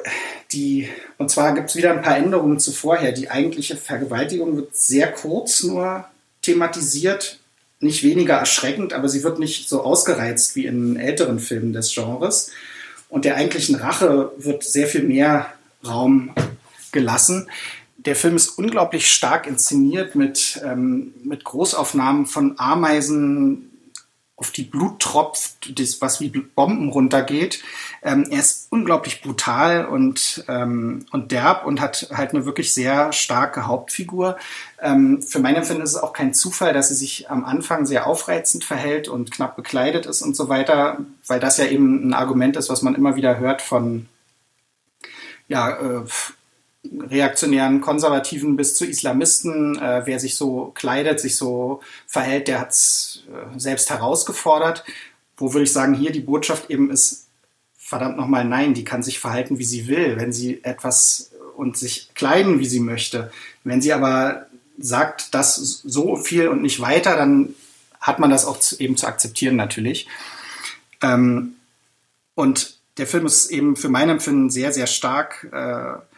die, 0.52 0.90
und 1.18 1.30
zwar 1.30 1.54
gibt 1.54 1.70
es 1.70 1.76
wieder 1.76 1.92
ein 1.92 2.02
paar 2.02 2.18
Änderungen 2.18 2.60
zu 2.60 2.72
vorher. 2.72 3.12
Die 3.12 3.30
eigentliche 3.30 3.78
Vergewaltigung 3.78 4.56
wird 4.56 4.76
sehr 4.76 5.12
kurz 5.12 5.64
nur 5.64 6.06
thematisiert, 6.42 7.40
nicht 7.80 8.04
weniger 8.04 8.36
erschreckend, 8.36 8.94
aber 8.94 9.10
sie 9.10 9.24
wird 9.24 9.40
nicht 9.40 9.70
so 9.70 9.84
ausgereizt 9.84 10.56
wie 10.56 10.66
in 10.66 10.98
älteren 10.98 11.40
Filmen 11.40 11.74
des 11.74 11.94
Genres. 11.94 12.52
Und 13.10 13.26
der 13.26 13.36
eigentlichen 13.36 13.76
Rache 13.76 14.32
wird 14.38 14.64
sehr 14.64 14.88
viel 14.88 15.04
mehr 15.04 15.54
Raum 15.86 16.34
gelassen. 16.92 17.48
der 17.98 18.16
Film 18.16 18.38
ist 18.38 18.58
unglaublich 18.58 19.12
stark 19.12 19.46
inszeniert 19.46 20.16
mit, 20.16 20.60
ähm, 20.64 21.14
mit 21.24 21.44
Großaufnahmen 21.44 22.26
von 22.26 22.58
Ameisen, 22.58 23.69
auf 24.40 24.52
die 24.52 24.64
Blut 24.64 25.00
tropft, 25.00 25.80
das, 25.80 26.02
was 26.02 26.20
wie 26.22 26.30
Bomben 26.30 26.90
runtergeht. 26.90 27.62
Ähm, 28.02 28.28
er 28.30 28.40
ist 28.40 28.68
unglaublich 28.72 29.22
brutal 29.22 29.86
und, 29.86 30.44
ähm, 30.48 31.06
und 31.12 31.32
derb 31.32 31.66
und 31.66 31.82
hat 31.82 32.10
halt 32.14 32.34
eine 32.34 32.46
wirklich 32.46 32.74
sehr 32.74 33.12
starke 33.12 33.68
Hauptfigur. 33.68 34.38
Ähm, 34.82 35.22
für 35.22 35.40
mein 35.40 35.56
Empfinden 35.56 35.84
ist 35.84 35.92
es 35.92 36.02
auch 36.02 36.14
kein 36.14 36.34
Zufall, 36.34 36.74
dass 36.74 36.88
sie 36.90 36.96
sich 36.96 37.30
am 37.30 37.44
Anfang 37.44 37.86
sehr 37.86 38.08
aufreizend 38.08 38.64
verhält 38.64 39.08
und 39.10 39.32
knapp 39.32 39.56
bekleidet 39.56 40.06
ist 40.06 40.22
und 40.22 40.36
so 40.36 40.50
weiter, 40.50 41.00
weil 41.28 41.40
das 41.40 41.58
ja 41.58 41.66
eben 41.66 42.08
ein 42.08 42.14
Argument 42.14 42.56
ist, 42.56 42.70
was 42.70 42.82
man 42.82 42.96
immer 42.96 43.16
wieder 43.16 43.38
hört 43.38 43.62
von 43.62 44.08
ja, 45.50 45.72
äh, 45.72 46.04
reaktionären 46.86 47.82
Konservativen 47.82 48.56
bis 48.56 48.76
zu 48.76 48.86
Islamisten. 48.86 49.78
Äh, 49.78 50.04
wer 50.06 50.20
sich 50.20 50.36
so 50.36 50.72
kleidet, 50.76 51.20
sich 51.20 51.36
so 51.36 51.82
verhält, 52.08 52.48
der 52.48 52.60
hat 52.60 52.72
es 52.72 53.24
äh, 53.30 53.60
selbst 53.60 53.90
herausgefordert. 53.90 54.84
Wo 55.38 55.54
würde 55.54 55.64
ich 55.64 55.74
sagen, 55.74 55.94
hier 55.94 56.12
die 56.12 56.22
Botschaft 56.22 56.70
eben 56.70 56.90
ist, 56.90 57.28
verdammt 57.76 58.18
nochmal, 58.18 58.46
nein, 58.46 58.74
die 58.74 58.84
kann 58.84 59.04
sich 59.04 59.20
verhalten, 59.20 59.58
wie 59.58 59.66
sie 59.66 59.88
will, 59.88 60.18
wenn 60.18 60.32
sie 60.32 60.64
etwas 60.64 61.32
und 61.56 61.78
sich 61.78 62.14
kleiden, 62.14 62.60
wie 62.60 62.68
sie 62.68 62.80
möchte. 62.80 63.32
Wenn 63.64 63.82
sie 63.82 63.94
aber 63.94 64.48
sagt, 64.78 65.34
das 65.34 65.56
so 65.56 66.16
viel 66.16 66.48
und 66.48 66.62
nicht 66.62 66.80
weiter, 66.80 67.18
dann 67.18 67.56
hat 68.00 68.20
man 68.20 68.30
das 68.30 68.46
auch 68.46 68.60
zu, 68.60 68.80
eben 68.80 68.96
zu 68.96 69.08
akzeptieren 69.08 69.56
natürlich. 69.56 70.08
Ähm, 71.02 71.56
und 72.36 72.78
der 72.98 73.08
Film 73.08 73.26
ist 73.26 73.50
eben 73.50 73.76
für 73.76 73.90
mein 73.90 74.10
Empfinden 74.10 74.50
sehr, 74.50 74.72
sehr 74.72 74.88
stark. 74.88 75.48
Äh, 75.52 76.09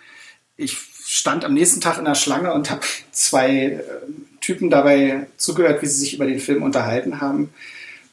ich 0.61 0.77
stand 1.05 1.43
am 1.43 1.53
nächsten 1.53 1.81
Tag 1.81 1.97
in 1.97 2.05
der 2.05 2.15
Schlange 2.15 2.53
und 2.53 2.69
habe 2.69 2.81
zwei 3.11 3.49
äh, 3.49 3.81
Typen 4.39 4.69
dabei 4.69 5.27
zugehört, 5.37 5.81
wie 5.81 5.87
sie 5.87 5.99
sich 5.99 6.13
über 6.13 6.25
den 6.25 6.39
Film 6.39 6.63
unterhalten 6.63 7.19
haben 7.19 7.49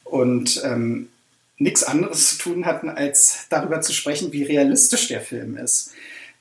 und 0.05 0.61
ähm, 0.65 1.09
nichts 1.59 1.85
anderes 1.85 2.31
zu 2.31 2.39
tun 2.39 2.67
hatten, 2.67 2.89
als 2.89 3.47
darüber 3.51 3.81
zu 3.81 3.93
sprechen, 3.93 4.33
wie 4.33 4.45
realistisch 4.45 5.09
der 5.09 5.21
Film 5.21 5.57
ist. 5.57 5.93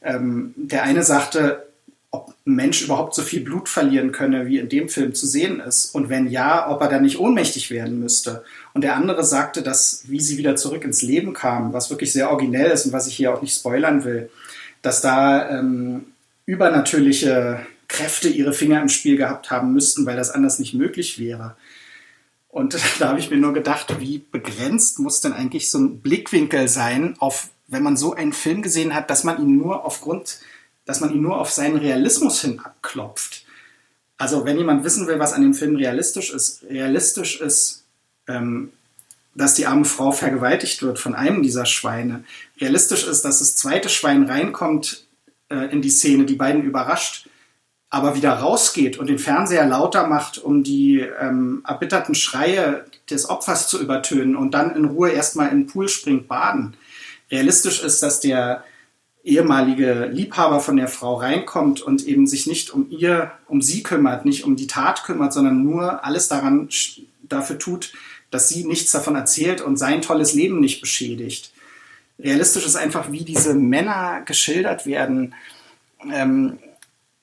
Ähm, 0.02 0.54
der 0.56 0.84
eine 0.84 1.04
sagte, 1.04 1.68
ob 2.12 2.34
ein 2.46 2.56
Mensch 2.56 2.82
überhaupt 2.84 3.16
so 3.16 3.22
viel 3.22 3.42
Blut 3.42 3.68
verlieren 3.68 4.12
könne, 4.12 4.48
wie 4.48 4.60
in 4.60 4.70
dem 4.70 4.90
Film 4.90 5.14
zu 5.14 5.28
sehen 5.28 5.60
ist. 5.60 5.94
Und 5.94 6.10
wenn 6.10 6.28
ja, 6.30 6.70
ob 6.70 6.82
er 6.82 6.88
dann 6.88 7.04
nicht 7.04 7.20
ohnmächtig 7.20 7.70
werden 7.70 8.00
müsste. 8.00 8.44
Und 8.74 8.84
der 8.84 8.96
andere 8.96 9.24
sagte, 9.24 9.62
dass, 9.62 10.04
wie 10.08 10.22
sie 10.22 10.38
wieder 10.38 10.56
zurück 10.56 10.86
ins 10.86 11.02
Leben 11.02 11.34
kam, 11.34 11.74
was 11.74 11.90
wirklich 11.90 12.14
sehr 12.14 12.32
originell 12.32 12.72
ist 12.72 12.86
und 12.86 12.94
was 12.94 13.08
ich 13.08 13.16
hier 13.16 13.34
auch 13.34 13.42
nicht 13.42 13.56
spoilern 13.56 14.06
will, 14.06 14.30
dass 14.88 15.02
da 15.02 15.50
ähm, 15.50 16.14
übernatürliche 16.46 17.60
Kräfte 17.90 18.30
ihre 18.30 18.54
Finger 18.54 18.82
im 18.82 18.88
Spiel 18.88 19.18
gehabt 19.18 19.52
haben 19.52 19.74
müssten, 19.74 20.06
weil 20.06 20.16
das 20.16 20.32
anders 20.32 20.60
nicht 20.60 20.74
möglich 20.74 21.20
wäre. 21.20 21.58
Und 22.48 22.78
da 23.00 23.10
habe 23.10 23.20
ich 23.20 23.30
mir 23.30 23.36
nur 23.36 23.54
gedacht, 23.54 24.00
wie 24.00 24.20
begrenzt 24.20 25.00
muss 25.00 25.20
denn 25.20 25.34
eigentlich 25.34 25.70
so 25.70 25.78
ein 25.78 26.00
Blickwinkel 26.00 26.70
sein, 26.70 27.18
auf, 27.20 27.50
wenn 27.68 27.84
man 27.84 27.98
so 27.98 28.14
einen 28.14 28.32
Film 28.32 28.62
gesehen 28.62 28.96
hat, 28.96 29.10
dass 29.10 29.26
man 29.26 29.42
ihn 29.42 29.58
nur 29.58 29.84
aufgrund, 29.84 30.40
dass 30.86 31.02
man 31.02 31.14
ihn 31.14 31.22
nur 31.22 31.38
auf 31.38 31.52
seinen 31.52 31.76
Realismus 31.76 32.40
hin 32.40 32.62
abklopft. 32.62 33.46
Also 34.18 34.46
wenn 34.46 34.58
jemand 34.58 34.86
wissen 34.86 35.06
will, 35.06 35.20
was 35.20 35.34
an 35.34 35.42
dem 35.42 35.54
Film 35.54 35.76
realistisch 35.76 36.34
ist, 36.34 36.64
realistisch 36.64 37.42
ist, 37.42 37.84
ähm, 38.30 38.72
dass 39.38 39.54
die 39.54 39.68
arme 39.68 39.86
Frau 39.86 40.12
vergewaltigt 40.12 40.82
wird 40.82 40.98
von 40.98 41.14
einem 41.14 41.44
dieser 41.44 41.66
Schweine. 41.66 42.24
Realistisch 42.60 43.06
ist, 43.08 43.24
dass 43.24 43.40
das 43.40 43.56
zweite 43.56 43.88
Schwein 43.88 44.24
reinkommt 44.24 45.06
äh, 45.50 45.72
in 45.72 45.82
die 45.82 45.92
Szene, 45.92 46.26
die 46.26 46.36
beiden 46.36 46.64
überrascht, 46.64 47.30
aber 47.90 48.16
wieder 48.16 48.34
rausgeht 48.34 48.98
und 48.98 49.08
den 49.08 49.20
Fernseher 49.20 49.66
lauter 49.68 50.08
macht, 50.08 50.40
um 50.40 50.64
die 50.64 51.00
ähm, 51.00 51.64
erbitterten 51.66 52.16
Schreie 52.16 52.86
des 53.10 53.30
Opfers 53.30 53.70
zu 53.70 53.80
übertönen 53.80 54.36
und 54.36 54.56
dann 54.56 54.76
in 54.76 54.86
Ruhe 54.86 55.12
erstmal 55.12 55.50
in 55.50 55.62
den 55.62 55.68
Pool 55.68 55.88
springt 55.88 56.28
baden. 56.28 56.76
Realistisch 57.30 57.82
ist, 57.84 58.02
dass 58.02 58.20
der 58.20 58.64
ehemalige 59.24 60.10
Liebhaber 60.12 60.62
von 60.62 60.78
der 60.78 60.88
Frau 60.88 61.16
reinkommt 61.16 61.82
und 61.82 62.08
eben 62.08 62.26
sich 62.26 62.48
nicht 62.48 62.72
um 62.72 62.90
ihr, 62.90 63.34
um 63.48 63.62
sie 63.62 63.84
kümmert, 63.84 64.26
nicht 64.26 64.46
um 64.46 64.56
die 64.56 64.68
Tat 64.68 65.04
kümmert, 65.04 65.32
sondern 65.32 65.64
nur 65.64 66.04
alles 66.04 66.28
daran 66.28 66.70
dafür 67.22 67.60
tut, 67.60 67.94
dass 68.32 68.50
sie 68.50 68.66
nichts 68.66 68.92
davon 68.92 69.16
erzählt 69.16 69.62
und 69.62 69.78
sein 69.78 70.02
tolles 70.02 70.34
Leben 70.34 70.60
nicht 70.60 70.82
beschädigt. 70.82 71.52
Realistisch 72.20 72.66
ist 72.66 72.76
einfach, 72.76 73.12
wie 73.12 73.24
diese 73.24 73.54
Männer 73.54 74.22
geschildert 74.26 74.86
werden, 74.86 75.36
ähm, 76.12 76.58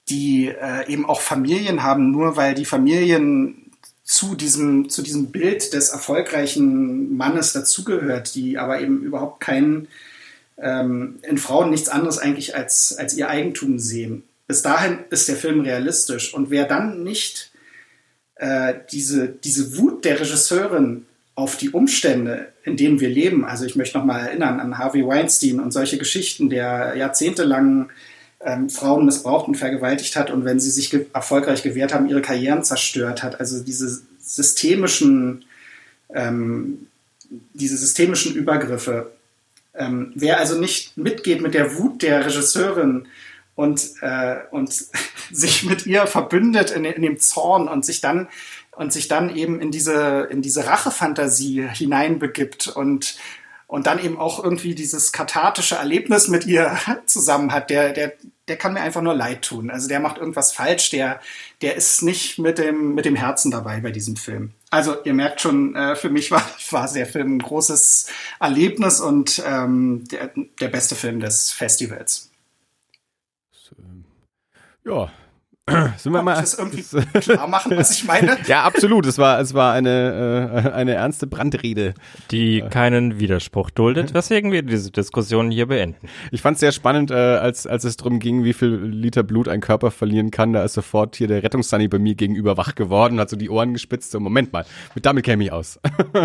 die 0.08 0.48
äh, 0.48 0.86
eben 0.88 1.06
auch 1.06 1.20
Familien 1.20 1.82
haben, 1.82 2.10
nur 2.10 2.36
weil 2.36 2.54
die 2.54 2.64
Familien 2.64 3.70
zu 4.04 4.34
diesem, 4.34 4.90
zu 4.90 5.02
diesem 5.02 5.32
Bild 5.32 5.72
des 5.72 5.88
erfolgreichen 5.88 7.16
Mannes 7.16 7.52
dazugehört, 7.52 8.34
die 8.34 8.58
aber 8.58 8.80
eben 8.80 9.02
überhaupt 9.02 9.40
keinen 9.40 9.88
ähm, 10.58 11.18
in 11.22 11.38
Frauen 11.38 11.70
nichts 11.70 11.88
anderes 11.88 12.18
eigentlich 12.18 12.54
als, 12.54 12.96
als 12.96 13.14
ihr 13.14 13.28
Eigentum 13.28 13.78
sehen. 13.78 14.22
Bis 14.46 14.62
dahin 14.62 14.98
ist 15.10 15.28
der 15.28 15.36
Film 15.36 15.60
realistisch. 15.60 16.34
Und 16.34 16.50
wer 16.50 16.64
dann 16.66 17.02
nicht 17.02 17.50
äh, 18.44 18.74
diese, 18.92 19.28
diese 19.28 19.78
Wut 19.78 20.04
der 20.04 20.20
Regisseurin 20.20 21.06
auf 21.34 21.56
die 21.56 21.70
Umstände, 21.70 22.52
in 22.62 22.76
denen 22.76 23.00
wir 23.00 23.08
leben, 23.08 23.46
also 23.46 23.64
ich 23.64 23.74
möchte 23.74 23.96
nochmal 23.96 24.26
erinnern 24.26 24.60
an 24.60 24.76
Harvey 24.76 25.06
Weinstein 25.06 25.60
und 25.60 25.72
solche 25.72 25.96
Geschichten, 25.96 26.50
der 26.50 26.94
jahrzehntelang 26.94 27.88
ähm, 28.44 28.68
Frauen 28.68 29.06
missbraucht 29.06 29.48
und 29.48 29.54
vergewaltigt 29.54 30.14
hat 30.16 30.30
und 30.30 30.44
wenn 30.44 30.60
sie 30.60 30.70
sich 30.70 30.90
ge 30.90 31.06
erfolgreich 31.14 31.62
gewehrt 31.62 31.94
haben, 31.94 32.06
ihre 32.06 32.20
Karrieren 32.20 32.62
zerstört 32.64 33.22
hat. 33.22 33.40
Also 33.40 33.64
diese 33.64 34.02
systemischen, 34.20 35.46
ähm, 36.12 36.86
diese 37.54 37.78
systemischen 37.78 38.34
Übergriffe. 38.34 39.10
Ähm, 39.74 40.12
wer 40.16 40.38
also 40.38 40.60
nicht 40.60 40.98
mitgeht 40.98 41.40
mit 41.40 41.54
der 41.54 41.78
Wut 41.78 42.02
der 42.02 42.26
Regisseurin 42.26 43.06
und, 43.54 43.92
äh, 44.02 44.36
und 44.50 44.72
sich 45.32 45.64
mit 45.64 45.86
ihr 45.86 46.06
verbündet 46.06 46.70
in, 46.70 46.84
in 46.84 47.02
dem 47.02 47.18
Zorn 47.18 47.68
und 47.68 47.84
sich 47.84 48.00
dann 48.00 48.28
und 48.76 48.92
sich 48.92 49.06
dann 49.06 49.34
eben 49.34 49.60
in 49.60 49.70
diese 49.70 50.26
in 50.30 50.42
diese 50.42 50.66
Rachefantasie 50.66 51.68
hineinbegibt 51.72 52.66
und 52.68 53.16
und 53.66 53.86
dann 53.86 53.98
eben 53.98 54.18
auch 54.18 54.42
irgendwie 54.42 54.74
dieses 54.74 55.10
kathartische 55.10 55.74
Erlebnis 55.74 56.28
mit 56.28 56.46
ihr 56.46 56.78
zusammen 57.06 57.52
hat, 57.52 57.70
der, 57.70 57.92
der, 57.92 58.12
der 58.46 58.56
kann 58.56 58.74
mir 58.74 58.82
einfach 58.82 59.00
nur 59.00 59.14
leid 59.14 59.42
tun. 59.42 59.70
Also 59.70 59.88
der 59.88 60.00
macht 60.00 60.18
irgendwas 60.18 60.52
falsch, 60.52 60.90
der, 60.90 61.20
der 61.60 61.74
ist 61.74 62.02
nicht 62.02 62.38
mit 62.38 62.58
dem, 62.58 62.94
mit 62.94 63.04
dem 63.04 63.16
Herzen 63.16 63.50
dabei 63.50 63.80
bei 63.80 63.90
diesem 63.90 64.16
Film. 64.16 64.52
Also 64.70 64.96
ihr 65.04 65.14
merkt 65.14 65.40
schon, 65.40 65.74
äh, 65.74 65.96
für 65.96 66.10
mich 66.10 66.30
war, 66.30 66.48
war 66.70 66.92
der 66.92 67.06
Film 67.06 67.36
ein 67.36 67.40
großes 67.40 68.08
Erlebnis 68.38 69.00
und 69.00 69.42
ähm, 69.44 70.04
der, 70.08 70.30
der 70.60 70.68
beste 70.68 70.94
Film 70.94 71.20
des 71.20 71.50
Festivals. 71.50 72.30
Ja, 74.84 75.10
sind 75.96 76.12
wir 76.12 76.22
mal. 76.22 76.34
das 76.34 76.58
irgendwie 76.58 76.82
klar 77.20 77.46
machen, 77.46 77.74
was 77.74 77.92
ich 77.92 78.04
meine? 78.04 78.36
ja, 78.46 78.64
absolut. 78.64 79.06
Es 79.06 79.16
war, 79.16 79.40
es 79.40 79.54
war 79.54 79.72
eine, 79.72 80.64
äh, 80.66 80.70
eine 80.72 80.92
ernste 80.92 81.26
Brandrede. 81.26 81.94
Die 82.30 82.62
keinen 82.68 83.18
Widerspruch 83.18 83.70
duldet, 83.70 84.12
weswegen 84.12 84.52
wir 84.52 84.60
diese 84.60 84.90
Diskussion 84.90 85.50
hier 85.50 85.68
beenden. 85.68 86.06
Ich 86.32 86.42
fand 86.42 86.56
es 86.56 86.60
sehr 86.60 86.72
spannend, 86.72 87.10
äh, 87.10 87.14
als, 87.14 87.66
als 87.66 87.84
es 87.84 87.96
darum 87.96 88.18
ging, 88.18 88.44
wie 88.44 88.52
viel 88.52 88.74
Liter 88.74 89.22
Blut 89.22 89.48
ein 89.48 89.62
Körper 89.62 89.90
verlieren 89.90 90.30
kann. 90.30 90.52
Da 90.52 90.62
ist 90.64 90.74
sofort 90.74 91.16
hier 91.16 91.28
der 91.28 91.42
Rettungssunny 91.42 91.88
bei 91.88 91.98
mir 91.98 92.14
gegenüber 92.14 92.58
wach 92.58 92.74
geworden, 92.74 93.18
hat 93.18 93.30
so 93.30 93.36
die 93.36 93.48
Ohren 93.48 93.72
gespitzt. 93.72 94.10
So, 94.10 94.20
Moment 94.20 94.52
mal, 94.52 94.66
mit 94.94 95.06
damit 95.06 95.24
käme 95.24 95.44
ich 95.44 95.52
aus. 95.52 95.80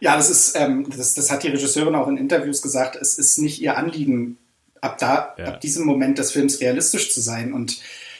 ja, 0.00 0.16
das 0.16 0.30
ist, 0.30 0.56
ähm, 0.56 0.84
das, 0.90 1.14
das 1.14 1.30
hat 1.30 1.44
die 1.44 1.48
Regisseurin 1.48 1.94
auch 1.94 2.08
in 2.08 2.16
Interviews 2.16 2.60
gesagt. 2.60 2.96
Es 2.96 3.18
ist 3.18 3.38
nicht 3.38 3.62
ihr 3.62 3.78
Anliegen, 3.78 4.38
ab 4.86 4.98
da, 4.98 5.34
ja. 5.38 5.44
ab 5.46 5.60
diesem 5.60 5.84
Moment 5.84 6.18
des 6.18 6.32
Films 6.32 6.60
realistisch 6.60 7.12
zu 7.12 7.20
sein. 7.20 7.52
Und 7.52 7.78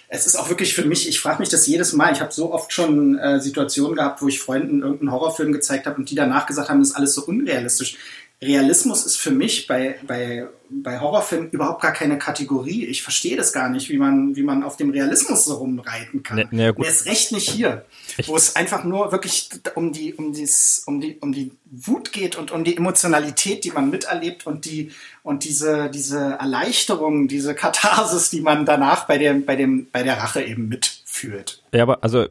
es 0.09 0.27
ist 0.27 0.37
auch 0.37 0.49
wirklich 0.49 0.75
für 0.75 0.85
mich, 0.85 1.09
ich 1.09 1.21
frage 1.21 1.41
mich 1.41 1.49
das 1.49 1.67
jedes 1.67 1.93
Mal. 1.93 2.13
Ich 2.13 2.21
habe 2.21 2.33
so 2.33 2.53
oft 2.53 2.73
schon 2.73 3.19
äh, 3.19 3.41
Situationen 3.41 3.97
gehabt, 3.97 4.23
wo 4.23 4.29
ich 4.29 4.41
Freunden 4.41 4.83
irgendeinen 4.83 5.13
Horrorfilm 5.13 5.53
gezeigt 5.53 5.87
habe 5.87 5.97
und 5.97 6.11
die 6.11 6.15
danach 6.15 6.47
gesagt 6.47 6.69
haben, 6.69 6.79
das 6.81 6.91
ist 6.91 6.97
alles 6.97 7.15
so 7.15 7.25
unrealistisch. 7.25 7.97
Realismus 8.43 9.07
ist 9.07 9.17
für 9.17 9.31
mich 9.31 9.67
bei, 9.67 9.97
bei, 10.07 10.47
bei 10.69 11.01
Horrorfilmen 11.01 11.51
überhaupt 11.51 11.81
gar 11.81 11.93
keine 11.93 12.19
Kategorie. 12.19 12.85
Ich 12.85 13.03
verstehe 13.03 13.37
das 13.37 13.53
gar 13.53 13.71
nicht, 13.71 13.89
wie 13.89 13.97
man, 13.97 14.37
wie 14.37 14.43
man 14.43 14.63
auf 14.63 14.77
dem 14.77 14.91
Realismus 14.91 15.47
so 15.47 15.55
rumreiten 15.55 16.23
kann. 16.23 16.37
Ne, 16.37 16.49
ne, 16.51 16.75
Der 16.75 16.89
ist 16.89 17.07
recht 17.07 17.33
nicht 17.33 17.49
hier, 17.49 17.87
ich 18.19 18.29
wo 18.29 18.37
es 18.37 18.57
einfach 18.57 18.85
nur 18.85 19.13
wirklich 19.13 19.51
um 19.75 19.93
die, 19.93 20.15
um, 20.15 20.33
dies, 20.33 20.83
um, 20.87 21.01
die, 21.01 21.19
um 21.21 21.33
die 21.33 21.53
Wut 21.65 22.13
geht 22.13 22.37
und 22.37 22.51
um 22.51 22.65
die 22.65 22.77
Emotionalität, 22.77 23.65
die 23.65 23.71
man 23.71 23.91
miterlebt 23.91 24.47
und, 24.47 24.65
die, 24.65 24.93
und 25.23 25.45
diese, 25.45 25.91
diese 25.91 26.19
Erleichterung, 26.19 27.29
diese 27.29 27.55
Katharsis, 27.55 28.31
die 28.31 28.41
man 28.41 28.65
danach 28.65 29.07
bei, 29.07 29.19
dem, 29.19 29.45
bei, 29.45 29.57
dem, 29.57 29.89
bei 29.91 30.03
der 30.03 30.19
Rache 30.19 30.43
eben 30.43 30.69
mitfühlt. 30.69 31.63
Ja, 31.73 31.83
aber 31.83 32.03
also 32.03 32.27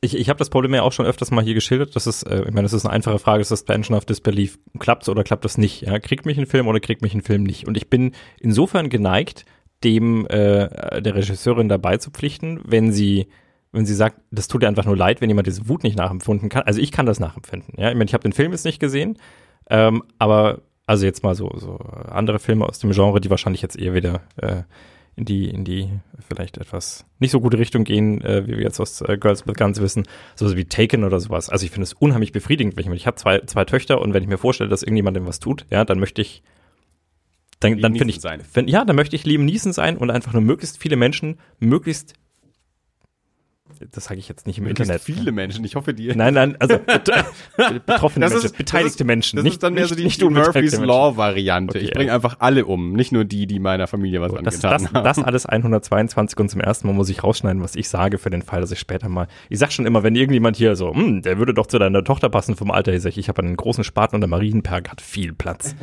ich, 0.00 0.16
ich 0.16 0.28
habe 0.28 0.38
das 0.38 0.48
Problem 0.48 0.74
ja 0.74 0.82
auch 0.82 0.92
schon 0.92 1.06
öfters 1.06 1.30
mal 1.30 1.44
hier 1.44 1.54
geschildert. 1.54 1.94
Das 1.94 2.06
ist, 2.06 2.22
äh, 2.22 2.44
ich 2.46 2.52
meine, 2.52 2.62
das 2.62 2.72
ist 2.72 2.84
eine 2.84 2.94
einfache 2.94 3.18
Frage, 3.18 3.42
ist 3.42 3.50
das 3.50 3.60
Suspension 3.60 3.96
of 3.96 4.06
Disbelief. 4.06 4.58
Klappt 4.78 5.08
oder 5.08 5.24
klappt 5.24 5.44
das 5.44 5.58
nicht? 5.58 5.82
Ja? 5.82 5.98
Kriegt 5.98 6.26
mich 6.26 6.38
ein 6.38 6.46
Film 6.46 6.68
oder 6.68 6.80
kriegt 6.80 7.02
mich 7.02 7.14
ein 7.14 7.22
Film 7.22 7.42
nicht? 7.42 7.66
Und 7.66 7.76
ich 7.76 7.88
bin 7.88 8.12
insofern 8.38 8.88
geneigt, 8.88 9.44
dem 9.84 10.26
äh, 10.26 11.02
der 11.02 11.14
Regisseurin 11.14 11.68
dabei 11.68 11.98
zu 11.98 12.10
pflichten, 12.10 12.60
wenn 12.64 12.92
sie 12.92 13.28
wenn 13.72 13.86
sie 13.86 13.94
sagt, 13.94 14.20
das 14.30 14.48
tut 14.48 14.62
ihr 14.62 14.68
einfach 14.68 14.84
nur 14.84 14.96
leid, 14.96 15.20
wenn 15.20 15.30
jemand 15.30 15.46
diese 15.46 15.68
Wut 15.68 15.84
nicht 15.84 15.96
nachempfunden 15.96 16.48
kann. 16.48 16.62
Also 16.62 16.80
ich 16.80 16.92
kann 16.92 17.06
das 17.06 17.20
nachempfinden. 17.20 17.74
Ja, 17.76 17.88
ich 17.88 17.94
meine, 17.94 18.06
ich 18.06 18.14
habe 18.14 18.22
den 18.22 18.32
Film 18.32 18.52
jetzt 18.52 18.64
nicht 18.64 18.80
gesehen, 18.80 19.18
ähm, 19.68 20.02
aber 20.18 20.62
also 20.86 21.06
jetzt 21.06 21.22
mal 21.22 21.34
so 21.34 21.52
so 21.56 21.76
andere 21.76 22.40
Filme 22.40 22.66
aus 22.66 22.80
dem 22.80 22.90
Genre, 22.90 23.20
die 23.20 23.30
wahrscheinlich 23.30 23.62
jetzt 23.62 23.78
eher 23.78 23.94
wieder 23.94 24.22
äh, 24.36 24.62
in 25.14 25.24
die 25.24 25.48
in 25.48 25.64
die 25.64 25.88
vielleicht 26.26 26.58
etwas 26.58 27.04
nicht 27.20 27.30
so 27.30 27.40
gute 27.40 27.58
Richtung 27.58 27.84
gehen, 27.84 28.20
äh, 28.22 28.46
wie 28.46 28.56
wir 28.56 28.64
jetzt 28.64 28.80
aus 28.80 29.00
äh, 29.02 29.16
Girls 29.16 29.46
with 29.46 29.54
Guns 29.54 29.80
wissen, 29.80 30.04
sowas 30.34 30.56
wie 30.56 30.64
Taken 30.64 31.04
oder 31.04 31.20
sowas. 31.20 31.48
Also 31.48 31.64
ich 31.64 31.70
finde 31.70 31.84
es 31.84 31.92
unheimlich 31.92 32.32
befriedigend, 32.32 32.76
wenn 32.76 32.92
ich, 32.92 33.00
ich 33.02 33.06
habe 33.06 33.16
zwei 33.16 33.40
zwei 33.40 33.64
Töchter 33.64 34.00
und 34.00 34.14
wenn 34.14 34.22
ich 34.22 34.28
mir 34.28 34.38
vorstelle, 34.38 34.68
dass 34.68 34.82
irgendjemandem 34.82 35.26
was 35.26 35.38
tut, 35.38 35.66
ja, 35.70 35.84
dann 35.84 36.00
möchte 36.00 36.22
ich 36.22 36.42
dann, 37.60 37.78
dann 37.78 37.94
finde 37.94 38.12
ich, 38.12 38.20
sein. 38.20 38.42
Wenn, 38.54 38.68
ja, 38.68 38.84
dann 38.84 38.96
möchte 38.96 39.14
ich 39.14 39.24
Liam 39.26 39.44
Neeson 39.44 39.72
sein 39.72 39.98
und 39.98 40.10
einfach 40.10 40.32
nur 40.32 40.42
möglichst 40.42 40.78
viele 40.78 40.96
Menschen 40.96 41.38
möglichst 41.58 42.14
das 43.92 44.04
sage 44.04 44.20
ich 44.20 44.28
jetzt 44.28 44.46
nicht 44.46 44.58
im 44.58 44.64
Möglichst 44.64 44.90
Internet. 44.90 45.02
viele 45.02 45.32
Menschen, 45.32 45.64
ich 45.64 45.74
hoffe 45.74 45.94
dir. 45.94 46.14
Nein, 46.14 46.34
nein, 46.34 46.56
also 46.58 46.78
betroffene 47.86 48.26
das 48.26 48.32
Menschen, 48.32 48.46
ist, 48.46 48.56
beteiligte 48.56 48.90
das 48.90 49.00
ist, 49.00 49.06
Menschen. 49.06 49.36
Das 49.36 49.44
nicht, 49.44 49.54
ist 49.54 49.62
dann 49.62 49.74
mehr 49.74 49.86
so 49.86 49.94
die, 49.94 50.04
nicht 50.04 50.20
die 50.20 50.28
Murphy's 50.28 50.78
Law-Variante. 50.78 51.78
Okay, 51.78 51.86
ich 51.86 51.92
bringe 51.92 52.08
ja. 52.08 52.14
einfach 52.14 52.36
alle 52.40 52.66
um, 52.66 52.92
nicht 52.92 53.12
nur 53.12 53.24
die, 53.24 53.46
die 53.46 53.58
meiner 53.58 53.86
Familie 53.86 54.20
was 54.20 54.32
so, 54.32 54.36
angetan 54.36 54.70
das, 54.70 54.92
haben. 54.92 55.04
Das 55.04 55.18
alles 55.18 55.46
122 55.46 56.38
und 56.38 56.48
zum 56.50 56.60
ersten 56.60 56.86
Mal 56.88 56.92
muss 56.92 57.08
ich 57.08 57.24
rausschneiden, 57.24 57.62
was 57.62 57.74
ich 57.74 57.88
sage 57.88 58.18
für 58.18 58.30
den 58.30 58.42
Fall, 58.42 58.60
dass 58.60 58.70
ich 58.70 58.78
später 58.78 59.08
mal. 59.08 59.28
Ich 59.48 59.58
sag 59.58 59.72
schon 59.72 59.86
immer, 59.86 60.02
wenn 60.02 60.14
irgendjemand 60.14 60.56
hier 60.56 60.76
so, 60.76 60.92
hm, 60.92 61.22
der 61.22 61.38
würde 61.38 61.54
doch 61.54 61.66
zu 61.66 61.78
deiner 61.78 62.04
Tochter 62.04 62.28
passen 62.28 62.56
vom 62.56 62.70
Alter, 62.70 62.92
ich 62.92 63.02
sag, 63.02 63.16
ich 63.16 63.28
habe 63.28 63.42
einen 63.42 63.56
großen 63.56 63.84
Spaten 63.84 64.14
und 64.14 64.20
der 64.20 64.28
Marienberg 64.28 64.90
hat 64.90 65.00
viel 65.00 65.32
Platz. 65.32 65.74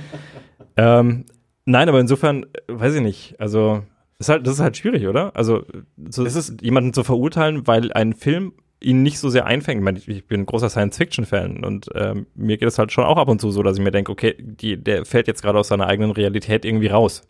ähm, 0.76 1.26
nein, 1.64 1.88
aber 1.88 2.00
insofern, 2.00 2.46
weiß 2.66 2.96
ich 2.96 3.02
nicht, 3.02 3.36
also 3.38 3.82
das 4.20 4.28
ist 4.28 4.32
halt, 4.34 4.46
das 4.46 4.54
ist 4.54 4.60
halt 4.60 4.76
schwierig, 4.76 5.06
oder? 5.06 5.34
Also, 5.34 5.64
so 6.10 6.26
es 6.26 6.36
ist 6.36 6.60
jemanden 6.60 6.92
zu 6.92 7.04
verurteilen, 7.04 7.66
weil 7.66 7.90
ein 7.94 8.12
Film 8.12 8.52
ihn 8.78 9.02
nicht 9.02 9.18
so 9.18 9.30
sehr 9.30 9.46
einfängt. 9.46 9.78
Ich, 9.80 9.84
meine, 9.84 9.98
ich 9.98 10.26
bin 10.26 10.42
ein 10.42 10.46
großer 10.46 10.68
Science-Fiction-Fan 10.68 11.64
und 11.64 11.88
ähm, 11.94 12.26
mir 12.34 12.58
geht 12.58 12.68
es 12.68 12.78
halt 12.78 12.92
schon 12.92 13.04
auch 13.04 13.16
ab 13.16 13.28
und 13.28 13.40
zu 13.40 13.50
so, 13.50 13.62
dass 13.62 13.78
ich 13.78 13.82
mir 13.82 13.92
denke, 13.92 14.12
okay, 14.12 14.36
die, 14.38 14.76
der 14.76 15.06
fällt 15.06 15.26
jetzt 15.26 15.40
gerade 15.40 15.58
aus 15.58 15.68
seiner 15.68 15.86
eigenen 15.86 16.10
Realität 16.10 16.66
irgendwie 16.66 16.88
raus. 16.88 17.22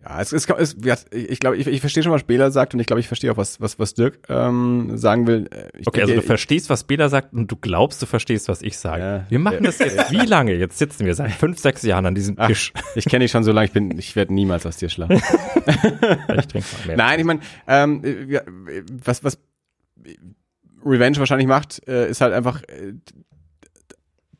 Ja, 0.00 0.20
es, 0.20 0.32
es, 0.32 0.46
es 0.46 0.76
ich 1.10 1.40
glaube, 1.40 1.56
ich, 1.56 1.66
ich 1.66 1.80
verstehe 1.80 2.04
schon, 2.04 2.12
was 2.12 2.22
Bela 2.22 2.52
sagt 2.52 2.72
und 2.72 2.78
ich 2.78 2.86
glaube, 2.86 3.00
ich 3.00 3.08
verstehe 3.08 3.32
auch, 3.32 3.36
was, 3.36 3.60
was, 3.60 3.80
was 3.80 3.94
Dirk 3.94 4.20
ähm, 4.28 4.96
sagen 4.96 5.26
will. 5.26 5.50
Ich 5.76 5.88
okay, 5.88 6.00
denke, 6.00 6.00
also 6.02 6.14
du 6.14 6.22
verstehst, 6.22 6.70
was 6.70 6.84
Bela 6.84 7.08
sagt 7.08 7.32
und 7.32 7.50
du 7.50 7.56
glaubst, 7.56 8.00
du 8.00 8.06
verstehst, 8.06 8.48
was 8.48 8.62
ich 8.62 8.78
sage. 8.78 9.02
Ja, 9.02 9.26
wir 9.28 9.38
machen 9.40 9.64
das 9.64 9.80
jetzt 9.80 10.10
wie 10.12 10.24
lange? 10.24 10.54
Jetzt 10.54 10.78
sitzen 10.78 11.04
wir 11.04 11.16
seit 11.16 11.32
fünf, 11.32 11.58
sechs 11.58 11.82
Jahren 11.82 12.06
an 12.06 12.14
diesem 12.14 12.36
Tisch. 12.36 12.72
Ach, 12.74 12.82
ich 12.94 13.06
kenne 13.06 13.24
dich 13.24 13.32
schon 13.32 13.42
so 13.42 13.50
lange, 13.50 13.66
ich 13.66 13.72
bin, 13.72 13.98
ich 13.98 14.14
werde 14.14 14.32
niemals 14.32 14.66
aus 14.66 14.76
dir 14.76 14.88
schlagen. 14.88 15.14
ich 16.36 16.46
trinke 16.46 16.66
mehr. 16.86 16.96
Nein, 16.96 17.18
ich 17.18 17.26
meine, 17.26 17.40
ähm, 17.66 18.02
was, 19.04 19.24
was 19.24 19.38
Revenge 20.84 21.18
wahrscheinlich 21.18 21.48
macht, 21.48 21.86
äh, 21.88 22.08
ist 22.08 22.20
halt 22.20 22.34
einfach 22.34 22.62
äh, 22.62 22.94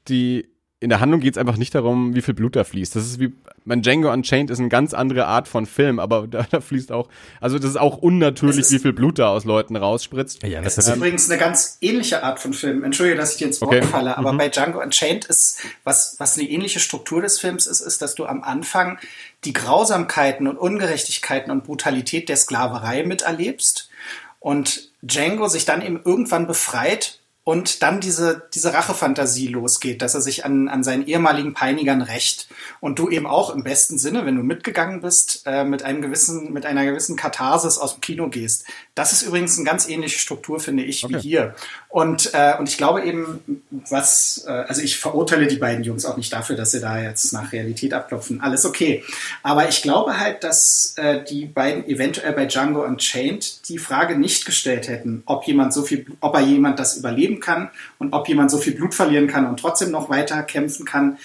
die 0.06 0.48
in 0.80 0.90
der 0.90 1.00
Handlung 1.00 1.20
geht 1.20 1.34
es 1.34 1.38
einfach 1.38 1.56
nicht 1.56 1.74
darum, 1.74 2.14
wie 2.14 2.22
viel 2.22 2.34
Blut 2.34 2.55
da 2.55 2.62
fließt. 2.62 2.94
Das 2.94 3.05
ist 3.05 3.18
wie, 3.18 3.32
mein 3.64 3.82
Django 3.82 4.12
Unchained 4.12 4.48
ist 4.48 4.60
eine 4.60 4.68
ganz 4.68 4.94
andere 4.94 5.26
Art 5.26 5.48
von 5.48 5.66
Film, 5.66 5.98
aber 5.98 6.26
da, 6.30 6.46
da 6.48 6.60
fließt 6.60 6.92
auch, 6.92 7.09
also 7.40 7.59
das 7.59 7.70
ist 7.70 7.76
auch 7.76 7.96
unnatürlich, 7.98 8.60
ist, 8.60 8.72
wie 8.72 8.78
viel 8.78 8.92
Blut 8.92 9.18
da 9.18 9.28
aus 9.30 9.44
Leuten 9.44 9.74
rausspritzt. 9.74 10.44
Ja, 10.44 10.60
das 10.60 10.78
ist 10.78 10.88
ähm, 10.88 10.96
übrigens 10.96 11.28
eine 11.28 11.38
ganz 11.38 11.78
ähnliche 11.80 12.22
Art 12.22 12.38
von 12.38 12.52
Film. 12.52 12.84
Entschuldige, 12.84 13.16
dass 13.16 13.32
ich 13.32 13.38
dir 13.38 13.48
ins 13.48 13.60
Wort 13.60 13.74
okay. 13.74 13.82
falle, 13.82 14.16
aber 14.16 14.32
mhm. 14.32 14.38
bei 14.38 14.48
Django 14.48 14.80
Unchained 14.80 15.24
ist, 15.24 15.62
was, 15.82 16.14
was 16.18 16.38
eine 16.38 16.48
ähnliche 16.48 16.78
Struktur 16.78 17.22
des 17.22 17.40
Films 17.40 17.66
ist, 17.66 17.80
ist, 17.80 18.00
dass 18.00 18.14
du 18.14 18.26
am 18.26 18.44
Anfang 18.44 18.98
die 19.44 19.52
Grausamkeiten 19.52 20.46
und 20.46 20.59
Ungerechtigkeiten 20.59 21.50
und 21.50 21.64
Brutalität 21.64 22.28
der 22.28 22.36
Sklaverei 22.36 23.02
miterlebst 23.02 23.90
und 24.38 24.90
Django 25.02 25.48
sich 25.48 25.64
dann 25.64 25.82
eben 25.82 26.00
irgendwann 26.05 26.46
befreit 26.46 27.17
und 27.48 27.82
dann 27.82 27.98
diese, 27.98 28.42
diese 28.52 28.74
Rachefantasie 28.74 29.46
losgeht, 29.46 30.02
dass 30.02 30.14
er 30.14 30.20
sich 30.20 30.44
an, 30.44 30.68
an 30.68 30.84
seinen 30.84 31.06
ehemaligen 31.06 31.54
Peinigern 31.54 32.02
rächt. 32.02 32.46
Und 32.80 32.98
du 32.98 33.08
eben 33.08 33.26
auch 33.26 33.54
im 33.54 33.64
besten 33.64 33.96
Sinne, 33.96 34.26
wenn 34.26 34.36
du 34.36 34.42
mitgegangen 34.42 35.00
bist, 35.00 35.44
äh, 35.46 35.64
mit 35.64 35.82
einem 35.82 36.02
gewissen, 36.02 36.52
mit 36.52 36.66
einer 36.66 36.84
gewissen 36.84 37.16
Katharsis 37.16 37.78
aus 37.78 37.94
dem 37.94 38.02
Kino 38.02 38.28
gehst. 38.28 38.66
Das 38.94 39.14
ist 39.14 39.22
übrigens 39.22 39.56
eine 39.56 39.64
ganz 39.64 39.88
ähnliche 39.88 40.18
Struktur, 40.18 40.60
finde 40.60 40.82
ich, 40.82 41.04
okay. 41.04 41.14
wie 41.14 41.20
hier. 41.20 41.54
Und, 41.88 42.34
äh, 42.34 42.52
und 42.58 42.68
ich 42.68 42.76
glaube 42.76 43.02
eben, 43.02 43.62
was, 43.88 44.44
äh, 44.46 44.50
also 44.50 44.82
ich 44.82 44.98
verurteile 44.98 45.46
die 45.46 45.56
beiden 45.56 45.84
Jungs 45.84 46.04
auch 46.04 46.18
nicht 46.18 46.30
dafür, 46.30 46.54
dass 46.54 46.72
sie 46.72 46.80
da 46.80 47.00
jetzt 47.00 47.32
nach 47.32 47.52
Realität 47.52 47.94
abklopfen. 47.94 48.42
Alles 48.42 48.66
okay. 48.66 49.02
Aber 49.42 49.70
ich 49.70 49.80
glaube 49.80 50.20
halt, 50.20 50.44
dass 50.44 50.92
äh, 50.98 51.24
die 51.24 51.46
beiden 51.46 51.88
eventuell 51.88 52.34
bei 52.34 52.44
Django 52.44 52.84
Unchained 52.84 53.66
die 53.70 53.78
Frage 53.78 54.18
nicht 54.18 54.44
gestellt 54.44 54.86
hätten, 54.88 55.22
ob 55.24 55.46
jemand 55.46 55.72
so 55.72 55.82
viel, 55.82 56.04
ob 56.20 56.34
er 56.34 56.42
jemand 56.42 56.78
das 56.78 56.98
überleben 56.98 57.38
kann 57.40 57.70
und 57.98 58.12
ob 58.12 58.28
jemand 58.28 58.51
so 58.51 58.59
viel 58.59 58.74
Blut 58.74 58.94
verlieren 58.94 59.27
kann 59.27 59.47
und 59.47 59.60
trotzdem 59.60 59.90
noch 59.90 60.10
weiter 60.10 60.43
kämpfen 60.43 60.85
kann, 60.86 61.19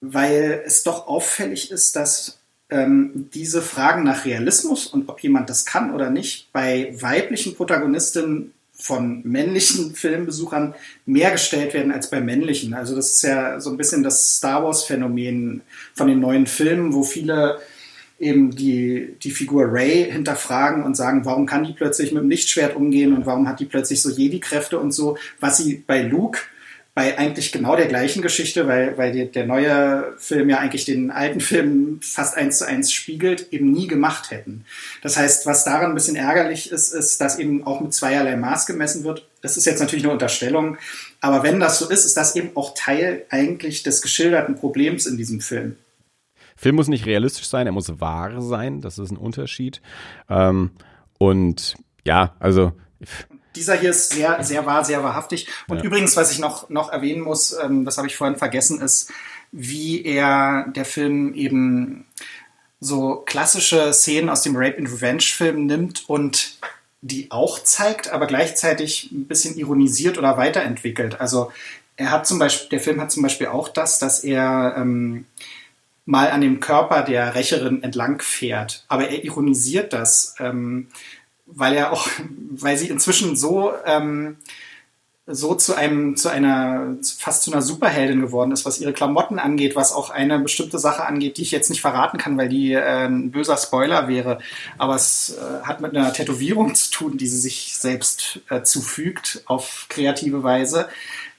weil 0.00 0.62
es 0.64 0.82
doch 0.82 1.06
auffällig 1.06 1.70
ist, 1.70 1.96
dass 1.96 2.38
ähm, 2.70 3.28
diese 3.34 3.62
Fragen 3.62 4.04
nach 4.04 4.24
Realismus 4.24 4.86
und 4.86 5.08
ob 5.08 5.20
jemand 5.20 5.50
das 5.50 5.66
kann 5.66 5.92
oder 5.92 6.10
nicht 6.10 6.52
bei 6.52 6.94
weiblichen 6.98 7.54
Protagonistinnen 7.54 8.52
von 8.72 9.22
männlichen 9.24 9.94
Filmbesuchern 9.94 10.74
mehr 11.04 11.30
gestellt 11.32 11.74
werden 11.74 11.92
als 11.92 12.10
bei 12.10 12.20
männlichen. 12.20 12.74
Also 12.74 12.96
das 12.96 13.16
ist 13.16 13.22
ja 13.22 13.60
so 13.60 13.70
ein 13.70 13.76
bisschen 13.76 14.02
das 14.02 14.36
Star 14.36 14.64
Wars-Phänomen 14.64 15.62
von 15.94 16.08
den 16.08 16.20
neuen 16.20 16.46
Filmen, 16.46 16.94
wo 16.94 17.02
viele 17.02 17.60
eben 18.20 18.54
die, 18.54 19.16
die 19.22 19.30
Figur 19.30 19.72
Ray 19.72 20.10
hinterfragen 20.10 20.84
und 20.84 20.96
sagen, 20.96 21.24
warum 21.24 21.46
kann 21.46 21.64
die 21.64 21.72
plötzlich 21.72 22.12
mit 22.12 22.22
dem 22.22 22.30
Lichtschwert 22.30 22.76
umgehen 22.76 23.16
und 23.16 23.26
warum 23.26 23.48
hat 23.48 23.60
die 23.60 23.64
plötzlich 23.64 24.02
so 24.02 24.10
Jedi-Kräfte 24.10 24.78
und 24.78 24.92
so, 24.92 25.16
was 25.40 25.56
sie 25.56 25.82
bei 25.86 26.02
Luke 26.02 26.40
bei 26.92 27.16
eigentlich 27.16 27.52
genau 27.52 27.76
der 27.76 27.86
gleichen 27.86 28.20
Geschichte, 28.20 28.66
weil, 28.66 28.98
weil 28.98 29.12
die, 29.12 29.30
der 29.30 29.46
neue 29.46 30.12
Film 30.18 30.50
ja 30.50 30.58
eigentlich 30.58 30.84
den 30.84 31.10
alten 31.10 31.40
Film 31.40 32.00
fast 32.02 32.36
eins 32.36 32.58
zu 32.58 32.66
eins 32.66 32.92
spiegelt, 32.92 33.52
eben 33.52 33.70
nie 33.70 33.86
gemacht 33.86 34.30
hätten. 34.30 34.64
Das 35.00 35.16
heißt, 35.16 35.46
was 35.46 35.64
daran 35.64 35.92
ein 35.92 35.94
bisschen 35.94 36.16
ärgerlich 36.16 36.70
ist, 36.70 36.92
ist, 36.92 37.20
dass 37.20 37.38
eben 37.38 37.64
auch 37.64 37.80
mit 37.80 37.94
zweierlei 37.94 38.36
Maß 38.36 38.66
gemessen 38.66 39.04
wird. 39.04 39.26
Das 39.40 39.56
ist 39.56 39.66
jetzt 39.66 39.80
natürlich 39.80 40.04
eine 40.04 40.12
Unterstellung, 40.12 40.78
aber 41.20 41.42
wenn 41.44 41.60
das 41.60 41.78
so 41.78 41.88
ist, 41.88 42.04
ist 42.04 42.16
das 42.16 42.34
eben 42.34 42.50
auch 42.56 42.74
Teil 42.74 43.24
eigentlich 43.30 43.82
des 43.82 44.02
geschilderten 44.02 44.56
Problems 44.56 45.06
in 45.06 45.16
diesem 45.16 45.40
Film. 45.40 45.76
Film 46.60 46.76
muss 46.76 46.88
nicht 46.88 47.06
realistisch 47.06 47.48
sein, 47.48 47.66
er 47.66 47.72
muss 47.72 48.00
wahr 48.00 48.42
sein, 48.42 48.82
das 48.82 48.98
ist 48.98 49.10
ein 49.10 49.16
Unterschied. 49.16 49.80
Ähm, 50.28 50.72
und 51.16 51.76
ja, 52.04 52.34
also 52.38 52.72
dieser 53.56 53.76
hier 53.76 53.88
ist 53.88 54.12
sehr, 54.12 54.44
sehr 54.44 54.66
wahr, 54.66 54.84
sehr 54.84 55.02
wahrhaftig. 55.02 55.48
Und 55.68 55.78
ja. 55.78 55.84
übrigens, 55.84 56.18
was 56.18 56.30
ich 56.32 56.38
noch, 56.38 56.68
noch 56.68 56.92
erwähnen 56.92 57.22
muss, 57.22 57.56
ähm, 57.58 57.86
das 57.86 57.96
habe 57.96 58.08
ich 58.08 58.16
vorhin 58.16 58.36
vergessen, 58.36 58.82
ist, 58.82 59.10
wie 59.52 60.04
er 60.04 60.66
der 60.76 60.84
Film 60.84 61.32
eben 61.32 62.04
so 62.78 63.22
klassische 63.24 63.94
Szenen 63.94 64.28
aus 64.28 64.42
dem 64.42 64.54
Rape 64.54 64.76
and 64.76 64.92
Revenge 64.92 65.22
Film 65.22 65.64
nimmt 65.64 66.10
und 66.10 66.58
die 67.00 67.30
auch 67.30 67.58
zeigt, 67.58 68.12
aber 68.12 68.26
gleichzeitig 68.26 69.10
ein 69.12 69.26
bisschen 69.26 69.56
ironisiert 69.56 70.18
oder 70.18 70.36
weiterentwickelt. 70.36 71.22
Also 71.22 71.50
er 71.96 72.10
hat 72.10 72.26
zum 72.26 72.38
Beispiel, 72.38 72.68
der 72.68 72.80
Film 72.80 73.00
hat 73.00 73.10
zum 73.10 73.22
Beispiel 73.22 73.46
auch 73.46 73.68
das, 73.68 73.98
dass 73.98 74.24
er 74.24 74.74
ähm, 74.76 75.24
mal 76.10 76.30
an 76.30 76.40
dem 76.40 76.60
Körper 76.60 77.02
der 77.02 77.34
Rächerin 77.34 77.82
entlang 77.82 78.20
fährt, 78.20 78.84
aber 78.88 79.08
er 79.08 79.24
ironisiert 79.24 79.92
das. 79.92 80.34
Ähm, 80.38 80.88
weil 81.52 81.74
er 81.74 81.92
auch, 81.92 82.08
weil 82.50 82.76
sie 82.76 82.88
inzwischen 82.88 83.36
so 83.36 83.72
ähm, 83.84 84.36
so 85.32 85.54
zu 85.54 85.74
einem, 85.74 86.16
zu 86.16 86.28
einer, 86.28 86.96
fast 87.18 87.42
zu 87.44 87.52
einer 87.52 87.62
Superheldin 87.62 88.20
geworden 88.20 88.52
ist, 88.52 88.64
was 88.64 88.80
ihre 88.80 88.92
Klamotten 88.92 89.38
angeht, 89.38 89.76
was 89.76 89.92
auch 89.92 90.10
eine 90.10 90.38
bestimmte 90.40 90.78
Sache 90.78 91.06
angeht, 91.06 91.36
die 91.36 91.42
ich 91.42 91.50
jetzt 91.52 91.70
nicht 91.70 91.80
verraten 91.80 92.18
kann, 92.18 92.36
weil 92.36 92.48
die 92.48 92.72
äh, 92.72 93.06
ein 93.06 93.30
böser 93.30 93.56
Spoiler 93.56 94.08
wäre. 94.08 94.40
Aber 94.78 94.96
es 94.96 95.36
äh, 95.38 95.64
hat 95.64 95.80
mit 95.80 95.96
einer 95.96 96.12
Tätowierung 96.12 96.74
zu 96.74 96.90
tun, 96.90 97.16
die 97.16 97.28
sie 97.28 97.38
sich 97.38 97.76
selbst 97.76 98.40
äh, 98.48 98.62
zufügt 98.62 99.42
auf 99.46 99.86
kreative 99.88 100.42
Weise. 100.42 100.88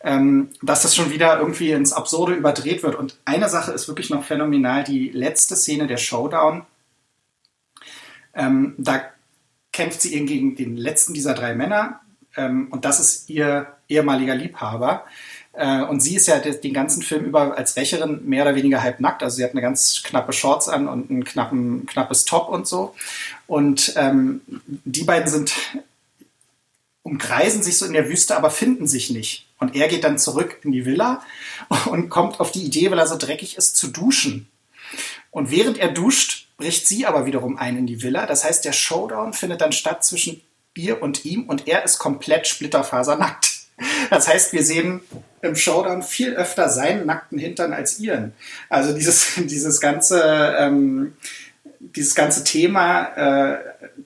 Ähm, 0.03 0.49
dass 0.61 0.81
das 0.81 0.95
schon 0.95 1.11
wieder 1.11 1.39
irgendwie 1.39 1.71
ins 1.71 1.93
Absurde 1.93 2.33
überdreht 2.33 2.81
wird. 2.81 2.95
Und 2.95 3.17
eine 3.23 3.49
Sache 3.49 3.71
ist 3.71 3.87
wirklich 3.87 4.09
noch 4.09 4.23
phänomenal, 4.23 4.83
die 4.83 5.09
letzte 5.09 5.55
Szene 5.55 5.85
der 5.85 5.97
Showdown. 5.97 6.63
Ähm, 8.33 8.73
da 8.77 9.03
kämpft 9.71 10.01
sie 10.01 10.25
gegen 10.25 10.55
den 10.55 10.75
letzten 10.75 11.13
dieser 11.13 11.33
drei 11.33 11.53
Männer 11.53 12.01
ähm, 12.35 12.67
und 12.71 12.85
das 12.85 12.99
ist 12.99 13.29
ihr 13.29 13.67
ehemaliger 13.87 14.35
Liebhaber. 14.35 15.05
Äh, 15.53 15.81
und 15.81 15.99
sie 16.01 16.15
ist 16.15 16.27
ja 16.27 16.39
den 16.39 16.73
ganzen 16.73 17.01
Film 17.01 17.25
über 17.25 17.57
als 17.57 17.75
Rächerin 17.75 18.21
mehr 18.25 18.43
oder 18.43 18.55
weniger 18.55 18.81
halb 18.81 18.99
nackt. 18.99 19.21
Also 19.21 19.37
sie 19.37 19.43
hat 19.43 19.51
eine 19.51 19.61
ganz 19.61 20.01
knappe 20.03 20.33
Shorts 20.33 20.69
an 20.69 20.87
und 20.87 21.09
ein 21.09 21.25
knappen, 21.25 21.85
knappes 21.85 22.25
Top 22.25 22.49
und 22.49 22.67
so. 22.67 22.95
Und 23.47 23.93
ähm, 23.97 24.41
die 24.65 25.03
beiden 25.03 25.29
sind 25.29 25.53
umkreisen 27.03 27.63
sich 27.63 27.77
so 27.77 27.85
in 27.85 27.93
der 27.93 28.09
Wüste, 28.09 28.35
aber 28.35 28.51
finden 28.51 28.87
sich 28.87 29.09
nicht. 29.09 29.47
Und 29.59 29.75
er 29.75 29.87
geht 29.87 30.03
dann 30.03 30.17
zurück 30.17 30.59
in 30.63 30.71
die 30.71 30.85
Villa 30.85 31.23
und 31.85 32.09
kommt 32.09 32.39
auf 32.39 32.51
die 32.51 32.63
Idee, 32.63 32.91
weil 32.91 32.99
er 32.99 33.07
so 33.07 33.17
dreckig 33.17 33.57
ist, 33.57 33.75
zu 33.75 33.87
duschen. 33.87 34.49
Und 35.29 35.51
während 35.51 35.77
er 35.77 35.89
duscht, 35.89 36.47
bricht 36.57 36.87
sie 36.87 37.05
aber 37.05 37.25
wiederum 37.25 37.57
ein 37.57 37.77
in 37.77 37.87
die 37.87 38.03
Villa. 38.03 38.25
Das 38.25 38.43
heißt, 38.43 38.65
der 38.65 38.73
Showdown 38.73 39.33
findet 39.33 39.61
dann 39.61 39.71
statt 39.71 40.03
zwischen 40.03 40.41
ihr 40.75 41.01
und 41.01 41.25
ihm 41.25 41.47
und 41.47 41.67
er 41.67 41.83
ist 41.83 41.99
komplett 41.99 42.47
splitterfasernackt. 42.47 43.61
Das 44.09 44.27
heißt, 44.27 44.53
wir 44.53 44.63
sehen 44.63 45.01
im 45.41 45.55
Showdown 45.55 46.03
viel 46.03 46.33
öfter 46.33 46.69
seinen 46.69 47.05
nackten 47.05 47.39
Hintern 47.39 47.73
als 47.73 47.99
ihren. 47.99 48.33
Also 48.69 48.93
dieses, 48.93 49.33
dieses 49.37 49.81
ganze, 49.81 50.55
ähm, 50.59 51.13
dieses 51.95 52.15
ganze 52.15 52.43
Thema, 52.43 53.53
äh, 53.53 53.59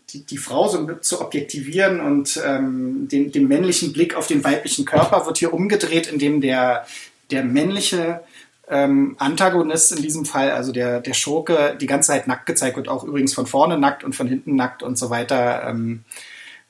die, 0.10 0.26
die 0.26 0.38
Frau 0.38 0.68
so 0.68 0.94
zu 0.96 1.22
objektivieren 1.22 2.00
und 2.00 2.42
ähm, 2.46 3.08
den, 3.08 3.32
den 3.32 3.48
männlichen 3.48 3.94
Blick 3.94 4.16
auf 4.16 4.28
den 4.28 4.44
weiblichen 4.44 4.86
Körper 4.86 5.26
wird 5.26 5.38
hier 5.38 5.54
umgedreht, 5.54 6.08
indem 6.08 6.42
der, 6.42 6.86
der 7.32 7.44
männliche 7.44 8.22
ähm, 8.68 9.16
Antagonist 9.20 9.92
in 9.92 10.02
diesem 10.02 10.26
Fall, 10.26 10.52
also 10.52 10.72
der, 10.72 11.00
der 11.00 11.14
Schurke, 11.14 11.78
die 11.80 11.86
ganze 11.86 12.08
Zeit 12.08 12.28
nackt 12.28 12.46
gezeigt 12.46 12.78
wird, 12.78 12.88
auch 12.88 13.04
übrigens 13.04 13.34
von 13.34 13.46
vorne 13.46 13.78
nackt 13.78 14.04
und 14.04 14.16
von 14.16 14.28
hinten 14.28 14.56
nackt 14.56 14.84
und 14.84 14.98
so 14.98 15.10
weiter. 15.10 15.68
Ähm, 15.68 16.04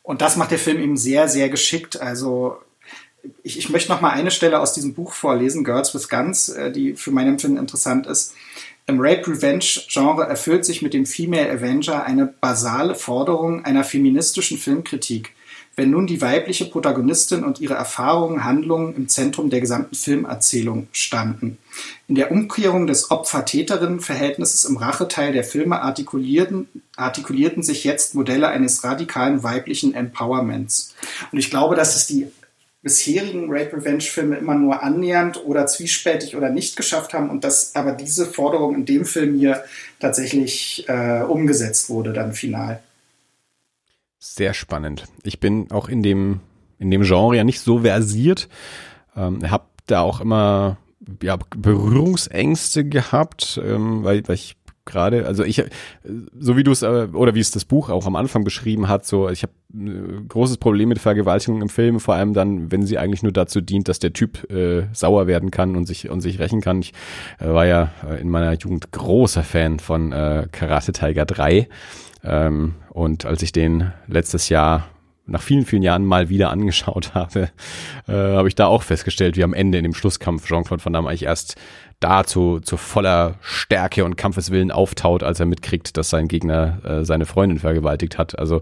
und 0.03 0.21
das 0.21 0.35
macht 0.35 0.51
der 0.51 0.59
Film 0.59 0.79
eben 0.81 0.97
sehr, 0.97 1.27
sehr 1.27 1.49
geschickt. 1.49 1.99
Also 1.99 2.57
ich, 3.43 3.57
ich 3.57 3.69
möchte 3.69 3.91
noch 3.91 4.01
mal 4.01 4.11
eine 4.11 4.31
Stelle 4.31 4.59
aus 4.59 4.73
diesem 4.73 4.93
Buch 4.93 5.13
vorlesen, 5.13 5.63
Girls 5.63 5.93
with 5.93 6.09
Guns, 6.09 6.49
äh, 6.49 6.71
die 6.71 6.93
für 6.95 7.11
mein 7.11 7.27
Empfinden 7.27 7.57
interessant 7.57 8.07
ist. 8.07 8.33
Im 8.87 8.99
Rape-Revenge-Genre 8.99 10.27
erfüllt 10.27 10.63
sich 10.63 10.83
mit 10.83 10.93
dem 10.93 11.07
Female 11.07 11.51
Avenger 11.51 12.03
eine 12.03 12.27
basale 12.27 12.93
Forderung 12.93 13.65
einer 13.65 13.83
feministischen 13.83 14.59
Filmkritik. 14.59 15.31
Wenn 15.75 15.89
nun 15.89 16.05
die 16.05 16.21
weibliche 16.21 16.65
Protagonistin 16.65 17.43
und 17.43 17.59
ihre 17.59 17.73
Erfahrungen, 17.73 18.45
Handlungen 18.45 18.95
im 18.95 19.09
Zentrum 19.09 19.49
der 19.49 19.59
gesamten 19.59 19.95
Filmerzählung 19.95 20.87
standen. 20.91 21.57
In 22.07 22.15
der 22.15 22.31
Umkehrung 22.31 22.85
des 22.85 23.09
Opfer-Täterinnen-Verhältnisses 23.09 24.65
im 24.65 24.77
Racheteil 24.77 25.33
der 25.33 25.43
Filme 25.43 25.81
artikulierten, 25.81 26.67
artikulierten 26.95 27.63
sich 27.63 27.83
jetzt 27.83 28.13
Modelle 28.13 28.47
eines 28.49 28.83
radikalen 28.83 29.41
weiblichen 29.43 29.95
Empowerments. 29.95 30.93
Und 31.31 31.39
ich 31.39 31.49
glaube, 31.49 31.75
dass 31.75 31.95
es 31.95 32.05
die 32.05 32.27
bisherigen 32.85 33.47
Rape 33.49 33.75
Revenge 33.75 34.03
Filme 34.03 34.37
immer 34.37 34.53
nur 34.53 34.83
annähernd 34.83 35.43
oder 35.43 35.65
zwiespältig 35.65 36.35
oder 36.35 36.51
nicht 36.51 36.75
geschafft 36.75 37.15
haben 37.15 37.31
und 37.31 37.43
dass 37.43 37.75
aber 37.75 37.93
diese 37.93 38.27
Forderung 38.27 38.75
in 38.75 38.85
dem 38.85 39.05
Film 39.05 39.39
hier 39.39 39.63
tatsächlich 39.99 40.85
äh, 40.87 41.23
umgesetzt 41.23 41.89
wurde 41.89 42.13
dann 42.13 42.33
final. 42.33 42.83
Sehr 44.19 44.53
spannend. 44.53 45.05
Ich 45.23 45.39
bin 45.39 45.71
auch 45.71 45.89
in 45.89 46.03
dem 46.03 46.41
in 46.77 46.91
dem 46.91 47.01
Genre 47.01 47.35
ja 47.35 47.43
nicht 47.43 47.59
so 47.59 47.79
versiert. 47.79 48.49
Ähm, 49.15 49.49
habe 49.49 49.65
da 49.87 50.01
auch 50.01 50.21
immer 50.21 50.77
ja, 51.23 51.39
Berührungsängste 51.57 52.85
gehabt, 52.85 53.59
ähm, 53.63 54.03
weil, 54.03 54.27
weil 54.27 54.35
ich 54.35 54.57
gerade, 54.85 55.25
also 55.25 55.43
ich, 55.43 55.63
so 56.39 56.57
wie 56.57 56.63
du 56.63 56.71
es, 56.71 56.81
äh, 56.81 57.07
oder 57.11 57.35
wie 57.35 57.39
es 57.39 57.51
das 57.51 57.65
Buch 57.65 57.89
auch 57.89 58.05
am 58.05 58.15
Anfang 58.15 58.43
beschrieben 58.43 58.87
hat, 58.87 59.05
so, 59.05 59.29
ich 59.29 59.43
habe 59.43 59.53
ein 59.73 60.27
großes 60.27 60.57
Problem 60.57 60.89
mit 60.89 60.99
Vergewaltigung 60.99 61.61
im 61.61 61.69
Film, 61.69 61.99
vor 61.99 62.15
allem 62.15 62.33
dann, 62.33 62.71
wenn 62.71 62.85
sie 62.85 62.97
eigentlich 62.97 63.23
nur 63.23 63.31
dazu 63.33 63.61
dient, 63.61 63.87
dass 63.87 63.99
der 63.99 64.13
Typ 64.13 64.49
äh, 64.49 64.83
sauer 64.93 65.27
werden 65.27 65.51
kann 65.51 65.75
und 65.75 65.85
sich 65.85 66.09
und 66.09 66.21
sich 66.21 66.39
rächen 66.39 66.61
kann. 66.61 66.79
Ich 66.79 66.93
äh, 67.39 67.47
war 67.47 67.65
ja 67.65 67.91
äh, 68.07 68.21
in 68.21 68.29
meiner 68.29 68.53
Jugend 68.53 68.91
großer 68.91 69.43
Fan 69.43 69.79
von 69.79 70.11
äh, 70.11 70.47
Karate 70.51 70.93
Tiger 70.93 71.25
3. 71.25 71.67
Ähm, 72.23 72.75
und 72.89 73.25
als 73.25 73.41
ich 73.41 73.51
den 73.51 73.91
letztes 74.07 74.49
Jahr 74.49 74.87
nach 75.27 75.41
vielen, 75.41 75.65
vielen 75.65 75.83
Jahren 75.83 76.05
mal 76.05 76.29
wieder 76.29 76.49
angeschaut 76.49 77.13
habe, 77.13 77.49
äh, 78.07 78.13
habe 78.13 78.47
ich 78.47 78.55
da 78.55 78.67
auch 78.67 78.83
festgestellt, 78.83 79.37
wie 79.37 79.43
am 79.43 79.53
Ende 79.53 79.77
in 79.77 79.83
dem 79.83 79.93
Schlusskampf 79.93 80.47
Jean-Claude 80.47 80.83
Van 80.83 80.93
Damme 80.93 81.09
eigentlich 81.09 81.23
erst 81.23 81.55
da 81.99 82.25
zu, 82.25 82.59
voller 82.63 83.35
Stärke 83.41 84.03
und 84.03 84.17
Kampfeswillen 84.17 84.71
auftaut, 84.71 85.23
als 85.23 85.39
er 85.39 85.45
mitkriegt, 85.45 85.97
dass 85.97 86.09
sein 86.09 86.27
Gegner 86.27 86.79
äh, 86.83 87.05
seine 87.05 87.25
Freundin 87.25 87.57
vergewaltigt 87.57 88.17
hat. 88.17 88.37
Also 88.37 88.61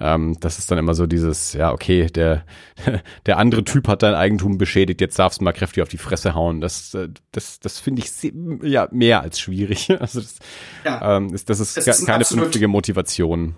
ähm, 0.00 0.36
das 0.40 0.58
ist 0.58 0.70
dann 0.70 0.78
immer 0.78 0.94
so 0.94 1.06
dieses, 1.06 1.54
ja, 1.54 1.72
okay, 1.72 2.06
der, 2.06 2.44
der 3.26 3.38
andere 3.38 3.64
Typ 3.64 3.88
hat 3.88 4.02
dein 4.02 4.14
Eigentum 4.14 4.58
beschädigt, 4.58 5.00
jetzt 5.00 5.18
darfst 5.18 5.40
du 5.40 5.44
mal 5.44 5.52
kräftig 5.52 5.82
auf 5.82 5.88
die 5.88 5.98
Fresse 5.98 6.34
hauen. 6.34 6.60
Das, 6.60 6.94
äh, 6.94 7.08
das, 7.32 7.58
das 7.60 7.78
finde 7.78 8.02
ich 8.02 8.12
sehr, 8.12 8.32
ja, 8.62 8.88
mehr 8.92 9.22
als 9.22 9.40
schwierig. 9.40 9.88
Also 9.98 10.20
das, 10.20 10.38
ja. 10.84 11.16
ähm, 11.16 11.34
ist, 11.34 11.50
das 11.50 11.58
ist, 11.58 11.76
ist 11.76 12.06
keine 12.06 12.24
vernünftige 12.24 12.68
Motivation. 12.68 13.56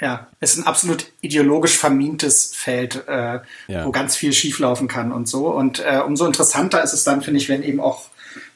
Ja, 0.00 0.28
es 0.40 0.52
ist 0.52 0.58
ein 0.58 0.66
absolut 0.66 1.06
ideologisch 1.20 1.76
vermintes 1.76 2.54
Feld, 2.54 3.04
äh, 3.06 3.40
ja. 3.68 3.84
wo 3.84 3.90
ganz 3.90 4.16
viel 4.16 4.32
schieflaufen 4.32 4.88
kann 4.88 5.12
und 5.12 5.28
so. 5.28 5.48
Und 5.48 5.80
äh, 5.80 5.98
umso 5.98 6.26
interessanter 6.26 6.82
ist 6.82 6.94
es 6.94 7.04
dann, 7.04 7.20
finde 7.20 7.38
ich, 7.38 7.48
wenn 7.50 7.62
eben 7.62 7.80
auch 7.80 8.08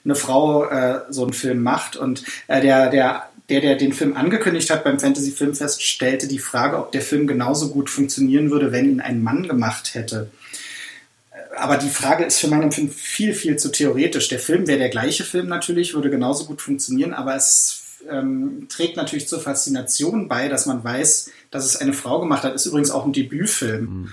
eine 0.05 0.15
Frau 0.15 0.65
äh, 0.65 1.01
so 1.11 1.23
einen 1.23 1.35
Film 1.35 1.63
macht. 1.63 1.97
Und 1.97 2.25
äh, 2.47 2.63
der, 2.63 2.89
der, 2.89 3.25
der, 3.51 3.61
der 3.61 3.77
den 3.77 3.93
Film 3.93 4.17
angekündigt 4.17 4.71
hat 4.71 4.85
beim 4.85 4.99
Fantasy 4.99 5.33
Filmfest, 5.33 5.83
stellte 5.83 6.29
die 6.29 6.39
Frage, 6.39 6.79
ob 6.79 6.93
der 6.93 7.03
Film 7.03 7.27
genauso 7.27 7.71
gut 7.71 7.91
funktionieren 7.91 8.51
würde, 8.51 8.73
wenn 8.73 8.89
ihn 8.89 9.01
ein 9.01 9.23
Mann 9.23 9.47
gemacht 9.47 9.95
hätte. 9.95 10.31
Aber 11.57 11.77
die 11.77 11.91
Frage 11.91 12.25
ist 12.25 12.39
für 12.39 12.49
meinen 12.49 12.73
Film 12.73 12.91
viel, 12.91 13.35
viel 13.35 13.57
zu 13.57 13.71
theoretisch. 13.71 14.29
Der 14.29 14.41
Film 14.41 14.67
wäre 14.67 14.79
der 14.79 14.89
gleiche 14.89 15.25
Film 15.25 15.47
natürlich, 15.47 15.95
würde 15.95 16.11
genauso 16.11 16.47
gut 16.47 16.63
funktionieren, 16.63 17.13
aber 17.15 17.37
es 17.37 17.84
ähm, 18.11 18.67
trägt 18.69 18.97
natürlich 18.97 19.29
zur 19.29 19.41
Faszination 19.41 20.29
bei, 20.29 20.49
dass 20.49 20.67
man 20.67 20.83
weiß, 20.83 21.31
dass 21.51 21.65
es 21.65 21.77
eine 21.77 21.93
Frau 21.93 22.21
gemacht 22.21 22.45
hat. 22.45 22.55
Ist 22.55 22.67
übrigens 22.67 22.91
auch 22.91 23.05
ein 23.05 23.13
Debütfilm. 23.13 23.85
Mhm. 23.85 24.13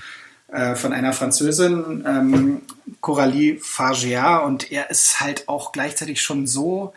Äh, 0.51 0.76
von 0.76 0.91
einer 0.91 1.13
Französin, 1.13 2.03
ähm, 2.05 2.61
Coralie 2.99 3.57
Fargier, 3.57 4.43
und 4.45 4.69
er 4.69 4.89
ist 4.89 5.22
halt 5.22 5.47
auch 5.47 5.72
gleichzeitig 5.72 6.22
schon 6.22 6.45
so 6.45 6.91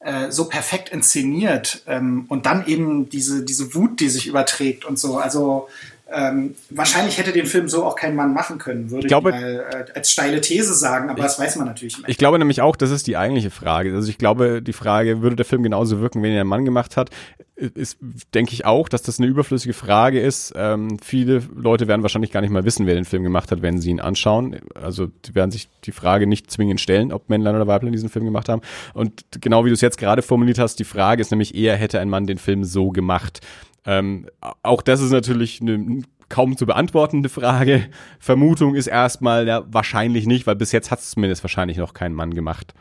äh, 0.00 0.30
so 0.30 0.50
perfekt 0.50 0.90
inszeniert 0.90 1.82
ähm, 1.86 2.26
und 2.28 2.44
dann 2.44 2.66
eben 2.66 3.08
diese 3.08 3.42
diese 3.42 3.74
Wut, 3.74 4.00
die 4.00 4.10
sich 4.10 4.26
überträgt 4.26 4.84
und 4.84 4.98
so. 4.98 5.16
Also 5.16 5.68
ähm, 6.12 6.54
wahrscheinlich 6.70 7.16
hätte 7.16 7.32
den 7.32 7.46
Film 7.46 7.68
so 7.68 7.84
auch 7.84 7.96
kein 7.96 8.14
Mann 8.14 8.34
machen 8.34 8.58
können, 8.58 8.90
würde 8.90 9.06
ich, 9.06 9.08
glaube, 9.08 9.30
ich 9.30 9.36
mal 9.36 9.86
äh, 9.88 9.92
als 9.94 10.10
steile 10.10 10.40
These 10.40 10.74
sagen, 10.74 11.08
aber 11.08 11.18
ich, 11.18 11.24
das 11.24 11.38
weiß 11.38 11.56
man 11.56 11.66
natürlich 11.66 11.96
nicht. 11.96 12.08
Ich 12.08 12.18
glaube 12.18 12.38
nämlich 12.38 12.60
auch, 12.60 12.76
das 12.76 12.90
ist 12.90 13.06
die 13.06 13.16
eigentliche 13.16 13.50
Frage. 13.50 13.94
Also 13.94 14.10
ich 14.10 14.18
glaube, 14.18 14.60
die 14.60 14.74
Frage, 14.74 15.22
würde 15.22 15.36
der 15.36 15.46
Film 15.46 15.62
genauso 15.62 16.00
wirken, 16.00 16.22
wenn 16.22 16.32
ihn 16.32 16.38
ein 16.38 16.46
Mann 16.46 16.66
gemacht 16.66 16.98
hat, 16.98 17.10
ist, 17.56 17.98
denke 18.34 18.52
ich 18.52 18.66
auch, 18.66 18.88
dass 18.88 19.02
das 19.02 19.18
eine 19.18 19.28
überflüssige 19.28 19.74
Frage 19.74 20.20
ist. 20.20 20.52
Ähm, 20.56 20.98
viele 21.02 21.42
Leute 21.54 21.88
werden 21.88 22.02
wahrscheinlich 22.02 22.32
gar 22.32 22.40
nicht 22.40 22.50
mal 22.50 22.64
wissen, 22.64 22.86
wer 22.86 22.96
den 22.96 23.04
Film 23.04 23.22
gemacht 23.22 23.50
hat, 23.50 23.62
wenn 23.62 23.80
sie 23.80 23.90
ihn 23.90 24.00
anschauen. 24.00 24.60
Also 24.74 25.06
die 25.06 25.34
werden 25.34 25.52
sich 25.52 25.68
die 25.84 25.92
Frage 25.92 26.26
nicht 26.26 26.50
zwingend 26.50 26.80
stellen, 26.80 27.12
ob 27.12 27.30
Männlein 27.30 27.54
oder 27.54 27.66
Weiblein 27.66 27.92
diesen 27.92 28.08
Film 28.08 28.24
gemacht 28.24 28.48
haben. 28.48 28.60
Und 28.92 29.24
genau 29.40 29.64
wie 29.64 29.68
du 29.68 29.74
es 29.74 29.80
jetzt 29.80 29.98
gerade 29.98 30.20
formuliert 30.22 30.58
hast, 30.58 30.78
die 30.80 30.84
Frage 30.84 31.22
ist 31.22 31.30
nämlich 31.30 31.54
eher, 31.54 31.76
hätte 31.76 32.00
ein 32.00 32.10
Mann 32.10 32.26
den 32.26 32.38
Film 32.38 32.64
so 32.64 32.90
gemacht. 32.90 33.40
Ähm, 33.86 34.28
auch 34.62 34.82
das 34.82 35.00
ist 35.00 35.10
natürlich 35.10 35.60
eine 35.60 36.02
kaum 36.28 36.56
zu 36.56 36.66
beantwortende 36.66 37.28
Frage. 37.28 37.86
Vermutung 38.18 38.74
ist 38.74 38.86
erstmal 38.86 39.46
ja 39.46 39.64
wahrscheinlich 39.68 40.26
nicht, 40.26 40.46
weil 40.46 40.56
bis 40.56 40.72
jetzt 40.72 40.90
hat 40.90 41.00
es 41.00 41.10
zumindest 41.10 41.44
wahrscheinlich 41.44 41.76
noch 41.76 41.94
kein 41.94 42.12
Mann 42.12 42.34
gemacht. 42.34 42.74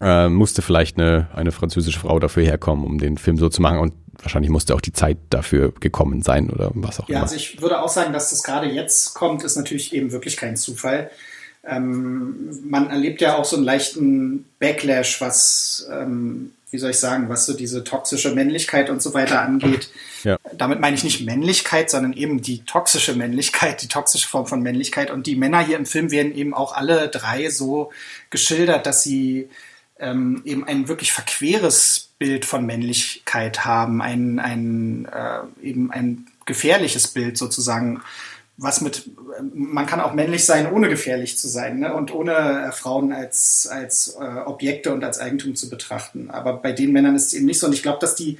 Äh, 0.00 0.28
musste 0.28 0.62
vielleicht 0.62 0.98
eine, 0.98 1.28
eine 1.34 1.52
französische 1.52 2.00
Frau 2.00 2.18
dafür 2.18 2.42
herkommen, 2.42 2.86
um 2.86 2.98
den 2.98 3.18
Film 3.18 3.36
so 3.36 3.50
zu 3.50 3.60
machen 3.60 3.78
und 3.78 3.92
wahrscheinlich 4.22 4.50
musste 4.50 4.74
auch 4.74 4.80
die 4.80 4.92
Zeit 4.92 5.18
dafür 5.28 5.72
gekommen 5.78 6.22
sein 6.22 6.48
oder 6.48 6.70
was 6.74 7.00
auch 7.00 7.08
ja, 7.08 7.16
immer. 7.16 7.18
Ja, 7.18 7.22
also 7.24 7.36
ich 7.36 7.60
würde 7.60 7.82
auch 7.82 7.88
sagen, 7.88 8.12
dass 8.12 8.30
das 8.30 8.42
gerade 8.42 8.66
jetzt 8.68 9.14
kommt, 9.14 9.44
ist 9.44 9.56
natürlich 9.56 9.92
eben 9.92 10.12
wirklich 10.12 10.36
kein 10.36 10.56
Zufall. 10.56 11.10
Ähm, 11.66 12.58
man 12.64 12.88
erlebt 12.88 13.20
ja 13.20 13.36
auch 13.36 13.44
so 13.44 13.56
einen 13.56 13.64
leichten 13.66 14.46
Backlash, 14.58 15.20
was 15.20 15.86
ähm, 15.92 16.52
wie 16.70 16.78
soll 16.78 16.90
ich 16.90 16.98
sagen, 16.98 17.28
was 17.28 17.46
so 17.46 17.52
diese 17.52 17.84
toxische 17.84 18.34
Männlichkeit 18.34 18.90
und 18.90 19.02
so 19.02 19.12
weiter 19.14 19.42
angeht. 19.42 19.90
Ja. 20.22 20.36
Damit 20.52 20.80
meine 20.80 20.94
ich 20.96 21.02
nicht 21.02 21.24
Männlichkeit, 21.24 21.90
sondern 21.90 22.12
eben 22.12 22.42
die 22.42 22.64
toxische 22.64 23.14
Männlichkeit, 23.14 23.82
die 23.82 23.88
toxische 23.88 24.28
Form 24.28 24.46
von 24.46 24.62
Männlichkeit. 24.62 25.10
Und 25.10 25.26
die 25.26 25.34
Männer 25.34 25.64
hier 25.64 25.78
im 25.78 25.86
Film 25.86 26.10
werden 26.10 26.34
eben 26.34 26.52
auch 26.52 26.76
alle 26.76 27.08
drei 27.08 27.48
so 27.48 27.90
geschildert, 28.28 28.86
dass 28.86 29.02
sie 29.02 29.48
ähm, 29.98 30.42
eben 30.44 30.64
ein 30.64 30.88
wirklich 30.88 31.12
verqueres 31.12 32.10
Bild 32.18 32.44
von 32.44 32.66
Männlichkeit 32.66 33.64
haben, 33.64 34.02
ein, 34.02 34.38
ein 34.38 35.06
äh, 35.06 35.66
eben 35.66 35.90
ein 35.90 36.26
gefährliches 36.46 37.08
Bild 37.08 37.38
sozusagen 37.38 38.02
was 38.62 38.82
mit, 38.82 39.10
man 39.54 39.86
kann 39.86 40.00
auch 40.00 40.12
männlich 40.12 40.44
sein, 40.44 40.70
ohne 40.70 40.90
gefährlich 40.90 41.38
zu 41.38 41.48
sein 41.48 41.78
ne? 41.78 41.94
und 41.94 42.14
ohne 42.14 42.66
äh, 42.68 42.72
Frauen 42.72 43.10
als, 43.10 43.66
als 43.70 44.16
äh, 44.20 44.40
Objekte 44.44 44.92
und 44.92 45.02
als 45.02 45.18
Eigentum 45.18 45.54
zu 45.54 45.70
betrachten. 45.70 46.30
Aber 46.30 46.52
bei 46.58 46.72
den 46.72 46.92
Männern 46.92 47.16
ist 47.16 47.28
es 47.28 47.34
eben 47.34 47.46
nicht 47.46 47.58
so. 47.58 47.66
Und 47.66 47.72
ich 47.72 47.82
glaube, 47.82 48.00
dass 48.00 48.16
die 48.16 48.38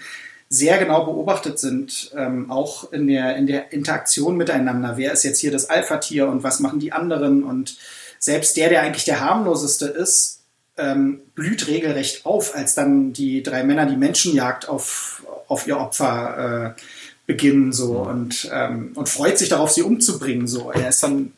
sehr 0.50 0.76
genau 0.76 1.04
beobachtet 1.06 1.58
sind, 1.58 2.10
ähm, 2.14 2.50
auch 2.50 2.92
in 2.92 3.06
der, 3.06 3.36
in 3.36 3.46
der 3.46 3.72
Interaktion 3.72 4.36
miteinander. 4.36 4.98
Wer 4.98 5.12
ist 5.12 5.22
jetzt 5.22 5.38
hier 5.38 5.52
das 5.52 5.70
Alpha-Tier 5.70 6.28
und 6.28 6.42
was 6.42 6.60
machen 6.60 6.80
die 6.80 6.92
anderen? 6.92 7.42
Und 7.42 7.78
selbst 8.18 8.58
der, 8.58 8.68
der 8.68 8.82
eigentlich 8.82 9.06
der 9.06 9.20
harmloseste 9.20 9.86
ist, 9.86 10.40
ähm, 10.76 11.22
blüht 11.34 11.66
regelrecht 11.66 12.26
auf, 12.26 12.54
als 12.54 12.74
dann 12.74 13.14
die 13.14 13.42
drei 13.42 13.64
Männer 13.64 13.86
die 13.86 13.96
Menschenjagd 13.96 14.68
auf, 14.68 15.24
auf 15.48 15.66
ihr 15.66 15.78
Opfer 15.78 16.74
äh, 16.76 16.80
beginnen 17.32 17.72
so 17.72 17.90
und, 18.12 18.50
ähm, 18.52 18.92
und 18.94 19.08
freut 19.08 19.38
sich 19.38 19.48
darauf, 19.48 19.70
sie 19.70 19.82
umzubringen. 19.90 20.46
So. 20.46 20.70
Er 20.72 20.88
ist 20.88 21.02
dann, 21.02 21.32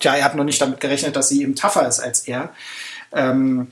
tja, 0.00 0.14
er 0.14 0.24
hat 0.24 0.34
noch 0.36 0.44
nicht 0.44 0.60
damit 0.60 0.80
gerechnet, 0.80 1.14
dass 1.16 1.28
sie 1.28 1.42
eben 1.42 1.54
tougher 1.54 1.86
ist 1.88 2.00
als 2.00 2.18
er. 2.26 2.42
Ähm, 3.12 3.68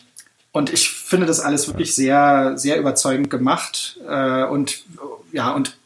Und 0.54 0.70
ich 0.70 0.90
finde 0.90 1.26
das 1.26 1.40
alles 1.40 1.66
wirklich 1.66 1.94
sehr, 1.94 2.52
sehr 2.56 2.76
überzeugend 2.76 3.30
gemacht. 3.30 3.98
Äh, 4.06 4.44
und 4.44 4.84
ja, 5.32 5.50
und 5.56 5.78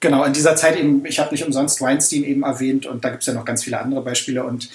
genau, 0.00 0.24
in 0.24 0.32
dieser 0.32 0.56
Zeit 0.56 0.76
eben, 0.76 1.06
ich 1.06 1.20
habe 1.20 1.30
nicht 1.30 1.46
umsonst 1.46 1.80
Weinstein 1.80 2.24
eben 2.24 2.42
erwähnt 2.42 2.84
und 2.84 3.04
da 3.04 3.10
gibt 3.10 3.22
es 3.22 3.28
ja 3.28 3.34
noch 3.34 3.44
ganz 3.44 3.62
viele 3.62 3.78
andere 3.78 4.02
Beispiele 4.02 4.42
und 4.42 4.70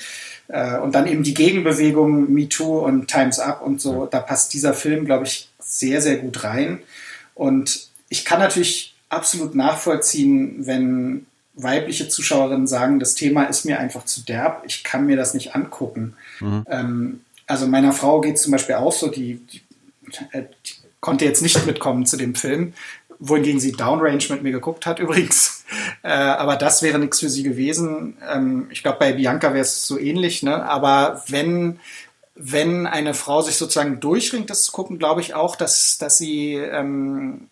äh, 0.48 0.78
und 0.80 0.94
dann 0.95 1.08
eben 1.08 1.24
die 1.24 1.34
Gegenbewegung 1.34 2.32
MeToo 2.32 2.86
und 2.86 3.08
Times 3.08 3.40
Up 3.40 3.62
und 3.62 3.82
so, 3.82 4.08
da 4.10 4.20
passt 4.22 4.54
dieser 4.54 4.74
Film, 4.74 5.04
glaube 5.04 5.26
ich, 5.26 5.50
sehr, 5.60 6.02
sehr 6.02 6.18
gut 6.18 6.44
rein. 6.45 6.80
Und 7.36 7.90
ich 8.08 8.24
kann 8.24 8.40
natürlich 8.40 8.93
absolut 9.15 9.56
nachvollziehen, 9.56 10.65
wenn 10.65 11.26
weibliche 11.56 12.07
Zuschauerinnen 12.07 12.68
sagen, 12.68 12.99
das 12.99 13.15
Thema 13.15 13.44
ist 13.44 13.65
mir 13.65 13.80
einfach 13.80 14.06
zu 14.06 14.22
derb, 14.22 14.64
ich 14.65 14.84
kann 14.84 15.06
mir 15.06 15.15
das 15.15 15.34
nicht 15.34 15.56
angucken. 15.56 16.15
Mhm. 16.40 16.65
Ähm, 16.69 17.22
also 17.45 17.68
meiner 17.68 17.94
Frau 17.94 18.22
geht 18.22 18.35
es 18.35 18.44
zum 18.44 18.52
Beispiel 18.52 18.76
auch 18.76 18.91
so, 18.91 19.07
die, 19.07 19.35
die, 19.35 19.61
äh, 20.31 20.44
die, 20.65 20.73
konnte 20.99 21.26
jetzt 21.26 21.41
nicht 21.41 21.65
mitkommen 21.65 22.06
zu 22.06 22.18
dem 22.18 22.34
Film, 22.34 22.73
wohingegen 23.19 23.60
sie 23.60 23.73
Downrange 23.73 24.26
mit 24.30 24.41
mir 24.41 24.52
geguckt 24.52 24.85
hat 24.85 24.99
übrigens. 24.99 25.65
Äh, 26.02 26.10
aber 26.10 26.56
das 26.56 26.81
wäre 26.81 26.98
nichts 26.98 27.19
für 27.19 27.30
sie 27.30 27.44
gewesen. 27.44 28.18
Ähm, 28.31 28.68
ich 28.72 28.81
glaube, 28.81 28.99
bei 28.99 29.14
Bianca 29.14 29.53
wäre 29.53 29.61
es 29.61 29.85
so 29.85 29.99
ähnlich, 29.99 30.44
ne? 30.44 30.64
Aber 30.64 31.23
wenn 31.27 31.80
wenn 32.35 32.88
eine 32.88 33.14
Frau 33.14 33.41
sich 33.41 33.57
sozusagen 33.57 33.99
durchringt, 33.99 34.49
das 34.49 34.64
zu 34.64 34.72
gucken, 34.72 34.98
glaube 34.98 35.22
ich 35.22 35.35
auch, 35.35 35.56
dass, 35.56 35.99
dass 35.99 36.18
sie 36.18 36.56
ähm, 36.56 37.48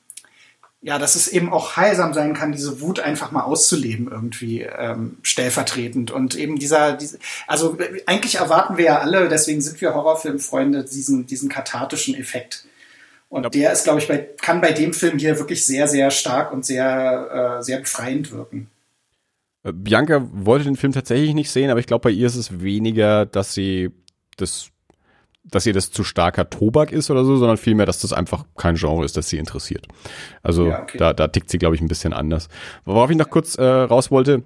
ja, 0.81 0.97
dass 0.97 1.15
es 1.15 1.27
eben 1.27 1.53
auch 1.53 1.77
heilsam 1.77 2.13
sein 2.13 2.33
kann, 2.33 2.51
diese 2.51 2.81
Wut 2.81 2.99
einfach 2.99 3.31
mal 3.31 3.43
auszuleben 3.43 4.09
irgendwie 4.11 4.61
ähm, 4.61 5.17
stellvertretend 5.21 6.09
und 6.09 6.35
eben 6.35 6.57
dieser, 6.57 6.93
diese, 6.93 7.19
also 7.45 7.77
eigentlich 8.07 8.35
erwarten 8.35 8.77
wir 8.77 8.85
ja 8.85 8.99
alle, 8.99 9.29
deswegen 9.29 9.61
sind 9.61 9.79
wir 9.79 9.93
Horrorfilmfreunde, 9.93 10.83
diesen 10.83 11.27
diesen 11.27 11.49
kathartischen 11.49 12.15
Effekt. 12.15 12.65
Und 13.29 13.43
ja. 13.43 13.49
der 13.49 13.71
ist, 13.71 13.85
glaube 13.85 13.99
ich, 13.99 14.07
bei, 14.09 14.17
kann 14.41 14.59
bei 14.59 14.73
dem 14.73 14.93
Film 14.93 15.17
hier 15.17 15.39
wirklich 15.39 15.65
sehr, 15.65 15.87
sehr 15.87 16.11
stark 16.11 16.51
und 16.51 16.65
sehr, 16.65 17.59
äh, 17.59 17.63
sehr 17.63 17.79
befreiend 17.79 18.31
wirken. 18.31 18.69
Äh, 19.63 19.71
Bianca 19.71 20.27
wollte 20.33 20.65
den 20.65 20.75
Film 20.75 20.91
tatsächlich 20.91 21.33
nicht 21.33 21.49
sehen, 21.49 21.69
aber 21.69 21.79
ich 21.79 21.87
glaube, 21.87 22.03
bei 22.03 22.09
ihr 22.09 22.27
ist 22.27 22.35
es 22.35 22.59
weniger, 22.59 23.25
dass 23.25 23.53
sie 23.53 23.91
das 24.35 24.67
dass 25.43 25.65
ihr 25.65 25.73
das 25.73 25.91
zu 25.91 26.03
starker 26.03 26.49
Tobak 26.49 26.91
ist 26.91 27.09
oder 27.09 27.25
so, 27.25 27.37
sondern 27.37 27.57
vielmehr, 27.57 27.85
dass 27.85 27.99
das 27.99 28.13
einfach 28.13 28.45
kein 28.57 28.75
Genre 28.75 29.03
ist, 29.03 29.17
das 29.17 29.29
sie 29.29 29.37
interessiert. 29.37 29.87
Also 30.43 30.67
ja, 30.67 30.83
okay. 30.83 30.97
da, 30.97 31.13
da 31.13 31.27
tickt 31.27 31.49
sie, 31.49 31.57
glaube 31.57 31.75
ich, 31.75 31.81
ein 31.81 31.87
bisschen 31.87 32.13
anders. 32.13 32.47
Worauf 32.85 33.09
ich 33.09 33.17
noch 33.17 33.29
kurz 33.29 33.55
äh, 33.55 33.63
raus 33.63 34.11
wollte, 34.11 34.43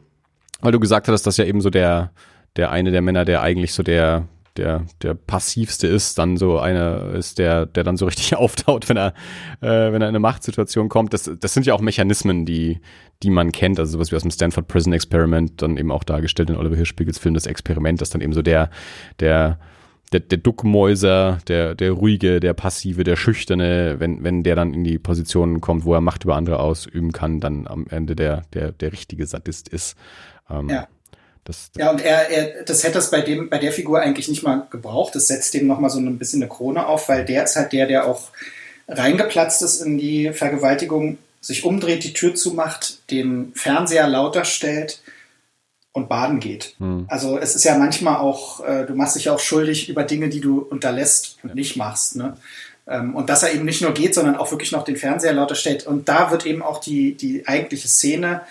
weil 0.61 0.71
du 0.71 0.79
gesagt 0.79 1.07
hast, 1.07 1.23
dass 1.23 1.37
ja 1.37 1.45
eben 1.45 1.61
so 1.61 1.69
der, 1.69 2.11
der 2.55 2.71
eine 2.71 2.91
der 2.91 3.01
Männer, 3.01 3.25
der 3.25 3.41
eigentlich 3.41 3.73
so 3.73 3.83
der, 3.83 4.27
der, 4.55 4.85
der 5.01 5.15
passivste 5.15 5.87
ist, 5.87 6.17
dann 6.17 6.37
so 6.37 6.59
einer 6.59 7.13
ist, 7.13 7.39
der, 7.39 7.65
der 7.65 7.83
dann 7.83 7.97
so 7.97 8.05
richtig 8.05 8.35
auftaut, 8.37 8.87
wenn 8.87 8.97
er, 8.97 9.13
äh, 9.59 9.91
wenn 9.91 10.01
er 10.01 10.07
in 10.07 10.15
eine 10.15 10.19
Machtsituation 10.19 10.87
kommt. 10.87 11.13
Das, 11.13 11.29
das 11.39 11.53
sind 11.53 11.65
ja 11.65 11.73
auch 11.73 11.81
Mechanismen, 11.81 12.45
die, 12.45 12.79
die 13.21 13.31
man 13.31 13.51
kennt, 13.51 13.79
also 13.79 13.91
sowas 13.91 14.11
wie 14.11 14.15
aus 14.15 14.21
dem 14.21 14.31
Stanford 14.31 14.69
Prison 14.69 14.93
Experiment, 14.93 15.61
dann 15.61 15.75
eben 15.77 15.91
auch 15.91 16.05
dargestellt 16.05 16.49
in 16.49 16.55
Oliver 16.55 16.77
Hirschspiegels 16.77 17.19
Film, 17.19 17.33
das 17.33 17.47
Experiment, 17.47 17.99
das 17.99 18.09
dann 18.09 18.21
eben 18.21 18.33
so 18.33 18.41
der, 18.41 18.69
der, 19.19 19.59
der, 20.11 20.19
der 20.19 20.37
Duckmäuser, 20.37 21.39
der, 21.47 21.75
der 21.75 21.91
ruhige, 21.91 22.39
der 22.39 22.53
passive, 22.53 23.03
der 23.03 23.15
schüchterne, 23.15 23.95
wenn, 23.99 24.23
wenn 24.23 24.43
der 24.43 24.55
dann 24.55 24.73
in 24.73 24.83
die 24.83 24.99
Position 24.99 25.61
kommt, 25.61 25.85
wo 25.85 25.93
er 25.93 26.01
Macht 26.01 26.23
über 26.23 26.35
andere 26.35 26.59
ausüben 26.59 27.11
kann, 27.11 27.39
dann 27.39 27.67
am 27.67 27.87
Ende 27.89 28.15
der, 28.15 28.43
der, 28.53 28.71
der 28.71 28.91
richtige 28.91 29.25
Sadist 29.25 29.69
ist. 29.69 29.95
Ähm, 30.49 30.69
ja. 30.69 30.87
Das, 31.43 31.69
ja, 31.77 31.91
und 31.91 32.01
er, 32.03 32.29
er, 32.29 32.63
das 32.63 32.83
hätte 32.83 32.97
es 32.97 33.11
bei 33.11 33.21
dem, 33.21 33.49
bei 33.49 33.59
der 33.59 33.71
Figur 33.71 33.99
eigentlich 33.99 34.27
nicht 34.27 34.41
mal 34.41 34.65
gebraucht. 34.71 35.13
Das 35.13 35.27
setzt 35.27 35.53
dem 35.53 35.67
nochmal 35.67 35.91
so 35.91 35.99
ein 35.99 36.17
bisschen 36.17 36.41
eine 36.41 36.49
Krone 36.49 36.87
auf, 36.87 37.07
weil 37.07 37.23
der 37.23 37.43
ist 37.43 37.55
halt 37.55 37.71
der, 37.71 37.85
der 37.85 38.07
auch 38.07 38.31
reingeplatzt 38.87 39.61
ist 39.61 39.81
in 39.81 39.99
die 39.99 40.33
Vergewaltigung, 40.33 41.19
sich 41.41 41.63
umdreht, 41.63 42.03
die 42.03 42.13
Tür 42.13 42.33
zumacht, 42.33 43.11
den 43.11 43.51
Fernseher 43.53 44.07
lauter 44.07 44.45
stellt, 44.45 45.01
und 45.95 46.09
baden 46.09 46.41
geht. 46.41 46.75
Hm. 46.77 47.05
Also 47.07 47.39
es 47.39 47.55
ist 47.55 47.63
ja 47.63 47.77
manchmal 47.77 48.17
auch, 48.17 48.59
äh, 48.65 48.85
du 48.85 48.93
machst 48.95 49.15
dich 49.15 49.25
ja 49.25 49.33
auch 49.33 49.39
schuldig 49.39 49.87
über 49.87 50.03
Dinge, 50.03 50.27
die 50.27 50.41
du 50.41 50.59
unterlässt 50.59 51.37
und 51.41 51.49
ja. 51.49 51.55
nicht 51.55 51.77
machst. 51.77 52.17
Ne? 52.17 52.35
Ähm, 52.85 53.15
und 53.15 53.29
dass 53.29 53.43
er 53.43 53.53
eben 53.53 53.63
nicht 53.63 53.81
nur 53.81 53.93
geht, 53.93 54.13
sondern 54.13 54.35
auch 54.35 54.51
wirklich 54.51 54.73
noch 54.73 54.83
den 54.83 54.97
Fernseher 54.97 55.31
lauter 55.31 55.55
stellt. 55.55 55.87
Und 55.87 56.09
da 56.09 56.31
wird 56.31 56.45
eben 56.45 56.61
auch 56.61 56.81
die, 56.81 57.15
die 57.15 57.47
eigentliche 57.47 57.87
Szene 57.87 58.41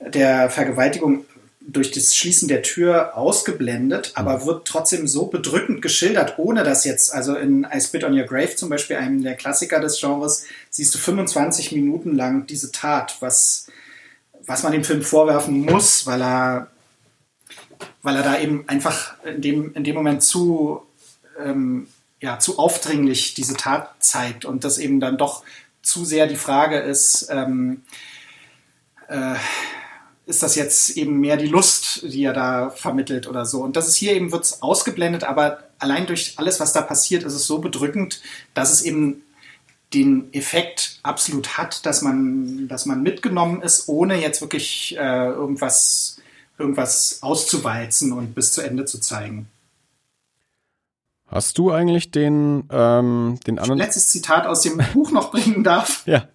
der 0.00 0.50
Vergewaltigung 0.50 1.24
durch 1.60 1.92
das 1.92 2.16
Schließen 2.16 2.48
der 2.48 2.62
Tür 2.62 3.16
ausgeblendet, 3.16 4.08
hm. 4.08 4.12
aber 4.16 4.44
wird 4.44 4.66
trotzdem 4.66 5.06
so 5.06 5.26
bedrückend 5.26 5.80
geschildert, 5.80 6.36
ohne 6.38 6.64
dass 6.64 6.84
jetzt, 6.84 7.14
also 7.14 7.36
in 7.36 7.64
I 7.72 7.80
Spit 7.80 8.02
on 8.02 8.12
Your 8.18 8.26
Grave 8.26 8.56
zum 8.56 8.70
Beispiel, 8.70 8.96
einem 8.96 9.22
der 9.22 9.36
Klassiker 9.36 9.78
des 9.78 10.00
Genres, 10.00 10.46
siehst 10.68 10.92
du 10.96 10.98
25 10.98 11.70
Minuten 11.70 12.16
lang 12.16 12.48
diese 12.48 12.72
Tat, 12.72 13.18
was, 13.20 13.68
was 14.46 14.64
man 14.64 14.72
dem 14.72 14.82
Film 14.82 15.02
vorwerfen 15.02 15.60
muss, 15.60 16.04
weil 16.04 16.22
er 16.22 16.70
weil 18.02 18.16
er 18.16 18.22
da 18.22 18.38
eben 18.38 18.68
einfach 18.68 19.14
in 19.24 19.40
dem, 19.40 19.74
in 19.74 19.84
dem 19.84 19.94
Moment 19.94 20.22
zu, 20.22 20.82
ähm, 21.42 21.88
ja, 22.20 22.38
zu 22.38 22.58
aufdringlich 22.58 23.34
diese 23.34 23.54
Tat 23.56 23.94
zeigt 24.00 24.44
und 24.44 24.64
das 24.64 24.78
eben 24.78 25.00
dann 25.00 25.18
doch 25.18 25.42
zu 25.82 26.04
sehr 26.04 26.26
die 26.26 26.36
Frage 26.36 26.78
ist, 26.78 27.28
ähm, 27.30 27.82
äh, 29.08 29.34
ist 30.26 30.42
das 30.42 30.56
jetzt 30.56 30.90
eben 30.90 31.20
mehr 31.20 31.38
die 31.38 31.46
Lust, 31.46 32.02
die 32.02 32.24
er 32.24 32.34
da 32.34 32.68
vermittelt 32.68 33.26
oder 33.26 33.46
so. 33.46 33.62
Und 33.62 33.76
das 33.76 33.88
ist 33.88 33.94
hier 33.94 34.12
eben, 34.12 34.30
wird 34.30 34.58
ausgeblendet, 34.60 35.24
aber 35.24 35.64
allein 35.78 36.06
durch 36.06 36.34
alles, 36.36 36.60
was 36.60 36.74
da 36.74 36.82
passiert, 36.82 37.22
ist 37.22 37.32
es 37.32 37.46
so 37.46 37.58
bedrückend, 37.58 38.20
dass 38.52 38.70
es 38.70 38.82
eben 38.82 39.22
den 39.94 40.32
Effekt 40.34 40.98
absolut 41.02 41.56
hat, 41.56 41.86
dass 41.86 42.02
man, 42.02 42.68
dass 42.68 42.84
man 42.84 43.02
mitgenommen 43.02 43.62
ist, 43.62 43.88
ohne 43.88 44.20
jetzt 44.20 44.42
wirklich 44.42 44.94
äh, 44.98 45.28
irgendwas 45.28 46.17
irgendwas 46.58 47.18
auszuwalzen 47.22 48.12
und 48.12 48.34
bis 48.34 48.52
zu 48.52 48.62
Ende 48.62 48.84
zu 48.84 49.00
zeigen. 49.00 49.48
Hast 51.26 51.58
du 51.58 51.70
eigentlich 51.70 52.10
den, 52.10 52.64
ähm, 52.70 53.38
den 53.46 53.58
anderen. 53.58 53.78
Letztes 53.78 54.08
Zitat 54.08 54.46
aus 54.46 54.62
dem 54.62 54.80
Buch 54.94 55.10
noch 55.10 55.30
bringen 55.30 55.62
darf. 55.62 56.02
Ja. 56.06 56.26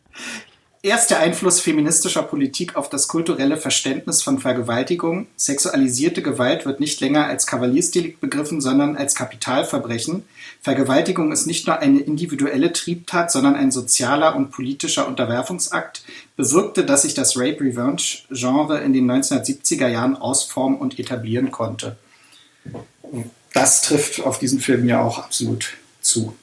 Erster 0.84 1.20
Einfluss 1.20 1.62
feministischer 1.62 2.24
Politik 2.24 2.76
auf 2.76 2.90
das 2.90 3.08
kulturelle 3.08 3.56
Verständnis 3.56 4.22
von 4.22 4.40
Vergewaltigung. 4.40 5.28
Sexualisierte 5.38 6.22
Gewalt 6.22 6.66
wird 6.66 6.82
nicht 6.82 7.00
länger 7.00 7.26
als 7.26 7.48
Kavaliersdelikt 7.48 8.20
begriffen, 8.20 8.60
sondern 8.60 8.98
als 8.98 9.16
Kapitalverbrechen. 9.16 10.26
Vergewaltigung 10.64 11.32
ist 11.32 11.46
nicht 11.46 11.68
nur 11.68 11.80
eine 11.80 12.00
individuelle 12.00 12.74
Triebtat, 12.74 13.32
sondern 13.32 13.56
ein 13.56 13.70
sozialer 13.70 14.36
und 14.36 14.50
politischer 14.50 15.08
Unterwerfungsakt, 15.08 16.04
bewirkte, 16.36 16.86
dass 16.86 17.04
sich 17.04 17.14
das 17.14 17.38
Rape-Revenge-Genre 17.38 18.80
in 18.80 18.94
den 18.94 19.12
1970er 19.12 19.88
Jahren 19.88 20.16
ausformen 20.16 20.80
und 20.80 20.98
etablieren 20.98 21.52
konnte. 21.52 21.98
Das 23.54 23.82
trifft 23.82 24.22
auf 24.22 24.40
diesen 24.40 24.60
Film 24.60 24.88
ja 24.88 25.02
auch 25.02 25.20
absolut 25.20 25.74
zu 26.02 26.34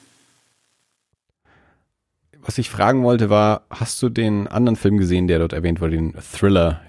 was 2.43 2.59
ich 2.59 2.71
fragen 2.71 3.05
wollte, 3.05 3.31
war, 3.31 3.63
hast 3.71 4.03
du 4.03 4.09
den 4.09 4.49
anderen 4.49 4.77
Film 4.77 4.99
gesehen, 4.99 5.29
der 5.29 5.39
dort 5.39 5.53
erwähnt 5.53 5.81
wurde, 5.81 5.93
den 5.93 6.15
Thriller? 6.15 6.81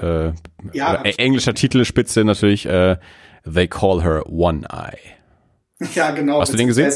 Äh, 0.00 0.32
ja. 0.72 1.02
englischer 1.02 1.54
Titelspitze 1.54 2.24
natürlich, 2.24 2.66
äh, 2.66 2.96
They 3.44 3.68
Call 3.68 4.02
Her 4.02 4.26
One 4.26 4.66
Eye. 4.70 4.98
Ja, 5.94 6.10
genau. 6.10 6.40
Hast 6.40 6.52
du 6.52 6.56
den 6.56 6.68
gesehen? 6.68 6.90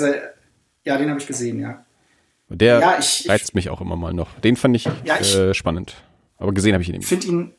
Ja, 0.85 0.99
den 0.99 1.11
habe 1.11 1.21
ich 1.21 1.27
gesehen, 1.27 1.61
ja. 1.61 1.85
Der 2.49 2.81
ja, 2.81 2.99
ich, 2.99 3.29
reizt 3.29 3.55
mich 3.55 3.71
auch 3.71 3.81
immer 3.81 3.97
mal 3.97 4.13
noch. 4.13 4.39
Den 4.41 4.57
fand 4.57 4.77
ich, 4.77 4.85
ja, 5.05 5.19
ich 5.21 5.35
äh, 5.35 5.53
spannend. 5.53 5.97
Aber 6.39 6.53
gesehen 6.53 6.75
habe 6.75 6.83
ich 6.83 6.89
ihn 6.89 6.97
nicht. 6.97 7.03
Ich 7.03 7.09
finde 7.09 7.27
ihn 7.27 7.55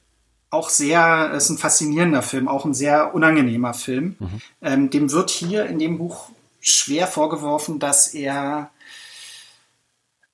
auch 0.50 0.70
sehr, 0.70 1.32
ist 1.36 1.50
ein 1.50 1.58
faszinierender 1.58 2.22
Film, 2.22 2.48
auch 2.48 2.64
ein 2.64 2.74
sehr 2.74 3.14
unangenehmer 3.14 3.74
Film. 3.74 4.16
Mhm. 4.20 4.42
Ähm, 4.62 4.90
dem 4.90 5.12
wird 5.12 5.30
hier 5.30 5.66
in 5.66 5.78
dem 5.78 5.98
Buch 5.98 6.30
schwer 6.62 7.08
vorgeworfen, 7.08 7.80
dass 7.80 8.14
er 8.14 8.72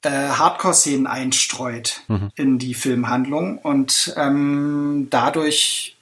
äh, 0.04 0.10
Hardcore-Szenen 0.10 1.08
einstreut 1.08 2.02
mhm. 2.08 2.30
in 2.36 2.60
die 2.60 2.74
Filmhandlung 2.74 3.58
und 3.58 4.14
ähm, 4.18 5.08
dadurch 5.10 5.93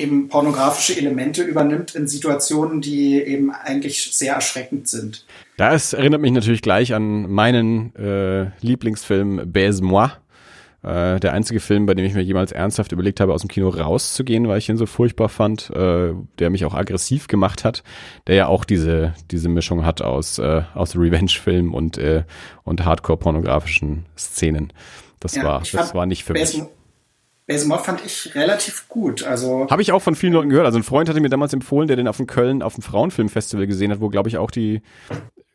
eben 0.00 0.28
pornografische 0.28 0.96
Elemente 0.96 1.42
übernimmt 1.42 1.94
in 1.94 2.08
Situationen, 2.08 2.80
die 2.80 3.22
eben 3.22 3.50
eigentlich 3.50 4.10
sehr 4.12 4.34
erschreckend 4.34 4.88
sind. 4.88 5.26
Das 5.56 5.92
erinnert 5.92 6.20
mich 6.20 6.32
natürlich 6.32 6.62
gleich 6.62 6.94
an 6.94 7.30
meinen 7.30 7.94
äh, 7.96 8.50
Lieblingsfilm 8.60 9.52
Baise-moi 9.52 10.10
äh, 10.82 11.20
der 11.20 11.34
einzige 11.34 11.60
Film, 11.60 11.84
bei 11.86 11.94
dem 11.94 12.06
ich 12.06 12.14
mir 12.14 12.22
jemals 12.22 12.52
ernsthaft 12.52 12.92
überlegt 12.92 13.20
habe, 13.20 13.34
aus 13.34 13.42
dem 13.42 13.48
Kino 13.48 13.68
rauszugehen, 13.68 14.48
weil 14.48 14.58
ich 14.58 14.68
ihn 14.68 14.78
so 14.78 14.86
furchtbar 14.86 15.28
fand, 15.28 15.70
äh, 15.70 16.14
der 16.38 16.50
mich 16.50 16.64
auch 16.64 16.74
aggressiv 16.74 17.28
gemacht 17.28 17.64
hat, 17.64 17.82
der 18.26 18.36
ja 18.36 18.46
auch 18.46 18.64
diese, 18.64 19.14
diese 19.30 19.50
Mischung 19.50 19.84
hat 19.84 20.00
aus, 20.00 20.38
äh, 20.38 20.62
aus 20.74 20.96
Revenge-Film 20.96 21.74
und, 21.74 21.98
äh, 21.98 22.24
und 22.64 22.84
Hardcore-pornografischen 22.84 24.06
Szenen. 24.16 24.72
Das 25.20 25.34
ja, 25.34 25.44
war, 25.44 25.62
das 25.70 25.94
war 25.94 26.06
nicht 26.06 26.24
für 26.24 26.32
mich. 26.32 26.62
Basemont 27.50 27.80
fand 27.80 28.04
ich 28.06 28.32
relativ 28.36 28.88
gut. 28.88 29.24
Also 29.24 29.66
habe 29.68 29.82
ich 29.82 29.90
auch 29.90 30.00
von 30.00 30.14
vielen 30.14 30.32
Leuten 30.32 30.50
gehört. 30.50 30.66
Also 30.66 30.78
ein 30.78 30.84
Freund 30.84 31.08
hatte 31.08 31.20
mir 31.20 31.30
damals 31.30 31.52
empfohlen, 31.52 31.88
der 31.88 31.96
den 31.96 32.06
auf 32.06 32.16
dem 32.16 32.28
Köln 32.28 32.62
auf 32.62 32.74
dem 32.74 32.82
Frauenfilmfestival 32.82 33.66
gesehen 33.66 33.90
hat, 33.90 34.00
wo 34.00 34.08
glaube 34.08 34.28
ich 34.28 34.38
auch 34.38 34.52
die 34.52 34.82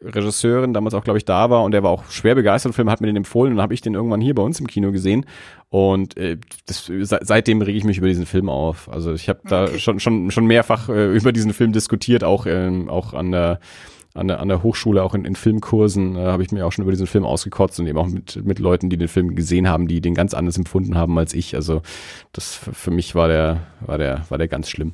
Regisseurin 0.01 0.73
damals 0.73 0.93
auch, 0.93 1.05
glaube 1.05 1.17
ich, 1.17 1.25
da 1.25 1.49
war 1.49 1.63
und 1.63 1.71
der 1.71 1.83
war 1.83 1.89
auch 1.89 2.03
schwer 2.09 2.35
begeistert 2.35 2.71
vom 2.71 2.75
Film, 2.75 2.89
hat 2.89 2.99
mir 2.99 3.07
den 3.07 3.15
empfohlen 3.15 3.53
und 3.53 3.57
dann 3.57 3.63
habe 3.63 3.73
ich 3.73 3.79
den 3.79 3.93
irgendwann 3.93 4.19
hier 4.19 4.35
bei 4.35 4.43
uns 4.43 4.59
im 4.59 4.67
Kino 4.67 4.91
gesehen 4.91 5.25
und 5.69 6.17
äh, 6.17 6.37
das, 6.65 6.91
seitdem 7.21 7.61
rege 7.61 7.77
ich 7.77 7.85
mich 7.85 7.97
über 7.97 8.07
diesen 8.07 8.25
Film 8.25 8.49
auf. 8.49 8.89
Also 8.91 9.13
ich 9.13 9.29
habe 9.29 9.39
da 9.45 9.63
okay. 9.63 9.79
schon 9.79 10.01
schon 10.01 10.31
schon 10.31 10.45
mehrfach 10.45 10.89
äh, 10.89 11.15
über 11.15 11.31
diesen 11.31 11.53
Film 11.53 11.71
diskutiert, 11.71 12.25
auch 12.25 12.45
ähm, 12.45 12.89
auch 12.89 13.13
an 13.13 13.31
der 13.31 13.59
an 14.15 14.27
der, 14.27 14.39
an 14.39 14.47
der 14.47 14.63
Hochschule, 14.63 15.03
auch 15.03 15.13
in, 15.13 15.25
in 15.25 15.35
Filmkursen, 15.35 16.15
äh, 16.15 16.25
habe 16.25 16.41
ich 16.41 16.51
mir 16.51 16.65
auch 16.65 16.71
schon 16.71 16.83
über 16.83 16.91
diesen 16.91 17.07
Film 17.07 17.25
ausgekotzt 17.25 17.79
und 17.79 17.87
eben 17.87 17.97
auch 17.97 18.07
mit, 18.07 18.43
mit 18.45 18.59
Leuten, 18.59 18.89
die 18.89 18.97
den 18.97 19.07
Film 19.07 19.35
gesehen 19.35 19.69
haben, 19.69 19.87
die 19.87 20.01
den 20.01 20.15
ganz 20.15 20.33
anders 20.33 20.57
empfunden 20.57 20.95
haben 20.95 21.17
als 21.17 21.33
ich. 21.33 21.55
Also 21.55 21.81
das 22.31 22.55
für 22.55 22.91
mich 22.91 23.13
war 23.13 23.27
der, 23.27 23.67
war 23.81 23.97
der, 23.97 24.25
war 24.29 24.37
der 24.37 24.47
ganz 24.47 24.69
schlimm. 24.69 24.93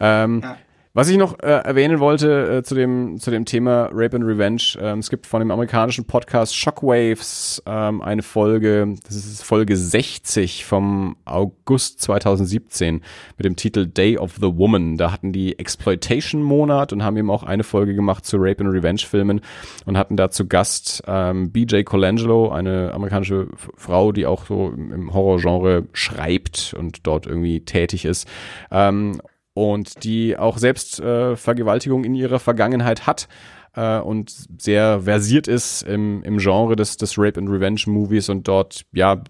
Ähm, 0.00 0.40
ja. 0.42 0.56
Was 0.94 1.08
ich 1.08 1.16
noch 1.16 1.38
äh, 1.38 1.46
erwähnen 1.46 2.00
wollte 2.00 2.58
äh, 2.58 2.62
zu, 2.62 2.74
dem, 2.74 3.18
zu 3.18 3.30
dem 3.30 3.46
Thema 3.46 3.88
Rape 3.94 4.14
and 4.16 4.26
Revenge, 4.26 4.76
ähm, 4.78 4.98
es 4.98 5.08
gibt 5.08 5.26
von 5.26 5.40
dem 5.40 5.50
amerikanischen 5.50 6.04
Podcast 6.04 6.54
Shockwaves 6.54 7.62
ähm, 7.64 8.02
eine 8.02 8.20
Folge, 8.20 8.96
das 9.06 9.16
ist 9.16 9.42
Folge 9.42 9.74
60 9.74 10.66
vom 10.66 11.16
August 11.24 12.02
2017 12.02 13.00
mit 13.38 13.44
dem 13.46 13.56
Titel 13.56 13.86
Day 13.86 14.18
of 14.18 14.34
the 14.34 14.54
Woman. 14.54 14.98
Da 14.98 15.12
hatten 15.12 15.32
die 15.32 15.58
Exploitation-Monat 15.58 16.92
und 16.92 17.02
haben 17.02 17.16
eben 17.16 17.30
auch 17.30 17.44
eine 17.44 17.64
Folge 17.64 17.94
gemacht 17.94 18.26
zu 18.26 18.36
Rape 18.36 18.62
and 18.62 18.74
Revenge-Filmen 18.74 19.40
und 19.86 19.96
hatten 19.96 20.18
da 20.18 20.30
zu 20.30 20.46
Gast 20.46 21.02
ähm, 21.06 21.52
BJ 21.52 21.84
Colangelo, 21.84 22.50
eine 22.50 22.92
amerikanische 22.92 23.48
Frau, 23.78 24.12
die 24.12 24.26
auch 24.26 24.44
so 24.44 24.74
im 24.76 25.14
Horrorgenre 25.14 25.86
schreibt 25.94 26.74
und 26.78 27.06
dort 27.06 27.26
irgendwie 27.26 27.64
tätig 27.64 28.04
ist. 28.04 28.28
Ähm, 28.70 29.22
und 29.54 30.04
die 30.04 30.36
auch 30.36 30.58
selbst 30.58 31.00
äh, 31.00 31.36
Vergewaltigung 31.36 32.04
in 32.04 32.14
ihrer 32.14 32.38
Vergangenheit 32.38 33.06
hat 33.06 33.28
äh, 33.74 33.98
und 33.98 34.34
sehr 34.58 35.02
versiert 35.02 35.48
ist 35.48 35.82
im, 35.82 36.22
im 36.22 36.38
Genre 36.38 36.76
des, 36.76 36.96
des 36.96 37.18
Rape 37.18 37.38
and 37.38 37.50
Revenge 37.50 37.82
Movies 37.86 38.28
und 38.28 38.48
dort 38.48 38.84
ja 38.92 39.22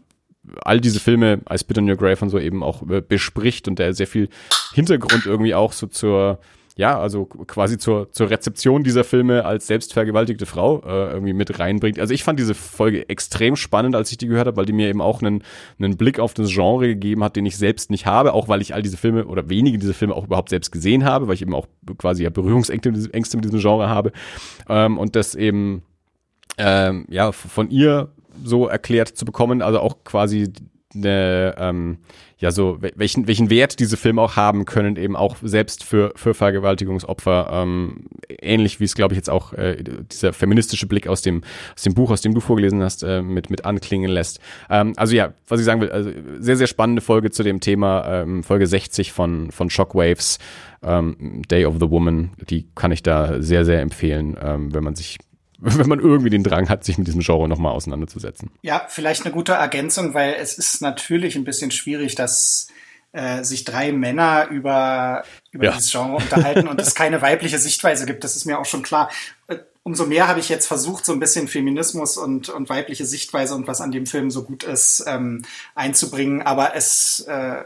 all 0.64 0.80
diese 0.80 1.00
Filme 1.00 1.40
als 1.44 1.62
Spit 1.62 1.78
on 1.78 1.88
Your 1.88 1.96
Grave 1.96 2.18
und 2.20 2.30
so 2.30 2.38
eben 2.38 2.62
auch 2.62 2.88
äh, 2.88 3.00
bespricht 3.00 3.68
und 3.68 3.78
der 3.78 3.94
sehr 3.94 4.06
viel 4.06 4.28
Hintergrund 4.74 5.26
irgendwie 5.26 5.54
auch 5.54 5.72
so 5.72 5.86
zur 5.86 6.40
ja, 6.76 6.98
also 6.98 7.26
quasi 7.26 7.76
zur, 7.76 8.10
zur 8.12 8.30
Rezeption 8.30 8.82
dieser 8.82 9.04
Filme 9.04 9.44
als 9.44 9.66
selbstvergewaltigte 9.66 10.46
Frau 10.46 10.82
äh, 10.84 11.12
irgendwie 11.12 11.34
mit 11.34 11.58
reinbringt. 11.58 11.98
Also 11.98 12.14
ich 12.14 12.24
fand 12.24 12.38
diese 12.38 12.54
Folge 12.54 13.08
extrem 13.10 13.56
spannend, 13.56 13.94
als 13.94 14.10
ich 14.10 14.16
die 14.16 14.26
gehört 14.26 14.46
habe, 14.46 14.56
weil 14.56 14.64
die 14.64 14.72
mir 14.72 14.88
eben 14.88 15.02
auch 15.02 15.20
einen, 15.20 15.42
einen 15.78 15.96
Blick 15.98 16.18
auf 16.18 16.32
das 16.32 16.48
Genre 16.50 16.86
gegeben 16.86 17.22
hat, 17.22 17.36
den 17.36 17.44
ich 17.44 17.58
selbst 17.58 17.90
nicht 17.90 18.06
habe, 18.06 18.32
auch 18.32 18.48
weil 18.48 18.62
ich 18.62 18.74
all 18.74 18.82
diese 18.82 18.96
Filme 18.96 19.26
oder 19.26 19.50
wenige 19.50 19.78
dieser 19.78 19.94
Filme 19.94 20.14
auch 20.14 20.24
überhaupt 20.24 20.48
selbst 20.48 20.70
gesehen 20.70 21.04
habe, 21.04 21.28
weil 21.28 21.34
ich 21.34 21.42
eben 21.42 21.54
auch 21.54 21.66
quasi 21.98 22.22
ja 22.22 22.30
Berührungsängste 22.30 22.90
mit 22.90 23.44
diesem 23.44 23.60
Genre 23.60 23.90
habe. 23.90 24.12
Ähm, 24.68 24.96
und 24.96 25.14
das 25.14 25.34
eben 25.34 25.82
ähm, 26.56 27.04
ja 27.10 27.32
von 27.32 27.70
ihr 27.70 28.08
so 28.42 28.66
erklärt 28.66 29.08
zu 29.08 29.26
bekommen, 29.26 29.60
also 29.60 29.78
auch 29.78 30.04
quasi 30.04 30.50
eine, 30.94 31.54
ähm, 31.58 31.98
ja, 32.38 32.50
so, 32.50 32.78
welchen, 32.80 33.28
welchen 33.28 33.50
Wert 33.50 33.78
diese 33.78 33.96
Filme 33.96 34.20
auch 34.20 34.34
haben 34.34 34.64
können, 34.64 34.96
eben 34.96 35.14
auch 35.14 35.36
selbst 35.42 35.84
für, 35.84 36.12
für 36.16 36.34
Vergewaltigungsopfer, 36.34 37.48
ähm, 37.52 38.06
ähnlich 38.28 38.80
wie 38.80 38.84
es, 38.84 38.94
glaube 38.94 39.14
ich, 39.14 39.16
jetzt 39.16 39.30
auch 39.30 39.52
äh, 39.52 39.82
dieser 40.10 40.32
feministische 40.32 40.86
Blick 40.86 41.06
aus 41.06 41.22
dem, 41.22 41.42
aus 41.74 41.82
dem 41.82 41.94
Buch, 41.94 42.10
aus 42.10 42.20
dem 42.20 42.34
du 42.34 42.40
vorgelesen 42.40 42.82
hast, 42.82 43.04
äh, 43.04 43.22
mit, 43.22 43.48
mit 43.48 43.64
anklingen 43.64 44.10
lässt. 44.10 44.40
Ähm, 44.68 44.92
also 44.96 45.14
ja, 45.14 45.34
was 45.46 45.60
ich 45.60 45.66
sagen 45.66 45.80
will, 45.80 45.92
also 45.92 46.10
sehr, 46.40 46.56
sehr 46.56 46.66
spannende 46.66 47.00
Folge 47.00 47.30
zu 47.30 47.44
dem 47.44 47.60
Thema, 47.60 48.22
ähm, 48.22 48.42
Folge 48.42 48.66
60 48.66 49.12
von, 49.12 49.52
von 49.52 49.70
Shockwaves, 49.70 50.38
ähm, 50.82 51.42
Day 51.48 51.64
of 51.64 51.76
the 51.78 51.90
Woman, 51.90 52.32
die 52.50 52.66
kann 52.74 52.90
ich 52.90 53.04
da 53.04 53.40
sehr, 53.40 53.64
sehr 53.64 53.80
empfehlen, 53.80 54.36
ähm, 54.42 54.74
wenn 54.74 54.82
man 54.82 54.96
sich 54.96 55.18
wenn 55.78 55.88
man 55.88 56.00
irgendwie 56.00 56.30
den 56.30 56.42
Drang 56.42 56.68
hat, 56.68 56.84
sich 56.84 56.98
mit 56.98 57.06
diesem 57.06 57.20
Genre 57.20 57.48
nochmal 57.48 57.72
auseinanderzusetzen. 57.72 58.50
Ja, 58.62 58.84
vielleicht 58.88 59.24
eine 59.24 59.32
gute 59.32 59.52
Ergänzung, 59.52 60.12
weil 60.12 60.34
es 60.34 60.58
ist 60.58 60.82
natürlich 60.82 61.36
ein 61.36 61.44
bisschen 61.44 61.70
schwierig, 61.70 62.16
dass 62.16 62.66
äh, 63.12 63.44
sich 63.44 63.62
drei 63.62 63.92
Männer 63.92 64.48
über, 64.48 65.22
über 65.52 65.66
ja. 65.66 65.72
dieses 65.72 65.92
Genre 65.92 66.16
unterhalten 66.16 66.66
und 66.66 66.80
es 66.80 66.96
keine 66.96 67.22
weibliche 67.22 67.58
Sichtweise 67.58 68.06
gibt. 68.06 68.24
Das 68.24 68.34
ist 68.34 68.44
mir 68.44 68.58
auch 68.58 68.64
schon 68.64 68.82
klar. 68.82 69.08
Äh, 69.46 69.58
umso 69.84 70.04
mehr 70.04 70.26
habe 70.26 70.40
ich 70.40 70.48
jetzt 70.48 70.66
versucht, 70.66 71.04
so 71.04 71.12
ein 71.12 71.20
bisschen 71.20 71.46
Feminismus 71.46 72.16
und, 72.16 72.48
und 72.48 72.68
weibliche 72.68 73.06
Sichtweise 73.06 73.54
und 73.54 73.68
was 73.68 73.80
an 73.80 73.92
dem 73.92 74.06
Film 74.06 74.32
so 74.32 74.42
gut 74.42 74.64
ist, 74.64 75.04
ähm, 75.06 75.44
einzubringen. 75.76 76.42
Aber 76.42 76.74
es, 76.74 77.20
äh, 77.28 77.62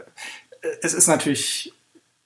es 0.83 0.93
ist 0.93 1.07
natürlich 1.07 1.73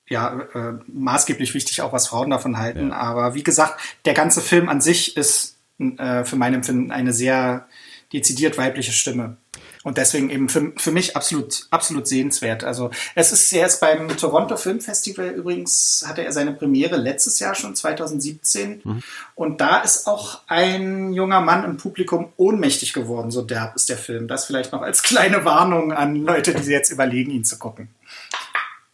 ja, 0.10 0.41
äh, 0.53 0.73
maßgeblich 0.88 1.53
wichtig, 1.53 1.81
auch 1.81 1.93
was 1.93 2.07
Frauen 2.07 2.30
davon 2.30 2.57
halten. 2.57 2.89
Ja. 2.89 2.98
Aber 2.98 3.35
wie 3.35 3.43
gesagt, 3.43 3.80
der 4.03 4.14
ganze 4.14 4.41
Film 4.41 4.68
an 4.68 4.81
sich 4.81 5.15
ist 5.15 5.60
äh, 5.97 6.25
für 6.25 6.35
mein 6.35 6.53
Empfinden 6.53 6.91
eine 6.91 7.13
sehr 7.13 7.67
dezidiert 8.13 8.57
weibliche 8.57 8.91
Stimme. 8.91 9.37
Und 9.83 9.97
deswegen 9.97 10.29
eben 10.29 10.47
für, 10.47 10.73
für 10.77 10.91
mich 10.91 11.15
absolut, 11.15 11.65
absolut 11.71 12.07
sehenswert. 12.07 12.63
Also 12.63 12.91
es 13.15 13.31
ist 13.31 13.49
ist 13.51 13.79
beim 13.81 14.09
Toronto 14.09 14.55
Film 14.55 14.79
Festival 14.79 15.29
übrigens, 15.29 16.05
hatte 16.07 16.23
er 16.23 16.31
seine 16.31 16.53
Premiere 16.53 16.97
letztes 16.97 17.39
Jahr 17.39 17.55
schon, 17.55 17.75
2017. 17.75 18.81
Mhm. 18.83 19.03
Und 19.33 19.59
da 19.59 19.79
ist 19.79 20.05
auch 20.07 20.41
ein 20.47 21.13
junger 21.13 21.41
Mann 21.41 21.63
im 21.63 21.77
Publikum 21.77 22.31
ohnmächtig 22.37 22.93
geworden, 22.93 23.31
so 23.31 23.41
derb 23.41 23.75
ist 23.75 23.89
der 23.89 23.97
Film. 23.97 24.27
Das 24.27 24.45
vielleicht 24.45 24.71
noch 24.71 24.83
als 24.83 25.01
kleine 25.01 25.45
Warnung 25.45 25.91
an 25.91 26.15
Leute, 26.15 26.53
die 26.53 26.69
jetzt 26.69 26.91
überlegen, 26.91 27.31
ihn 27.31 27.43
zu 27.43 27.57
gucken. 27.57 27.89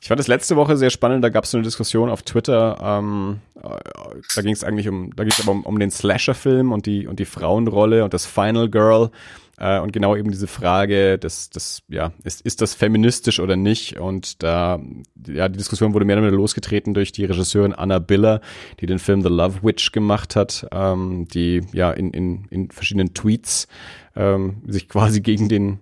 Ich 0.07 0.09
fand 0.09 0.21
das 0.21 0.29
letzte 0.29 0.55
Woche 0.55 0.77
sehr 0.77 0.89
spannend, 0.89 1.21
da 1.21 1.27
gab 1.27 1.43
es 1.43 1.53
eine 1.53 1.65
Diskussion 1.65 2.09
auf 2.09 2.21
Twitter, 2.21 2.77
ähm, 2.81 3.41
äh, 3.61 3.67
da 4.35 4.41
ging 4.41 4.53
es 4.53 4.63
eigentlich 4.63 4.87
um, 4.87 5.13
da 5.13 5.25
ging 5.25 5.33
aber 5.41 5.51
um, 5.51 5.65
um 5.65 5.79
den 5.79 5.91
Slasher-Film 5.91 6.71
und 6.71 6.85
die, 6.85 7.07
und 7.07 7.19
die 7.19 7.25
Frauenrolle 7.25 8.05
und 8.05 8.13
das 8.13 8.25
Final 8.25 8.69
Girl. 8.69 9.11
Äh, 9.57 9.81
und 9.81 9.91
genau 9.91 10.15
eben 10.15 10.31
diese 10.31 10.47
Frage, 10.47 11.19
das, 11.19 11.49
das, 11.49 11.81
ja, 11.89 12.13
ist, 12.23 12.39
ist 12.39 12.61
das 12.61 12.73
feministisch 12.73 13.41
oder 13.41 13.57
nicht? 13.57 13.99
Und 13.99 14.41
da, 14.43 14.79
ja, 15.27 15.49
die 15.49 15.57
Diskussion 15.57 15.93
wurde 15.93 16.05
mehr 16.05 16.15
oder 16.15 16.23
weniger 16.23 16.37
losgetreten 16.37 16.93
durch 16.93 17.11
die 17.11 17.25
Regisseurin 17.25 17.73
Anna 17.73 17.99
Biller, 17.99 18.39
die 18.79 18.85
den 18.85 18.99
Film 18.99 19.21
The 19.21 19.27
Love 19.27 19.61
Witch 19.61 19.91
gemacht 19.91 20.37
hat, 20.37 20.65
ähm, 20.71 21.27
die 21.33 21.63
ja 21.73 21.91
in, 21.91 22.11
in, 22.11 22.45
in 22.49 22.71
verschiedenen 22.71 23.13
Tweets 23.13 23.67
ähm, 24.15 24.61
sich 24.67 24.87
quasi 24.87 25.19
gegen 25.19 25.49
den 25.49 25.79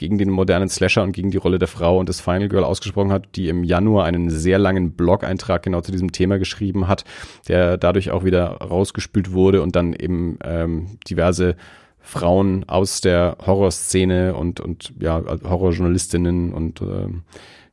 gegen 0.00 0.16
den 0.16 0.30
modernen 0.30 0.70
Slasher 0.70 1.02
und 1.02 1.12
gegen 1.12 1.30
die 1.30 1.36
Rolle 1.36 1.58
der 1.58 1.68
Frau 1.68 1.98
und 1.98 2.08
des 2.08 2.22
Final 2.22 2.48
Girl 2.48 2.64
ausgesprochen 2.64 3.12
hat, 3.12 3.36
die 3.36 3.48
im 3.48 3.64
Januar 3.64 4.06
einen 4.06 4.30
sehr 4.30 4.58
langen 4.58 4.92
Blog-Eintrag 4.92 5.62
genau 5.62 5.82
zu 5.82 5.92
diesem 5.92 6.10
Thema 6.10 6.38
geschrieben 6.38 6.88
hat, 6.88 7.04
der 7.48 7.76
dadurch 7.76 8.10
auch 8.10 8.24
wieder 8.24 8.46
rausgespült 8.62 9.32
wurde 9.32 9.60
und 9.60 9.76
dann 9.76 9.92
eben 9.92 10.38
ähm, 10.42 10.98
diverse 11.06 11.54
Frauen 12.00 12.66
aus 12.66 13.02
der 13.02 13.36
Horrorszene 13.44 14.34
und, 14.34 14.58
und 14.60 14.94
ja, 14.98 15.22
Horrorjournalistinnen 15.44 16.54
und 16.54 16.80
ähm, 16.80 17.24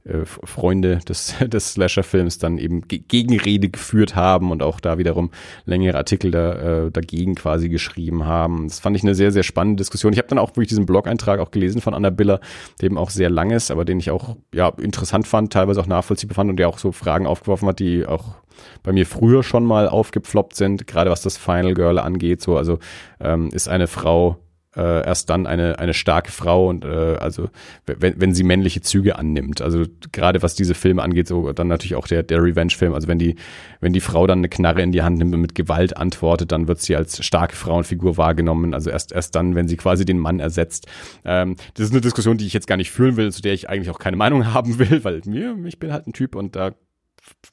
äh, 0.08 0.26
Freunde 0.26 1.00
des, 1.08 1.36
des 1.48 1.74
Slasher-Films 1.74 2.38
dann 2.38 2.58
eben 2.58 2.82
Gegenrede 2.88 3.70
geführt 3.70 4.16
haben 4.16 4.52
und 4.52 4.64
auch 4.64 4.80
da 4.80 4.98
wiederum 4.98 5.32
längere 5.66 5.98
Artikel 5.98 6.32
da, 6.32 6.86
äh, 6.86 6.92
dagegen 6.92 7.36
quasi 7.36 7.70
geschrieben 7.70 8.26
haben. 8.26 8.68
Das 8.68 8.80
fand 8.80 8.96
ich 8.96 9.04
eine 9.04 9.16
sehr, 9.16 9.32
sehr 9.32 9.44
spannende 9.44 9.82
Diskussion. 9.82 10.14
Ich 10.14 10.20
habe 10.20 10.28
dann 10.30 10.40
auch 10.40 10.52
wirklich 10.52 10.70
diesen 10.70 10.86
Blog-Eintrag 10.86 11.40
auch 11.40 11.52
gelesen 11.52 11.82
von 11.82 11.94
Anna 11.94 12.10
Biller, 12.10 12.40
der 12.80 12.88
eben 12.88 12.98
auch 12.98 13.10
sehr 13.10 13.30
lang 13.30 13.52
ist, 13.52 13.72
aber 13.72 13.86
den 13.86 14.00
ich 14.00 14.12
auch 14.12 14.36
ja 14.54 14.70
interessant 14.70 15.28
fand, 15.28 15.54
teilweise 15.54 15.82
auch 15.82 15.88
nachvollziehbar 15.88 16.36
fand 16.36 16.50
und 16.50 16.58
der 16.58 16.70
auch 16.70 16.78
so 16.78 16.92
Fragen 16.92 17.28
aufgeworfen 17.28 17.68
hat, 17.68 17.80
die 17.80 18.06
auch 18.06 18.36
bei 18.84 18.92
mir 18.92 19.06
früher 19.06 19.44
schon 19.44 19.66
mal 19.66 19.88
aufgepfloppt 19.88 20.56
sind, 20.56 20.88
gerade 20.88 21.12
was 21.12 21.22
das 21.22 21.38
Final 21.38 21.74
Girl 21.74 22.00
angeht. 22.00 22.42
So, 22.42 22.58
also 22.58 22.80
ähm, 23.20 23.50
ist 23.54 23.68
eine 23.68 23.88
Frau 23.88 24.38
äh, 24.78 25.06
erst 25.06 25.30
dann 25.30 25.48
eine, 25.48 25.80
eine 25.80 25.94
starke 25.94 26.32
Frau 26.32 26.70
und 26.70 26.86
äh, 26.86 27.18
also 27.20 27.50
wenn, 27.86 28.22
wenn 28.22 28.34
sie 28.34 28.44
männliche 28.44 28.82
Züge 28.82 29.18
annimmt. 29.18 29.62
Also 29.62 29.86
gerade 30.12 30.44
was 30.44 30.56
diese 30.56 30.76
Filme 30.76 31.02
angeht, 31.02 31.28
so 31.28 31.52
dann 31.52 31.68
natürlich 31.68 31.96
auch 31.96 32.08
der, 32.08 32.24
der 32.24 32.44
Revenge-Film. 32.44 32.94
Also 32.94 33.08
wenn 33.08 33.18
die, 33.18 33.36
wenn 33.82 33.94
die 33.94 34.02
Frau 34.02 34.28
dann 34.28 34.40
eine 34.40 34.50
Knarre 34.50 34.82
in 34.82 34.92
die 34.92 35.02
Hand 35.02 35.18
nimmt 35.18 35.34
und 35.34 35.42
mit 35.42 35.56
Gewalt 35.56 35.98
antwortet, 35.98 36.52
dann 36.52 36.68
wird 36.68 36.80
sie 36.80 36.96
als 36.96 37.26
starke 37.26 37.56
Frauenfigur 37.56 38.18
wahrgenommen. 38.18 38.74
Also 38.74 38.90
erst, 38.92 39.12
erst 39.12 39.36
dann, 39.36 39.56
wenn 39.56 39.68
sie 39.68 39.78
quasi 39.78 40.06
den 40.06 40.20
Mann 40.20 40.40
ersetzt. 40.40 40.88
Ähm, 41.26 41.56
das 41.74 41.88
ist 41.88 41.92
eine 41.92 42.02
Diskussion, 42.02 42.38
die 42.38 42.46
ich 42.46 42.54
jetzt 42.54 42.68
gar 42.68 42.78
nicht 42.78 42.92
führen 42.92 43.18
will, 43.18 43.32
zu 43.32 43.42
der 43.42 43.54
ich 43.54 43.70
eigentlich 43.70 43.90
auch 43.90 44.00
keine 44.00 44.18
Meinung 44.18 44.54
haben 44.54 44.78
will, 44.78 45.04
weil 45.04 45.22
mir, 45.26 45.58
ich 45.66 45.80
bin 45.80 45.92
halt 45.92 46.08
ein 46.08 46.14
Typ 46.14 46.36
und 46.36 46.56
da 46.56 46.74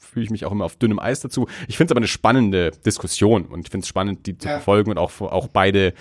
fühle 0.00 0.24
ich 0.24 0.30
mich 0.30 0.44
auch 0.44 0.52
immer 0.52 0.64
auf 0.64 0.76
dünnem 0.76 0.98
Eis 0.98 1.20
dazu. 1.20 1.48
Ich 1.68 1.76
finde 1.76 1.88
es 1.88 1.92
aber 1.92 2.00
eine 2.00 2.08
spannende 2.08 2.70
Diskussion 2.70 3.46
und 3.46 3.60
ich 3.66 3.70
finde 3.70 3.84
es 3.84 3.88
spannend, 3.88 4.26
die 4.26 4.38
zu 4.38 4.48
ja. 4.48 4.54
verfolgen 4.54 4.90
und 4.90 4.98
auch, 4.98 5.20
auch 5.20 5.48
beide, 5.48 5.94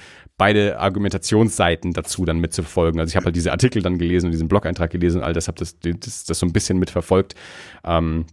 beide 0.43 0.77
Argumentationsseiten 0.77 1.93
dazu 1.93 2.25
dann 2.25 2.37
mitzuverfolgen. 2.37 2.99
Also 2.99 3.11
ich 3.11 3.15
habe 3.15 3.27
halt 3.27 3.35
diese 3.37 3.53
Artikel 3.53 3.81
dann 3.81 3.97
gelesen 3.97 4.25
und 4.25 4.33
diesen 4.33 4.49
Blog-Eintrag 4.49 4.91
gelesen 4.91 5.19
und 5.19 5.23
all 5.23 5.31
das 5.31 5.47
habe 5.47 5.57
das, 5.57 5.77
das, 5.79 6.25
das 6.25 6.37
so 6.37 6.45
ein 6.45 6.51
bisschen 6.51 6.79
mitverfolgt. 6.79 7.33
Ähm, 7.85 8.25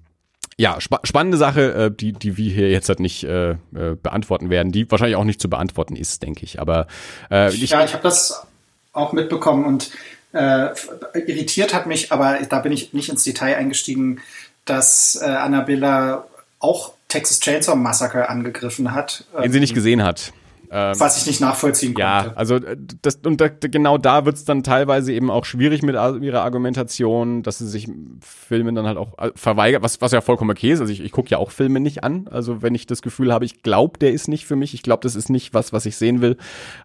ja, 0.56 0.80
spa 0.80 0.98
spannende 1.04 1.38
Sache, 1.38 1.72
äh, 1.72 1.90
die, 1.92 2.12
die 2.12 2.36
wir 2.36 2.52
hier 2.52 2.68
jetzt 2.68 2.88
halt 2.88 2.98
nicht 2.98 3.22
äh, 3.22 3.50
äh, 3.50 3.56
beantworten 4.02 4.50
werden, 4.50 4.72
die 4.72 4.90
wahrscheinlich 4.90 5.14
auch 5.14 5.24
nicht 5.24 5.40
zu 5.40 5.48
beantworten 5.48 5.94
ist, 5.94 6.24
denke 6.24 6.42
ich. 6.42 6.58
Aber 6.58 6.88
äh, 7.30 7.54
ich, 7.54 7.70
ja, 7.70 7.84
ich 7.84 7.92
habe 7.92 8.02
das 8.02 8.44
auch 8.92 9.12
mitbekommen 9.12 9.64
und 9.64 9.92
äh, 10.32 10.70
irritiert 11.14 11.72
hat 11.72 11.86
mich, 11.86 12.10
aber 12.10 12.40
da 12.48 12.58
bin 12.58 12.72
ich 12.72 12.92
nicht 12.92 13.08
ins 13.08 13.22
Detail 13.22 13.54
eingestiegen, 13.54 14.18
dass 14.64 15.16
äh, 15.22 15.26
Annabella 15.26 16.26
auch 16.58 16.92
Texas 17.06 17.38
Chainsaw 17.38 17.76
Massacre 17.76 18.28
angegriffen 18.28 18.94
hat. 18.94 19.26
Den 19.40 19.52
sie 19.52 19.60
nicht 19.60 19.74
gesehen 19.74 20.02
hat. 20.02 20.32
Ähm, 20.72 20.94
was 21.01 21.18
ich 21.18 21.26
nicht 21.26 21.40
nachvollziehen 21.40 21.94
konnte. 21.94 22.01
Ja, 22.01 22.32
also 22.36 22.56
äh, 22.56 22.76
das, 23.02 23.16
und 23.24 23.40
da, 23.40 23.48
genau 23.48 23.98
da 23.98 24.24
wird's 24.24 24.44
dann 24.44 24.62
teilweise 24.62 25.12
eben 25.12 25.28
auch 25.28 25.44
schwierig 25.44 25.82
mit 25.82 25.97
ihrer 25.97 26.42
Argumentation, 26.42 27.42
dass 27.42 27.59
sie 27.59 27.66
sich 27.66 27.88
Filme 28.20 28.72
dann 28.72 28.86
halt 28.86 28.97
auch 28.97 29.18
äh, 29.18 29.32
verweigert, 29.34 29.82
was, 29.82 30.01
was 30.01 30.12
ja 30.12 30.20
vollkommen 30.20 30.51
okay 30.51 30.70
ist. 30.70 30.80
Also 30.80 30.92
ich, 30.92 31.01
ich 31.01 31.10
gucke 31.10 31.28
ja 31.30 31.38
auch 31.38 31.51
Filme 31.51 31.80
nicht 31.80 32.05
an. 32.05 32.28
Also 32.28 32.62
wenn 32.62 32.76
ich 32.76 32.86
das 32.86 33.02
Gefühl 33.02 33.32
habe, 33.32 33.44
ich 33.44 33.62
glaube, 33.62 33.98
der 33.98 34.12
ist 34.12 34.28
nicht 34.28 34.47
für 34.47 34.55
mich, 34.55 34.72
ich 34.72 34.82
glaube, 34.82 35.02
das 35.02 35.16
ist 35.16 35.28
nicht 35.28 35.55
was, 35.55 35.72
was 35.72 35.86
ich 35.86 35.97
sehen 35.97 36.20
will. 36.20 36.36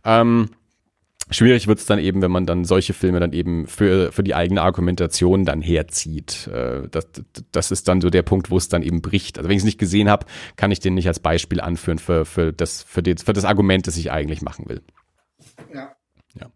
Ähm, 0.03 0.49
Schwierig 1.31 1.67
wird 1.67 1.79
es 1.79 1.85
dann 1.85 1.97
eben, 1.97 2.21
wenn 2.21 2.31
man 2.31 2.45
dann 2.45 2.65
solche 2.65 2.93
Filme 2.93 3.19
dann 3.19 3.33
eben 3.33 3.65
für, 3.67 4.11
für 4.11 4.23
die 4.23 4.35
eigene 4.35 4.61
Argumentation 4.61 5.43
dann 5.43 5.61
herzieht. 5.61 6.47
Äh, 6.47 6.87
das, 6.89 7.07
das 7.51 7.71
ist 7.71 7.87
dann 7.87 8.01
so 8.01 8.09
der 8.09 8.21
Punkt, 8.21 8.51
wo 8.51 8.57
es 8.57 8.69
dann 8.69 8.83
eben 8.83 9.01
bricht. 9.01 9.37
Also 9.37 9.49
wenn 9.49 9.55
ich 9.55 9.61
es 9.61 9.65
nicht 9.65 9.79
gesehen 9.79 10.09
habe, 10.09 10.27
kann 10.55 10.71
ich 10.71 10.79
den 10.79 10.93
nicht 10.93 11.07
als 11.07 11.19
Beispiel 11.19 11.61
anführen 11.61 11.97
für, 11.97 12.25
für, 12.25 12.53
das, 12.53 12.83
für, 12.83 13.01
die, 13.01 13.15
für 13.15 13.33
das 13.33 13.45
Argument, 13.45 13.87
das 13.87 13.97
ich 13.97 14.11
eigentlich 14.11 14.43
machen 14.43 14.69
will. 14.69 14.81
Ja. 15.73 15.95
Ja. 16.39 16.47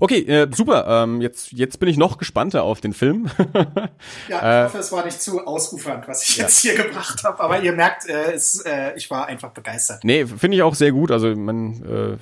Okay, 0.00 0.20
äh, 0.22 0.48
super. 0.52 0.84
Ähm, 0.88 1.20
jetzt, 1.20 1.52
jetzt 1.52 1.78
bin 1.78 1.88
ich 1.88 1.96
noch 1.96 2.18
gespannter 2.18 2.64
auf 2.64 2.80
den 2.80 2.92
Film. 2.92 3.30
ja, 3.54 3.88
ich 4.28 4.34
äh, 4.34 4.64
hoffe, 4.64 4.78
es 4.78 4.90
war 4.90 5.04
nicht 5.04 5.22
zu 5.22 5.46
ausufernd, 5.46 6.08
was 6.08 6.28
ich 6.28 6.36
ja. 6.36 6.44
jetzt 6.44 6.60
hier 6.60 6.74
gebracht 6.74 7.22
habe. 7.22 7.40
Aber 7.40 7.60
ihr 7.60 7.72
merkt, 7.72 8.08
äh, 8.08 8.32
es, 8.32 8.60
äh, 8.62 8.96
ich 8.96 9.10
war 9.10 9.26
einfach 9.26 9.50
begeistert. 9.50 10.02
Nee, 10.02 10.26
finde 10.26 10.56
ich 10.56 10.62
auch 10.62 10.74
sehr 10.74 10.90
gut. 10.90 11.12
Also 11.12 11.28
man, 11.36 11.82
äh, 11.84 12.16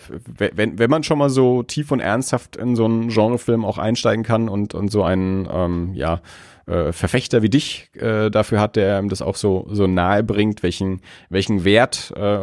wenn, 0.54 0.78
wenn 0.78 0.90
man 0.90 1.04
schon 1.04 1.18
mal 1.18 1.30
so 1.30 1.62
tief 1.62 1.90
und 1.90 2.00
ernsthaft 2.00 2.56
in 2.56 2.76
so 2.76 2.84
einen 2.84 3.08
Genrefilm 3.08 3.64
auch 3.64 3.78
einsteigen 3.78 4.24
kann 4.24 4.48
und, 4.50 4.74
und 4.74 4.90
so 4.90 5.02
einen, 5.02 5.48
ähm, 5.50 5.94
ja, 5.94 6.20
äh, 6.66 6.92
Verfechter 6.92 7.42
wie 7.42 7.48
dich 7.48 7.90
äh, 7.94 8.28
dafür 8.28 8.60
hat, 8.60 8.76
der 8.76 8.98
ihm 8.98 9.08
das 9.08 9.22
auch 9.22 9.36
so, 9.36 9.66
so 9.70 9.86
nahe 9.86 10.22
bringt, 10.22 10.62
welchen, 10.62 11.00
welchen 11.30 11.64
Wert 11.64 12.12
äh, 12.16 12.38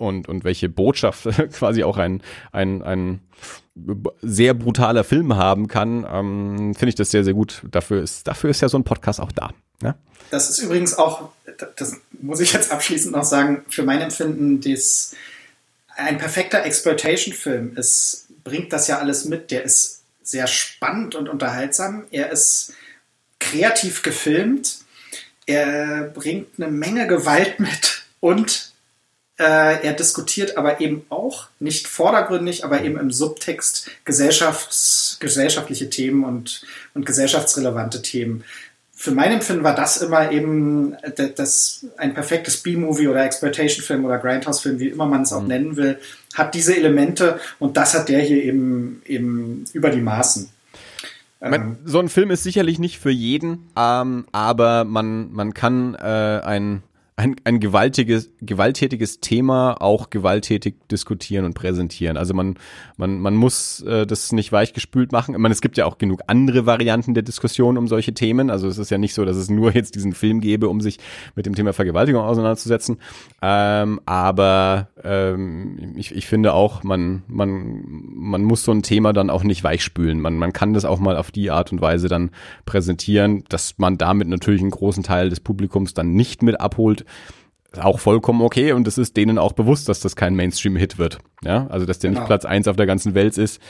und, 0.00 0.28
und 0.28 0.44
welche 0.44 0.68
Botschaft 0.68 1.28
quasi 1.52 1.84
auch 1.84 1.98
ein, 1.98 2.22
ein, 2.52 2.82
ein 2.82 3.20
sehr 4.22 4.54
brutaler 4.54 5.04
Film 5.04 5.36
haben 5.36 5.68
kann, 5.68 6.06
ähm, 6.10 6.74
finde 6.74 6.88
ich 6.88 6.94
das 6.94 7.10
sehr, 7.10 7.22
sehr 7.22 7.34
gut. 7.34 7.62
Dafür 7.70 8.02
ist, 8.02 8.26
dafür 8.26 8.50
ist 8.50 8.60
ja 8.62 8.68
so 8.68 8.78
ein 8.78 8.84
Podcast 8.84 9.20
auch 9.20 9.32
da. 9.32 9.52
Ja? 9.82 9.94
Das 10.30 10.48
ist 10.48 10.58
übrigens 10.58 10.94
auch, 10.94 11.30
das 11.76 11.96
muss 12.20 12.40
ich 12.40 12.52
jetzt 12.52 12.72
abschließend 12.72 13.14
noch 13.14 13.24
sagen, 13.24 13.62
für 13.68 13.82
mein 13.82 14.00
Empfinden, 14.00 14.60
dies, 14.60 15.14
ein 15.96 16.18
perfekter 16.18 16.64
Exploitation-Film 16.64 17.76
ist, 17.76 18.28
bringt 18.42 18.72
das 18.72 18.88
ja 18.88 18.98
alles 18.98 19.26
mit. 19.26 19.50
Der 19.50 19.64
ist 19.64 20.02
sehr 20.22 20.46
spannend 20.46 21.14
und 21.14 21.28
unterhaltsam. 21.28 22.04
Er 22.10 22.30
ist 22.30 22.72
kreativ 23.38 24.02
gefilmt. 24.02 24.78
Er 25.46 26.04
bringt 26.04 26.48
eine 26.58 26.70
Menge 26.70 27.06
Gewalt 27.06 27.60
mit 27.60 28.04
und 28.20 28.69
äh, 29.40 29.86
er 29.86 29.94
diskutiert 29.94 30.58
aber 30.58 30.82
eben 30.82 31.06
auch, 31.08 31.48
nicht 31.60 31.88
vordergründig, 31.88 32.62
aber 32.62 32.84
eben 32.84 32.98
im 32.98 33.10
Subtext 33.10 33.90
gesellschafts-, 34.04 35.18
gesellschaftliche 35.18 35.88
Themen 35.88 36.24
und, 36.24 36.62
und 36.92 37.06
gesellschaftsrelevante 37.06 38.02
Themen. 38.02 38.44
Für 38.94 39.12
mein 39.12 39.32
Empfinden 39.32 39.64
war 39.64 39.74
das 39.74 39.96
immer 39.96 40.30
eben 40.30 40.94
das, 41.36 41.86
ein 41.96 42.12
perfektes 42.12 42.58
B-Movie 42.58 43.08
oder 43.08 43.24
Exploitation-Film 43.24 44.04
oder 44.04 44.18
Grindhouse-Film, 44.18 44.78
wie 44.78 44.88
immer 44.88 45.06
man 45.06 45.22
es 45.22 45.32
auch 45.32 45.40
mhm. 45.40 45.48
nennen 45.48 45.76
will, 45.76 45.98
hat 46.34 46.54
diese 46.54 46.76
Elemente 46.76 47.40
und 47.58 47.78
das 47.78 47.94
hat 47.94 48.10
der 48.10 48.20
hier 48.20 48.44
eben, 48.44 49.00
eben 49.06 49.64
über 49.72 49.88
die 49.88 50.02
Maßen. 50.02 50.50
Ähm, 51.40 51.78
so 51.86 51.98
ein 51.98 52.10
Film 52.10 52.30
ist 52.30 52.42
sicherlich 52.42 52.78
nicht 52.78 52.98
für 52.98 53.10
jeden, 53.10 53.70
ähm, 53.74 54.26
aber 54.32 54.84
man, 54.84 55.32
man 55.32 55.54
kann 55.54 55.94
äh, 55.94 56.40
ein 56.44 56.82
ein, 57.20 57.36
ein 57.44 57.60
gewaltiges, 57.60 58.32
gewalttätiges 58.40 59.20
Thema 59.20 59.74
auch 59.82 60.08
gewalttätig 60.08 60.76
diskutieren 60.90 61.44
und 61.44 61.52
präsentieren. 61.52 62.16
Also 62.16 62.32
man, 62.32 62.54
man, 62.96 63.20
man 63.20 63.36
muss 63.36 63.82
äh, 63.82 64.06
das 64.06 64.32
nicht 64.32 64.52
weichgespült 64.52 65.12
machen. 65.12 65.34
Ich 65.34 65.38
meine, 65.38 65.52
es 65.52 65.60
gibt 65.60 65.76
ja 65.76 65.84
auch 65.84 65.98
genug 65.98 66.22
andere 66.28 66.64
Varianten 66.64 67.12
der 67.12 67.22
Diskussion 67.22 67.76
um 67.76 67.88
solche 67.88 68.14
Themen. 68.14 68.48
Also 68.48 68.68
es 68.68 68.78
ist 68.78 68.90
ja 68.90 68.96
nicht 68.96 69.12
so, 69.12 69.26
dass 69.26 69.36
es 69.36 69.50
nur 69.50 69.74
jetzt 69.74 69.96
diesen 69.96 70.14
Film 70.14 70.40
gäbe, 70.40 70.70
um 70.70 70.80
sich 70.80 70.96
mit 71.36 71.44
dem 71.44 71.54
Thema 71.54 71.74
Vergewaltigung 71.74 72.22
auseinanderzusetzen. 72.22 72.96
Ähm, 73.42 74.00
aber 74.06 74.88
ähm, 75.04 75.92
ich, 75.96 76.14
ich 76.14 76.26
finde 76.26 76.54
auch, 76.54 76.82
man, 76.84 77.22
man, 77.28 77.82
man 78.14 78.42
muss 78.44 78.64
so 78.64 78.72
ein 78.72 78.82
Thema 78.82 79.12
dann 79.12 79.28
auch 79.28 79.44
nicht 79.44 79.62
weichspülen. 79.62 80.22
Man, 80.22 80.38
man 80.38 80.54
kann 80.54 80.72
das 80.72 80.86
auch 80.86 80.98
mal 80.98 81.18
auf 81.18 81.30
die 81.30 81.50
Art 81.50 81.70
und 81.70 81.82
Weise 81.82 82.08
dann 82.08 82.30
präsentieren, 82.64 83.44
dass 83.50 83.74
man 83.76 83.98
damit 83.98 84.28
natürlich 84.28 84.62
einen 84.62 84.70
großen 84.70 85.02
Teil 85.02 85.28
des 85.28 85.40
Publikums 85.40 85.92
dann 85.92 86.14
nicht 86.14 86.42
mit 86.42 86.62
abholt 86.62 87.04
auch 87.78 88.00
vollkommen 88.00 88.42
okay 88.42 88.72
und 88.72 88.88
es 88.88 88.98
ist 88.98 89.16
denen 89.16 89.38
auch 89.38 89.52
bewusst, 89.52 89.88
dass 89.88 90.00
das 90.00 90.16
kein 90.16 90.34
Mainstream-Hit 90.34 90.98
wird. 90.98 91.18
Ja, 91.44 91.66
also 91.68 91.86
dass 91.86 91.98
der 92.00 92.10
genau. 92.10 92.20
nicht 92.20 92.26
Platz 92.26 92.44
eins 92.44 92.66
auf 92.66 92.76
der 92.76 92.86
ganzen 92.86 93.14
Welt 93.14 93.38
ist, 93.38 93.60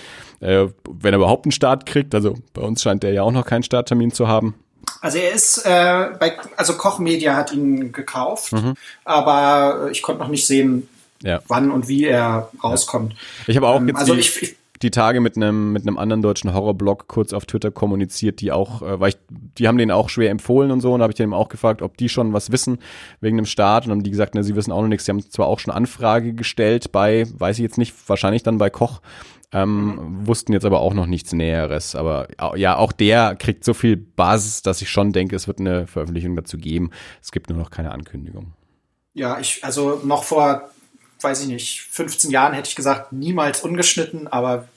äh, 0.40 0.66
wenn 0.88 1.12
er 1.12 1.18
überhaupt 1.18 1.44
einen 1.44 1.52
Start 1.52 1.86
kriegt. 1.86 2.14
Also 2.14 2.34
bei 2.54 2.62
uns 2.62 2.82
scheint 2.82 3.02
der 3.02 3.12
ja 3.12 3.22
auch 3.22 3.32
noch 3.32 3.44
keinen 3.44 3.62
Starttermin 3.62 4.12
zu 4.12 4.26
haben. 4.26 4.54
Also 5.02 5.18
er 5.18 5.32
ist 5.32 5.58
äh, 5.66 6.08
bei, 6.18 6.36
also 6.56 6.74
Koch 6.74 6.98
Media 6.98 7.36
hat 7.36 7.52
ihn 7.52 7.92
gekauft, 7.92 8.52
mhm. 8.52 8.74
aber 9.04 9.88
ich 9.90 10.02
konnte 10.02 10.22
noch 10.22 10.28
nicht 10.28 10.46
sehen, 10.46 10.88
ja. 11.22 11.40
wann 11.48 11.70
und 11.70 11.88
wie 11.88 12.04
er 12.04 12.50
rauskommt. 12.62 13.14
Ich 13.46 13.56
habe 13.56 13.68
auch 13.68 13.80
ähm, 13.80 13.94
also 13.94 14.14
ich, 14.14 14.42
ich, 14.42 14.56
die 14.82 14.90
Tage 14.90 15.20
mit 15.20 15.36
einem 15.36 15.72
mit 15.72 15.86
einem 15.86 15.98
anderen 15.98 16.22
deutschen 16.22 16.54
Horrorblog 16.54 17.06
kurz 17.06 17.32
auf 17.32 17.44
Twitter 17.44 17.70
kommuniziert, 17.70 18.40
die 18.40 18.50
auch, 18.50 18.82
äh, 18.82 18.98
weil 18.98 19.10
ich, 19.10 19.18
die 19.28 19.68
haben 19.68 19.78
den 19.78 19.90
auch 19.90 20.08
schwer 20.08 20.30
empfohlen 20.30 20.70
und 20.70 20.80
so, 20.80 20.92
und 20.92 21.02
habe 21.02 21.12
ich 21.12 21.16
den 21.16 21.32
auch 21.32 21.48
gefragt, 21.48 21.82
ob 21.82 21.96
die 21.96 22.08
schon 22.08 22.32
was 22.32 22.50
wissen 22.50 22.78
wegen 23.20 23.36
dem 23.36 23.46
Start, 23.46 23.84
und 23.84 23.92
haben 23.92 24.02
die 24.02 24.10
gesagt, 24.10 24.34
ne, 24.34 24.42
sie 24.42 24.56
wissen 24.56 24.72
auch 24.72 24.80
noch 24.80 24.88
nichts. 24.88 25.04
Sie 25.04 25.12
haben 25.12 25.20
zwar 25.20 25.48
auch 25.48 25.58
schon 25.58 25.74
Anfrage 25.74 26.32
gestellt 26.32 26.92
bei, 26.92 27.26
weiß 27.38 27.58
ich 27.58 27.62
jetzt 27.62 27.78
nicht, 27.78 27.94
wahrscheinlich 28.08 28.42
dann 28.42 28.58
bei 28.58 28.70
Koch, 28.70 29.02
ähm, 29.52 29.96
mhm. 29.96 30.26
wussten 30.26 30.52
jetzt 30.52 30.64
aber 30.64 30.80
auch 30.80 30.94
noch 30.94 31.06
nichts 31.06 31.32
Näheres. 31.32 31.94
Aber 31.94 32.28
ja, 32.56 32.76
auch 32.76 32.92
der 32.92 33.36
kriegt 33.36 33.64
so 33.64 33.74
viel 33.74 33.96
Basis, 33.96 34.62
dass 34.62 34.80
ich 34.80 34.90
schon 34.90 35.12
denke, 35.12 35.36
es 35.36 35.46
wird 35.46 35.60
eine 35.60 35.86
Veröffentlichung 35.86 36.36
dazu 36.36 36.56
geben. 36.56 36.90
Es 37.20 37.32
gibt 37.32 37.50
nur 37.50 37.58
noch 37.58 37.70
keine 37.70 37.92
Ankündigung. 37.92 38.54
Ja, 39.12 39.40
ich, 39.40 39.64
also 39.64 40.00
noch 40.04 40.22
vor 40.24 40.70
weiß 41.22 41.42
ich 41.42 41.48
nicht, 41.48 41.82
15 41.90 42.30
Jahren 42.30 42.54
hätte 42.54 42.68
ich 42.68 42.76
gesagt, 42.76 43.12
niemals 43.12 43.62
ungeschnitten, 43.62 44.28
aber 44.28 44.68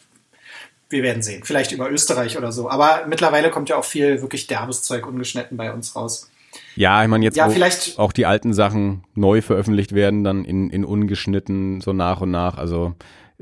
wir 0.89 1.03
werden 1.03 1.23
sehen. 1.23 1.43
Vielleicht 1.43 1.71
über 1.71 1.91
Österreich 1.91 2.37
oder 2.37 2.51
so. 2.51 2.69
Aber 2.69 3.05
mittlerweile 3.07 3.49
kommt 3.49 3.69
ja 3.69 3.77
auch 3.77 3.85
viel 3.85 4.21
wirklich 4.21 4.47
derbes 4.47 4.83
Zeug 4.83 5.05
ungeschnitten 5.07 5.57
bei 5.57 5.73
uns 5.73 5.95
raus. 5.95 6.29
Ja, 6.75 7.01
ich 7.01 7.09
meine, 7.09 7.25
jetzt 7.25 7.35
ja, 7.35 7.47
auch, 7.47 7.99
auch, 7.99 8.11
die 8.11 8.25
alten 8.25 8.53
Sachen 8.53 9.03
neu 9.15 9.41
veröffentlicht 9.41 9.93
werden, 9.93 10.23
dann 10.23 10.45
in, 10.45 10.69
in 10.69 10.85
ungeschnitten, 10.85 11.81
so 11.81 11.93
nach 11.93 12.21
und 12.21 12.31
nach. 12.31 12.57
Also 12.57 12.93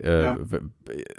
äh, 0.03 0.23
ja. 0.23 0.38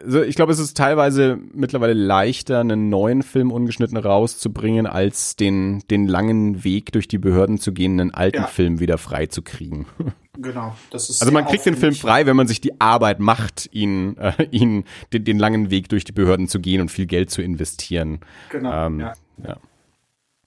also 0.03 0.23
ich 0.23 0.35
glaube, 0.35 0.53
es 0.53 0.59
ist 0.59 0.77
teilweise 0.77 1.39
mittlerweile 1.55 1.93
leichter, 1.93 2.61
einen 2.61 2.89
neuen 2.89 3.23
Film 3.23 3.53
ungeschnitten 3.53 3.97
rauszubringen, 3.97 4.87
als 4.87 5.37
den, 5.37 5.83
den 5.91 6.07
langen 6.09 6.65
Weg 6.65 6.93
durch 6.93 7.09
die 7.09 7.19
Behörden 7.19 7.59
zu 7.59 7.73
gehen, 7.73 8.01
einen 8.01 8.13
alten 8.13 8.43
ja. 8.43 8.47
Film 8.47 8.81
wieder 8.81 8.99
frei 8.99 9.27
zu 9.27 9.43
kriegen. 9.43 9.87
Genau, 10.39 10.75
das 10.91 11.11
ist. 11.11 11.21
Also 11.21 11.31
man 11.31 11.45
kriegt 11.45 11.67
den 11.67 11.77
Film 11.77 11.95
frei, 11.95 12.25
wenn 12.25 12.37
man 12.37 12.47
sich 12.47 12.59
die 12.59 12.81
Arbeit 12.81 13.21
macht, 13.21 13.69
ihn, 13.71 14.17
äh, 14.17 14.33
ihn 14.51 14.85
den, 15.13 15.25
den 15.25 15.39
langen 15.39 15.71
Weg 15.71 15.91
durch 15.91 16.05
die 16.05 16.13
Behörden 16.13 16.49
zu 16.49 16.59
gehen 16.59 16.81
und 16.81 16.91
viel 16.91 17.05
Geld 17.05 17.29
zu 17.29 17.43
investieren. 17.43 18.21
Genau. 18.49 18.87
Ähm, 18.87 19.01
ja. 19.01 19.13
ja 19.47 19.59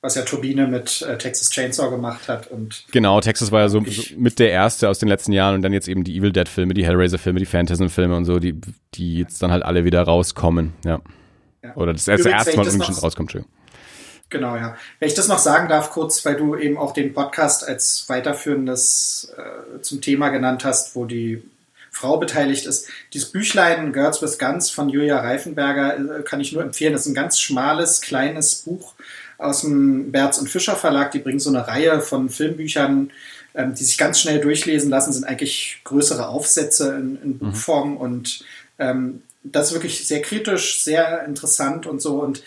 was 0.06 0.15
ja 0.15 0.22
Turbine 0.22 0.68
mit 0.68 1.02
äh, 1.02 1.18
Texas 1.18 1.49
Chainsaw 1.49 1.90
gemacht 1.90 2.30
hat. 2.30 2.48
Und 2.48 2.86
genau, 2.91 3.19
Texas 3.22 3.52
war 3.52 3.61
ja 3.61 3.69
so, 3.69 3.84
so, 3.84 4.03
mit 4.18 4.38
der 4.38 4.52
erste 4.52 4.88
aus 4.88 4.99
den 4.99 5.10
letzten 5.10 5.32
Jahren 5.32 5.56
und 5.56 5.61
dann 5.64 5.73
jetzt 5.73 5.88
eben 5.88 6.03
die 6.03 6.15
Evil 6.15 6.32
Dead 6.32 6.48
Filme, 6.48 6.76
die 6.76 6.86
Hellraiser 6.86 7.18
Filme, 7.18 7.40
die 7.40 7.45
Phantasm 7.45 7.88
Filme 7.88 8.15
und 8.15 8.26
so, 8.26 8.40
die, 8.40 8.53
die 8.94 9.18
jetzt 9.18 9.41
dann 9.41 9.52
halt 9.52 9.64
alle 9.64 9.84
wieder 9.84 10.03
rauskommen, 10.03 10.73
ja. 10.86 11.02
ja. 11.64 11.76
Oder 11.76 11.94
das 11.94 12.07
erste, 12.07 12.30
erste 12.30 12.56
Mal 12.56 12.68
irgendwie 12.68 12.86
schon 12.86 12.95
rauskommt, 12.95 13.32
schön. 13.32 13.45
Genau, 14.30 14.56
ja. 14.56 14.77
Wenn 14.99 15.07
ich 15.07 15.15
das 15.15 15.27
noch 15.27 15.40
sagen 15.40 15.69
darf, 15.69 15.91
kurz, 15.91 16.23
weil 16.23 16.36
du 16.36 16.56
eben 16.56 16.77
auch 16.77 16.94
den 16.94 17.14
Podcast 17.14 17.68
als 17.68 18.06
weiterführendes 18.07 19.34
äh, 19.38 19.82
zum 19.82 20.02
Thema 20.02 20.30
genannt 20.30 20.65
hast, 20.65 20.95
wo 20.95 21.06
die 21.06 21.44
Frau 21.91 22.18
beteiligt 22.18 22.65
ist. 22.65 22.90
Dieses 23.14 23.32
Büchlein 23.32 23.94
Girls 23.94 24.22
with 24.22 24.38
Guns 24.38 24.69
von 24.69 24.90
Julia 24.90 25.19
Reifenberger 25.19 26.19
äh, 26.19 26.23
kann 26.23 26.41
ich 26.41 26.52
nur 26.52 26.61
empfehlen. 26.61 26.94
Das 26.94 27.03
ist 27.03 27.07
ein 27.07 27.15
ganz 27.15 27.40
schmales, 27.40 28.02
kleines 28.02 28.56
Buch 28.56 28.95
aus 29.38 29.62
dem 29.62 30.12
Berz 30.12 30.38
und 30.38 30.49
Fischer 30.49 30.76
Verlag. 30.76 31.12
Die 31.12 31.20
bringen 31.20 31.40
so 31.40 31.49
eine 31.49 31.68
Reihe 31.68 32.02
von 32.02 32.30
Filmbüchern, 32.30 33.12
ähm, 33.53 33.76
die 33.76 33.84
sich 33.84 33.98
ganz 33.98 34.20
schnell 34.20 34.40
durchlesen 34.40 34.90
lassen, 34.90 35.14
sind 35.14 35.26
eigentlich 35.26 35.82
größere 35.84 36.28
Aufsätze 36.28 36.95
in, 36.95 37.22
in 37.22 37.30
mhm. 37.30 37.40
Buchform 37.40 37.91
mhm. 37.91 37.98
und 37.98 38.45
ähm, 38.80 39.22
das 39.44 39.68
ist 39.68 39.74
wirklich 39.74 40.07
sehr 40.07 40.22
kritisch, 40.22 40.84
sehr 40.84 41.24
interessant 41.26 41.86
und 41.86 42.02
so 42.02 42.22
und 42.22 42.41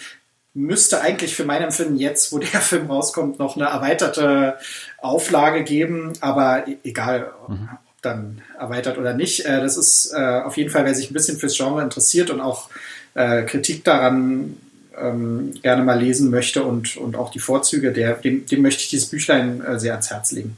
müsste 0.55 1.01
eigentlich 1.01 1.37
für 1.37 1.45
mein 1.45 1.63
Empfinden 1.63 1.97
jetzt, 1.97 2.33
wo 2.33 2.39
der 2.39 2.49
Film 2.61 2.91
rauskommt, 2.91 3.39
noch 3.39 3.57
eine 3.57 3.67
erweiterte 3.67 4.59
Auflage 4.99 5.65
geben, 5.65 6.13
aber 6.21 6.67
e-, 6.67 6.79
egal, 6.85 7.33
mhm. 7.49 7.69
ob 7.73 8.03
dann 8.03 8.43
erweitert 8.59 8.99
oder 8.99 9.15
nicht. 9.15 9.45
Äh, 9.47 9.61
das 9.61 9.77
ist 9.77 10.13
äh, 10.13 10.41
auf 10.45 10.57
jeden 10.57 10.71
Fall, 10.71 10.85
wer 10.85 10.95
sich 10.95 11.11
ein 11.11 11.15
bisschen 11.15 11.39
fürs 11.39 11.57
Genre 11.57 11.83
interessiert 11.83 12.31
und 12.31 12.41
auch 12.41 12.69
äh, 13.15 13.45
Kritik 13.45 13.85
daran 13.85 14.57
ähm, 15.01 15.55
gerne 15.63 15.83
mal 15.83 15.99
lesen 15.99 16.31
möchte 16.31 16.63
und, 16.65 16.97
und 16.97 17.17
auch 17.17 17.31
die 17.31 17.39
Vorzüge, 17.39 17.93
der, 17.93 18.15
dem, 18.15 18.47
dem 18.47 18.63
möchte 18.63 18.83
ich 18.83 18.91
dieses 18.91 19.09
Büchlein 19.09 19.61
äh, 19.61 19.79
sehr 19.79 19.93
ans 19.93 20.11
Herz 20.11 20.33
legen. 20.33 20.57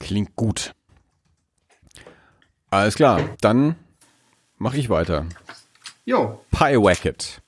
Klingt 0.00 0.34
gut. 0.36 0.72
Alles 2.70 2.94
klar, 2.94 3.20
dann 3.40 3.76
mache 4.58 4.78
ich 4.78 4.88
weiter. 4.88 5.26
Jo. 6.04 6.40
Pie 6.50 6.76
Wacket. 6.76 7.41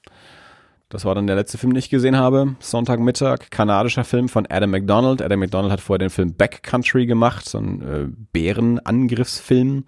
Das 0.90 1.04
war 1.04 1.14
dann 1.14 1.26
der 1.26 1.34
letzte 1.34 1.58
Film, 1.58 1.72
den 1.72 1.78
ich 1.78 1.88
gesehen 1.88 2.16
habe. 2.16 2.56
Sonntagmittag, 2.60 3.50
kanadischer 3.50 4.04
Film 4.04 4.28
von 4.28 4.46
Adam 4.48 4.70
McDonald. 4.70 5.22
Adam 5.22 5.40
McDonald 5.40 5.72
hat 5.72 5.80
vorher 5.80 5.98
den 5.98 6.10
Film 6.10 6.34
Backcountry 6.34 7.06
gemacht, 7.06 7.48
so 7.48 7.58
ein 7.58 7.80
äh, 7.80 8.06
Bärenangriffsfilm. 8.32 9.84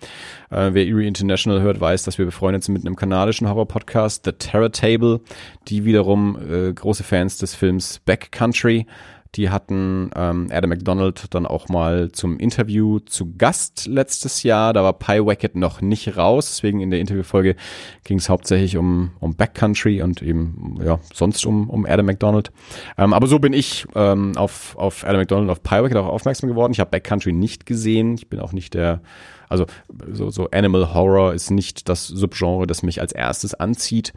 Äh, 0.50 0.70
wer 0.72 0.86
Erie 0.86 1.06
International 1.06 1.60
hört, 1.60 1.80
weiß, 1.80 2.04
dass 2.04 2.18
wir 2.18 2.24
befreundet 2.24 2.64
sind 2.64 2.72
mit 2.72 2.86
einem 2.86 2.96
kanadischen 2.96 3.48
Horror-Podcast, 3.48 4.24
The 4.24 4.32
Terror 4.32 4.72
Table, 4.72 5.20
die 5.68 5.84
wiederum 5.84 6.38
äh, 6.50 6.72
große 6.72 7.04
Fans 7.04 7.38
des 7.38 7.54
Films 7.54 8.00
Backcountry 8.04 8.86
die 9.34 9.50
hatten 9.50 10.10
ähm, 10.14 10.48
Adam 10.50 10.70
McDonald 10.70 11.34
dann 11.34 11.46
auch 11.46 11.68
mal 11.68 12.12
zum 12.12 12.38
Interview 12.38 13.00
zu 13.00 13.34
Gast 13.36 13.86
letztes 13.86 14.42
Jahr. 14.42 14.72
Da 14.72 14.82
war 14.82 14.92
Pie 14.92 15.24
Wacket 15.24 15.56
noch 15.56 15.80
nicht 15.80 16.16
raus. 16.16 16.46
Deswegen 16.46 16.80
in 16.80 16.90
der 16.90 17.00
Interviewfolge 17.00 17.56
ging 18.04 18.18
es 18.18 18.28
hauptsächlich 18.28 18.76
um, 18.76 19.12
um 19.20 19.34
Backcountry 19.34 20.02
und 20.02 20.22
eben 20.22 20.78
ja 20.82 20.98
sonst 21.12 21.44
um, 21.44 21.68
um 21.68 21.84
Adam 21.86 22.06
McDonald. 22.06 22.52
Ähm, 22.96 23.12
aber 23.12 23.26
so 23.26 23.38
bin 23.38 23.52
ich 23.52 23.86
ähm, 23.94 24.36
auf, 24.36 24.76
auf 24.76 25.04
Adam 25.04 25.20
McDonald, 25.20 25.50
auf 25.50 25.62
Pie 25.62 25.82
Wacket 25.82 25.96
auch 25.96 26.06
aufmerksam 26.06 26.48
geworden. 26.48 26.72
Ich 26.72 26.80
habe 26.80 26.90
Backcountry 26.90 27.32
nicht 27.32 27.66
gesehen. 27.66 28.14
Ich 28.14 28.28
bin 28.28 28.40
auch 28.40 28.52
nicht 28.52 28.74
der 28.74 29.00
also 29.48 29.66
so, 30.10 30.30
so 30.30 30.50
Animal 30.50 30.92
Horror 30.92 31.32
ist 31.32 31.50
nicht 31.50 31.88
das 31.88 32.06
Subgenre, 32.06 32.66
das 32.66 32.82
mich 32.82 33.00
als 33.00 33.12
erstes 33.12 33.54
anzieht. 33.54 34.12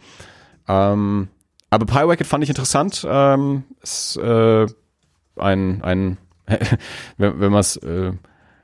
Ähm, 0.67 1.27
aber 1.69 1.85
Pie 1.85 2.07
Wacket 2.07 2.27
fand 2.27 2.43
ich 2.43 2.49
interessant. 2.49 3.05
Ähm, 3.07 3.63
es 3.81 4.15
äh, 4.17 4.65
ein, 5.39 5.81
ein 5.83 6.17
wenn, 7.17 7.39
wenn 7.39 7.51
man 7.51 7.59
es 7.59 7.77
äh, 7.77 8.13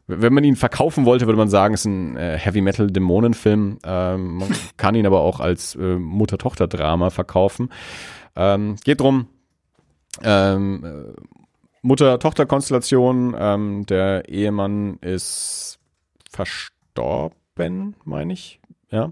wenn 0.08 0.34
man 0.34 0.44
ihn 0.44 0.56
verkaufen 0.56 1.06
wollte, 1.06 1.26
würde 1.26 1.38
man 1.38 1.50
sagen, 1.50 1.74
es 1.74 1.82
ist 1.82 1.86
ein 1.88 2.16
äh, 2.16 2.38
Heavy 2.38 2.62
Metal 2.62 2.88
Dämonenfilm. 2.88 3.80
Ähm, 3.84 4.38
man 4.38 4.50
kann 4.78 4.94
ihn 4.94 5.08
aber 5.08 5.22
auch 5.22 5.40
als 5.40 5.76
äh, 5.76 5.98
Mutter-Tochter-Drama 5.98 7.10
verkaufen. 7.10 7.70
Ähm, 8.36 8.76
geht 8.84 9.02
drum 9.02 9.28
ähm, 10.24 10.84
äh, 10.84 11.22
Mutter-Tochter-Konstellation. 11.82 13.36
Ähm, 13.38 13.86
der 13.86 14.30
Ehemann 14.30 14.98
ist 15.02 15.80
verstorben, 16.30 17.96
meine 18.04 18.34
ich. 18.34 18.60
Ja. 18.92 19.12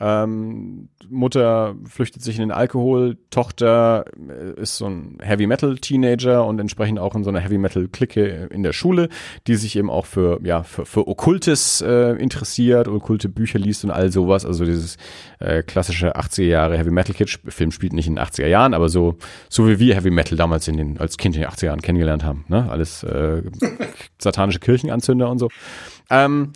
Ähm, 0.00 0.88
Mutter 1.08 1.76
flüchtet 1.88 2.22
sich 2.22 2.34
in 2.34 2.40
den 2.40 2.50
Alkohol, 2.50 3.18
Tochter 3.30 4.04
äh, 4.28 4.60
ist 4.60 4.76
so 4.76 4.86
ein 4.86 5.18
Heavy 5.22 5.46
Metal 5.46 5.76
Teenager 5.78 6.44
und 6.44 6.58
entsprechend 6.58 6.98
auch 6.98 7.14
in 7.14 7.22
so 7.22 7.30
einer 7.30 7.38
Heavy 7.38 7.56
Metal 7.56 7.86
Clique 7.86 8.48
in 8.50 8.64
der 8.64 8.72
Schule, 8.72 9.08
die 9.46 9.54
sich 9.54 9.76
eben 9.76 9.90
auch 9.90 10.06
für 10.06 10.40
ja 10.42 10.64
für, 10.64 10.86
für 10.86 11.06
Okkultes 11.06 11.82
äh, 11.82 12.16
interessiert, 12.16 12.88
okkulte 12.88 13.28
Bücher 13.28 13.60
liest 13.60 13.84
und 13.84 13.92
all 13.92 14.10
sowas. 14.10 14.44
Also 14.44 14.64
dieses 14.64 14.96
äh, 15.38 15.62
klassische 15.62 16.16
80er 16.16 16.42
Jahre 16.42 16.76
Heavy 16.76 16.90
Metal 16.90 17.14
Kitsch. 17.14 17.38
Film 17.46 17.70
spielt 17.70 17.92
nicht 17.92 18.08
in 18.08 18.16
den 18.16 18.24
80er 18.24 18.48
Jahren, 18.48 18.74
aber 18.74 18.88
so 18.88 19.18
so 19.48 19.68
wie 19.68 19.78
wir 19.78 19.94
Heavy 19.94 20.10
Metal 20.10 20.36
damals 20.36 20.66
in 20.66 20.76
den 20.76 20.98
als 20.98 21.16
Kind 21.16 21.36
in 21.36 21.42
den 21.42 21.50
80er 21.50 21.66
Jahren 21.66 21.82
kennengelernt 21.82 22.24
haben. 22.24 22.44
Ne? 22.48 22.68
Alles 22.68 23.04
äh, 23.04 23.42
satanische 24.18 24.58
Kirchenanzünder 24.58 25.30
und 25.30 25.38
so. 25.38 25.48
Ähm, 26.10 26.52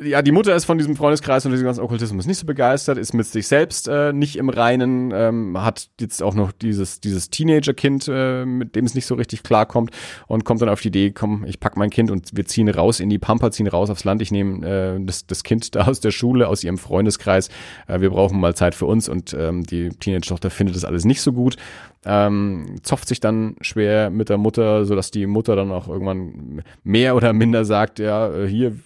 ja, 0.00 0.22
die 0.22 0.32
Mutter 0.32 0.54
ist 0.54 0.64
von 0.64 0.78
diesem 0.78 0.96
Freundeskreis 0.96 1.44
und 1.44 1.52
diesem 1.52 1.66
ganzen 1.66 1.80
Okkultismus 1.80 2.26
nicht 2.26 2.38
so 2.38 2.46
begeistert, 2.46 2.98
ist 2.98 3.14
mit 3.14 3.26
sich 3.26 3.48
selbst 3.48 3.88
äh, 3.88 4.12
nicht 4.12 4.36
im 4.36 4.48
Reinen, 4.48 5.12
ähm, 5.12 5.60
hat 5.60 5.88
jetzt 6.00 6.22
auch 6.22 6.34
noch 6.34 6.52
dieses, 6.52 7.00
dieses 7.00 7.30
Teenager-Kind, 7.30 8.08
äh, 8.08 8.44
mit 8.44 8.76
dem 8.76 8.84
es 8.84 8.94
nicht 8.94 9.06
so 9.06 9.16
richtig 9.16 9.42
klarkommt 9.42 9.90
und 10.26 10.44
kommt 10.44 10.62
dann 10.62 10.68
auf 10.68 10.80
die 10.80 10.88
Idee, 10.88 11.10
komm, 11.10 11.44
ich 11.46 11.58
pack 11.58 11.76
mein 11.76 11.90
Kind 11.90 12.10
und 12.10 12.30
wir 12.36 12.44
ziehen 12.46 12.68
raus 12.68 13.00
in 13.00 13.10
die 13.10 13.18
Pampa, 13.18 13.50
ziehen 13.50 13.66
raus 13.66 13.90
aufs 13.90 14.04
Land, 14.04 14.22
ich 14.22 14.30
nehme 14.30 14.66
äh, 14.66 15.04
das, 15.04 15.26
das 15.26 15.42
Kind 15.42 15.74
da 15.74 15.86
aus 15.86 16.00
der 16.00 16.12
Schule, 16.12 16.48
aus 16.48 16.62
ihrem 16.62 16.78
Freundeskreis, 16.78 17.48
äh, 17.88 18.00
wir 18.00 18.10
brauchen 18.10 18.38
mal 18.38 18.54
Zeit 18.54 18.74
für 18.74 18.86
uns 18.86 19.08
und 19.08 19.34
ähm, 19.38 19.64
die 19.64 19.88
Teenage-Tochter 19.88 20.50
findet 20.50 20.76
das 20.76 20.84
alles 20.84 21.04
nicht 21.04 21.22
so 21.22 21.32
gut, 21.32 21.56
ähm, 22.04 22.76
zofft 22.82 23.08
sich 23.08 23.18
dann 23.18 23.56
schwer 23.60 24.10
mit 24.10 24.28
der 24.28 24.38
Mutter, 24.38 24.84
sodass 24.84 25.10
die 25.10 25.26
Mutter 25.26 25.56
dann 25.56 25.72
auch 25.72 25.88
irgendwann 25.88 26.62
mehr 26.84 27.16
oder 27.16 27.32
minder 27.32 27.64
sagt, 27.64 27.98
ja, 27.98 28.32
äh, 28.32 28.46
hier, 28.46 28.76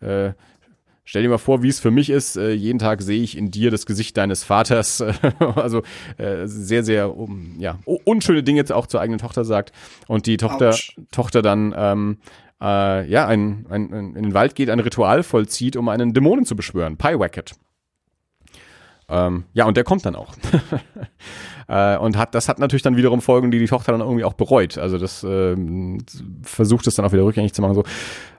äh, 0.00 0.32
stell 1.04 1.22
dir 1.22 1.28
mal 1.28 1.38
vor, 1.38 1.62
wie 1.62 1.68
es 1.68 1.80
für 1.80 1.90
mich 1.90 2.10
ist. 2.10 2.36
Äh, 2.36 2.52
jeden 2.52 2.78
Tag 2.78 3.02
sehe 3.02 3.22
ich 3.22 3.36
in 3.36 3.50
dir 3.50 3.70
das 3.70 3.86
Gesicht 3.86 4.16
deines 4.16 4.44
Vaters. 4.44 5.02
also 5.54 5.82
äh, 6.18 6.46
sehr, 6.46 6.84
sehr 6.84 7.16
um, 7.16 7.54
ja, 7.58 7.78
unschöne 7.84 8.42
Dinge 8.42 8.64
auch 8.74 8.86
zur 8.86 9.00
eigenen 9.00 9.20
Tochter 9.20 9.44
sagt. 9.44 9.72
Und 10.06 10.26
die 10.26 10.36
Tochter, 10.36 10.76
Tochter 11.10 11.42
dann 11.42 11.74
ähm, 11.76 12.18
äh, 12.60 13.08
ja, 13.08 13.26
ein, 13.26 13.66
ein, 13.68 13.92
ein, 13.92 14.16
in 14.16 14.22
den 14.24 14.34
Wald 14.34 14.54
geht, 14.54 14.70
ein 14.70 14.80
Ritual 14.80 15.22
vollzieht, 15.22 15.76
um 15.76 15.88
einen 15.88 16.12
Dämonen 16.12 16.44
zu 16.44 16.56
beschwören. 16.56 16.96
Pie 16.96 17.18
Wacket. 17.18 17.52
Ähm, 19.08 19.44
ja, 19.52 19.66
und 19.66 19.76
der 19.76 19.84
kommt 19.84 20.04
dann 20.04 20.16
auch. 20.16 20.34
äh, 21.68 21.96
und 21.96 22.16
hat, 22.16 22.34
das 22.34 22.48
hat 22.48 22.58
natürlich 22.58 22.82
dann 22.82 22.96
wiederum 22.96 23.20
Folgen, 23.20 23.50
die 23.50 23.58
die 23.58 23.66
Tochter 23.66 23.92
dann 23.92 24.00
irgendwie 24.00 24.24
auch 24.24 24.32
bereut. 24.32 24.78
Also 24.78 24.98
das 24.98 25.22
äh, 25.22 25.54
versucht 26.42 26.86
es 26.86 26.96
dann 26.96 27.04
auch 27.04 27.12
wieder 27.12 27.24
rückgängig 27.24 27.52
zu 27.54 27.62
machen. 27.62 27.74
So, 27.74 27.84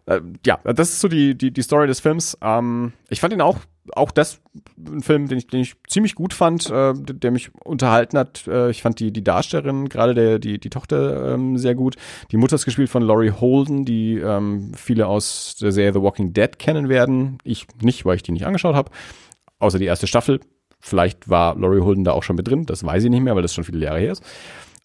äh, 0.07 0.21
ja, 0.45 0.59
das 0.63 0.89
ist 0.89 1.01
so 1.01 1.07
die, 1.07 1.37
die, 1.37 1.51
die 1.51 1.61
Story 1.61 1.87
des 1.87 1.99
Films. 1.99 2.37
Ähm, 2.41 2.93
ich 3.09 3.19
fand 3.19 3.33
ihn 3.33 3.41
auch, 3.41 3.59
auch 3.93 4.11
das 4.11 4.41
ein 4.77 5.01
Film, 5.01 5.27
den 5.27 5.37
ich, 5.37 5.47
den 5.47 5.61
ich 5.61 5.75
ziemlich 5.87 6.15
gut 6.15 6.33
fand, 6.33 6.69
äh, 6.69 6.93
der 6.95 7.31
mich 7.31 7.51
unterhalten 7.63 8.17
hat. 8.17 8.47
Äh, 8.47 8.71
ich 8.71 8.81
fand 8.81 8.99
die, 8.99 9.13
die 9.13 9.23
Darstellerin, 9.23 9.89
gerade 9.89 10.13
der, 10.13 10.39
die, 10.39 10.59
die 10.59 10.69
Tochter, 10.69 11.33
ähm, 11.33 11.57
sehr 11.57 11.75
gut. 11.75 11.95
Die 12.31 12.37
Mutter 12.37 12.55
ist 12.55 12.65
gespielt 12.65 12.89
von 12.89 13.03
Laurie 13.03 13.31
Holden, 13.31 13.85
die 13.85 14.15
ähm, 14.17 14.71
viele 14.75 15.07
aus 15.07 15.55
der 15.61 15.71
Serie 15.71 15.93
The 15.93 16.01
Walking 16.01 16.33
Dead 16.33 16.57
kennen 16.57 16.89
werden. 16.89 17.37
Ich 17.43 17.67
nicht, 17.81 18.05
weil 18.05 18.15
ich 18.15 18.23
die 18.23 18.31
nicht 18.31 18.45
angeschaut 18.45 18.75
habe. 18.75 18.91
Außer 19.59 19.79
die 19.79 19.85
erste 19.85 20.07
Staffel 20.07 20.39
Vielleicht 20.79 21.27
war 21.27 21.55
Laurie 21.55 21.81
Holden 21.81 22.03
da 22.03 22.11
auch 22.11 22.23
schon 22.23 22.35
mit 22.35 22.47
drin, 22.47 22.65
das 22.65 22.83
weiß 22.83 23.03
ich 23.03 23.09
nicht 23.09 23.21
mehr, 23.21 23.35
weil 23.35 23.41
das 23.41 23.53
schon 23.53 23.63
viele 23.63 23.85
Jahre 23.85 23.99
her 23.99 24.11
ist. 24.11 24.23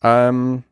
Ähm, 0.03 0.65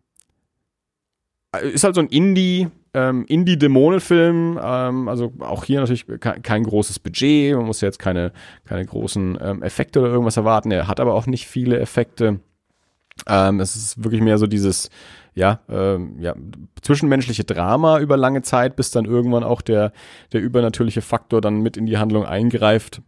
ist 1.61 1.85
halt 1.85 1.95
so 1.95 2.01
ein 2.01 2.09
Indie, 2.09 2.69
ähm, 2.95 3.25
Indie-Dämonenfilm, 3.27 4.59
ähm, 4.63 5.09
also 5.09 5.33
auch 5.41 5.65
hier 5.65 5.81
natürlich 5.81 6.07
kein, 6.21 6.43
kein, 6.43 6.65
großes 6.65 6.99
Budget, 6.99 7.55
man 7.57 7.67
muss 7.67 7.81
jetzt 7.81 7.99
keine, 7.99 8.33
keine 8.65 8.85
großen 8.85 9.39
ähm, 9.41 9.63
Effekte 9.63 10.01
oder 10.01 10.11
irgendwas 10.11 10.37
erwarten, 10.37 10.71
er 10.71 10.89
hat 10.89 11.01
aber 11.01 11.15
auch 11.15 11.27
nicht 11.27 11.47
viele 11.47 11.79
Effekte. 11.79 12.41
Ähm, 13.29 13.61
es 13.61 13.77
ist 13.77 14.03
wirklich 14.03 14.23
mehr 14.23 14.39
so 14.39 14.47
dieses, 14.47 14.91
ja, 15.35 15.61
ähm, 15.69 16.17
ja, 16.19 16.35
zwischenmenschliche 16.83 17.45
Drama 17.45 17.99
über 18.01 18.17
lange 18.17 18.43
Zeit, 18.43 18.77
bis 18.77 18.91
dann 18.91 19.05
irgendwann 19.05 19.45
auch 19.45 19.61
der, 19.61 19.93
der 20.33 20.41
übernatürliche 20.41 21.03
Faktor 21.03 21.41
dann 21.41 21.61
mit 21.61 21.77
in 21.77 21.87
die 21.87 21.99
Handlung 21.99 22.25
eingreift. 22.25 23.03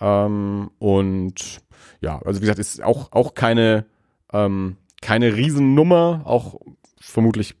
Ähm, 0.00 0.70
und 0.78 1.60
ja, 2.00 2.20
also 2.24 2.40
wie 2.40 2.42
gesagt, 2.42 2.58
ist 2.58 2.82
auch, 2.82 3.12
auch 3.12 3.34
keine, 3.34 3.86
ähm, 4.32 4.76
keine 5.02 5.36
Riesennummer, 5.36 6.22
auch 6.24 6.60
vermutlich 7.00 7.54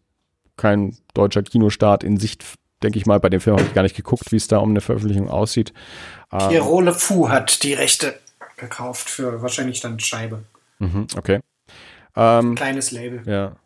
kein 0.56 0.96
deutscher 1.14 1.42
Kinostart 1.42 2.04
in 2.04 2.16
Sicht 2.16 2.44
denke 2.84 2.98
ich 2.98 3.06
mal. 3.06 3.18
Bei 3.18 3.28
dem 3.28 3.40
Film 3.40 3.56
habe 3.56 3.66
ich 3.66 3.74
gar 3.74 3.82
nicht 3.82 3.96
geguckt, 3.96 4.30
wie 4.30 4.36
es 4.36 4.46
da 4.46 4.58
um 4.58 4.70
eine 4.70 4.80
Veröffentlichung 4.80 5.28
aussieht. 5.28 5.72
Pierrot 6.30 6.84
Le 6.84 6.94
Fou 6.94 7.28
hat 7.28 7.62
die 7.62 7.74
Rechte 7.74 8.14
gekauft 8.56 9.10
für 9.10 9.42
wahrscheinlich 9.42 9.80
dann 9.80 9.98
Scheibe. 9.98 10.44
Mhm, 10.78 11.06
okay. 11.16 11.40
Ähm, 12.16 12.54
Kleines 12.54 12.90
Label. 12.90 13.22
Ja. 13.26 13.56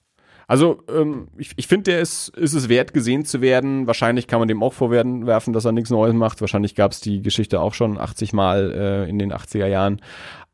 Also 0.47 0.83
ähm, 0.89 1.29
ich, 1.37 1.53
ich 1.57 1.67
finde, 1.67 1.91
der 1.91 2.01
ist, 2.01 2.31
ist 2.31 2.55
es 2.55 2.71
wert, 2.71 2.95
gesehen 2.95 3.27
zu 3.27 3.43
werden. 3.43 3.87
Wahrscheinlich 3.87 4.27
kann 4.27 4.39
man 4.39 4.49
dem 4.49 4.63
auch 4.63 4.73
vorwerfen, 4.73 5.53
dass 5.53 5.67
er 5.67 5.73
nichts 5.73 5.91
Neues 5.91 6.15
macht. 6.15 6.41
Wahrscheinlich 6.41 6.75
gab 6.75 6.93
es 6.93 7.01
die 7.01 7.21
Geschichte 7.21 7.61
auch 7.61 7.75
schon 7.75 7.99
80 7.99 8.33
Mal 8.33 8.73
äh, 8.73 9.11
in 9.11 9.19
den 9.19 9.31
80er 9.31 9.67
Jahren. 9.67 10.01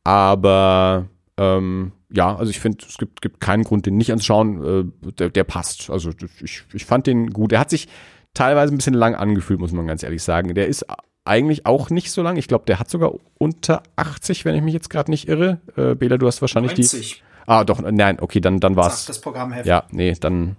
Aber 0.02 1.06
ähm, 1.36 1.92
ja, 2.10 2.34
also 2.34 2.50
ich 2.50 2.58
finde, 2.58 2.84
es 2.88 2.98
gibt, 2.98 3.22
gibt 3.22 3.40
keinen 3.40 3.62
Grund, 3.62 3.86
den 3.86 3.96
nicht 3.96 4.12
anzuschauen. 4.12 4.92
Äh, 5.04 5.10
der, 5.12 5.30
der 5.30 5.44
passt. 5.44 5.90
Also 5.90 6.10
ich, 6.42 6.64
ich 6.72 6.84
fand 6.84 7.06
den 7.06 7.30
gut. 7.30 7.52
Er 7.52 7.60
hat 7.60 7.70
sich 7.70 7.86
teilweise 8.34 8.74
ein 8.74 8.76
bisschen 8.76 8.94
lang 8.94 9.14
angefühlt, 9.14 9.60
muss 9.60 9.72
man 9.72 9.86
ganz 9.86 10.02
ehrlich 10.02 10.22
sagen. 10.22 10.54
Der 10.54 10.68
ist 10.68 10.84
eigentlich 11.24 11.66
auch 11.66 11.90
nicht 11.90 12.10
so 12.10 12.22
lang. 12.22 12.36
Ich 12.36 12.48
glaube, 12.48 12.64
der 12.66 12.78
hat 12.78 12.90
sogar 12.90 13.12
unter 13.38 13.82
80, 13.96 14.44
wenn 14.44 14.54
ich 14.54 14.62
mich 14.62 14.74
jetzt 14.74 14.90
gerade 14.90 15.10
nicht 15.10 15.28
irre. 15.28 15.60
Äh, 15.76 15.94
Bela, 15.94 16.18
du 16.18 16.26
hast 16.26 16.40
wahrscheinlich 16.42 16.72
90. 16.72 17.14
die. 17.16 17.22
Ah, 17.46 17.64
doch, 17.64 17.80
nein, 17.80 18.20
okay, 18.20 18.40
dann, 18.40 18.60
dann 18.60 18.76
war's. 18.76 19.06
Das 19.06 19.20
Programmheft. 19.20 19.66
Ja, 19.66 19.84
nee, 19.90 20.14
dann, 20.18 20.56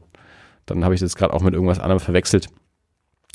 dann 0.65 0.83
habe 0.83 0.93
ich 0.95 1.01
das 1.01 1.15
gerade 1.15 1.33
auch 1.33 1.41
mit 1.41 1.53
irgendwas 1.53 1.79
anderem 1.79 1.99
verwechselt. 1.99 2.47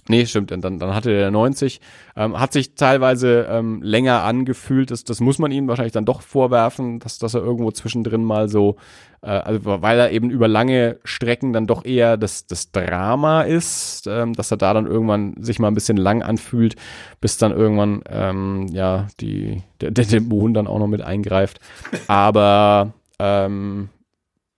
Nee, 0.08 0.26
stimmt, 0.26 0.50
dann, 0.50 0.60
dann 0.60 0.94
hatte 0.94 1.10
der 1.10 1.30
90. 1.30 1.80
Ähm, 2.16 2.38
hat 2.38 2.52
sich 2.52 2.74
teilweise 2.74 3.46
ähm, 3.50 3.82
länger 3.82 4.22
angefühlt, 4.24 4.90
das, 4.90 5.04
das 5.04 5.20
muss 5.20 5.38
man 5.38 5.52
ihm 5.52 5.68
wahrscheinlich 5.68 5.92
dann 5.92 6.04
doch 6.04 6.22
vorwerfen, 6.22 6.98
dass, 7.00 7.18
dass 7.18 7.34
er 7.34 7.42
irgendwo 7.42 7.70
zwischendrin 7.70 8.24
mal 8.24 8.48
so, 8.48 8.76
äh, 9.22 9.28
also 9.28 9.60
weil 9.82 9.98
er 9.98 10.10
eben 10.10 10.30
über 10.30 10.48
lange 10.48 10.98
Strecken 11.04 11.52
dann 11.52 11.66
doch 11.66 11.84
eher 11.84 12.16
das, 12.16 12.46
das 12.46 12.72
Drama 12.72 13.42
ist, 13.42 14.06
ähm, 14.06 14.32
dass 14.32 14.50
er 14.50 14.56
da 14.56 14.74
dann 14.74 14.86
irgendwann 14.86 15.34
sich 15.38 15.58
mal 15.58 15.68
ein 15.68 15.74
bisschen 15.74 15.96
lang 15.96 16.22
anfühlt, 16.22 16.76
bis 17.20 17.36
dann 17.36 17.52
irgendwann 17.52 18.02
ähm, 18.08 18.66
ja 18.72 19.08
die, 19.20 19.62
der, 19.80 19.90
der 19.90 20.06
Dämon 20.06 20.54
dann 20.54 20.66
auch 20.66 20.78
noch 20.78 20.88
mit 20.88 21.02
eingreift. 21.02 21.60
Aber 22.08 22.94
ähm, 23.18 23.90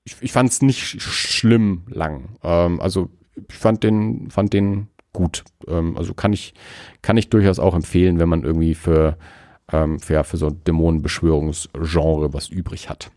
ich, 0.05 0.17
ich 0.21 0.33
fand 0.33 0.51
es 0.51 0.63
nicht 0.63 1.03
schlimm 1.03 1.83
lang. 1.89 2.37
Ähm, 2.43 2.81
also 2.81 3.11
ich 3.49 3.57
fand 3.57 3.83
den, 3.83 4.31
fand 4.31 4.53
den 4.53 4.89
gut. 5.13 5.45
Ähm, 5.67 5.97
also 5.97 6.15
kann 6.15 6.33
ich, 6.33 6.55
kann 7.03 7.17
ich 7.17 7.31
durchaus 7.31 7.59
auch 7.59 7.75
empfehlen, 7.75 8.19
wenn 8.19 8.29
man 8.29 8.45
irgendwie 8.45 8.75
für, 8.75 9.17
ähm, 9.73 9.99
für, 10.01 10.15
ja, 10.15 10.23
für 10.23 10.37
so 10.37 10.51
Dämonenbeschwörungsgenre 10.51 12.33
was 12.33 12.49
übrig 12.49 12.89
hat 12.89 13.11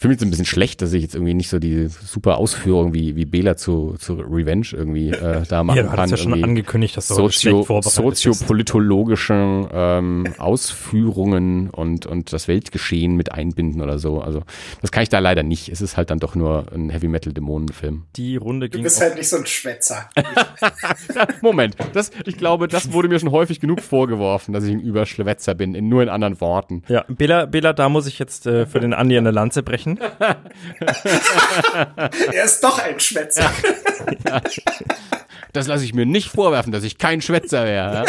fühle 0.00 0.10
mich 0.10 0.20
jetzt 0.20 0.26
ein 0.26 0.30
bisschen 0.30 0.44
schlecht, 0.44 0.82
dass 0.82 0.92
ich 0.92 1.02
jetzt 1.02 1.14
irgendwie 1.14 1.34
nicht 1.34 1.48
so 1.48 1.58
die 1.58 1.86
super 1.88 2.36
Ausführung 2.38 2.94
wie, 2.94 3.16
wie 3.16 3.24
Bela 3.24 3.56
zu, 3.56 3.94
zu 3.98 4.14
Revenge 4.14 4.68
irgendwie 4.72 5.10
äh, 5.10 5.42
da 5.48 5.62
machen 5.62 5.76
ja, 5.76 5.82
du 5.84 5.90
kann. 5.90 6.10
ja 6.10 6.16
schon 6.16 6.44
angekündigt, 6.44 6.96
dass 6.96 7.08
du 7.08 7.14
Sozio 7.14 7.64
soziopolitologischen 7.80 9.68
ähm, 9.72 10.34
Ausführungen 10.38 11.70
und, 11.70 12.06
und 12.06 12.32
das 12.32 12.48
Weltgeschehen 12.48 13.16
mit 13.16 13.32
einbinden 13.32 13.80
oder 13.80 13.98
so. 13.98 14.20
Also 14.20 14.42
das 14.82 14.90
kann 14.90 15.02
ich 15.02 15.08
da 15.08 15.20
leider 15.20 15.42
nicht. 15.42 15.68
Es 15.68 15.80
ist 15.80 15.96
halt 15.96 16.10
dann 16.10 16.18
doch 16.18 16.34
nur 16.34 16.66
ein 16.74 16.90
Heavy 16.90 17.08
Metal 17.08 17.32
Dämonenfilm. 17.32 18.04
Die 18.16 18.36
Runde 18.36 18.68
ging. 18.68 18.80
Du 18.80 18.84
bist 18.84 19.00
halt 19.00 19.14
nicht 19.16 19.28
so 19.28 19.36
ein 19.36 19.46
Schwätzer. 19.46 20.10
Moment, 21.40 21.76
das, 21.92 22.10
ich 22.26 22.36
glaube, 22.36 22.68
das 22.68 22.92
wurde 22.92 23.08
mir 23.08 23.18
schon 23.18 23.30
häufig 23.30 23.60
genug 23.60 23.80
vorgeworfen, 23.80 24.52
dass 24.52 24.64
ich 24.64 24.72
ein 24.72 24.80
Überschwätzer 24.80 25.54
bin, 25.54 25.74
in, 25.74 25.88
nur 25.88 26.02
in 26.02 26.08
anderen 26.08 26.40
Worten. 26.40 26.82
Ja, 26.88 27.04
Bela, 27.08 27.46
Bela, 27.46 27.72
da 27.72 27.88
muss 27.88 28.06
ich 28.06 28.18
jetzt 28.18 28.46
äh, 28.46 28.66
für 28.66 28.80
den 28.80 28.92
Andi 28.92 29.16
eine 29.16 29.30
Lanze 29.30 29.62
brechen 29.62 29.83
er 32.32 32.44
ist 32.44 32.62
doch 32.62 32.78
ein 32.78 32.98
Schwätzer. 33.00 33.50
Ja. 34.26 34.40
Das 35.52 35.66
lasse 35.66 35.84
ich 35.84 35.94
mir 35.94 36.06
nicht 36.06 36.30
vorwerfen, 36.30 36.72
dass 36.72 36.82
ich 36.84 36.98
kein 36.98 37.20
Schwätzer 37.20 37.64
wäre. 37.64 37.94
Ja? 37.94 38.04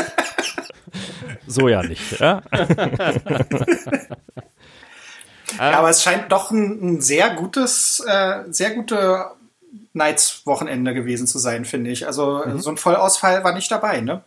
So 1.48 1.68
ja 1.68 1.84
nicht. 1.84 2.20
Ja? 2.20 2.42
ja, 5.58 5.72
aber 5.78 5.90
es 5.90 6.02
scheint 6.02 6.32
doch 6.32 6.52
ein, 6.52 6.96
ein 6.96 7.02
sehr 7.02 7.30
gutes, 7.32 8.04
äh, 8.08 8.44
sehr 8.50 8.72
gute 8.72 9.26
Nights-Wochenende 9.94 10.94
gewesen 10.94 11.28
zu 11.28 11.38
sein, 11.40 11.66
finde 11.66 11.92
ich. 11.92 12.08
Also 12.08 12.44
mhm. 12.46 12.60
so 12.60 12.72
ein 12.72 12.78
Vollausfall 12.78 13.44
war 13.44 13.54
nicht 13.54 13.72
dabei, 13.72 14.02
ne? 14.02 14.24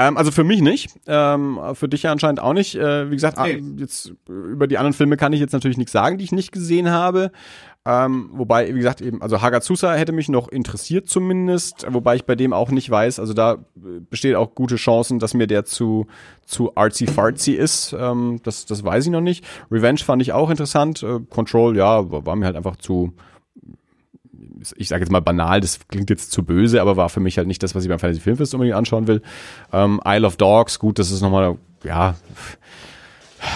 Ähm, 0.00 0.16
also 0.16 0.30
für 0.30 0.44
mich 0.44 0.62
nicht, 0.62 0.88
ähm, 1.06 1.60
für 1.74 1.86
dich 1.86 2.04
ja 2.04 2.12
anscheinend 2.12 2.40
auch 2.40 2.54
nicht. 2.54 2.74
Äh, 2.74 3.10
wie 3.10 3.14
gesagt, 3.14 3.36
ah, 3.36 3.46
nee. 3.46 3.62
jetzt 3.76 4.14
über 4.26 4.66
die 4.66 4.78
anderen 4.78 4.94
Filme 4.94 5.18
kann 5.18 5.34
ich 5.34 5.40
jetzt 5.40 5.52
natürlich 5.52 5.76
nichts 5.76 5.92
sagen, 5.92 6.16
die 6.16 6.24
ich 6.24 6.32
nicht 6.32 6.52
gesehen 6.52 6.90
habe. 6.90 7.32
Ähm, 7.84 8.30
wobei, 8.32 8.74
wie 8.74 8.78
gesagt, 8.78 9.02
eben, 9.02 9.20
also 9.20 9.42
Hagazusa 9.42 9.92
hätte 9.92 10.12
mich 10.12 10.30
noch 10.30 10.48
interessiert 10.48 11.08
zumindest, 11.08 11.86
wobei 11.88 12.16
ich 12.16 12.24
bei 12.24 12.34
dem 12.34 12.54
auch 12.54 12.70
nicht 12.70 12.88
weiß, 12.88 13.18
also 13.18 13.34
da 13.34 13.58
besteht 13.74 14.36
auch 14.36 14.54
gute 14.54 14.76
Chancen, 14.76 15.18
dass 15.18 15.34
mir 15.34 15.46
der 15.46 15.64
zu, 15.66 16.06
zu 16.46 16.74
artsy-fartsy 16.76 17.52
ist. 17.52 17.94
Ähm, 17.98 18.40
das, 18.42 18.64
das 18.64 18.82
weiß 18.82 19.04
ich 19.04 19.10
noch 19.10 19.20
nicht. 19.20 19.44
Revenge 19.70 20.00
fand 20.00 20.22
ich 20.22 20.32
auch 20.32 20.48
interessant. 20.48 21.02
Äh, 21.02 21.20
Control, 21.28 21.76
ja, 21.76 22.10
war 22.10 22.36
mir 22.36 22.46
halt 22.46 22.56
einfach 22.56 22.76
zu, 22.76 23.12
ich 24.76 24.88
sage 24.88 25.02
jetzt 25.02 25.10
mal 25.10 25.20
banal, 25.20 25.60
das 25.60 25.80
klingt 25.88 26.10
jetzt 26.10 26.32
zu 26.32 26.44
böse, 26.44 26.80
aber 26.80 26.96
war 26.96 27.08
für 27.08 27.20
mich 27.20 27.38
halt 27.38 27.46
nicht 27.46 27.62
das, 27.62 27.74
was 27.74 27.84
ich 27.84 27.88
beim 27.88 27.98
Fantasy 27.98 28.20
Filmfest 28.20 28.54
unbedingt 28.54 28.76
anschauen 28.76 29.06
will. 29.06 29.22
Ähm, 29.72 30.00
Isle 30.04 30.26
of 30.26 30.36
Dogs, 30.36 30.78
gut, 30.78 30.98
das 30.98 31.10
ist 31.10 31.20
nochmal, 31.20 31.56
ja, 31.84 32.14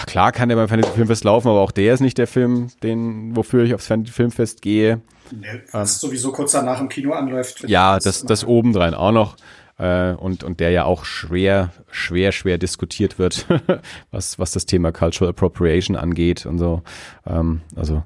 klar 0.05 0.31
kann 0.31 0.49
der 0.49 0.55
beim 0.55 0.67
Fantasy 0.67 0.93
Filmfest 0.93 1.23
laufen, 1.23 1.47
aber 1.47 1.61
auch 1.61 1.71
der 1.71 1.93
ist 1.93 1.99
nicht 1.99 2.17
der 2.17 2.27
Film, 2.27 2.69
den, 2.83 3.35
wofür 3.35 3.63
ich 3.63 3.73
aufs 3.73 3.87
Fantasy 3.87 4.13
Filmfest 4.13 4.61
gehe. 4.61 5.01
Nee, 5.31 5.47
was 5.71 6.03
ähm, 6.03 6.09
sowieso 6.09 6.31
kurz 6.31 6.51
danach 6.51 6.79
im 6.79 6.89
Kino 6.89 7.13
anläuft. 7.13 7.67
Ja, 7.67 7.97
das, 7.99 8.23
das 8.23 8.45
obendrein 8.45 8.93
auch 8.93 9.11
noch. 9.11 9.37
Äh, 9.77 10.13
und, 10.13 10.43
und 10.43 10.59
der 10.59 10.69
ja 10.69 10.85
auch 10.85 11.03
schwer, 11.03 11.71
schwer, 11.91 12.31
schwer 12.31 12.57
diskutiert 12.57 13.19
wird, 13.19 13.45
was, 14.11 14.39
was 14.39 14.51
das 14.51 14.65
Thema 14.65 14.91
Cultural 14.91 15.31
Appropriation 15.31 15.97
angeht 15.97 16.45
und 16.45 16.59
so. 16.59 16.81
Ähm, 17.25 17.61
also 17.75 18.03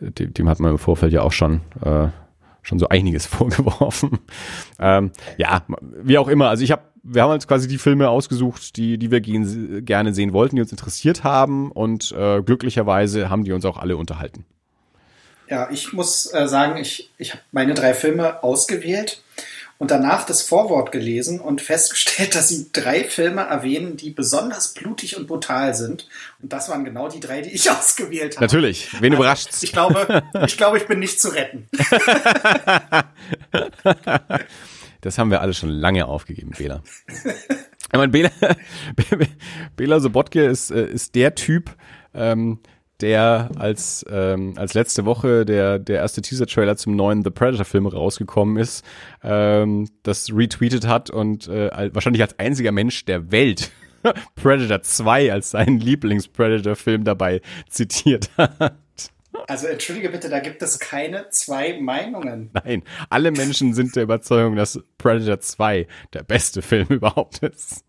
dem, 0.00 0.32
dem 0.32 0.48
hat 0.48 0.60
man 0.60 0.72
im 0.72 0.78
Vorfeld 0.78 1.12
ja 1.12 1.22
auch 1.22 1.32
schon 1.32 1.60
äh, 1.84 2.08
schon 2.62 2.78
so 2.78 2.88
einiges 2.88 3.26
vorgeworfen. 3.26 4.18
Ähm, 4.78 5.12
ja, 5.36 5.62
wie 6.02 6.18
auch 6.18 6.28
immer. 6.28 6.48
Also 6.48 6.64
ich 6.64 6.72
habe, 6.72 6.82
wir 7.02 7.22
haben 7.22 7.32
uns 7.32 7.46
quasi 7.46 7.68
die 7.68 7.78
Filme 7.78 8.08
ausgesucht, 8.08 8.76
die, 8.76 8.98
die 8.98 9.10
wir 9.10 9.20
gehen, 9.20 9.84
gerne 9.84 10.14
sehen 10.14 10.32
wollten, 10.32 10.56
die 10.56 10.62
uns 10.62 10.72
interessiert 10.72 11.24
haben 11.24 11.72
und 11.72 12.12
äh, 12.12 12.42
glücklicherweise 12.42 13.30
haben 13.30 13.44
die 13.44 13.52
uns 13.52 13.64
auch 13.64 13.78
alle 13.78 13.96
unterhalten. 13.96 14.44
Ja, 15.48 15.68
ich 15.70 15.92
muss 15.92 16.32
äh, 16.32 16.46
sagen, 16.46 16.76
ich, 16.76 17.10
ich 17.18 17.32
habe 17.32 17.42
meine 17.50 17.74
drei 17.74 17.92
Filme 17.92 18.42
ausgewählt 18.44 19.22
und 19.80 19.90
danach 19.90 20.26
das 20.26 20.42
Vorwort 20.42 20.92
gelesen 20.92 21.40
und 21.40 21.62
festgestellt, 21.62 22.34
dass 22.34 22.48
sie 22.48 22.68
drei 22.70 23.02
Filme 23.02 23.40
erwähnen, 23.40 23.96
die 23.96 24.10
besonders 24.10 24.74
blutig 24.74 25.16
und 25.16 25.26
brutal 25.26 25.74
sind. 25.74 26.06
Und 26.42 26.52
das 26.52 26.68
waren 26.68 26.84
genau 26.84 27.08
die 27.08 27.18
drei, 27.18 27.40
die 27.40 27.48
ich 27.50 27.68
ausgewählt 27.70 28.36
habe. 28.36 28.44
Natürlich. 28.44 28.92
Wen 29.00 29.12
also, 29.12 29.22
überrascht's? 29.22 29.62
Ich 29.62 29.72
glaube, 29.72 30.22
ich 30.46 30.56
glaube, 30.58 30.76
ich 30.76 30.86
bin 30.86 30.98
nicht 30.98 31.18
zu 31.18 31.28
retten. 31.28 31.66
das 35.00 35.16
haben 35.16 35.30
wir 35.30 35.40
alle 35.40 35.54
schon 35.54 35.70
lange 35.70 36.04
aufgegeben, 36.04 36.52
Bela. 36.56 36.82
Ich 37.06 37.98
meine, 37.98 38.12
Bela, 38.12 38.30
Bela 39.76 39.98
Sobotke 39.98 40.44
ist, 40.44 40.70
äh, 40.70 40.84
ist 40.84 41.14
der 41.14 41.34
Typ, 41.34 41.74
ähm, 42.12 42.58
der 43.02 43.50
als, 43.56 44.04
ähm, 44.10 44.54
als 44.56 44.74
letzte 44.74 45.04
Woche 45.04 45.44
der, 45.44 45.78
der 45.78 45.96
erste 45.96 46.22
Teaser-Trailer 46.22 46.76
zum 46.76 46.96
neuen 46.96 47.24
The 47.24 47.30
Predator-Film 47.30 47.86
rausgekommen 47.86 48.56
ist, 48.56 48.84
ähm, 49.22 49.88
das 50.02 50.32
retweetet 50.32 50.86
hat 50.86 51.10
und 51.10 51.48
äh, 51.48 51.90
wahrscheinlich 51.92 52.22
als 52.22 52.38
einziger 52.38 52.72
Mensch 52.72 53.04
der 53.04 53.30
Welt 53.32 53.70
Predator 54.34 54.82
2 54.82 55.32
als 55.32 55.50
seinen 55.50 55.78
Lieblings-Predator-Film 55.78 57.04
dabei 57.04 57.40
zitiert 57.68 58.30
hat. 58.36 58.74
Also 59.46 59.66
entschuldige 59.66 60.10
bitte, 60.10 60.28
da 60.28 60.40
gibt 60.40 60.62
es 60.62 60.78
keine 60.78 61.28
zwei 61.30 61.80
Meinungen. 61.80 62.50
Nein, 62.52 62.82
alle 63.08 63.30
Menschen 63.30 63.74
sind 63.74 63.96
der 63.96 64.02
Überzeugung, 64.04 64.56
dass 64.56 64.80
Predator 64.98 65.40
2 65.40 65.86
der 66.12 66.22
beste 66.22 66.62
Film 66.62 66.86
überhaupt 66.90 67.38
ist. 67.38 67.84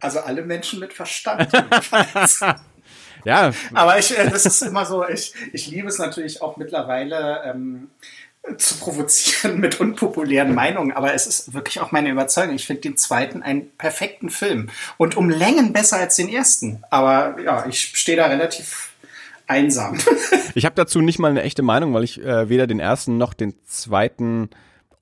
Also 0.00 0.20
alle 0.20 0.42
Menschen 0.42 0.80
mit 0.80 0.92
Verstand. 0.92 1.50
Ja. 3.24 3.52
Aber 3.72 3.98
ich, 3.98 4.16
äh, 4.16 4.28
das 4.30 4.46
ist 4.46 4.62
immer 4.62 4.84
so, 4.86 5.06
ich, 5.08 5.34
ich 5.52 5.66
liebe 5.68 5.88
es 5.88 5.98
natürlich 5.98 6.42
auch 6.42 6.56
mittlerweile 6.56 7.42
ähm, 7.44 7.88
zu 8.58 8.76
provozieren 8.76 9.58
mit 9.60 9.80
unpopulären 9.80 10.54
Meinungen, 10.54 10.92
aber 10.92 11.14
es 11.14 11.26
ist 11.26 11.54
wirklich 11.54 11.80
auch 11.80 11.92
meine 11.92 12.10
Überzeugung. 12.10 12.54
Ich 12.54 12.66
finde 12.66 12.82
den 12.82 12.96
zweiten 12.96 13.42
einen 13.42 13.70
perfekten 13.76 14.30
Film 14.30 14.68
und 14.98 15.16
um 15.16 15.30
Längen 15.30 15.72
besser 15.72 15.98
als 15.98 16.16
den 16.16 16.28
ersten. 16.28 16.82
Aber 16.90 17.40
ja, 17.42 17.66
ich 17.66 17.96
stehe 17.96 18.16
da 18.16 18.26
relativ 18.26 18.90
einsam. 19.46 19.98
ich 20.54 20.64
habe 20.64 20.74
dazu 20.74 21.00
nicht 21.00 21.18
mal 21.18 21.30
eine 21.30 21.42
echte 21.42 21.62
Meinung, 21.62 21.94
weil 21.94 22.04
ich 22.04 22.22
äh, 22.22 22.48
weder 22.48 22.66
den 22.66 22.80
ersten 22.80 23.16
noch 23.16 23.34
den 23.34 23.54
zweiten 23.66 24.50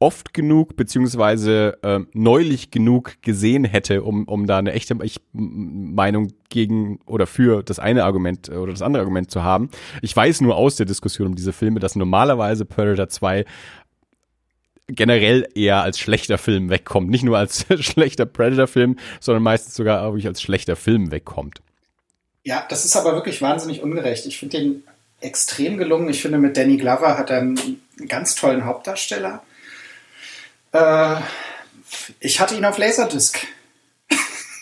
oft 0.02 0.34
genug 0.34 0.74
beziehungsweise 0.74 1.78
äh, 1.82 2.00
neulich 2.12 2.72
genug 2.72 3.22
gesehen 3.22 3.64
hätte, 3.64 4.02
um, 4.02 4.24
um 4.24 4.48
da 4.48 4.58
eine 4.58 4.72
echte 4.72 4.96
Meinung 5.32 6.32
gegen 6.48 6.98
oder 7.06 7.28
für 7.28 7.62
das 7.62 7.78
eine 7.78 8.02
Argument 8.02 8.48
äh, 8.48 8.56
oder 8.56 8.72
das 8.72 8.82
andere 8.82 9.02
Argument 9.02 9.30
zu 9.30 9.44
haben. 9.44 9.70
Ich 10.02 10.14
weiß 10.14 10.40
nur 10.40 10.56
aus 10.56 10.74
der 10.74 10.86
Diskussion 10.86 11.28
um 11.28 11.34
diese 11.36 11.52
Filme, 11.52 11.78
dass 11.78 11.94
normalerweise 11.94 12.64
Predator 12.64 13.10
2 13.10 13.44
generell 14.88 15.48
eher 15.54 15.82
als 15.82 16.00
schlechter 16.00 16.36
Film 16.36 16.68
wegkommt. 16.68 17.08
Nicht 17.08 17.22
nur 17.22 17.38
als 17.38 17.64
schlechter 17.78 18.26
Predator-Film, 18.26 18.98
sondern 19.20 19.44
meistens 19.44 19.76
sogar 19.76 20.04
auch 20.04 20.16
als 20.24 20.42
schlechter 20.42 20.74
Film 20.74 21.12
wegkommt. 21.12 21.62
Ja, 22.42 22.66
das 22.68 22.84
ist 22.84 22.96
aber 22.96 23.12
wirklich 23.14 23.40
wahnsinnig 23.40 23.84
ungerecht. 23.84 24.26
Ich 24.26 24.40
finde 24.40 24.58
den 24.58 24.82
extrem 25.20 25.78
gelungen. 25.78 26.08
Ich 26.08 26.20
finde, 26.20 26.38
mit 26.38 26.56
Danny 26.56 26.76
Glover 26.76 27.16
hat 27.16 27.30
er 27.30 27.38
einen 27.38 27.80
ganz 28.08 28.34
tollen 28.34 28.64
Hauptdarsteller. 28.64 29.44
Äh, 30.72 31.16
ich 32.20 32.40
hatte 32.40 32.54
ihn 32.54 32.64
auf 32.64 32.78
Laserdisc. 32.78 33.38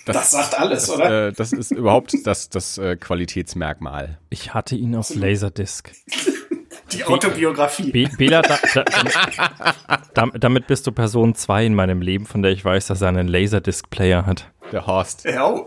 Das, 0.06 0.16
das 0.16 0.30
sagt 0.30 0.58
alles, 0.58 0.86
das, 0.86 0.96
oder? 0.96 1.28
Äh, 1.28 1.32
das 1.32 1.52
ist 1.52 1.70
überhaupt 1.72 2.14
das, 2.24 2.48
das 2.48 2.78
äh, 2.78 2.96
Qualitätsmerkmal. 2.96 4.18
Ich 4.30 4.54
hatte 4.54 4.74
ihn 4.74 4.96
auf 4.96 5.14
Laserdisc. 5.14 5.92
Die 6.92 7.04
Autobiografie. 7.04 7.92
Be 7.92 8.08
Bela, 8.16 8.40
da, 8.40 8.58
da, 10.14 10.26
damit 10.26 10.66
bist 10.66 10.86
du 10.86 10.92
Person 10.92 11.34
2 11.34 11.66
in 11.66 11.74
meinem 11.74 12.00
Leben, 12.00 12.26
von 12.26 12.42
der 12.42 12.50
ich 12.50 12.64
weiß, 12.64 12.86
dass 12.86 13.02
er 13.02 13.08
einen 13.08 13.28
Laserdisc-Player 13.28 14.24
hat. 14.24 14.50
Der 14.72 14.86
Horst. 14.86 15.26
Ja. 15.26 15.66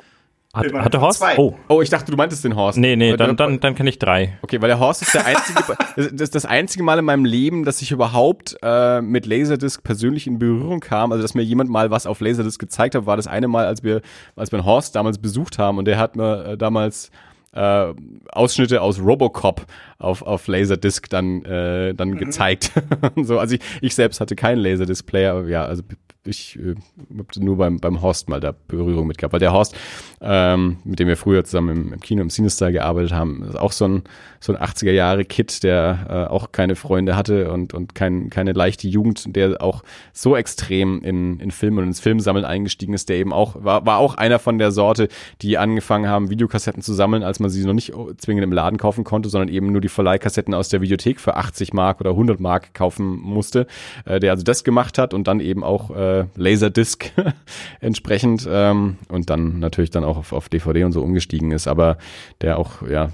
Hat, 0.56 0.72
hatte 0.72 1.02
Horst? 1.02 1.18
Zwei. 1.18 1.36
Oh. 1.38 1.56
oh, 1.68 1.82
ich 1.82 1.90
dachte, 1.90 2.12
du 2.12 2.18
meintest 2.18 2.44
den 2.44 2.56
Horst. 2.56 2.78
Nee, 2.78 2.96
nee, 2.96 3.18
dann, 3.18 3.36
dann, 3.36 3.60
dann 3.60 3.74
kenne 3.74 3.90
ich 3.90 3.98
drei. 3.98 4.38
Okay, 4.44 4.62
weil 4.62 4.68
der 4.68 4.78
Horst 4.78 5.02
ist 5.02 5.16
der 5.16 5.26
einzige, 5.26 5.64
das 5.96 6.08
ist 6.08 6.36
das 6.36 6.46
einzige 6.46 6.84
Mal 6.84 7.00
in 7.00 7.06
meinem 7.06 7.26
Leben, 7.26 7.66
dass 7.66 7.82
ich 7.82 7.92
überhaupt 7.92 8.56
äh, 8.62 9.02
mit 9.02 9.26
Laserdisc 9.26 9.84
persönlich 9.84 10.28
in 10.28 10.38
Berührung 10.38 10.80
kam. 10.80 11.12
Also, 11.12 11.24
dass 11.24 11.34
mir 11.34 11.42
jemand 11.42 11.72
mal 11.72 11.90
was 11.90 12.06
auf 12.06 12.22
Laserdisc 12.22 12.60
gezeigt 12.60 12.94
hat, 12.94 13.08
war 13.08 13.18
das 13.18 13.26
eine 13.26 13.48
Mal, 13.48 13.66
als 13.66 13.82
wir, 13.82 14.02
als 14.36 14.52
wir 14.52 14.60
den 14.60 14.66
Horst 14.66 14.96
damals 14.96 15.18
besucht 15.18 15.58
haben 15.58 15.80
und 15.80 15.86
der 15.86 15.98
hat 15.98 16.16
mir 16.16 16.46
äh, 16.46 16.58
damals 16.58 17.10
äh, 17.54 17.94
Ausschnitte 18.32 18.82
aus 18.84 19.00
Robocop 19.00 19.66
auf, 19.98 20.22
auf 20.22 20.46
Laserdisc 20.46 21.10
dann, 21.10 21.44
äh, 21.46 21.96
dann 21.96 22.12
mhm. 22.12 22.18
gezeigt. 22.18 22.72
so, 23.16 23.40
also 23.40 23.56
ich, 23.56 23.62
ich 23.82 23.96
selbst 23.96 24.22
hatte 24.22 24.36
keinen 24.36 24.60
Laserdisc-Player, 24.60 25.32
aber 25.32 25.48
ja, 25.48 25.66
also 25.66 25.82
ich 26.26 26.58
äh, 26.58 26.76
habe 27.18 27.46
nur 27.46 27.58
beim, 27.58 27.80
beim 27.80 28.02
Horst 28.02 28.30
mal 28.30 28.40
da 28.40 28.54
Berührung 28.68 29.08
mit 29.08 29.18
gehabt, 29.18 29.34
weil 29.34 29.40
der 29.40 29.52
Horst, 29.52 29.76
ähm, 30.22 30.78
mit 30.86 31.00
dem 31.00 31.08
wir 31.08 31.18
früher 31.18 31.44
zusammen 31.44 31.70
im, 31.76 31.94
im 31.94 32.00
Kino, 32.00 32.22
im 32.22 32.30
Cinestyle 32.30 32.72
gearbeitet 32.72 33.12
haben, 33.14 33.44
ist 33.44 33.58
auch 33.58 33.74
so 33.74 33.86
ein, 33.86 34.04
so 34.40 34.56
ein 34.56 34.62
80er-Jahre-Kid, 34.62 35.64
der 35.64 36.28
äh, 36.30 36.32
auch 36.32 36.52
keine 36.52 36.76
Freunde 36.76 37.16
hatte 37.18 37.52
und, 37.52 37.74
und 37.74 37.94
kein, 37.94 38.30
keine 38.30 38.54
leichte 38.54 38.88
Jugend, 38.88 39.36
der 39.36 39.62
auch 39.62 39.84
so 40.14 40.36
extrem 40.36 41.02
in, 41.02 41.40
in 41.40 41.52
Film 41.52 41.78
und 41.78 41.86
ins 41.86 42.00
Filmsammeln 42.00 42.46
eingestiegen 42.46 42.94
ist, 42.94 43.10
der 43.10 43.18
eben 43.18 43.34
auch, 43.34 43.64
war, 43.64 43.86
war 43.86 43.98
auch 43.98 44.16
einer 44.16 44.40
von 44.40 44.58
der 44.58 44.72
Sorte, 44.72 45.10
die 45.42 45.58
angefangen 45.58 46.08
haben, 46.08 46.30
Videokassetten 46.30 46.82
zu 46.82 46.94
sammeln, 46.94 47.24
als 47.24 47.40
man 47.40 47.50
sie 47.50 47.66
noch 47.66 47.74
nicht 47.74 47.94
zwingend 48.18 48.44
im 48.44 48.54
Laden 48.54 48.78
kaufen 48.78 49.04
konnte, 49.04 49.28
sondern 49.28 49.50
eben 49.50 49.72
nur 49.72 49.82
die 49.82 49.90
Verleihkassetten 49.90 50.54
aus 50.54 50.70
der 50.70 50.82
Videothek 50.82 51.20
für 51.20 51.36
80 51.36 51.74
Mark 51.74 52.00
oder 52.00 52.12
100 52.12 52.40
Mark 52.40 52.74
kaufen 52.74 53.20
musste, 53.20 53.68
äh, 54.06 54.22
der 54.22 54.32
also 54.32 54.44
das 54.44 54.64
gemacht 54.64 54.98
hat 54.98 55.14
und 55.14 55.28
dann 55.28 55.42
eben 55.42 55.64
auch 55.64 55.92
äh, 55.92 56.13
Laserdisc 56.36 57.12
entsprechend 57.80 58.48
ähm, 58.50 58.98
und 59.10 59.30
dann 59.30 59.60
natürlich 59.60 59.92
dann 59.92 60.04
auch 60.04 60.18
auf, 60.18 60.34
auf 60.34 60.50
DVD 60.50 60.84
und 60.84 60.92
so 60.92 61.02
umgestiegen 61.02 61.52
ist, 61.52 61.68
aber 61.68 61.98
der 62.42 62.58
auch 62.58 62.82
ja 62.88 63.10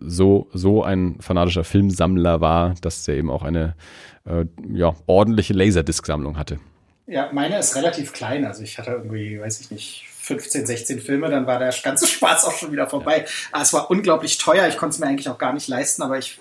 so 0.00 0.48
so 0.52 0.82
ein 0.82 1.16
fanatischer 1.20 1.64
Filmsammler 1.64 2.40
war, 2.40 2.74
dass 2.80 3.04
der 3.04 3.16
eben 3.16 3.30
auch 3.30 3.42
eine 3.42 3.74
äh, 4.26 4.44
ja 4.72 4.94
ordentliche 5.06 5.54
Laserdisc-Sammlung 5.54 6.36
hatte. 6.38 6.58
Ja, 7.06 7.30
meine 7.32 7.58
ist 7.58 7.76
relativ 7.76 8.12
klein, 8.12 8.46
also 8.46 8.62
ich 8.62 8.78
hatte 8.78 8.92
irgendwie, 8.92 9.38
weiß 9.38 9.60
ich 9.60 9.70
nicht, 9.70 10.06
15, 10.08 10.64
16 10.64 11.00
Filme, 11.00 11.28
dann 11.28 11.46
war 11.46 11.58
der 11.58 11.74
ganze 11.82 12.06
Spaß 12.14 12.46
auch 12.46 12.56
schon 12.56 12.72
wieder 12.72 12.88
vorbei. 12.88 13.18
Ja. 13.18 13.24
Aber 13.52 13.62
es 13.62 13.72
war 13.72 13.90
unglaublich 13.90 14.38
teuer, 14.38 14.66
ich 14.68 14.78
konnte 14.78 14.94
es 14.94 15.00
mir 15.00 15.06
eigentlich 15.06 15.28
auch 15.28 15.38
gar 15.38 15.52
nicht 15.52 15.68
leisten, 15.68 16.02
aber 16.02 16.16
ich 16.16 16.38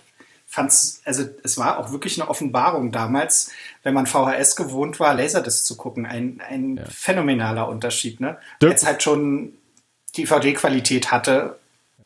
fand 0.54 0.70
es, 0.70 1.02
also 1.04 1.24
es 1.42 1.58
war 1.58 1.80
auch 1.80 1.92
wirklich 1.92 2.22
eine 2.22 2.30
Offenbarung 2.30 2.92
damals, 2.92 3.50
wenn 3.82 3.96
man 3.96 4.06
VHS 4.06 4.56
gewohnt 4.56 5.00
war, 5.00 5.16
Laserdisc 5.16 5.66
zu 5.66 5.76
gucken. 5.76 6.06
Ein, 6.06 6.44
ein 6.48 6.78
ja. 6.78 6.84
phänomenaler 6.86 7.68
Unterschied, 7.68 8.20
ne? 8.20 8.38
Jetzt 8.62 8.86
halt 8.86 9.02
schon 9.02 9.54
DVD-Qualität 10.16 11.12
hatte, 11.12 11.58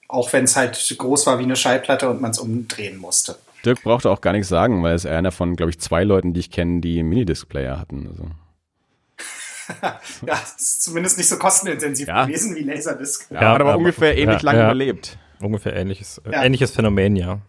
auch 0.08 0.32
wenn 0.32 0.46
es 0.46 0.56
halt 0.56 0.96
groß 0.98 1.28
war 1.28 1.40
wie 1.40 1.44
eine 1.44 1.58
Schallplatte 1.58 2.10
und 2.10 2.22
man 2.22 2.32
es 2.32 2.40
umdrehen 2.40 2.96
musste. 2.96 3.38
Dirk 3.66 3.84
brauchte 3.84 4.10
auch 4.10 4.22
gar 4.22 4.32
nichts 4.32 4.48
sagen, 4.48 4.82
weil 4.82 4.96
es 4.96 5.06
einer 5.06 5.34
von, 5.34 5.58
glaube 5.58 5.72
ich, 5.72 5.80
zwei 5.80 6.06
Leuten, 6.06 6.34
die 6.34 6.40
ich 6.40 6.50
kenne, 6.50 6.80
die 6.80 7.04
Minidisc-Player 7.04 7.78
hatten. 7.78 8.08
Also. 8.08 8.30
ja, 10.26 10.42
ist 10.58 10.84
zumindest 10.84 11.18
nicht 11.18 11.28
so 11.28 11.38
kostenintensiv 11.38 12.08
ja. 12.08 12.24
gewesen 12.24 12.56
wie 12.56 12.62
Laserdisc. 12.62 13.30
Ja, 13.30 13.42
ja 13.42 13.50
hat 13.50 13.60
aber, 13.60 13.72
aber 13.72 13.80
ungefähr 13.80 14.18
ähnlich 14.18 14.42
ja, 14.42 14.52
lange 14.52 14.64
überlebt. 14.64 15.18
Ungefähr 15.42 15.76
ähnliches, 15.76 16.20
äh, 16.20 16.46
ähnliches 16.46 16.72
Phänomen, 16.72 17.18
ja. 17.18 17.42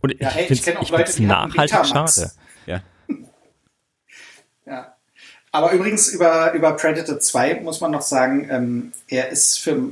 Und 0.00 0.12
ich, 0.12 0.20
hey, 0.20 0.46
ich 0.48 0.62
finde 0.62 0.80
es 1.02 1.18
nachhaltig 1.18 1.86
schade. 1.86 2.30
Ja. 2.66 2.82
ja. 4.66 4.94
Aber 5.50 5.72
übrigens 5.72 6.08
über, 6.08 6.52
über 6.52 6.72
Predator 6.72 7.18
2 7.18 7.60
muss 7.60 7.80
man 7.80 7.90
noch 7.90 8.02
sagen, 8.02 8.48
ähm, 8.50 8.92
er 9.08 9.30
ist 9.30 9.58
für, 9.58 9.90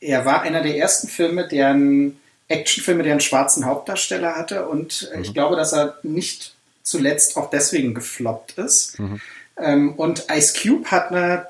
er 0.00 0.24
war 0.24 0.42
einer 0.42 0.62
der 0.62 0.76
ersten 0.76 1.08
Filme, 1.08 1.46
deren 1.46 2.18
Actionfilme, 2.48 3.02
der 3.02 3.12
einen 3.12 3.20
schwarzen 3.20 3.66
Hauptdarsteller 3.66 4.34
hatte 4.34 4.66
und 4.66 5.10
mhm. 5.14 5.22
ich 5.22 5.34
glaube, 5.34 5.56
dass 5.56 5.72
er 5.72 5.98
nicht 6.02 6.54
zuletzt 6.82 7.36
auch 7.36 7.50
deswegen 7.50 7.94
gefloppt 7.94 8.58
ist. 8.58 8.98
Mhm. 8.98 9.20
Ähm, 9.58 9.94
und 9.94 10.26
Ice 10.32 10.54
Cube 10.60 10.90
hat 10.90 11.10
eine 11.12 11.46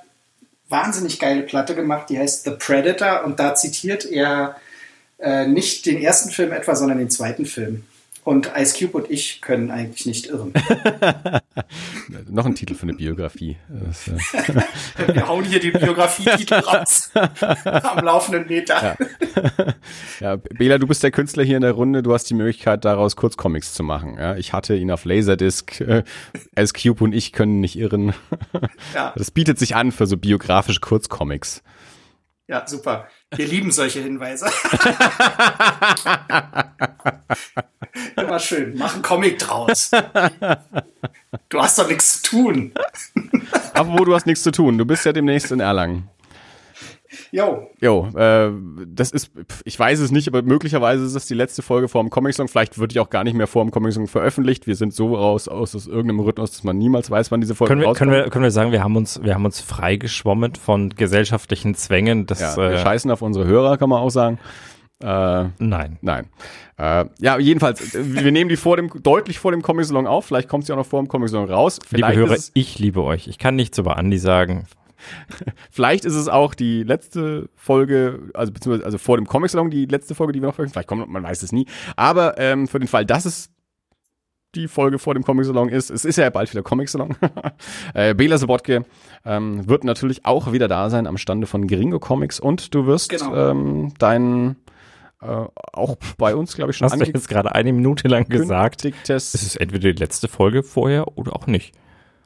wahnsinnig 0.69 1.19
geile 1.19 1.43
Platte 1.43 1.75
gemacht, 1.75 2.11
die 2.11 2.19
heißt 2.19 2.45
The 2.45 2.51
Predator 2.51 3.25
und 3.25 3.39
da 3.39 3.55
zitiert 3.55 4.05
er 4.05 4.57
äh, 5.19 5.47
nicht 5.47 5.87
den 5.87 6.01
ersten 6.01 6.31
Film 6.31 6.53
etwa, 6.53 6.75
sondern 6.75 6.99
den 6.99 7.11
zweiten 7.11 7.47
Film. 7.47 7.85
Und 8.29 8.51
Ice 8.59 8.79
Cube 8.79 8.95
und 8.99 9.11
ich 9.11 9.41
können 9.41 9.71
eigentlich 9.71 10.05
nicht 10.05 10.27
irren. 10.27 10.53
Noch 12.29 12.45
ein 12.45 12.55
Titel 12.55 12.75
für 12.75 12.83
eine 12.83 12.93
Biografie. 12.93 13.57
Äh 13.71 15.13
Wir 15.15 15.27
hauen 15.27 15.45
hier 15.45 15.61
die 15.61 15.71
Biografie-Titel 15.71 16.55
raus. 16.57 17.11
Am 17.65 18.05
laufenden 18.05 18.47
Meter. 18.47 18.99
Ja. 18.99 19.75
ja, 20.21 20.37
Bela, 20.37 20.77
du 20.77 20.87
bist 20.87 21.03
der 21.03 21.11
Künstler 21.11 21.43
hier 21.43 21.57
in 21.57 21.63
der 21.63 21.73
Runde. 21.73 22.03
Du 22.03 22.13
hast 22.13 22.25
die 22.25 22.35
Möglichkeit, 22.35 22.85
daraus 22.85 23.17
Kurzcomics 23.17 23.73
zu 23.73 23.83
machen. 23.83 24.19
Ja, 24.19 24.37
ich 24.37 24.53
hatte 24.53 24.77
ihn 24.77 24.91
auf 24.91 25.07
Laserdisc. 25.07 25.81
Äh, 25.81 26.03
Ice 26.59 26.75
Cube 26.75 27.03
und 27.03 27.15
ich 27.15 27.33
können 27.33 27.61
nicht 27.61 27.79
irren. 27.79 28.13
Ja. 28.95 29.15
Das 29.17 29.31
bietet 29.31 29.59
sich 29.59 29.75
an 29.75 29.91
für 29.91 30.07
so 30.07 30.19
biografische 30.19 30.81
Kurzcomics. 30.81 31.63
Ja, 32.47 32.67
super. 32.67 33.09
Wir 33.37 33.47
lieben 33.47 33.71
solche 33.71 34.01
Hinweise. 34.01 34.47
Immer 38.17 38.39
schön. 38.39 38.75
Mach 38.77 38.95
einen 38.95 39.03
Comic 39.03 39.39
draus. 39.39 39.91
Du 41.49 41.61
hast 41.61 41.79
doch 41.79 41.89
nichts 41.89 42.23
zu 42.23 42.31
tun. 42.31 42.73
Aber 43.75 43.99
wo 43.99 44.05
du 44.05 44.15
hast 44.15 44.27
nichts 44.27 44.43
zu 44.43 44.51
tun. 44.51 44.79
Du 44.79 44.85
bist 44.85 45.05
ja 45.05 45.13
demnächst 45.13 45.53
in 45.53 45.61
Erlangen. 45.61 46.09
Jo. 47.33 47.71
Jo, 47.81 48.09
äh, 48.17 48.51
das 48.87 49.11
ist, 49.11 49.31
ich 49.65 49.79
weiß 49.79 50.01
es 50.01 50.11
nicht, 50.11 50.29
aber 50.29 50.43
möglicherweise 50.43 51.05
ist 51.05 51.15
es 51.15 51.27
die 51.27 51.35
letzte 51.35 51.63
Folge 51.63 51.89
vor 51.89 52.03
dem 52.03 52.11
Comic 52.11 52.35
Song. 52.35 52.49
Vielleicht 52.49 52.79
wird 52.79 52.95
die 52.95 53.01
auch 53.01 53.11
gar 53.11 53.25
nicht 53.25 53.35
mehr 53.35 53.47
vor 53.47 53.65
dem 53.65 53.71
Comic 53.71 53.93
Song 53.93 54.07
veröffentlicht. 54.07 54.67
Wir 54.67 54.77
sind 54.77 54.95
so 54.95 55.15
raus 55.15 55.49
aus, 55.49 55.75
aus 55.75 55.87
irgendeinem 55.87 56.21
Rhythmus, 56.21 56.53
dass 56.53 56.65
man 56.65 56.79
niemals 56.79 57.11
weiß, 57.11 57.31
wann 57.31 57.41
diese 57.41 57.55
Folge 57.55 57.71
können 57.71 57.81
wir, 57.81 57.89
rauskommt. 57.89 58.11
Können 58.11 58.25
wir, 58.25 58.31
können 58.31 58.45
wir 58.45 58.51
sagen, 58.51 58.73
wir 58.73 58.83
haben 58.83 58.97
uns, 58.97 59.23
wir 59.23 59.35
haben 59.35 59.45
uns 59.45 59.61
freigeschwommen 59.61 60.55
von 60.55 60.91
gesellschaftlichen 60.91 61.75
Zwängen. 61.75 62.27
Das, 62.27 62.41
ja, 62.41 62.57
wir 62.57 62.71
äh, 62.71 62.79
scheißen 62.79 63.11
auf 63.11 63.23
unsere 63.23 63.47
Hörer, 63.47 63.79
kann 63.79 63.89
man 63.89 64.01
auch 64.01 64.11
sagen. 64.11 64.39
Äh, 65.01 65.51
nein. 65.59 65.99
Nein. 66.01 66.27
Äh, 66.77 67.05
ja, 67.21 67.39
jedenfalls, 67.39 67.95
wir 67.95 68.33
nehmen 68.33 68.49
die 68.49 68.57
vor 68.57 68.77
dem, 68.77 68.91
deutlich 69.03 69.39
vor 69.39 69.53
dem 69.53 69.63
Comic 69.63 69.85
Salon 69.85 70.07
auf. 70.07 70.27
Vielleicht 70.27 70.49
kommt 70.49 70.67
sie 70.67 70.73
auch 70.73 70.77
noch 70.77 70.87
vor 70.87 71.01
dem 71.01 71.09
Comic 71.09 71.29
Salon 71.29 71.49
raus. 71.51 71.79
Vielleicht 71.87 72.17
liebe 72.17 72.29
Hörer, 72.29 72.39
ich 72.55 72.79
liebe 72.79 73.03
euch. 73.03 73.29
Ich 73.29 73.39
kann 73.39 73.55
nichts 73.55 73.79
über 73.79 73.97
Andi 73.97 74.19
sagen. 74.19 74.67
Vielleicht 75.71 76.05
ist 76.05 76.15
es 76.15 76.29
auch 76.29 76.55
die 76.55 76.83
letzte 76.83 77.49
Folge, 77.55 78.31
also 78.35 78.53
beziehungsweise 78.53 78.85
also 78.85 78.99
vor 78.99 79.17
dem 79.17 79.27
Comic 79.27 79.51
Salon 79.51 79.71
die 79.71 79.87
letzte 79.87 80.15
Folge, 80.15 80.33
die 80.33 80.41
wir 80.41 80.49
noch 80.49 80.55
veröffentlichen. 80.55 80.75
Vielleicht 80.75 80.89
kommt, 80.89 81.09
man 81.09 81.23
weiß 81.23 81.43
es 81.43 81.53
nie. 81.53 81.67
Aber 81.97 82.39
ähm, 82.39 82.69
für 82.69 82.79
den 82.79 82.89
Fall, 82.89 83.05
dass 83.05 83.25
es 83.25 83.51
die 84.55 84.69
Folge 84.69 84.99
vor 84.99 85.15
dem 85.15 85.25
Comic 85.25 85.45
Salon 85.45 85.69
ist. 85.69 85.91
Es 85.91 86.05
ist 86.05 86.17
ja 86.17 86.31
bald 86.31 86.51
wieder 86.51 86.63
Comic 86.63 86.89
Salon. 86.89 87.17
äh, 87.95 88.15
Bela 88.15 88.39
Sobotke 88.39 88.85
ähm, 89.25 89.69
wird 89.69 89.85
natürlich 89.85 90.25
auch 90.25 90.53
wieder 90.53 90.69
da 90.69 90.91
sein 90.91 91.07
am 91.07 91.19
Stande 91.19 91.47
von 91.47 91.67
Gringo 91.67 91.99
Comics 91.99 92.41
und 92.41 92.75
du 92.75 92.87
wirst 92.87 93.11
genau. 93.11 93.51
ähm, 93.51 93.93
deinen 93.99 94.57
äh, 95.21 95.27
auch 95.73 95.97
bei 96.17 96.35
uns, 96.35 96.55
glaube 96.55 96.71
ich, 96.71 96.77
schon 96.77 96.91
Hast 96.91 97.01
du 97.01 97.05
jetzt 97.05 97.29
gerade 97.29 97.55
eine 97.55 97.73
Minute 97.73 98.09
lang 98.09 98.29
gesagt, 98.29 98.85
es 99.35 99.35
ist 99.35 99.57
entweder 99.57 99.93
die 99.93 99.99
letzte 99.99 100.29
Folge 100.29 100.63
vorher 100.63 101.19
oder 101.19 101.35
auch 101.35 101.47
nicht. 101.47 101.75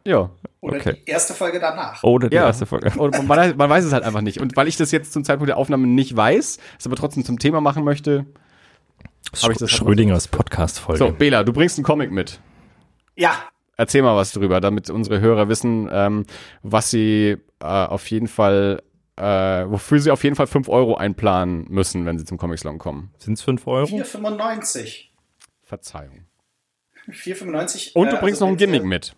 Ja. 0.05 0.31
Oder 0.61 0.77
okay. 0.77 1.03
die 1.05 1.11
erste 1.11 1.35
Folge 1.35 1.59
danach. 1.59 2.03
Oder 2.03 2.29
die 2.29 2.37
ja. 2.37 2.47
erste 2.47 2.67
Folge. 2.67 2.93
Und 2.99 3.27
man, 3.27 3.57
man, 3.57 3.71
weiß 3.71 3.85
es 3.85 3.93
halt 3.93 4.05
einfach 4.05 4.21
nicht. 4.21 4.41
Und 4.41 4.57
weil 4.57 4.69
ich 4.69 4.77
das 4.77 4.93
jetzt 4.93 5.13
zum 5.13 5.25
Zeitpunkt 5.25 5.49
der 5.49 5.57
Aufnahme 5.57 5.87
nicht 5.87 6.17
weiß, 6.17 6.59
es 6.79 6.87
aber 6.87 6.97
trotzdem 6.97 7.25
zum 7.25 7.39
Thema 7.39 7.61
machen 7.61 7.85
möchte, 7.85 8.27
habe 9.43 9.53
ich 9.53 9.59
das. 9.59 9.61
Halt 9.61 9.71
Schrödingers 9.71 10.29
Podcast-Folge. 10.29 10.99
So, 10.99 11.13
Bela, 11.13 11.43
du 11.43 11.53
bringst 11.53 11.79
einen 11.79 11.85
Comic 11.85 12.13
mit. 12.13 12.41
Ja. 13.17 13.35
Erzähl 13.77 14.03
mal 14.03 14.17
was 14.17 14.33
drüber, 14.33 14.61
damit 14.61 14.91
unsere 14.91 15.21
Hörer 15.21 15.49
wissen, 15.49 15.89
ähm, 15.91 16.27
was 16.63 16.91
sie 16.91 17.39
äh, 17.61 17.65
auf 17.65 18.09
jeden 18.11 18.29
Fall 18.29 18.83
äh, 19.17 19.71
wofür 19.71 20.01
sie 20.01 20.11
auf 20.11 20.25
jeden 20.25 20.37
Fall 20.37 20.47
5 20.47 20.69
Euro 20.69 20.97
einplanen 20.97 21.67
müssen, 21.69 22.07
wenn 22.07 22.19
sie 22.19 22.25
zum 22.25 22.39
Comic 22.39 22.59
Salon 22.59 22.79
kommen. 22.79 23.13
Sind 23.19 23.35
es 23.35 23.43
5 23.43 23.67
Euro? 23.67 23.87
4,95. 23.87 25.07
Verzeihung. 25.63 26.27
4,95. 27.09 27.93
Und 27.95 28.11
du 28.11 28.17
äh, 28.17 28.21
bringst 28.21 28.41
also 28.41 28.47
noch 28.47 28.53
ein 28.53 28.57
Gimmick 28.57 28.85
mit. 28.85 29.15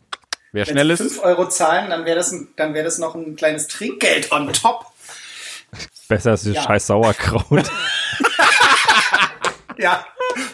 Wer 0.55 0.67
schnell 0.67 0.89
ist. 0.91 1.01
5 1.01 1.25
Euro 1.25 1.49
zahlen, 1.49 1.91
dann 1.91 2.05
wäre 2.05 2.15
das, 2.15 2.33
wär 2.33 2.85
das 2.85 2.99
noch 2.99 3.17
ein 3.17 3.35
kleines 3.35 3.67
Trinkgeld 3.67 4.31
on 4.31 4.53
top. 4.53 4.87
Besser 6.07 6.31
als 6.31 6.45
das 6.45 6.55
ja. 6.55 6.63
scheiß 6.63 6.87
Sauerkraut. 6.87 7.69
ja, 9.79 10.07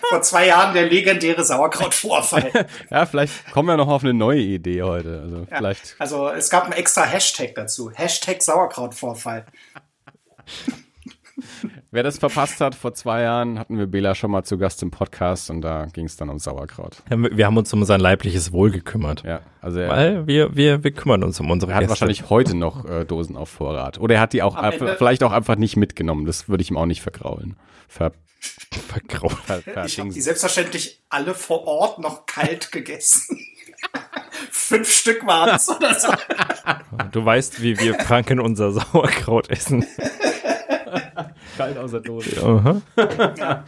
vor 0.09 0.23
zwei 0.23 0.47
Jahren 0.47 0.73
der 0.73 0.87
legendäre 0.87 1.45
Sauerkrautvorfall. 1.45 2.67
ja, 2.91 3.05
vielleicht 3.05 3.53
kommen 3.53 3.69
wir 3.69 3.77
noch 3.77 3.89
auf 3.89 4.03
eine 4.03 4.15
neue 4.15 4.41
Idee 4.41 4.83
heute. 4.83 5.21
Also, 5.21 5.47
ja, 5.51 5.57
vielleicht. 5.59 5.97
also 5.99 6.31
es 6.31 6.49
gab 6.49 6.65
einen 6.65 6.73
extra 6.73 7.05
Hashtag 7.05 7.55
dazu. 7.55 7.91
Hashtag 7.91 8.43
Sauerkrautvorfall. 8.43 9.45
Wer 11.93 12.05
das 12.05 12.19
verpasst 12.19 12.61
hat, 12.61 12.77
vor 12.77 12.95
zwei 12.95 13.23
Jahren 13.23 13.59
hatten 13.59 13.77
wir 13.77 13.89
Bela 13.89 14.15
schon 14.15 14.31
mal 14.31 14.45
zu 14.45 14.59
Gast 14.59 14.81
im 14.85 14.93
Podcast 14.93 15.51
und 15.51 15.61
da 15.61 15.87
ging 15.87 16.07
es 16.07 16.17
dann 16.17 16.29
um 16.29 16.39
Sauerkraut. 16.39 17.03
Wir 17.09 17.47
haben 17.47 17.57
uns 17.57 17.73
um 17.73 17.85
sein 17.85 17.99
leibliches 17.99 18.53
Wohl 18.53 18.71
gekümmert. 18.71 19.25
Ja, 19.25 19.41
also 19.61 19.81
er, 19.81 19.89
Weil 19.89 20.27
wir, 20.29 20.55
wir, 20.55 20.85
wir 20.85 20.93
kümmern 20.93 21.25
uns 21.25 21.41
um 21.41 21.51
unsere 21.51 21.73
er 21.73 21.77
hat 21.77 21.81
Gäste. 21.81 21.91
wahrscheinlich 21.91 22.31
heute 22.31 22.57
noch 22.57 22.85
äh, 22.85 23.05
Dosen 23.05 23.37
auf 23.37 23.49
Vorrat. 23.49 23.99
Oder 23.99 24.15
er 24.17 24.21
hat 24.21 24.33
die 24.33 24.43
auch 24.43 24.57
Ende- 24.63 24.95
vielleicht 24.99 25.25
auch 25.25 25.33
einfach 25.33 25.57
nicht 25.57 25.77
mitgenommen. 25.77 26.27
Das 26.27 26.49
würde 26.49 26.63
ich 26.63 26.71
ihm 26.71 26.77
auch 26.77 26.87
nicht 26.87 27.03
vergraulen. 27.03 27.57
Ver, 27.89 28.13
vergraut. 28.87 29.33
ver, 29.33 29.85
Ich 29.85 29.99
habe 29.99 30.11
die 30.11 30.21
selbstverständlich 30.21 31.01
alle 31.09 31.35
vor 31.35 31.67
Ort 31.67 31.99
noch 31.99 32.25
kalt 32.27 32.71
gegessen. 32.71 33.37
Fünf 34.53 34.89
Stück 34.93 35.27
waren 35.27 35.57
es 35.57 35.69
oder 35.69 35.99
so. 35.99 36.09
Du 37.11 37.25
weißt, 37.25 37.61
wie 37.63 37.81
wir 37.81 37.95
Franken 37.95 38.39
unser 38.39 38.71
Sauerkraut 38.71 39.51
essen. 39.51 39.85
Kalt 41.61 41.79
aus 41.79 41.91
der 41.91 42.01
Dose. 42.01 42.31
Aha. 42.43 43.65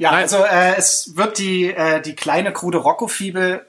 Ja, 0.00 0.12
also 0.12 0.38
äh, 0.38 0.76
es 0.78 1.12
wird 1.14 1.36
die, 1.36 1.66
äh, 1.66 2.00
die 2.00 2.16
kleine 2.16 2.54
krude 2.54 2.78
Rocco-Fibel 2.78 3.66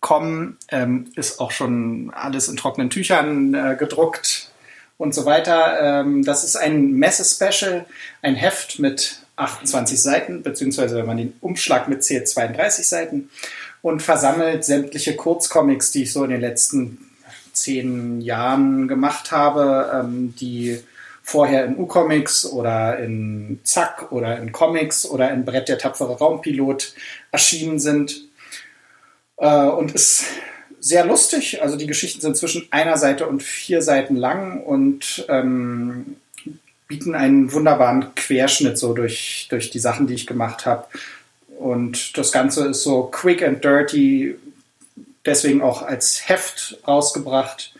kommen, 0.00 0.58
ähm, 0.68 1.10
ist 1.16 1.40
auch 1.40 1.52
schon 1.52 2.12
alles 2.14 2.48
in 2.48 2.56
trockenen 2.58 2.90
Tüchern 2.90 3.54
äh, 3.54 3.76
gedruckt 3.78 4.50
und 4.98 5.14
so 5.14 5.24
weiter. 5.24 6.02
Ähm, 6.02 6.22
das 6.22 6.44
ist 6.44 6.56
ein 6.56 6.92
Messe-Special, 6.92 7.86
ein 8.20 8.34
Heft 8.34 8.78
mit 8.78 9.20
28 9.36 10.02
Seiten, 10.02 10.42
beziehungsweise 10.42 10.96
wenn 10.96 11.06
man 11.06 11.16
den 11.16 11.32
Umschlag 11.40 11.88
mitzählt, 11.88 12.28
32 12.28 12.86
Seiten 12.86 13.30
und 13.80 14.02
versammelt 14.02 14.66
sämtliche 14.66 15.16
Kurzcomics, 15.16 15.92
die 15.92 16.02
ich 16.02 16.12
so 16.12 16.24
in 16.24 16.30
den 16.30 16.42
letzten 16.42 16.98
zehn 17.54 18.20
Jahren 18.20 18.86
gemacht 18.86 19.32
habe, 19.32 19.90
ähm, 19.94 20.34
die 20.38 20.80
vorher 21.22 21.64
in 21.64 21.78
U-Comics 21.78 22.46
oder 22.46 22.98
in 22.98 23.60
Zack 23.64 24.10
oder 24.10 24.38
in 24.38 24.52
Comics 24.52 25.06
oder 25.06 25.30
in 25.30 25.44
Brett 25.44 25.68
der 25.68 25.78
tapfere 25.78 26.18
Raumpilot 26.18 26.94
erschienen 27.30 27.78
sind. 27.78 28.24
Äh, 29.36 29.66
und 29.66 29.92
ist 29.92 30.24
sehr 30.80 31.04
lustig. 31.04 31.62
Also 31.62 31.76
die 31.76 31.86
Geschichten 31.86 32.20
sind 32.20 32.36
zwischen 32.36 32.66
einer 32.70 32.96
Seite 32.96 33.26
und 33.26 33.42
vier 33.42 33.82
Seiten 33.82 34.16
lang 34.16 34.62
und 34.62 35.24
ähm, 35.28 36.16
bieten 36.88 37.14
einen 37.14 37.52
wunderbaren 37.52 38.14
Querschnitt 38.16 38.76
so 38.76 38.94
durch, 38.94 39.46
durch 39.50 39.70
die 39.70 39.78
Sachen, 39.78 40.06
die 40.06 40.14
ich 40.14 40.26
gemacht 40.26 40.66
habe. 40.66 40.86
Und 41.58 42.16
das 42.16 42.32
Ganze 42.32 42.68
ist 42.68 42.82
so 42.82 43.04
quick 43.04 43.42
and 43.42 43.62
dirty, 43.62 44.34
deswegen 45.24 45.62
auch 45.62 45.82
als 45.82 46.28
Heft 46.28 46.78
rausgebracht 46.88 47.74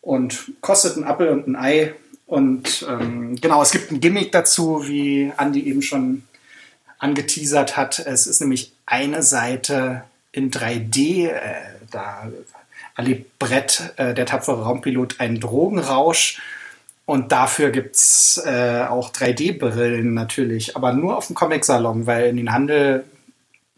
und 0.00 0.52
kostet 0.62 0.96
ein 0.96 1.04
Apfel 1.04 1.28
und 1.28 1.46
ein 1.46 1.56
Ei. 1.56 1.94
Und 2.30 2.86
ähm, 2.88 3.34
genau, 3.40 3.60
es 3.60 3.72
gibt 3.72 3.90
ein 3.90 3.98
Gimmick 3.98 4.30
dazu, 4.30 4.86
wie 4.86 5.32
Andi 5.36 5.66
eben 5.66 5.82
schon 5.82 6.22
angeteasert 7.00 7.76
hat. 7.76 7.98
Es 7.98 8.28
ist 8.28 8.40
nämlich 8.40 8.72
eine 8.86 9.24
Seite 9.24 10.04
in 10.30 10.52
3D. 10.52 11.26
Äh, 11.26 11.40
da 11.90 12.30
erlebt 12.94 13.36
Brett, 13.40 13.94
äh, 13.96 14.14
der 14.14 14.26
tapfere 14.26 14.62
Raumpilot, 14.62 15.18
einen 15.18 15.40
Drogenrausch. 15.40 16.40
Und 17.04 17.32
dafür 17.32 17.70
gibt's 17.70 18.40
äh, 18.46 18.84
auch 18.88 19.10
3D-Brillen 19.10 20.14
natürlich, 20.14 20.76
aber 20.76 20.92
nur 20.92 21.16
auf 21.16 21.26
dem 21.26 21.34
Comic-Salon, 21.34 22.06
weil 22.06 22.26
in 22.26 22.36
den 22.36 22.52
Handel, 22.52 23.06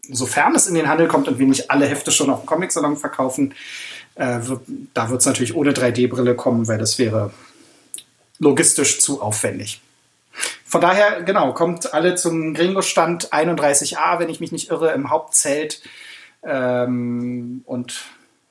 sofern 0.07 0.53
es 0.53 0.67
in 0.67 0.75
den 0.75 0.89
Handel 0.89 1.07
kommt 1.07 1.27
und 1.27 1.39
wir 1.39 1.47
nicht 1.47 1.71
alle 1.71 1.87
Hefte 1.87 2.11
schon 2.11 2.29
auf 2.29 2.41
dem 2.41 2.45
Comic-Salon 2.45 2.97
verkaufen, 2.97 3.55
äh, 4.13 4.37
wird, 4.41 4.61
da 4.93 5.09
wird 5.09 5.21
es 5.21 5.25
natürlich 5.25 5.55
ohne 5.55 5.71
3D-Brille 5.71 6.35
kommen, 6.35 6.67
weil 6.67 6.77
das 6.77 6.99
wäre 6.99 7.31
logistisch 8.39 8.99
zu 8.99 9.21
aufwendig. 9.21 9.81
Von 10.65 10.81
daher, 10.81 11.21
genau, 11.23 11.53
kommt 11.53 11.93
alle 11.93 12.15
zum 12.15 12.53
Gringo-Stand 12.53 13.31
31a, 13.31 14.19
wenn 14.19 14.29
ich 14.29 14.39
mich 14.39 14.51
nicht 14.51 14.71
irre, 14.71 14.91
im 14.93 15.09
Hauptzelt 15.09 15.81
ähm, 16.43 17.61
und 17.65 18.05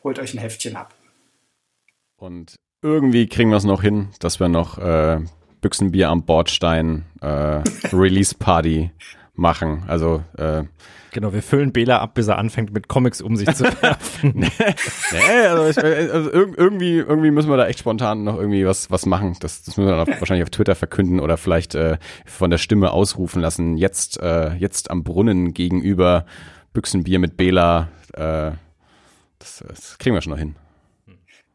holt 0.04 0.18
euch 0.18 0.34
ein 0.34 0.38
Heftchen 0.38 0.76
ab. 0.76 0.94
Und 2.16 2.54
irgendwie 2.82 3.26
kriegen 3.26 3.50
wir 3.50 3.56
es 3.56 3.64
noch 3.64 3.82
hin, 3.82 4.10
dass 4.20 4.38
wir 4.38 4.48
noch 4.48 4.78
äh, 4.78 5.20
Büchsenbier 5.60 6.10
am 6.10 6.24
Bordstein 6.24 7.04
äh, 7.20 7.26
Release 7.92 8.34
Party 8.36 8.90
machen. 9.34 9.84
Also 9.86 10.22
äh, 10.36 10.64
Genau, 11.12 11.34
wir 11.34 11.42
füllen 11.42 11.72
Bela 11.72 11.98
ab, 12.00 12.14
bis 12.14 12.28
er 12.28 12.38
anfängt, 12.38 12.72
mit 12.72 12.88
Comics 12.88 13.20
um 13.20 13.36
sich 13.36 13.52
zu 13.54 13.64
werfen. 13.82 14.32
nee, 14.34 15.46
also, 15.46 15.66
ich, 15.68 15.76
also 16.10 16.30
irg- 16.30 16.54
irgendwie, 16.56 16.96
irgendwie 16.96 17.30
müssen 17.30 17.50
wir 17.50 17.58
da 17.58 17.66
echt 17.66 17.80
spontan 17.80 18.24
noch 18.24 18.38
irgendwie 18.38 18.64
was, 18.66 18.90
was 18.90 19.04
machen. 19.04 19.36
Das, 19.40 19.62
das 19.62 19.76
müssen 19.76 19.88
wir 19.90 19.96
dann 19.96 20.08
auf, 20.08 20.20
wahrscheinlich 20.20 20.44
auf 20.44 20.50
Twitter 20.50 20.74
verkünden 20.74 21.20
oder 21.20 21.36
vielleicht 21.36 21.74
äh, 21.74 21.98
von 22.24 22.50
der 22.50 22.56
Stimme 22.58 22.92
ausrufen 22.92 23.42
lassen. 23.42 23.76
Jetzt, 23.76 24.20
äh, 24.22 24.54
jetzt 24.54 24.90
am 24.90 25.04
Brunnen 25.04 25.52
gegenüber 25.52 26.24
Büchsenbier 26.72 27.18
mit 27.18 27.36
Bela. 27.36 27.88
Äh, 28.14 28.52
das, 29.38 29.62
das 29.68 29.98
kriegen 29.98 30.14
wir 30.14 30.22
schon 30.22 30.32
noch 30.32 30.38
hin. 30.38 30.56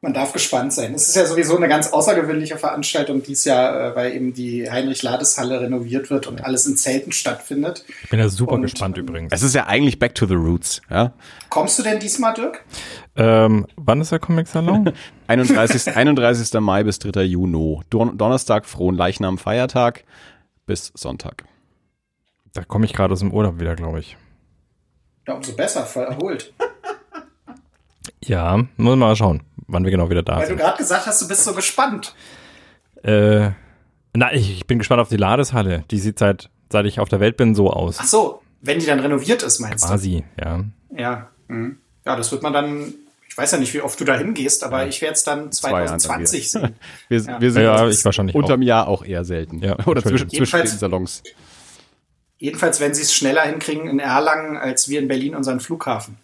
Man 0.01 0.13
darf 0.13 0.31
gespannt 0.31 0.73
sein. 0.73 0.93
Es 0.93 1.07
ist 1.07 1.15
ja 1.15 1.25
sowieso 1.25 1.57
eine 1.57 1.67
ganz 1.67 1.91
außergewöhnliche 1.91 2.57
Veranstaltung 2.57 3.23
dies 3.23 3.45
Jahr, 3.45 3.93
äh, 3.93 3.95
weil 3.95 4.13
eben 4.13 4.31
die 4.31 4.69
Heinrich-Lades-Halle 4.69 5.59
renoviert 5.61 6.11
wird 6.11 6.27
und 6.27 6.43
alles 6.45 6.67
in 6.67 6.77
Zelten 6.77 7.11
stattfindet. 7.11 7.83
Ich 8.03 8.09
bin 8.09 8.19
ja 8.19 8.29
super 8.29 8.53
Und, 8.53 8.61
gespannt 8.61 8.97
übrigens. 8.97 9.33
Es 9.33 9.41
ist 9.41 9.55
ja 9.55 9.65
eigentlich 9.65 9.97
Back 9.97 10.13
to 10.13 10.27
the 10.27 10.35
Roots. 10.35 10.81
Ja? 10.91 11.13
Kommst 11.49 11.79
du 11.79 11.83
denn 11.83 11.99
diesmal, 11.99 12.35
Dirk? 12.35 12.63
Ähm, 13.15 13.65
wann 13.75 13.99
ist 13.99 14.11
der 14.11 14.19
Comic-Salon? 14.19 14.93
31. 15.27 15.95
31. 15.95 16.59
Mai 16.59 16.83
bis 16.83 16.99
3. 16.99 17.23
Juni. 17.23 17.79
Don 17.89 18.17
Donnerstag, 18.19 18.67
frohen 18.67 18.95
Leichnam, 18.95 19.39
Feiertag 19.39 20.03
bis 20.67 20.91
Sonntag. 20.93 21.43
da 22.53 22.63
komme 22.63 22.85
ich 22.85 22.93
gerade 22.93 23.13
aus 23.13 23.21
dem 23.21 23.33
Urlaub 23.33 23.59
wieder, 23.59 23.75
glaube 23.75 23.99
ich. 23.99 24.15
Ja, 25.27 25.33
umso 25.33 25.53
besser, 25.53 25.85
voll 25.85 26.03
erholt. 26.03 26.53
Ja, 28.23 28.57
muss 28.57 28.67
man 28.77 28.99
mal 28.99 29.15
schauen, 29.15 29.41
wann 29.67 29.83
wir 29.83 29.91
genau 29.91 30.09
wieder 30.09 30.23
da 30.23 30.35
Weil 30.37 30.41
du 30.43 30.47
sind. 30.49 30.57
gerade 30.57 30.77
gesagt 30.77 31.05
hast, 31.05 31.21
du 31.21 31.27
bist 31.27 31.43
so 31.43 31.53
gespannt. 31.53 32.13
Äh, 33.03 33.51
na, 34.13 34.33
ich, 34.33 34.49
ich 34.51 34.67
bin 34.67 34.79
gespannt 34.79 35.01
auf 35.01 35.09
die 35.09 35.17
Ladeshalle. 35.17 35.83
Die 35.91 35.99
sieht 35.99 36.17
seit, 36.19 36.49
seit 36.71 36.85
ich 36.85 36.99
auf 36.99 37.09
der 37.09 37.19
Welt 37.19 37.37
bin 37.37 37.53
so 37.55 37.69
aus. 37.71 37.97
Ach 37.99 38.05
so, 38.05 38.41
wenn 38.61 38.79
die 38.79 38.85
dann 38.85 38.99
renoviert 38.99 39.43
ist, 39.43 39.59
meinst 39.59 39.85
Quasi, 39.85 40.23
ja. 40.39 40.57
du? 40.89 40.99
Ja. 41.01 41.29
Mhm. 41.47 41.77
Ja, 42.05 42.15
das 42.15 42.31
wird 42.31 42.41
man 42.41 42.53
dann, 42.53 42.93
ich 43.29 43.37
weiß 43.37 43.51
ja 43.51 43.57
nicht, 43.59 43.73
wie 43.73 43.81
oft 43.81 43.99
du 43.99 44.05
da 44.05 44.17
hingehst, 44.17 44.63
aber 44.63 44.87
ich 44.87 45.01
werde 45.01 45.13
es 45.13 45.23
dann 45.23 45.51
Zwei 45.51 45.69
Jahren 45.71 45.85
dann 45.87 45.99
2020 45.99 46.51
sehen. 46.51 46.75
Wir, 47.09 47.19
Ja. 47.19 47.41
wir 47.41 47.51
sind 47.51 47.63
Ja, 47.63 47.87
ich 47.87 48.03
wahrscheinlich 48.05 48.35
unterm 48.35 48.61
Jahr 48.61 48.87
auch 48.87 49.03
eher 49.05 49.23
selten. 49.25 49.59
Ja, 49.63 49.77
Oder 49.85 50.01
zwischen, 50.01 50.29
zwischen 50.29 50.31
den 50.31 50.65
Jedenfalls- 50.65 50.79
Salons. 50.79 51.23
Jedenfalls, 52.39 52.79
wenn 52.79 52.93
sie 52.93 53.01
es 53.01 53.13
schneller 53.13 53.41
hinkriegen 53.43 53.87
in 53.87 53.99
Erlangen, 53.99 54.57
als 54.57 54.89
wir 54.89 54.99
in 54.99 55.07
Berlin 55.07 55.35
unseren 55.35 55.59
Flughafen. 55.59 56.17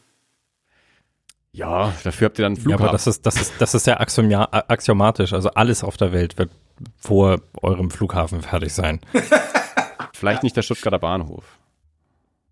Ja, 1.54 1.94
dafür 2.04 2.26
habt 2.26 2.40
ihr 2.40 2.44
dann 2.44 2.54
einen 2.54 2.58
Ja, 2.58 2.64
Flughafen. 2.64 2.84
aber 2.86 2.92
das 2.94 3.06
ist, 3.06 3.26
das 3.28 3.40
ist, 3.40 3.54
das 3.60 3.76
ist 3.76 3.86
ja 3.86 4.00
axiomatisch. 4.00 5.34
Also 5.34 5.50
alles 5.52 5.84
auf 5.84 5.98
der 5.98 6.12
Welt 6.12 6.38
wird 6.40 6.50
vor 6.98 7.42
eurem 7.62 7.92
Flughafen 7.92 8.42
fertig 8.42 8.74
sein. 8.74 9.00
Vielleicht 10.14 10.42
nicht 10.42 10.58
der 10.58 10.64
Stuttgarter 10.64 10.98
Bahnhof. 10.98 11.60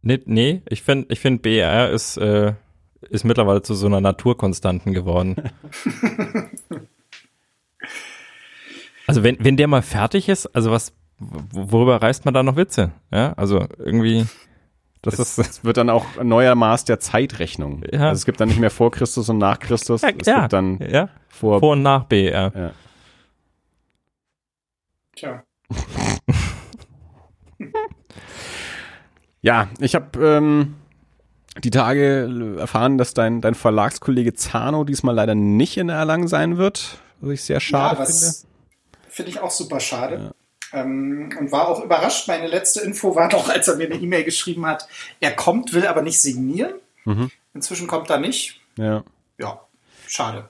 Nee, 0.04 0.20
nee 0.26 0.62
ich 0.70 0.84
finde, 0.84 1.08
ich 1.10 1.20
find, 1.20 1.42
BR 1.42 1.90
ist, 1.90 2.18
äh, 2.18 2.54
ist 3.10 3.24
mittlerweile 3.24 3.64
zu 3.64 3.74
so 3.74 3.88
einer 3.88 4.02
Naturkonstanten 4.02 4.94
geworden. 4.94 5.36
also 9.08 9.24
wenn, 9.24 9.38
wenn 9.44 9.58
der 9.58 9.68
mal 9.68 9.82
fertig 9.82 10.30
ist, 10.30 10.46
also 10.56 10.70
was, 10.70 10.94
worüber 11.18 12.02
reißt 12.02 12.26
man 12.26 12.36
da 12.36 12.44
noch 12.44 12.56
Witze? 12.56 12.92
Ja, 13.12 13.34
also 13.34 13.68
irgendwie, 13.80 14.28
das 15.02 15.20
ist, 15.20 15.38
Es 15.40 15.64
wird 15.64 15.78
dann 15.78 15.90
auch 15.90 16.06
ein 16.18 16.28
neuer 16.28 16.56
Maß 16.56 16.86
der 16.86 17.00
Zeitrechnung. 17.00 17.84
Ja. 17.92 18.10
Also 18.10 18.20
es 18.20 18.26
gibt 18.26 18.40
dann 18.40 18.50
nicht 18.50 18.60
mehr 18.60 18.72
vor 18.72 18.92
Christus 18.92 19.30
und 19.30 19.38
nach 19.38 19.60
Christus. 19.60 20.02
ja, 20.02 20.10
es 20.10 20.28
ja, 20.28 20.42
gibt 20.42 20.54
dann 20.54 20.80
ja, 20.80 21.10
vor. 21.30 21.60
vor 21.60 21.72
und 21.74 21.82
nach 21.82 22.06
BR. 22.06 22.52
Ja. 22.56 22.72
Tja. 25.16 25.44
Ja, 29.42 29.70
ich 29.80 29.96
habe 29.96 30.24
ähm, 30.24 30.76
die 31.64 31.72
Tage 31.72 32.56
erfahren, 32.60 32.98
dass 32.98 33.14
dein, 33.14 33.42
dein 33.42 33.56
Verlagskollege 33.56 34.34
Zano 34.34 34.84
diesmal 34.84 35.16
leider 35.16 35.36
nicht 35.36 35.78
in 35.78 35.90
Erlangen 35.90 36.28
sein 36.28 36.58
wird, 36.58 37.00
was 37.20 37.32
ich 37.32 37.44
sehr 37.44 37.60
schade 37.60 38.00
ja, 38.00 38.06
finde. 38.06 38.22
was 38.22 38.46
finde 39.10 39.32
ich 39.32 39.40
auch 39.40 39.52
super 39.52 39.80
schade. 39.80 40.34
Ähm, 40.74 41.36
und 41.40 41.52
war 41.52 41.68
auch 41.68 41.84
überrascht. 41.84 42.28
Meine 42.28 42.48
letzte 42.48 42.82
Info 42.82 43.16
war 43.16 43.32
noch, 43.32 43.50
als 43.50 43.68
er 43.68 43.76
mir 43.76 43.88
eine 43.88 43.96
E-Mail 43.96 44.24
geschrieben 44.24 44.66
hat, 44.66 44.88
er 45.20 45.32
kommt, 45.36 45.74
will 45.74 45.86
aber 45.86 46.02
nicht 46.02 46.22
signieren. 46.22 46.74
Mhm. 47.06 47.32
Inzwischen 47.54 47.88
kommt 47.88 48.10
er 48.10 48.20
nicht. 48.20 48.62
Ja. 48.78 49.04
Ja, 49.38 49.60
schade. 50.08 50.50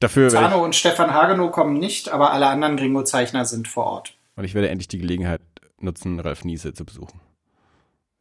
Dafür 0.00 0.32
werde 0.32 0.48
Zano 0.48 0.64
und 0.64 0.74
Stefan 0.74 1.12
Hagenow 1.12 1.50
kommen 1.52 1.78
nicht, 1.78 2.08
aber 2.10 2.32
alle 2.32 2.48
anderen 2.48 2.76
Gringo-Zeichner 2.76 3.44
sind 3.44 3.68
vor 3.68 3.84
Ort. 3.86 4.16
und 4.36 4.44
ich 4.44 4.54
werde 4.54 4.68
endlich 4.68 4.88
die 4.88 4.98
Gelegenheit 4.98 5.40
nutzen, 5.78 6.18
Ralf 6.20 6.44
Niese 6.44 6.72
zu 6.74 6.84
besuchen. 6.84 7.20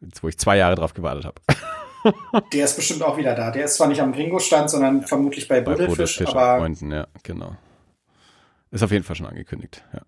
Jetzt, 0.01 0.23
wo 0.23 0.27
ich 0.27 0.37
zwei 0.37 0.57
Jahre 0.57 0.75
drauf 0.75 0.93
gewartet 0.93 1.25
habe. 1.25 1.41
Der 2.53 2.63
ist 2.65 2.75
bestimmt 2.77 3.01
auch 3.03 3.17
wieder 3.17 3.35
da. 3.35 3.51
Der 3.51 3.65
ist 3.65 3.75
zwar 3.75 3.87
nicht 3.87 4.01
am 4.01 4.13
Gringo-Stand, 4.13 4.69
sondern 4.69 5.01
vermutlich 5.05 5.47
bei 5.49 5.59
Bei 5.61 5.75
Buddelfisch, 5.75 6.21
aber 6.21 6.59
Freunden, 6.59 6.91
ja, 6.91 7.07
genau. 7.23 7.57
Ist 8.71 8.83
auf 8.83 8.91
jeden 8.91 9.03
Fall 9.03 9.15
schon 9.15 9.25
angekündigt, 9.25 9.83
ja. 9.93 10.01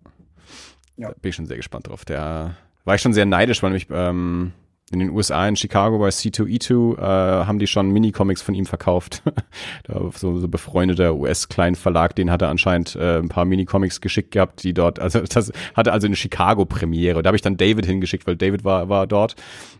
Ja. 1.02 1.08
Da 1.08 1.14
bin 1.20 1.30
ich 1.30 1.34
schon 1.36 1.46
sehr 1.46 1.56
gespannt 1.56 1.88
drauf. 1.88 2.04
Der 2.04 2.56
war 2.84 2.94
ich 2.94 3.00
schon 3.00 3.12
sehr 3.12 3.26
neidisch, 3.26 3.62
weil 3.62 3.70
nämlich 3.70 3.88
ähm, 3.90 4.52
in 4.92 4.98
den 4.98 5.10
USA, 5.10 5.48
in 5.48 5.56
Chicago 5.56 5.98
bei 5.98 6.08
C2E2, 6.08 6.98
äh, 6.98 7.46
haben 7.46 7.58
die 7.58 7.66
schon 7.66 7.90
Mini-Comics 7.90 8.42
von 8.42 8.54
ihm 8.54 8.66
verkauft. 8.66 9.22
da 9.84 10.10
so, 10.14 10.38
so 10.38 10.48
befreundeter 10.48 11.14
US-Kleinverlag, 11.14 12.14
den 12.14 12.30
hat 12.30 12.42
er 12.42 12.50
anscheinend 12.50 12.94
äh, 12.96 13.18
ein 13.18 13.28
paar 13.28 13.44
Mini-Comics 13.44 14.00
geschickt 14.00 14.32
gehabt, 14.32 14.62
die 14.62 14.74
dort, 14.74 14.98
also 14.98 15.20
das 15.28 15.52
hatte 15.74 15.92
also 15.92 16.06
eine 16.06 16.16
Chicago-Premiere. 16.16 17.22
Da 17.22 17.28
habe 17.28 17.36
ich 17.36 17.42
dann 17.42 17.56
David 17.56 17.86
hingeschickt, 17.86 18.26
weil 18.26 18.36
David 18.36 18.64
war, 18.64 18.88
war 18.88 19.06
dort. 19.06 19.34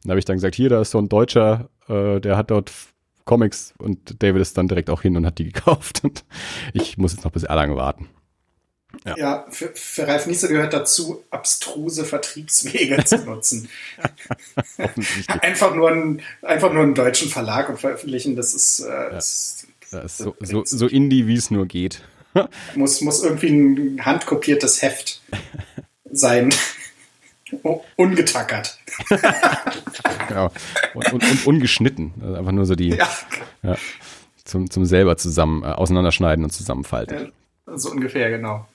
Da 0.05 0.11
habe 0.11 0.19
ich 0.19 0.25
dann 0.25 0.37
gesagt, 0.37 0.55
hier, 0.55 0.71
da 0.71 0.81
ist 0.81 0.91
so 0.91 0.99
ein 0.99 1.09
Deutscher, 1.09 1.69
äh, 1.89 2.21
der 2.21 2.37
hat 2.37 2.51
dort 2.51 2.73
Comics 3.25 3.75
und 3.79 4.23
David 4.23 4.43
ist 4.43 4.57
dann 4.59 4.67
direkt 4.67 4.91
auch 4.91 5.03
hin 5.03 5.17
und 5.17 5.27
hat 5.27 5.39
die 5.39 5.45
gekauft. 5.53 6.01
Und 6.03 6.25
ich 6.73 6.97
muss 6.97 7.13
jetzt 7.13 7.25
noch 7.25 7.33
bis 7.33 7.45
Erlangen 7.45 7.77
warten. 7.77 8.09
Ja, 9.05 9.17
ja 9.17 9.47
für, 9.51 9.71
für 9.75 10.07
Ralf 10.07 10.27
Niese 10.27 10.49
gehört 10.49 10.73
dazu, 10.73 11.25
abstruse 11.31 12.05
Vertriebswege 12.05 13.05
zu 13.05 13.19
nutzen. 13.25 13.69
einfach, 15.41 15.75
nur 15.75 15.91
einen, 15.91 16.23
einfach 16.43 16.73
nur 16.73 16.83
einen 16.83 16.95
deutschen 16.95 17.29
Verlag 17.29 17.69
und 17.69 17.81
veröffentlichen, 17.81 18.37
das 18.37 18.55
ist, 18.55 18.81
äh, 18.81 18.89
ja. 18.89 19.11
das, 19.11 19.67
das 19.91 20.05
ist 20.05 20.19
so, 20.19 20.37
so, 20.41 20.63
so 20.65 20.87
indie, 20.87 21.27
wie 21.27 21.37
es 21.37 21.51
nur 21.51 21.67
geht. 21.67 22.03
muss, 22.75 23.01
muss 23.01 23.23
irgendwie 23.23 23.51
ein 23.51 24.05
handkopiertes 24.05 24.83
Heft 24.83 25.21
sein. 26.11 26.55
Ungetackert. 27.97 28.79
genau. 30.29 30.51
Und, 30.95 31.13
und, 31.13 31.23
und, 31.23 31.47
ungeschnitten. 31.47 32.15
Also 32.23 32.35
einfach 32.37 32.53
nur 32.53 32.65
so 32.65 32.75
die 32.75 32.91
ja. 32.91 33.09
Ja, 33.63 33.77
zum, 34.45 34.71
zum 34.71 34.87
selber 34.87 35.19
zusammen 35.19 35.63
äh, 35.63 35.67
auseinanderschneiden 35.67 36.45
und 36.45 36.51
zusammenfalten. 36.51 37.33
So 37.67 37.91
ungefähr, 37.91 38.31
genau. 38.31 38.67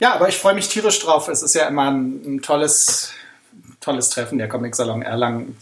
Ja, 0.00 0.14
aber 0.14 0.28
ich 0.28 0.38
freue 0.38 0.54
mich 0.54 0.68
tierisch 0.68 0.98
drauf. 1.00 1.28
Es 1.28 1.42
ist 1.42 1.54
ja 1.54 1.66
immer 1.68 1.90
ein, 1.90 2.22
ein 2.24 2.42
tolles, 2.42 3.12
tolles 3.80 4.10
Treffen, 4.10 4.38
der 4.38 4.48
Comic-Salon 4.48 5.02
Erlangen 5.02 5.56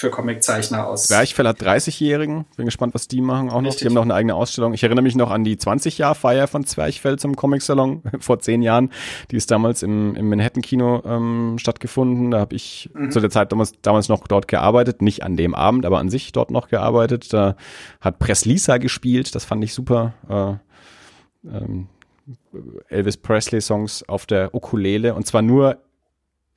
für 0.00 0.10
Comiczeichner 0.10 0.86
aus. 0.86 1.04
Zwerchfell 1.04 1.46
hat 1.46 1.60
30-Jährigen. 1.60 2.46
Bin 2.56 2.64
gespannt, 2.64 2.94
was 2.94 3.06
die 3.06 3.20
machen 3.20 3.50
auch 3.50 3.60
noch. 3.60 3.68
Richtig. 3.68 3.80
Die 3.80 3.86
haben 3.86 3.94
noch 3.94 4.02
eine 4.02 4.14
eigene 4.14 4.34
Ausstellung. 4.34 4.72
Ich 4.72 4.82
erinnere 4.82 5.02
mich 5.02 5.14
noch 5.14 5.30
an 5.30 5.44
die 5.44 5.56
20-Jahr-Feier 5.56 6.48
von 6.48 6.64
Zwerchfell 6.64 7.18
zum 7.18 7.36
Comic-Salon 7.36 8.02
vor 8.20 8.40
zehn 8.40 8.62
Jahren. 8.62 8.90
Die 9.30 9.36
ist 9.36 9.50
damals 9.50 9.82
im, 9.82 10.16
im 10.16 10.28
Manhattan-Kino 10.30 11.02
ähm, 11.04 11.56
stattgefunden. 11.58 12.30
Da 12.30 12.40
habe 12.40 12.56
ich 12.56 12.88
mhm. 12.94 13.10
zu 13.10 13.20
der 13.20 13.30
Zeit 13.30 13.52
damals, 13.52 13.74
damals 13.82 14.08
noch 14.08 14.26
dort 14.26 14.48
gearbeitet. 14.48 15.02
Nicht 15.02 15.22
an 15.22 15.36
dem 15.36 15.54
Abend, 15.54 15.84
aber 15.84 15.98
an 15.98 16.08
sich 16.08 16.32
dort 16.32 16.50
noch 16.50 16.68
gearbeitet. 16.68 17.32
Da 17.32 17.56
hat 18.00 18.18
Press 18.18 18.46
Lisa 18.46 18.78
gespielt. 18.78 19.34
Das 19.34 19.44
fand 19.44 19.62
ich 19.62 19.74
super. 19.74 20.14
Äh, 20.28 20.69
ähm, 21.44 21.88
Elvis 22.88 23.16
Presley 23.16 23.60
Songs 23.60 24.02
auf 24.08 24.26
der 24.26 24.54
Ukulele 24.54 25.14
und 25.14 25.26
zwar 25.26 25.42
nur 25.42 25.78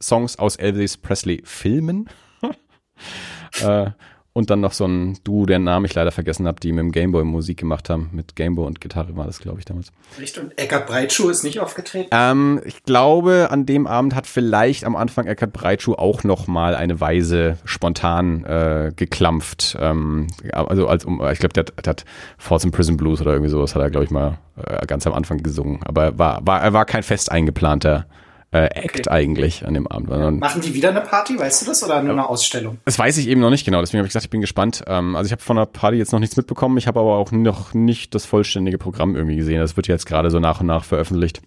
Songs 0.02 0.38
aus 0.38 0.56
Elvis 0.56 0.98
Presley 0.98 1.42
Filmen. 1.46 2.10
äh, 3.62 3.92
und 4.34 4.50
dann 4.50 4.62
noch 4.62 4.74
so 4.74 4.86
ein 4.86 5.20
Duo, 5.24 5.46
deren 5.46 5.64
Namen 5.64 5.86
ich 5.86 5.94
leider 5.94 6.12
vergessen 6.12 6.48
habe, 6.48 6.60
die 6.60 6.72
mit 6.72 6.80
dem 6.80 6.92
Gameboy 6.92 7.24
Musik 7.24 7.60
gemacht 7.60 7.90
haben. 7.92 8.10
Mit 8.14 8.36
Gameboy 8.36 8.66
und 8.66 8.82
Gitarre 8.82 9.16
war 9.16 9.28
das, 9.28 9.40
glaube 9.40 9.60
ich, 9.60 9.66
damals. 9.66 9.92
Richtig, 10.20 10.44
und 10.44 10.58
Eckart 10.58 10.88
Breitschuh 10.88 11.30
ist 11.30 11.44
nicht 11.44 11.60
aufgetreten? 11.60 12.10
Ähm, 12.12 12.60
ich 12.66 12.84
glaube, 12.84 13.50
an 13.52 13.68
dem 13.68 13.86
Abend 13.86 14.16
hat 14.16 14.26
vielleicht 14.26 14.86
am 14.86 14.96
Anfang 14.96 15.28
Eckart 15.28 15.54
Breitschuh 15.54 15.94
auch 15.94 16.24
noch 16.24 16.48
mal 16.48 16.74
eine 16.76 17.00
Weise 17.00 17.58
spontan 17.64 18.44
äh, 18.46 18.92
geklampft. 18.96 19.78
Ähm, 19.80 20.28
also 20.52 20.88
als 20.88 21.06
um, 21.06 21.22
ich 21.32 21.38
glaube, 21.38 21.54
der, 21.54 21.66
der 21.66 21.92
hat 21.92 22.04
Force 22.40 22.64
in 22.64 22.72
Prison 22.72 22.98
Blues 22.98 23.22
oder 23.22 23.34
irgendwie 23.34 23.52
sowas 23.52 23.76
hat 23.76 23.84
er, 23.84 23.92
glaube 23.92 24.06
ich, 24.06 24.12
mal 24.12 24.40
äh, 24.56 24.84
ganz 24.88 25.06
am 25.06 25.14
Anfang 25.14 25.44
gesungen. 25.44 25.80
Aber 25.84 26.06
er 26.06 26.18
war, 26.18 26.46
war, 26.46 26.62
er 26.62 26.74
war 26.74 26.86
kein 26.86 27.04
fest 27.04 27.32
eingeplanter 27.32 28.08
äh, 28.54 28.66
Act 28.66 29.08
okay. 29.08 29.10
eigentlich 29.10 29.66
an 29.66 29.74
dem 29.74 29.88
Abend. 29.88 30.10
Ja. 30.10 30.32
Machen 30.32 30.62
die 30.62 30.74
wieder 30.74 30.90
eine 30.90 31.02
Party, 31.02 31.38
weißt 31.38 31.64
du 31.64 31.66
das, 31.66 31.84
oder 31.84 32.02
nur 32.02 32.14
eine 32.14 32.30
Ausstellung? 32.30 32.78
Das 32.86 33.00
weiß 33.00 33.18
ich 33.18 33.28
eben 33.28 33.42
noch 33.42 33.50
nicht 33.50 33.66
genau, 33.66 33.82
deswegen 33.82 34.00
habe 34.00 34.08
ich 34.08 34.12
gesagt, 34.12 34.26
ich 34.26 34.30
bin 34.30 34.42
gespannt. 34.42 34.84
Ähm, 34.88 35.16
also 35.16 35.26
ich 35.26 35.32
habe 35.32 35.42
von 35.42 35.58
der 35.58 35.66
Party 35.66 35.98
jetzt 35.98 36.14
noch 36.14 36.20
nichts 36.20 36.38
mitbekommen, 36.38 36.78
ich 36.78 36.88
habe 36.88 37.00
aber 37.00 37.18
auch 37.18 37.32
noch 37.32 37.74
nicht 37.74 38.14
das 38.14 38.26
vollständige 38.26 38.78
Programm 38.78 39.16
irgendwie 39.16 39.38
gesehen. 39.38 39.60
Das 39.60 39.76
wird 39.76 39.88
jetzt 39.88 40.06
gerade 40.06 40.30
so 40.30 40.40
nach 40.40 40.62
und 40.62 40.68
nach 40.68 40.86
veröffentlicht. 40.86 41.42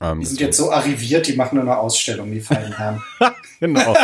Ähm, 0.00 0.20
die 0.20 0.26
sind 0.26 0.40
jetzt 0.40 0.56
so 0.56 0.70
arriviert, 0.70 1.26
die 1.26 1.34
machen 1.34 1.56
nur 1.56 1.64
eine 1.64 1.76
Ausstellung, 1.76 2.30
die 2.30 2.40
feinen 2.40 2.76
Herren. 2.76 3.02
genau. 3.60 3.94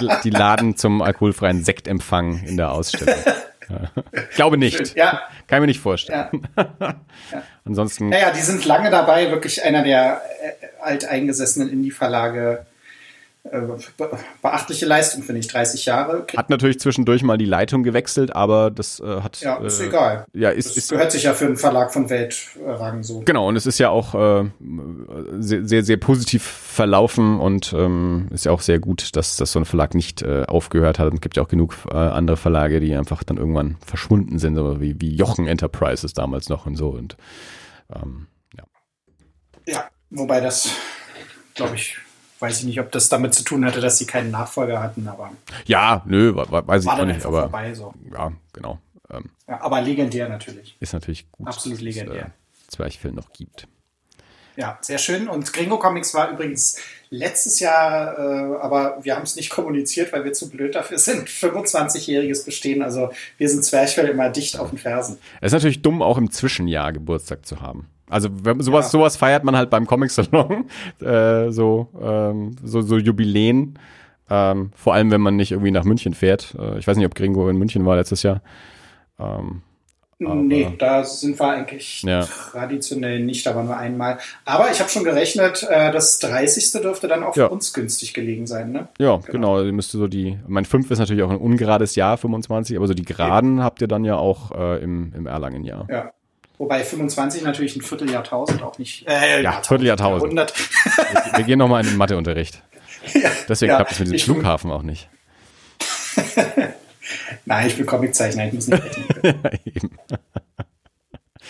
Die, 0.00 0.08
die 0.24 0.30
laden 0.30 0.76
zum 0.76 1.02
alkoholfreien 1.02 1.64
Sektempfang 1.64 2.42
in 2.44 2.56
der 2.56 2.72
Ausstellung. 2.72 3.14
Ich 4.30 4.30
glaube 4.36 4.58
nicht. 4.58 4.96
Ja. 4.96 5.22
Kann 5.46 5.58
ich 5.58 5.60
mir 5.60 5.66
nicht 5.66 5.80
vorstellen. 5.80 6.46
Ja. 6.56 6.66
Ja. 7.30 7.42
Ansonsten. 7.64 8.08
Naja, 8.08 8.30
die 8.30 8.40
sind 8.40 8.64
lange 8.64 8.90
dabei, 8.90 9.30
wirklich 9.30 9.62
einer 9.62 9.82
der 9.82 10.22
äh, 10.40 10.66
alteingesessenen 10.82 11.68
Indie-Verlage 11.68 12.64
beachtliche 14.42 14.86
Leistung, 14.86 15.22
finde 15.22 15.40
ich, 15.40 15.48
30 15.48 15.86
Jahre. 15.86 16.26
Hat 16.36 16.50
natürlich 16.50 16.80
zwischendurch 16.80 17.22
mal 17.22 17.38
die 17.38 17.44
Leitung 17.44 17.82
gewechselt, 17.82 18.34
aber 18.34 18.70
das 18.70 19.00
äh, 19.00 19.20
hat. 19.20 19.40
Ja, 19.40 19.56
ist 19.56 19.80
äh, 19.80 19.86
egal. 19.86 20.26
Ja, 20.32 20.50
ist, 20.50 20.70
das 20.70 20.76
ist, 20.76 20.90
gehört 20.90 21.12
sich 21.12 21.24
ja 21.24 21.34
für 21.34 21.46
einen 21.46 21.56
Verlag 21.56 21.92
von 21.92 22.10
Weltrang 22.10 23.02
so. 23.02 23.20
Genau, 23.20 23.48
und 23.48 23.56
es 23.56 23.66
ist 23.66 23.78
ja 23.78 23.90
auch 23.90 24.14
äh, 24.14 24.44
sehr, 25.38 25.64
sehr, 25.64 25.84
sehr 25.84 25.96
positiv 25.96 26.42
verlaufen 26.42 27.38
und 27.40 27.72
ähm, 27.72 28.28
ist 28.30 28.44
ja 28.44 28.52
auch 28.52 28.60
sehr 28.60 28.78
gut, 28.78 29.16
dass, 29.16 29.36
dass 29.36 29.52
so 29.52 29.58
ein 29.58 29.64
Verlag 29.64 29.94
nicht 29.94 30.22
äh, 30.22 30.44
aufgehört 30.46 30.98
hat. 30.98 31.08
Und 31.08 31.14
es 31.14 31.20
gibt 31.20 31.36
ja 31.36 31.42
auch 31.42 31.48
genug 31.48 31.74
äh, 31.90 31.96
andere 31.96 32.36
Verlage, 32.36 32.80
die 32.80 32.94
einfach 32.94 33.24
dann 33.24 33.36
irgendwann 33.36 33.76
verschwunden 33.84 34.38
sind, 34.38 34.54
so 34.54 34.80
wie, 34.80 35.00
wie 35.00 35.14
Jochen 35.14 35.46
Enterprises 35.46 36.12
damals 36.12 36.48
noch 36.48 36.66
und 36.66 36.76
so. 36.76 36.90
Und 36.90 37.16
ähm, 37.94 38.26
ja. 38.56 38.64
Ja, 39.66 39.84
wobei 40.10 40.40
das, 40.40 40.70
glaube 41.54 41.76
ich, 41.76 41.98
weiß 42.40 42.60
ich 42.60 42.64
nicht, 42.66 42.80
ob 42.80 42.92
das 42.92 43.08
damit 43.08 43.34
zu 43.34 43.42
tun 43.44 43.64
hatte, 43.64 43.80
dass 43.80 43.98
sie 43.98 44.06
keinen 44.06 44.30
Nachfolger 44.30 44.82
hatten, 44.82 45.08
aber. 45.08 45.32
Ja, 45.66 46.02
nö, 46.06 46.34
weiß 46.34 46.84
ich 46.84 46.90
auch 46.90 47.04
nicht, 47.04 47.24
aber. 47.24 47.42
Vorbei, 47.42 47.74
so. 47.74 47.94
Ja, 48.12 48.32
genau. 48.52 48.78
Ähm, 49.10 49.30
ja, 49.46 49.60
aber 49.60 49.80
legendär 49.80 50.28
natürlich. 50.28 50.76
Ist 50.80 50.92
natürlich 50.92 51.30
gut. 51.30 51.48
Absolut 51.48 51.80
legendär. 51.80 52.14
Dass, 52.14 52.28
äh, 52.28 52.68
Zwerchfell 52.68 53.12
noch 53.12 53.32
gibt. 53.32 53.66
Ja, 54.56 54.76
sehr 54.80 54.98
schön. 54.98 55.28
Und 55.28 55.52
Gringo 55.52 55.78
Comics 55.78 56.14
war 56.14 56.30
übrigens 56.30 56.78
letztes 57.10 57.60
Jahr, 57.60 58.18
äh, 58.18 58.56
aber 58.60 58.98
wir 59.02 59.14
haben 59.14 59.22
es 59.22 59.36
nicht 59.36 59.50
kommuniziert, 59.50 60.12
weil 60.12 60.24
wir 60.24 60.32
zu 60.32 60.50
blöd 60.50 60.74
dafür 60.74 60.98
sind, 60.98 61.28
25-jähriges 61.28 62.44
Bestehen. 62.44 62.82
Also 62.82 63.10
wir 63.36 63.48
sind 63.48 63.64
Zwerchfell 63.64 64.08
immer 64.08 64.30
dicht 64.30 64.58
auf 64.58 64.70
den 64.70 64.78
Fersen. 64.78 65.18
Es 65.40 65.48
ist 65.48 65.52
natürlich 65.52 65.82
dumm, 65.82 66.02
auch 66.02 66.18
im 66.18 66.32
Zwischenjahr 66.32 66.92
Geburtstag 66.92 67.46
zu 67.46 67.60
haben. 67.60 67.88
Also 68.08 68.28
sowas, 68.58 68.86
ja. 68.86 68.90
sowas 68.90 69.16
feiert 69.16 69.44
man 69.44 69.56
halt 69.56 69.70
beim 69.70 69.86
Comic-Salon, 69.86 70.66
äh, 71.00 71.50
so, 71.50 71.88
ähm, 72.00 72.56
so, 72.62 72.80
so 72.82 72.96
Jubiläen. 72.96 73.78
Ähm, 74.30 74.72
vor 74.74 74.94
allem, 74.94 75.10
wenn 75.10 75.20
man 75.20 75.36
nicht 75.36 75.52
irgendwie 75.52 75.70
nach 75.70 75.84
München 75.84 76.14
fährt. 76.14 76.54
Äh, 76.58 76.78
ich 76.78 76.86
weiß 76.86 76.96
nicht, 76.96 77.06
ob 77.06 77.14
Gringo 77.14 77.48
in 77.48 77.56
München 77.56 77.86
war 77.86 77.96
letztes 77.96 78.22
Jahr. 78.22 78.42
Ähm, 79.18 79.62
nee, 80.18 80.74
da 80.78 81.04
sind 81.04 81.38
wir 81.38 81.48
eigentlich 81.48 82.02
ja. 82.02 82.24
traditionell 82.24 83.20
nicht, 83.20 83.46
aber 83.46 83.62
nur 83.62 83.76
einmal. 83.76 84.18
Aber 84.44 84.70
ich 84.70 84.80
habe 84.80 84.90
schon 84.90 85.04
gerechnet, 85.04 85.66
äh, 85.68 85.92
das 85.92 86.18
30. 86.18 86.82
dürfte 86.82 87.08
dann 87.08 87.24
auch 87.24 87.34
für 87.34 87.48
uns 87.48 87.72
günstig 87.72 88.12
gelegen 88.12 88.46
sein, 88.46 88.72
ne? 88.72 88.88
Ja, 88.98 89.16
genau. 89.16 89.62
genau. 89.62 89.72
Müsste 89.72 89.96
so 89.96 90.08
die, 90.08 90.38
mein 90.46 90.64
5 90.64 90.90
ist 90.90 90.98
natürlich 90.98 91.22
auch 91.22 91.30
ein 91.30 91.38
ungerades 91.38 91.94
Jahr, 91.94 92.18
25, 92.18 92.76
aber 92.76 92.86
so 92.86 92.94
die 92.94 93.04
Geraden 93.04 93.58
ja. 93.58 93.64
habt 93.64 93.80
ihr 93.80 93.88
dann 93.88 94.04
ja 94.04 94.16
auch 94.16 94.52
äh, 94.52 94.82
im, 94.82 95.12
im 95.14 95.26
Erlangen-Jahr. 95.26 95.86
Ja. 95.90 96.12
Wobei 96.58 96.82
25 96.82 97.42
natürlich 97.42 97.76
ein 97.76 97.82
Vierteljahrtausend 97.82 98.62
auch 98.62 98.78
nicht. 98.78 99.06
Äh, 99.06 99.42
ja, 99.42 99.62
Vierteljahrtausend. 99.62 100.34
wir, 100.34 100.46
wir 101.36 101.44
gehen 101.44 101.58
nochmal 101.58 101.82
in 101.82 101.90
den 101.90 101.96
Matheunterricht. 101.96 102.62
Ja, 103.14 103.30
Deswegen 103.48 103.70
ja, 103.70 103.76
klappt 103.76 103.92
es 103.92 104.00
mit 104.00 104.10
dem 104.10 104.18
Flughafen 104.18 104.70
auch 104.70 104.82
nicht. 104.82 105.08
Nein, 107.46 107.66
ich 107.68 107.76
bin 107.76 107.86
Comiczeichner, 107.86 108.48
ich 108.48 108.52
muss 108.52 108.66
nicht 108.66 108.82
rechnen. 108.82 109.98
ja. 110.10 110.18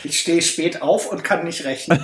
Ich 0.04 0.20
stehe 0.20 0.40
spät 0.40 0.82
auf 0.82 1.10
und 1.10 1.24
kann 1.24 1.42
nicht 1.44 1.64
rechnen. 1.64 1.98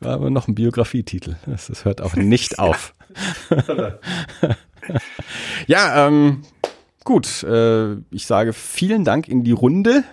War 0.00 0.14
aber 0.14 0.28
noch 0.28 0.48
ein 0.48 0.54
Biografietitel. 0.54 1.36
Das, 1.46 1.68
das 1.68 1.86
hört 1.86 2.02
auch 2.02 2.14
nicht 2.14 2.58
auf. 2.58 2.94
ja, 5.66 6.06
ähm, 6.06 6.42
Gut, 7.04 7.42
äh, 7.44 7.94
ich 8.10 8.26
sage 8.26 8.52
vielen 8.52 9.04
Dank 9.04 9.28
in 9.28 9.44
die 9.44 9.52
Runde. 9.52 10.04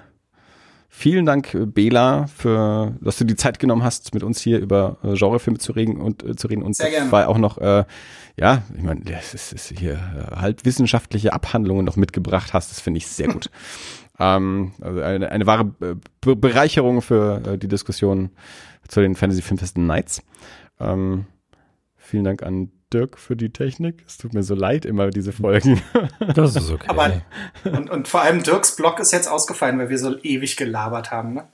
Vielen 0.89 1.25
Dank, 1.25 1.53
äh, 1.53 1.65
Bela, 1.65 2.27
für, 2.27 2.95
dass 3.01 3.17
du 3.17 3.25
die 3.25 3.35
Zeit 3.35 3.59
genommen 3.59 3.83
hast, 3.83 4.13
mit 4.13 4.23
uns 4.23 4.41
hier 4.41 4.57
über 4.59 4.97
äh, 5.03 5.13
Genrefilme 5.13 5.59
zu 5.59 5.73
reden 5.73 5.97
und 5.97 6.23
äh, 6.23 6.35
zu 6.35 6.47
reden 6.47 6.63
und 6.63 6.75
Sehr 6.75 6.89
gerne. 6.89 7.11
weil 7.11 7.25
auch 7.25 7.37
noch, 7.37 7.57
äh, 7.57 7.83
ja, 8.37 8.63
ich 8.75 8.83
meine, 8.83 9.01
das 9.01 9.33
ist, 9.33 9.53
ist 9.53 9.77
hier 9.77 9.93
äh, 9.93 10.35
halbwissenschaftliche 10.37 11.33
Abhandlungen 11.33 11.85
noch 11.85 11.97
mitgebracht 11.97 12.53
hast. 12.53 12.71
Das 12.71 12.79
finde 12.79 12.99
ich 12.99 13.07
sehr 13.07 13.27
gut. 13.27 13.51
ähm, 14.19 14.71
also 14.81 15.01
eine, 15.01 15.31
eine 15.31 15.45
wahre 15.45 15.65
Be 15.65 16.35
Bereicherung 16.35 17.01
für 17.01 17.43
äh, 17.45 17.57
die 17.57 17.67
Diskussion 17.67 18.31
zu 18.87 19.01
den 19.01 19.15
Fantasy 19.15 19.41
Filmfesten 19.41 19.85
Nights. 19.85 20.23
Ähm, 20.79 21.25
vielen 21.97 22.23
Dank 22.23 22.43
an 22.43 22.71
Dirk 22.93 23.17
für 23.17 23.35
die 23.35 23.49
Technik. 23.49 24.03
Es 24.07 24.17
tut 24.17 24.33
mir 24.33 24.43
so 24.43 24.55
leid, 24.55 24.85
immer 24.85 25.09
diese 25.09 25.31
Folgen. 25.31 25.81
Das 26.33 26.55
ist 26.55 26.71
okay. 26.71 26.87
Aber, 26.87 27.21
und, 27.63 27.89
und 27.89 28.07
vor 28.07 28.21
allem 28.21 28.43
Dirks 28.43 28.75
Blog 28.75 28.99
ist 28.99 29.11
jetzt 29.11 29.29
ausgefallen, 29.29 29.79
weil 29.79 29.89
wir 29.89 29.97
so 29.97 30.17
ewig 30.19 30.57
gelabert 30.57 31.11
haben. 31.11 31.33
Ne? 31.33 31.47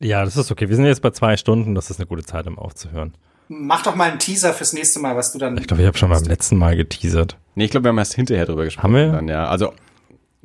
Ja, 0.00 0.24
das 0.24 0.36
ist 0.36 0.50
okay. 0.50 0.68
Wir 0.68 0.76
sind 0.76 0.84
jetzt 0.84 1.02
bei 1.02 1.10
zwei 1.10 1.36
Stunden. 1.36 1.74
Das 1.74 1.90
ist 1.90 1.98
eine 1.98 2.06
gute 2.06 2.24
Zeit, 2.24 2.46
um 2.46 2.58
aufzuhören. 2.58 3.14
Mach 3.48 3.82
doch 3.82 3.94
mal 3.94 4.10
einen 4.10 4.18
Teaser 4.18 4.52
fürs 4.52 4.72
nächste 4.72 4.98
Mal, 4.98 5.16
was 5.16 5.32
du 5.32 5.38
dann. 5.38 5.56
Ich 5.56 5.66
glaube, 5.66 5.82
ich 5.82 5.86
habe 5.86 5.96
schon 5.96 6.10
beim 6.10 6.24
letzten 6.24 6.56
Mal 6.56 6.76
geteasert. 6.76 7.38
Nee, 7.54 7.66
ich 7.66 7.70
glaube, 7.70 7.84
wir 7.84 7.88
haben 7.90 7.98
erst 7.98 8.14
hinterher 8.14 8.46
drüber 8.46 8.64
gesprochen. 8.64 8.82
Haben 8.82 8.94
wir? 8.94 9.12
Dann, 9.12 9.28
ja. 9.28 9.46
Also, 9.46 9.72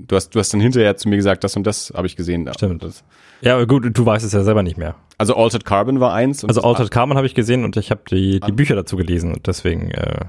du 0.08 0.16
hast, 0.16 0.30
du 0.30 0.40
hast 0.40 0.54
dann 0.54 0.62
hinterher 0.62 0.98
zu 0.98 1.10
mir 1.10 1.16
gesagt, 1.16 1.44
das 1.44 1.56
und 1.56 1.66
das 1.66 1.94
habe 1.96 2.08
ich 2.08 2.16
gesehen. 2.16 2.50
Stimmt. 2.56 2.84
Das, 2.84 3.04
ja, 3.42 3.64
gut, 3.66 3.86
du 3.98 4.06
weißt 4.06 4.26
es 4.26 4.34
ja 4.34 4.44
selber 4.44 4.64
nicht 4.64 4.78
mehr. 4.78 4.96
also, 5.18 5.36
Altered 5.36 5.66
Carbon 5.66 6.00
war 6.00 6.14
eins. 6.14 6.46
Also 6.46 6.62
Altered 6.62 6.92
Carbon 6.92 7.18
habe 7.18 7.28
ich 7.28 7.36
gesehen 7.36 7.64
und 7.64 7.78
ich 7.78 7.92
habe 7.92 8.02
die, 8.10 8.40
die 8.40 8.52
Bücher 8.52 8.76
dazu 8.76 8.98
gelesen 8.98 9.34
und 9.34 9.48
deswegen 9.48 9.92
äh, 9.92 10.26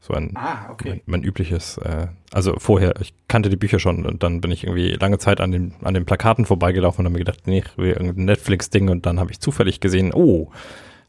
so 0.00 0.14
ein 0.14 0.32
Ah, 0.36 0.70
okay. 0.70 0.88
mein, 0.90 1.02
mein 1.06 1.22
übliches, 1.24 1.78
äh, 1.78 2.06
also 2.32 2.54
vorher, 2.58 2.94
ich 3.00 3.12
kannte 3.28 3.48
die 3.48 3.56
Bücher 3.56 3.78
schon 3.78 4.06
und 4.06 4.22
dann 4.22 4.40
bin 4.40 4.50
ich 4.50 4.64
irgendwie 4.64 4.92
lange 4.92 5.18
Zeit 5.18 5.40
an 5.40 5.50
den, 5.50 5.74
an 5.82 5.94
den 5.94 6.04
Plakaten 6.04 6.46
vorbeigelaufen 6.46 7.00
und 7.00 7.06
habe 7.06 7.14
mir 7.14 7.24
gedacht, 7.24 7.46
nee, 7.46 7.58
ich 7.66 7.76
will 7.76 7.92
irgendein 7.92 8.26
Netflix-Ding 8.26 8.88
und 8.88 9.06
dann 9.06 9.18
habe 9.18 9.32
ich 9.32 9.40
zufällig 9.40 9.80
gesehen, 9.80 10.12
oh, 10.14 10.50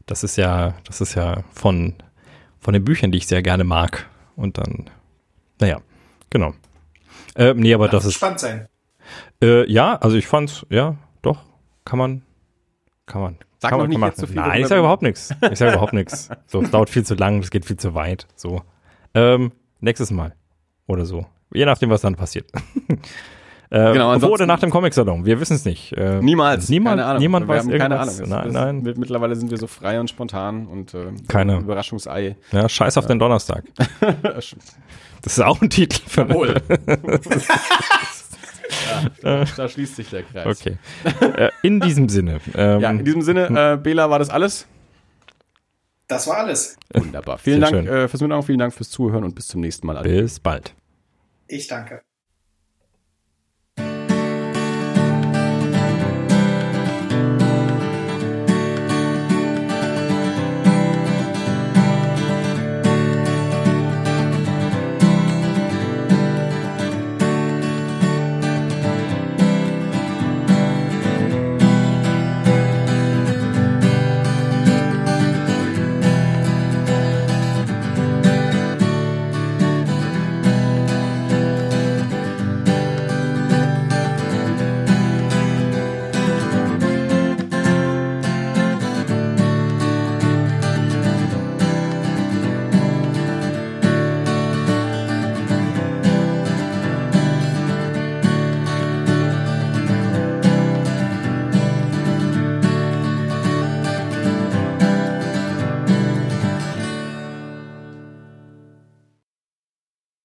das 0.06 0.24
ist 0.24 0.36
ja, 0.36 0.74
das 0.84 1.00
ist 1.00 1.14
ja 1.14 1.44
von, 1.52 1.94
von 2.58 2.74
den 2.74 2.84
Büchern, 2.84 3.12
die 3.12 3.18
ich 3.18 3.26
sehr 3.26 3.42
gerne 3.42 3.64
mag. 3.64 4.06
Und 4.36 4.58
dann, 4.58 4.90
naja, 5.60 5.80
genau. 6.30 6.54
Äh, 7.34 7.54
nee, 7.54 7.74
aber 7.74 7.88
das 7.88 8.04
wird 8.04 8.10
ist, 8.12 8.16
spannend 8.16 8.40
sein. 8.40 8.68
äh, 9.42 9.70
ja, 9.70 9.96
also 9.96 10.16
ich 10.16 10.26
fand's, 10.26 10.66
ja, 10.70 10.96
doch, 11.22 11.40
kann 11.84 11.98
man, 11.98 12.22
kann 13.06 13.22
man. 13.22 13.38
Sag 13.60 13.70
kann 13.70 13.78
noch 13.80 13.88
man, 13.88 13.90
nicht 13.90 14.00
jetzt 14.00 14.20
so 14.20 14.26
viel 14.26 14.36
Nein, 14.36 14.60
ich 14.60 14.68
sage 14.68 14.80
überhaupt 14.80 15.02
nichts. 15.02 15.34
Ich 15.50 15.58
sage 15.58 15.72
überhaupt 15.72 15.92
nichts. 15.92 16.28
So, 16.46 16.62
es 16.62 16.70
dauert 16.70 16.90
viel 16.90 17.04
zu 17.04 17.14
lang, 17.14 17.40
es 17.40 17.50
geht 17.50 17.64
viel 17.64 17.76
zu 17.76 17.94
weit, 17.94 18.26
so. 18.36 18.62
Ähm, 19.14 19.52
nächstes 19.80 20.10
Mal. 20.10 20.34
Oder 20.86 21.04
so. 21.04 21.26
Je 21.52 21.64
nachdem, 21.64 21.90
was 21.90 22.02
dann 22.02 22.14
passiert. 22.14 22.50
äh, 23.70 23.92
Genau, 23.92 24.14
oder 24.16 24.46
nach 24.46 24.60
dem 24.60 24.70
Comic-Salon, 24.70 25.24
wir 25.26 25.40
wissen 25.40 25.54
es 25.54 25.64
nicht. 25.64 25.92
Äh, 25.92 26.20
Niemals. 26.22 26.68
Niemand, 26.68 26.98
keine 26.98 27.08
Ahnung. 27.08 27.20
niemand 27.22 27.46
wir 27.48 27.54
weiß 27.54 27.64
haben 27.64 27.70
irgendwas. 27.72 28.18
keine 28.18 28.34
Ahnung. 28.40 28.52
Nein, 28.52 28.76
nein. 28.76 28.84
Wir- 28.86 28.98
Mittlerweile 28.98 29.36
sind 29.36 29.50
wir 29.50 29.58
so 29.58 29.66
frei 29.66 30.00
und 30.00 30.08
spontan 30.10 30.66
und 30.66 30.94
äh, 30.94 31.12
Keine. 31.28 31.58
Überraschungsei. 31.58 32.36
Ja, 32.52 32.68
scheiß 32.68 32.96
auf 32.98 33.06
den 33.06 33.18
Donnerstag. 33.18 33.64
Das 35.20 35.36
ist 35.36 35.42
auch 35.42 35.60
ein 35.60 35.68
Titel 35.68 35.98
für 36.06 36.20
Jawohl. 36.20 36.54
ja, 39.22 39.44
da 39.56 39.68
schließt 39.68 39.96
sich 39.96 40.10
der 40.10 40.22
Kreis. 40.22 40.46
Okay. 40.60 40.76
äh, 41.36 41.50
in 41.62 41.80
diesem 41.80 42.08
Sinne. 42.08 42.40
Ähm, 42.54 42.80
Ja, 42.82 42.90
in 42.90 43.04
diesem 43.04 43.22
Sinne, 43.22 43.72
äh, 43.72 43.76
Bela, 43.76 44.08
war 44.10 44.20
das 44.20 44.30
alles? 44.30 44.66
Das 46.06 46.26
war 46.28 46.38
alles. 46.38 46.76
Wunderbar. 46.94 47.38
Vielen 47.38 47.60
Sehr 47.62 47.70
Dank 47.72 47.88
äh, 47.88 48.06
fürs 48.08 48.20
Mitmachen, 48.22 48.42
vielen 48.44 48.58
Dank 48.60 48.72
fürs 48.72 48.90
Zuhören 48.90 49.24
und 49.24 49.34
bis 49.34 49.48
zum 49.48 49.60
nächsten 49.60 49.86
Mal. 49.88 50.02
bis 50.02 50.38
bald. 50.38 50.72
Ich 51.48 51.66
danke. 51.66 52.00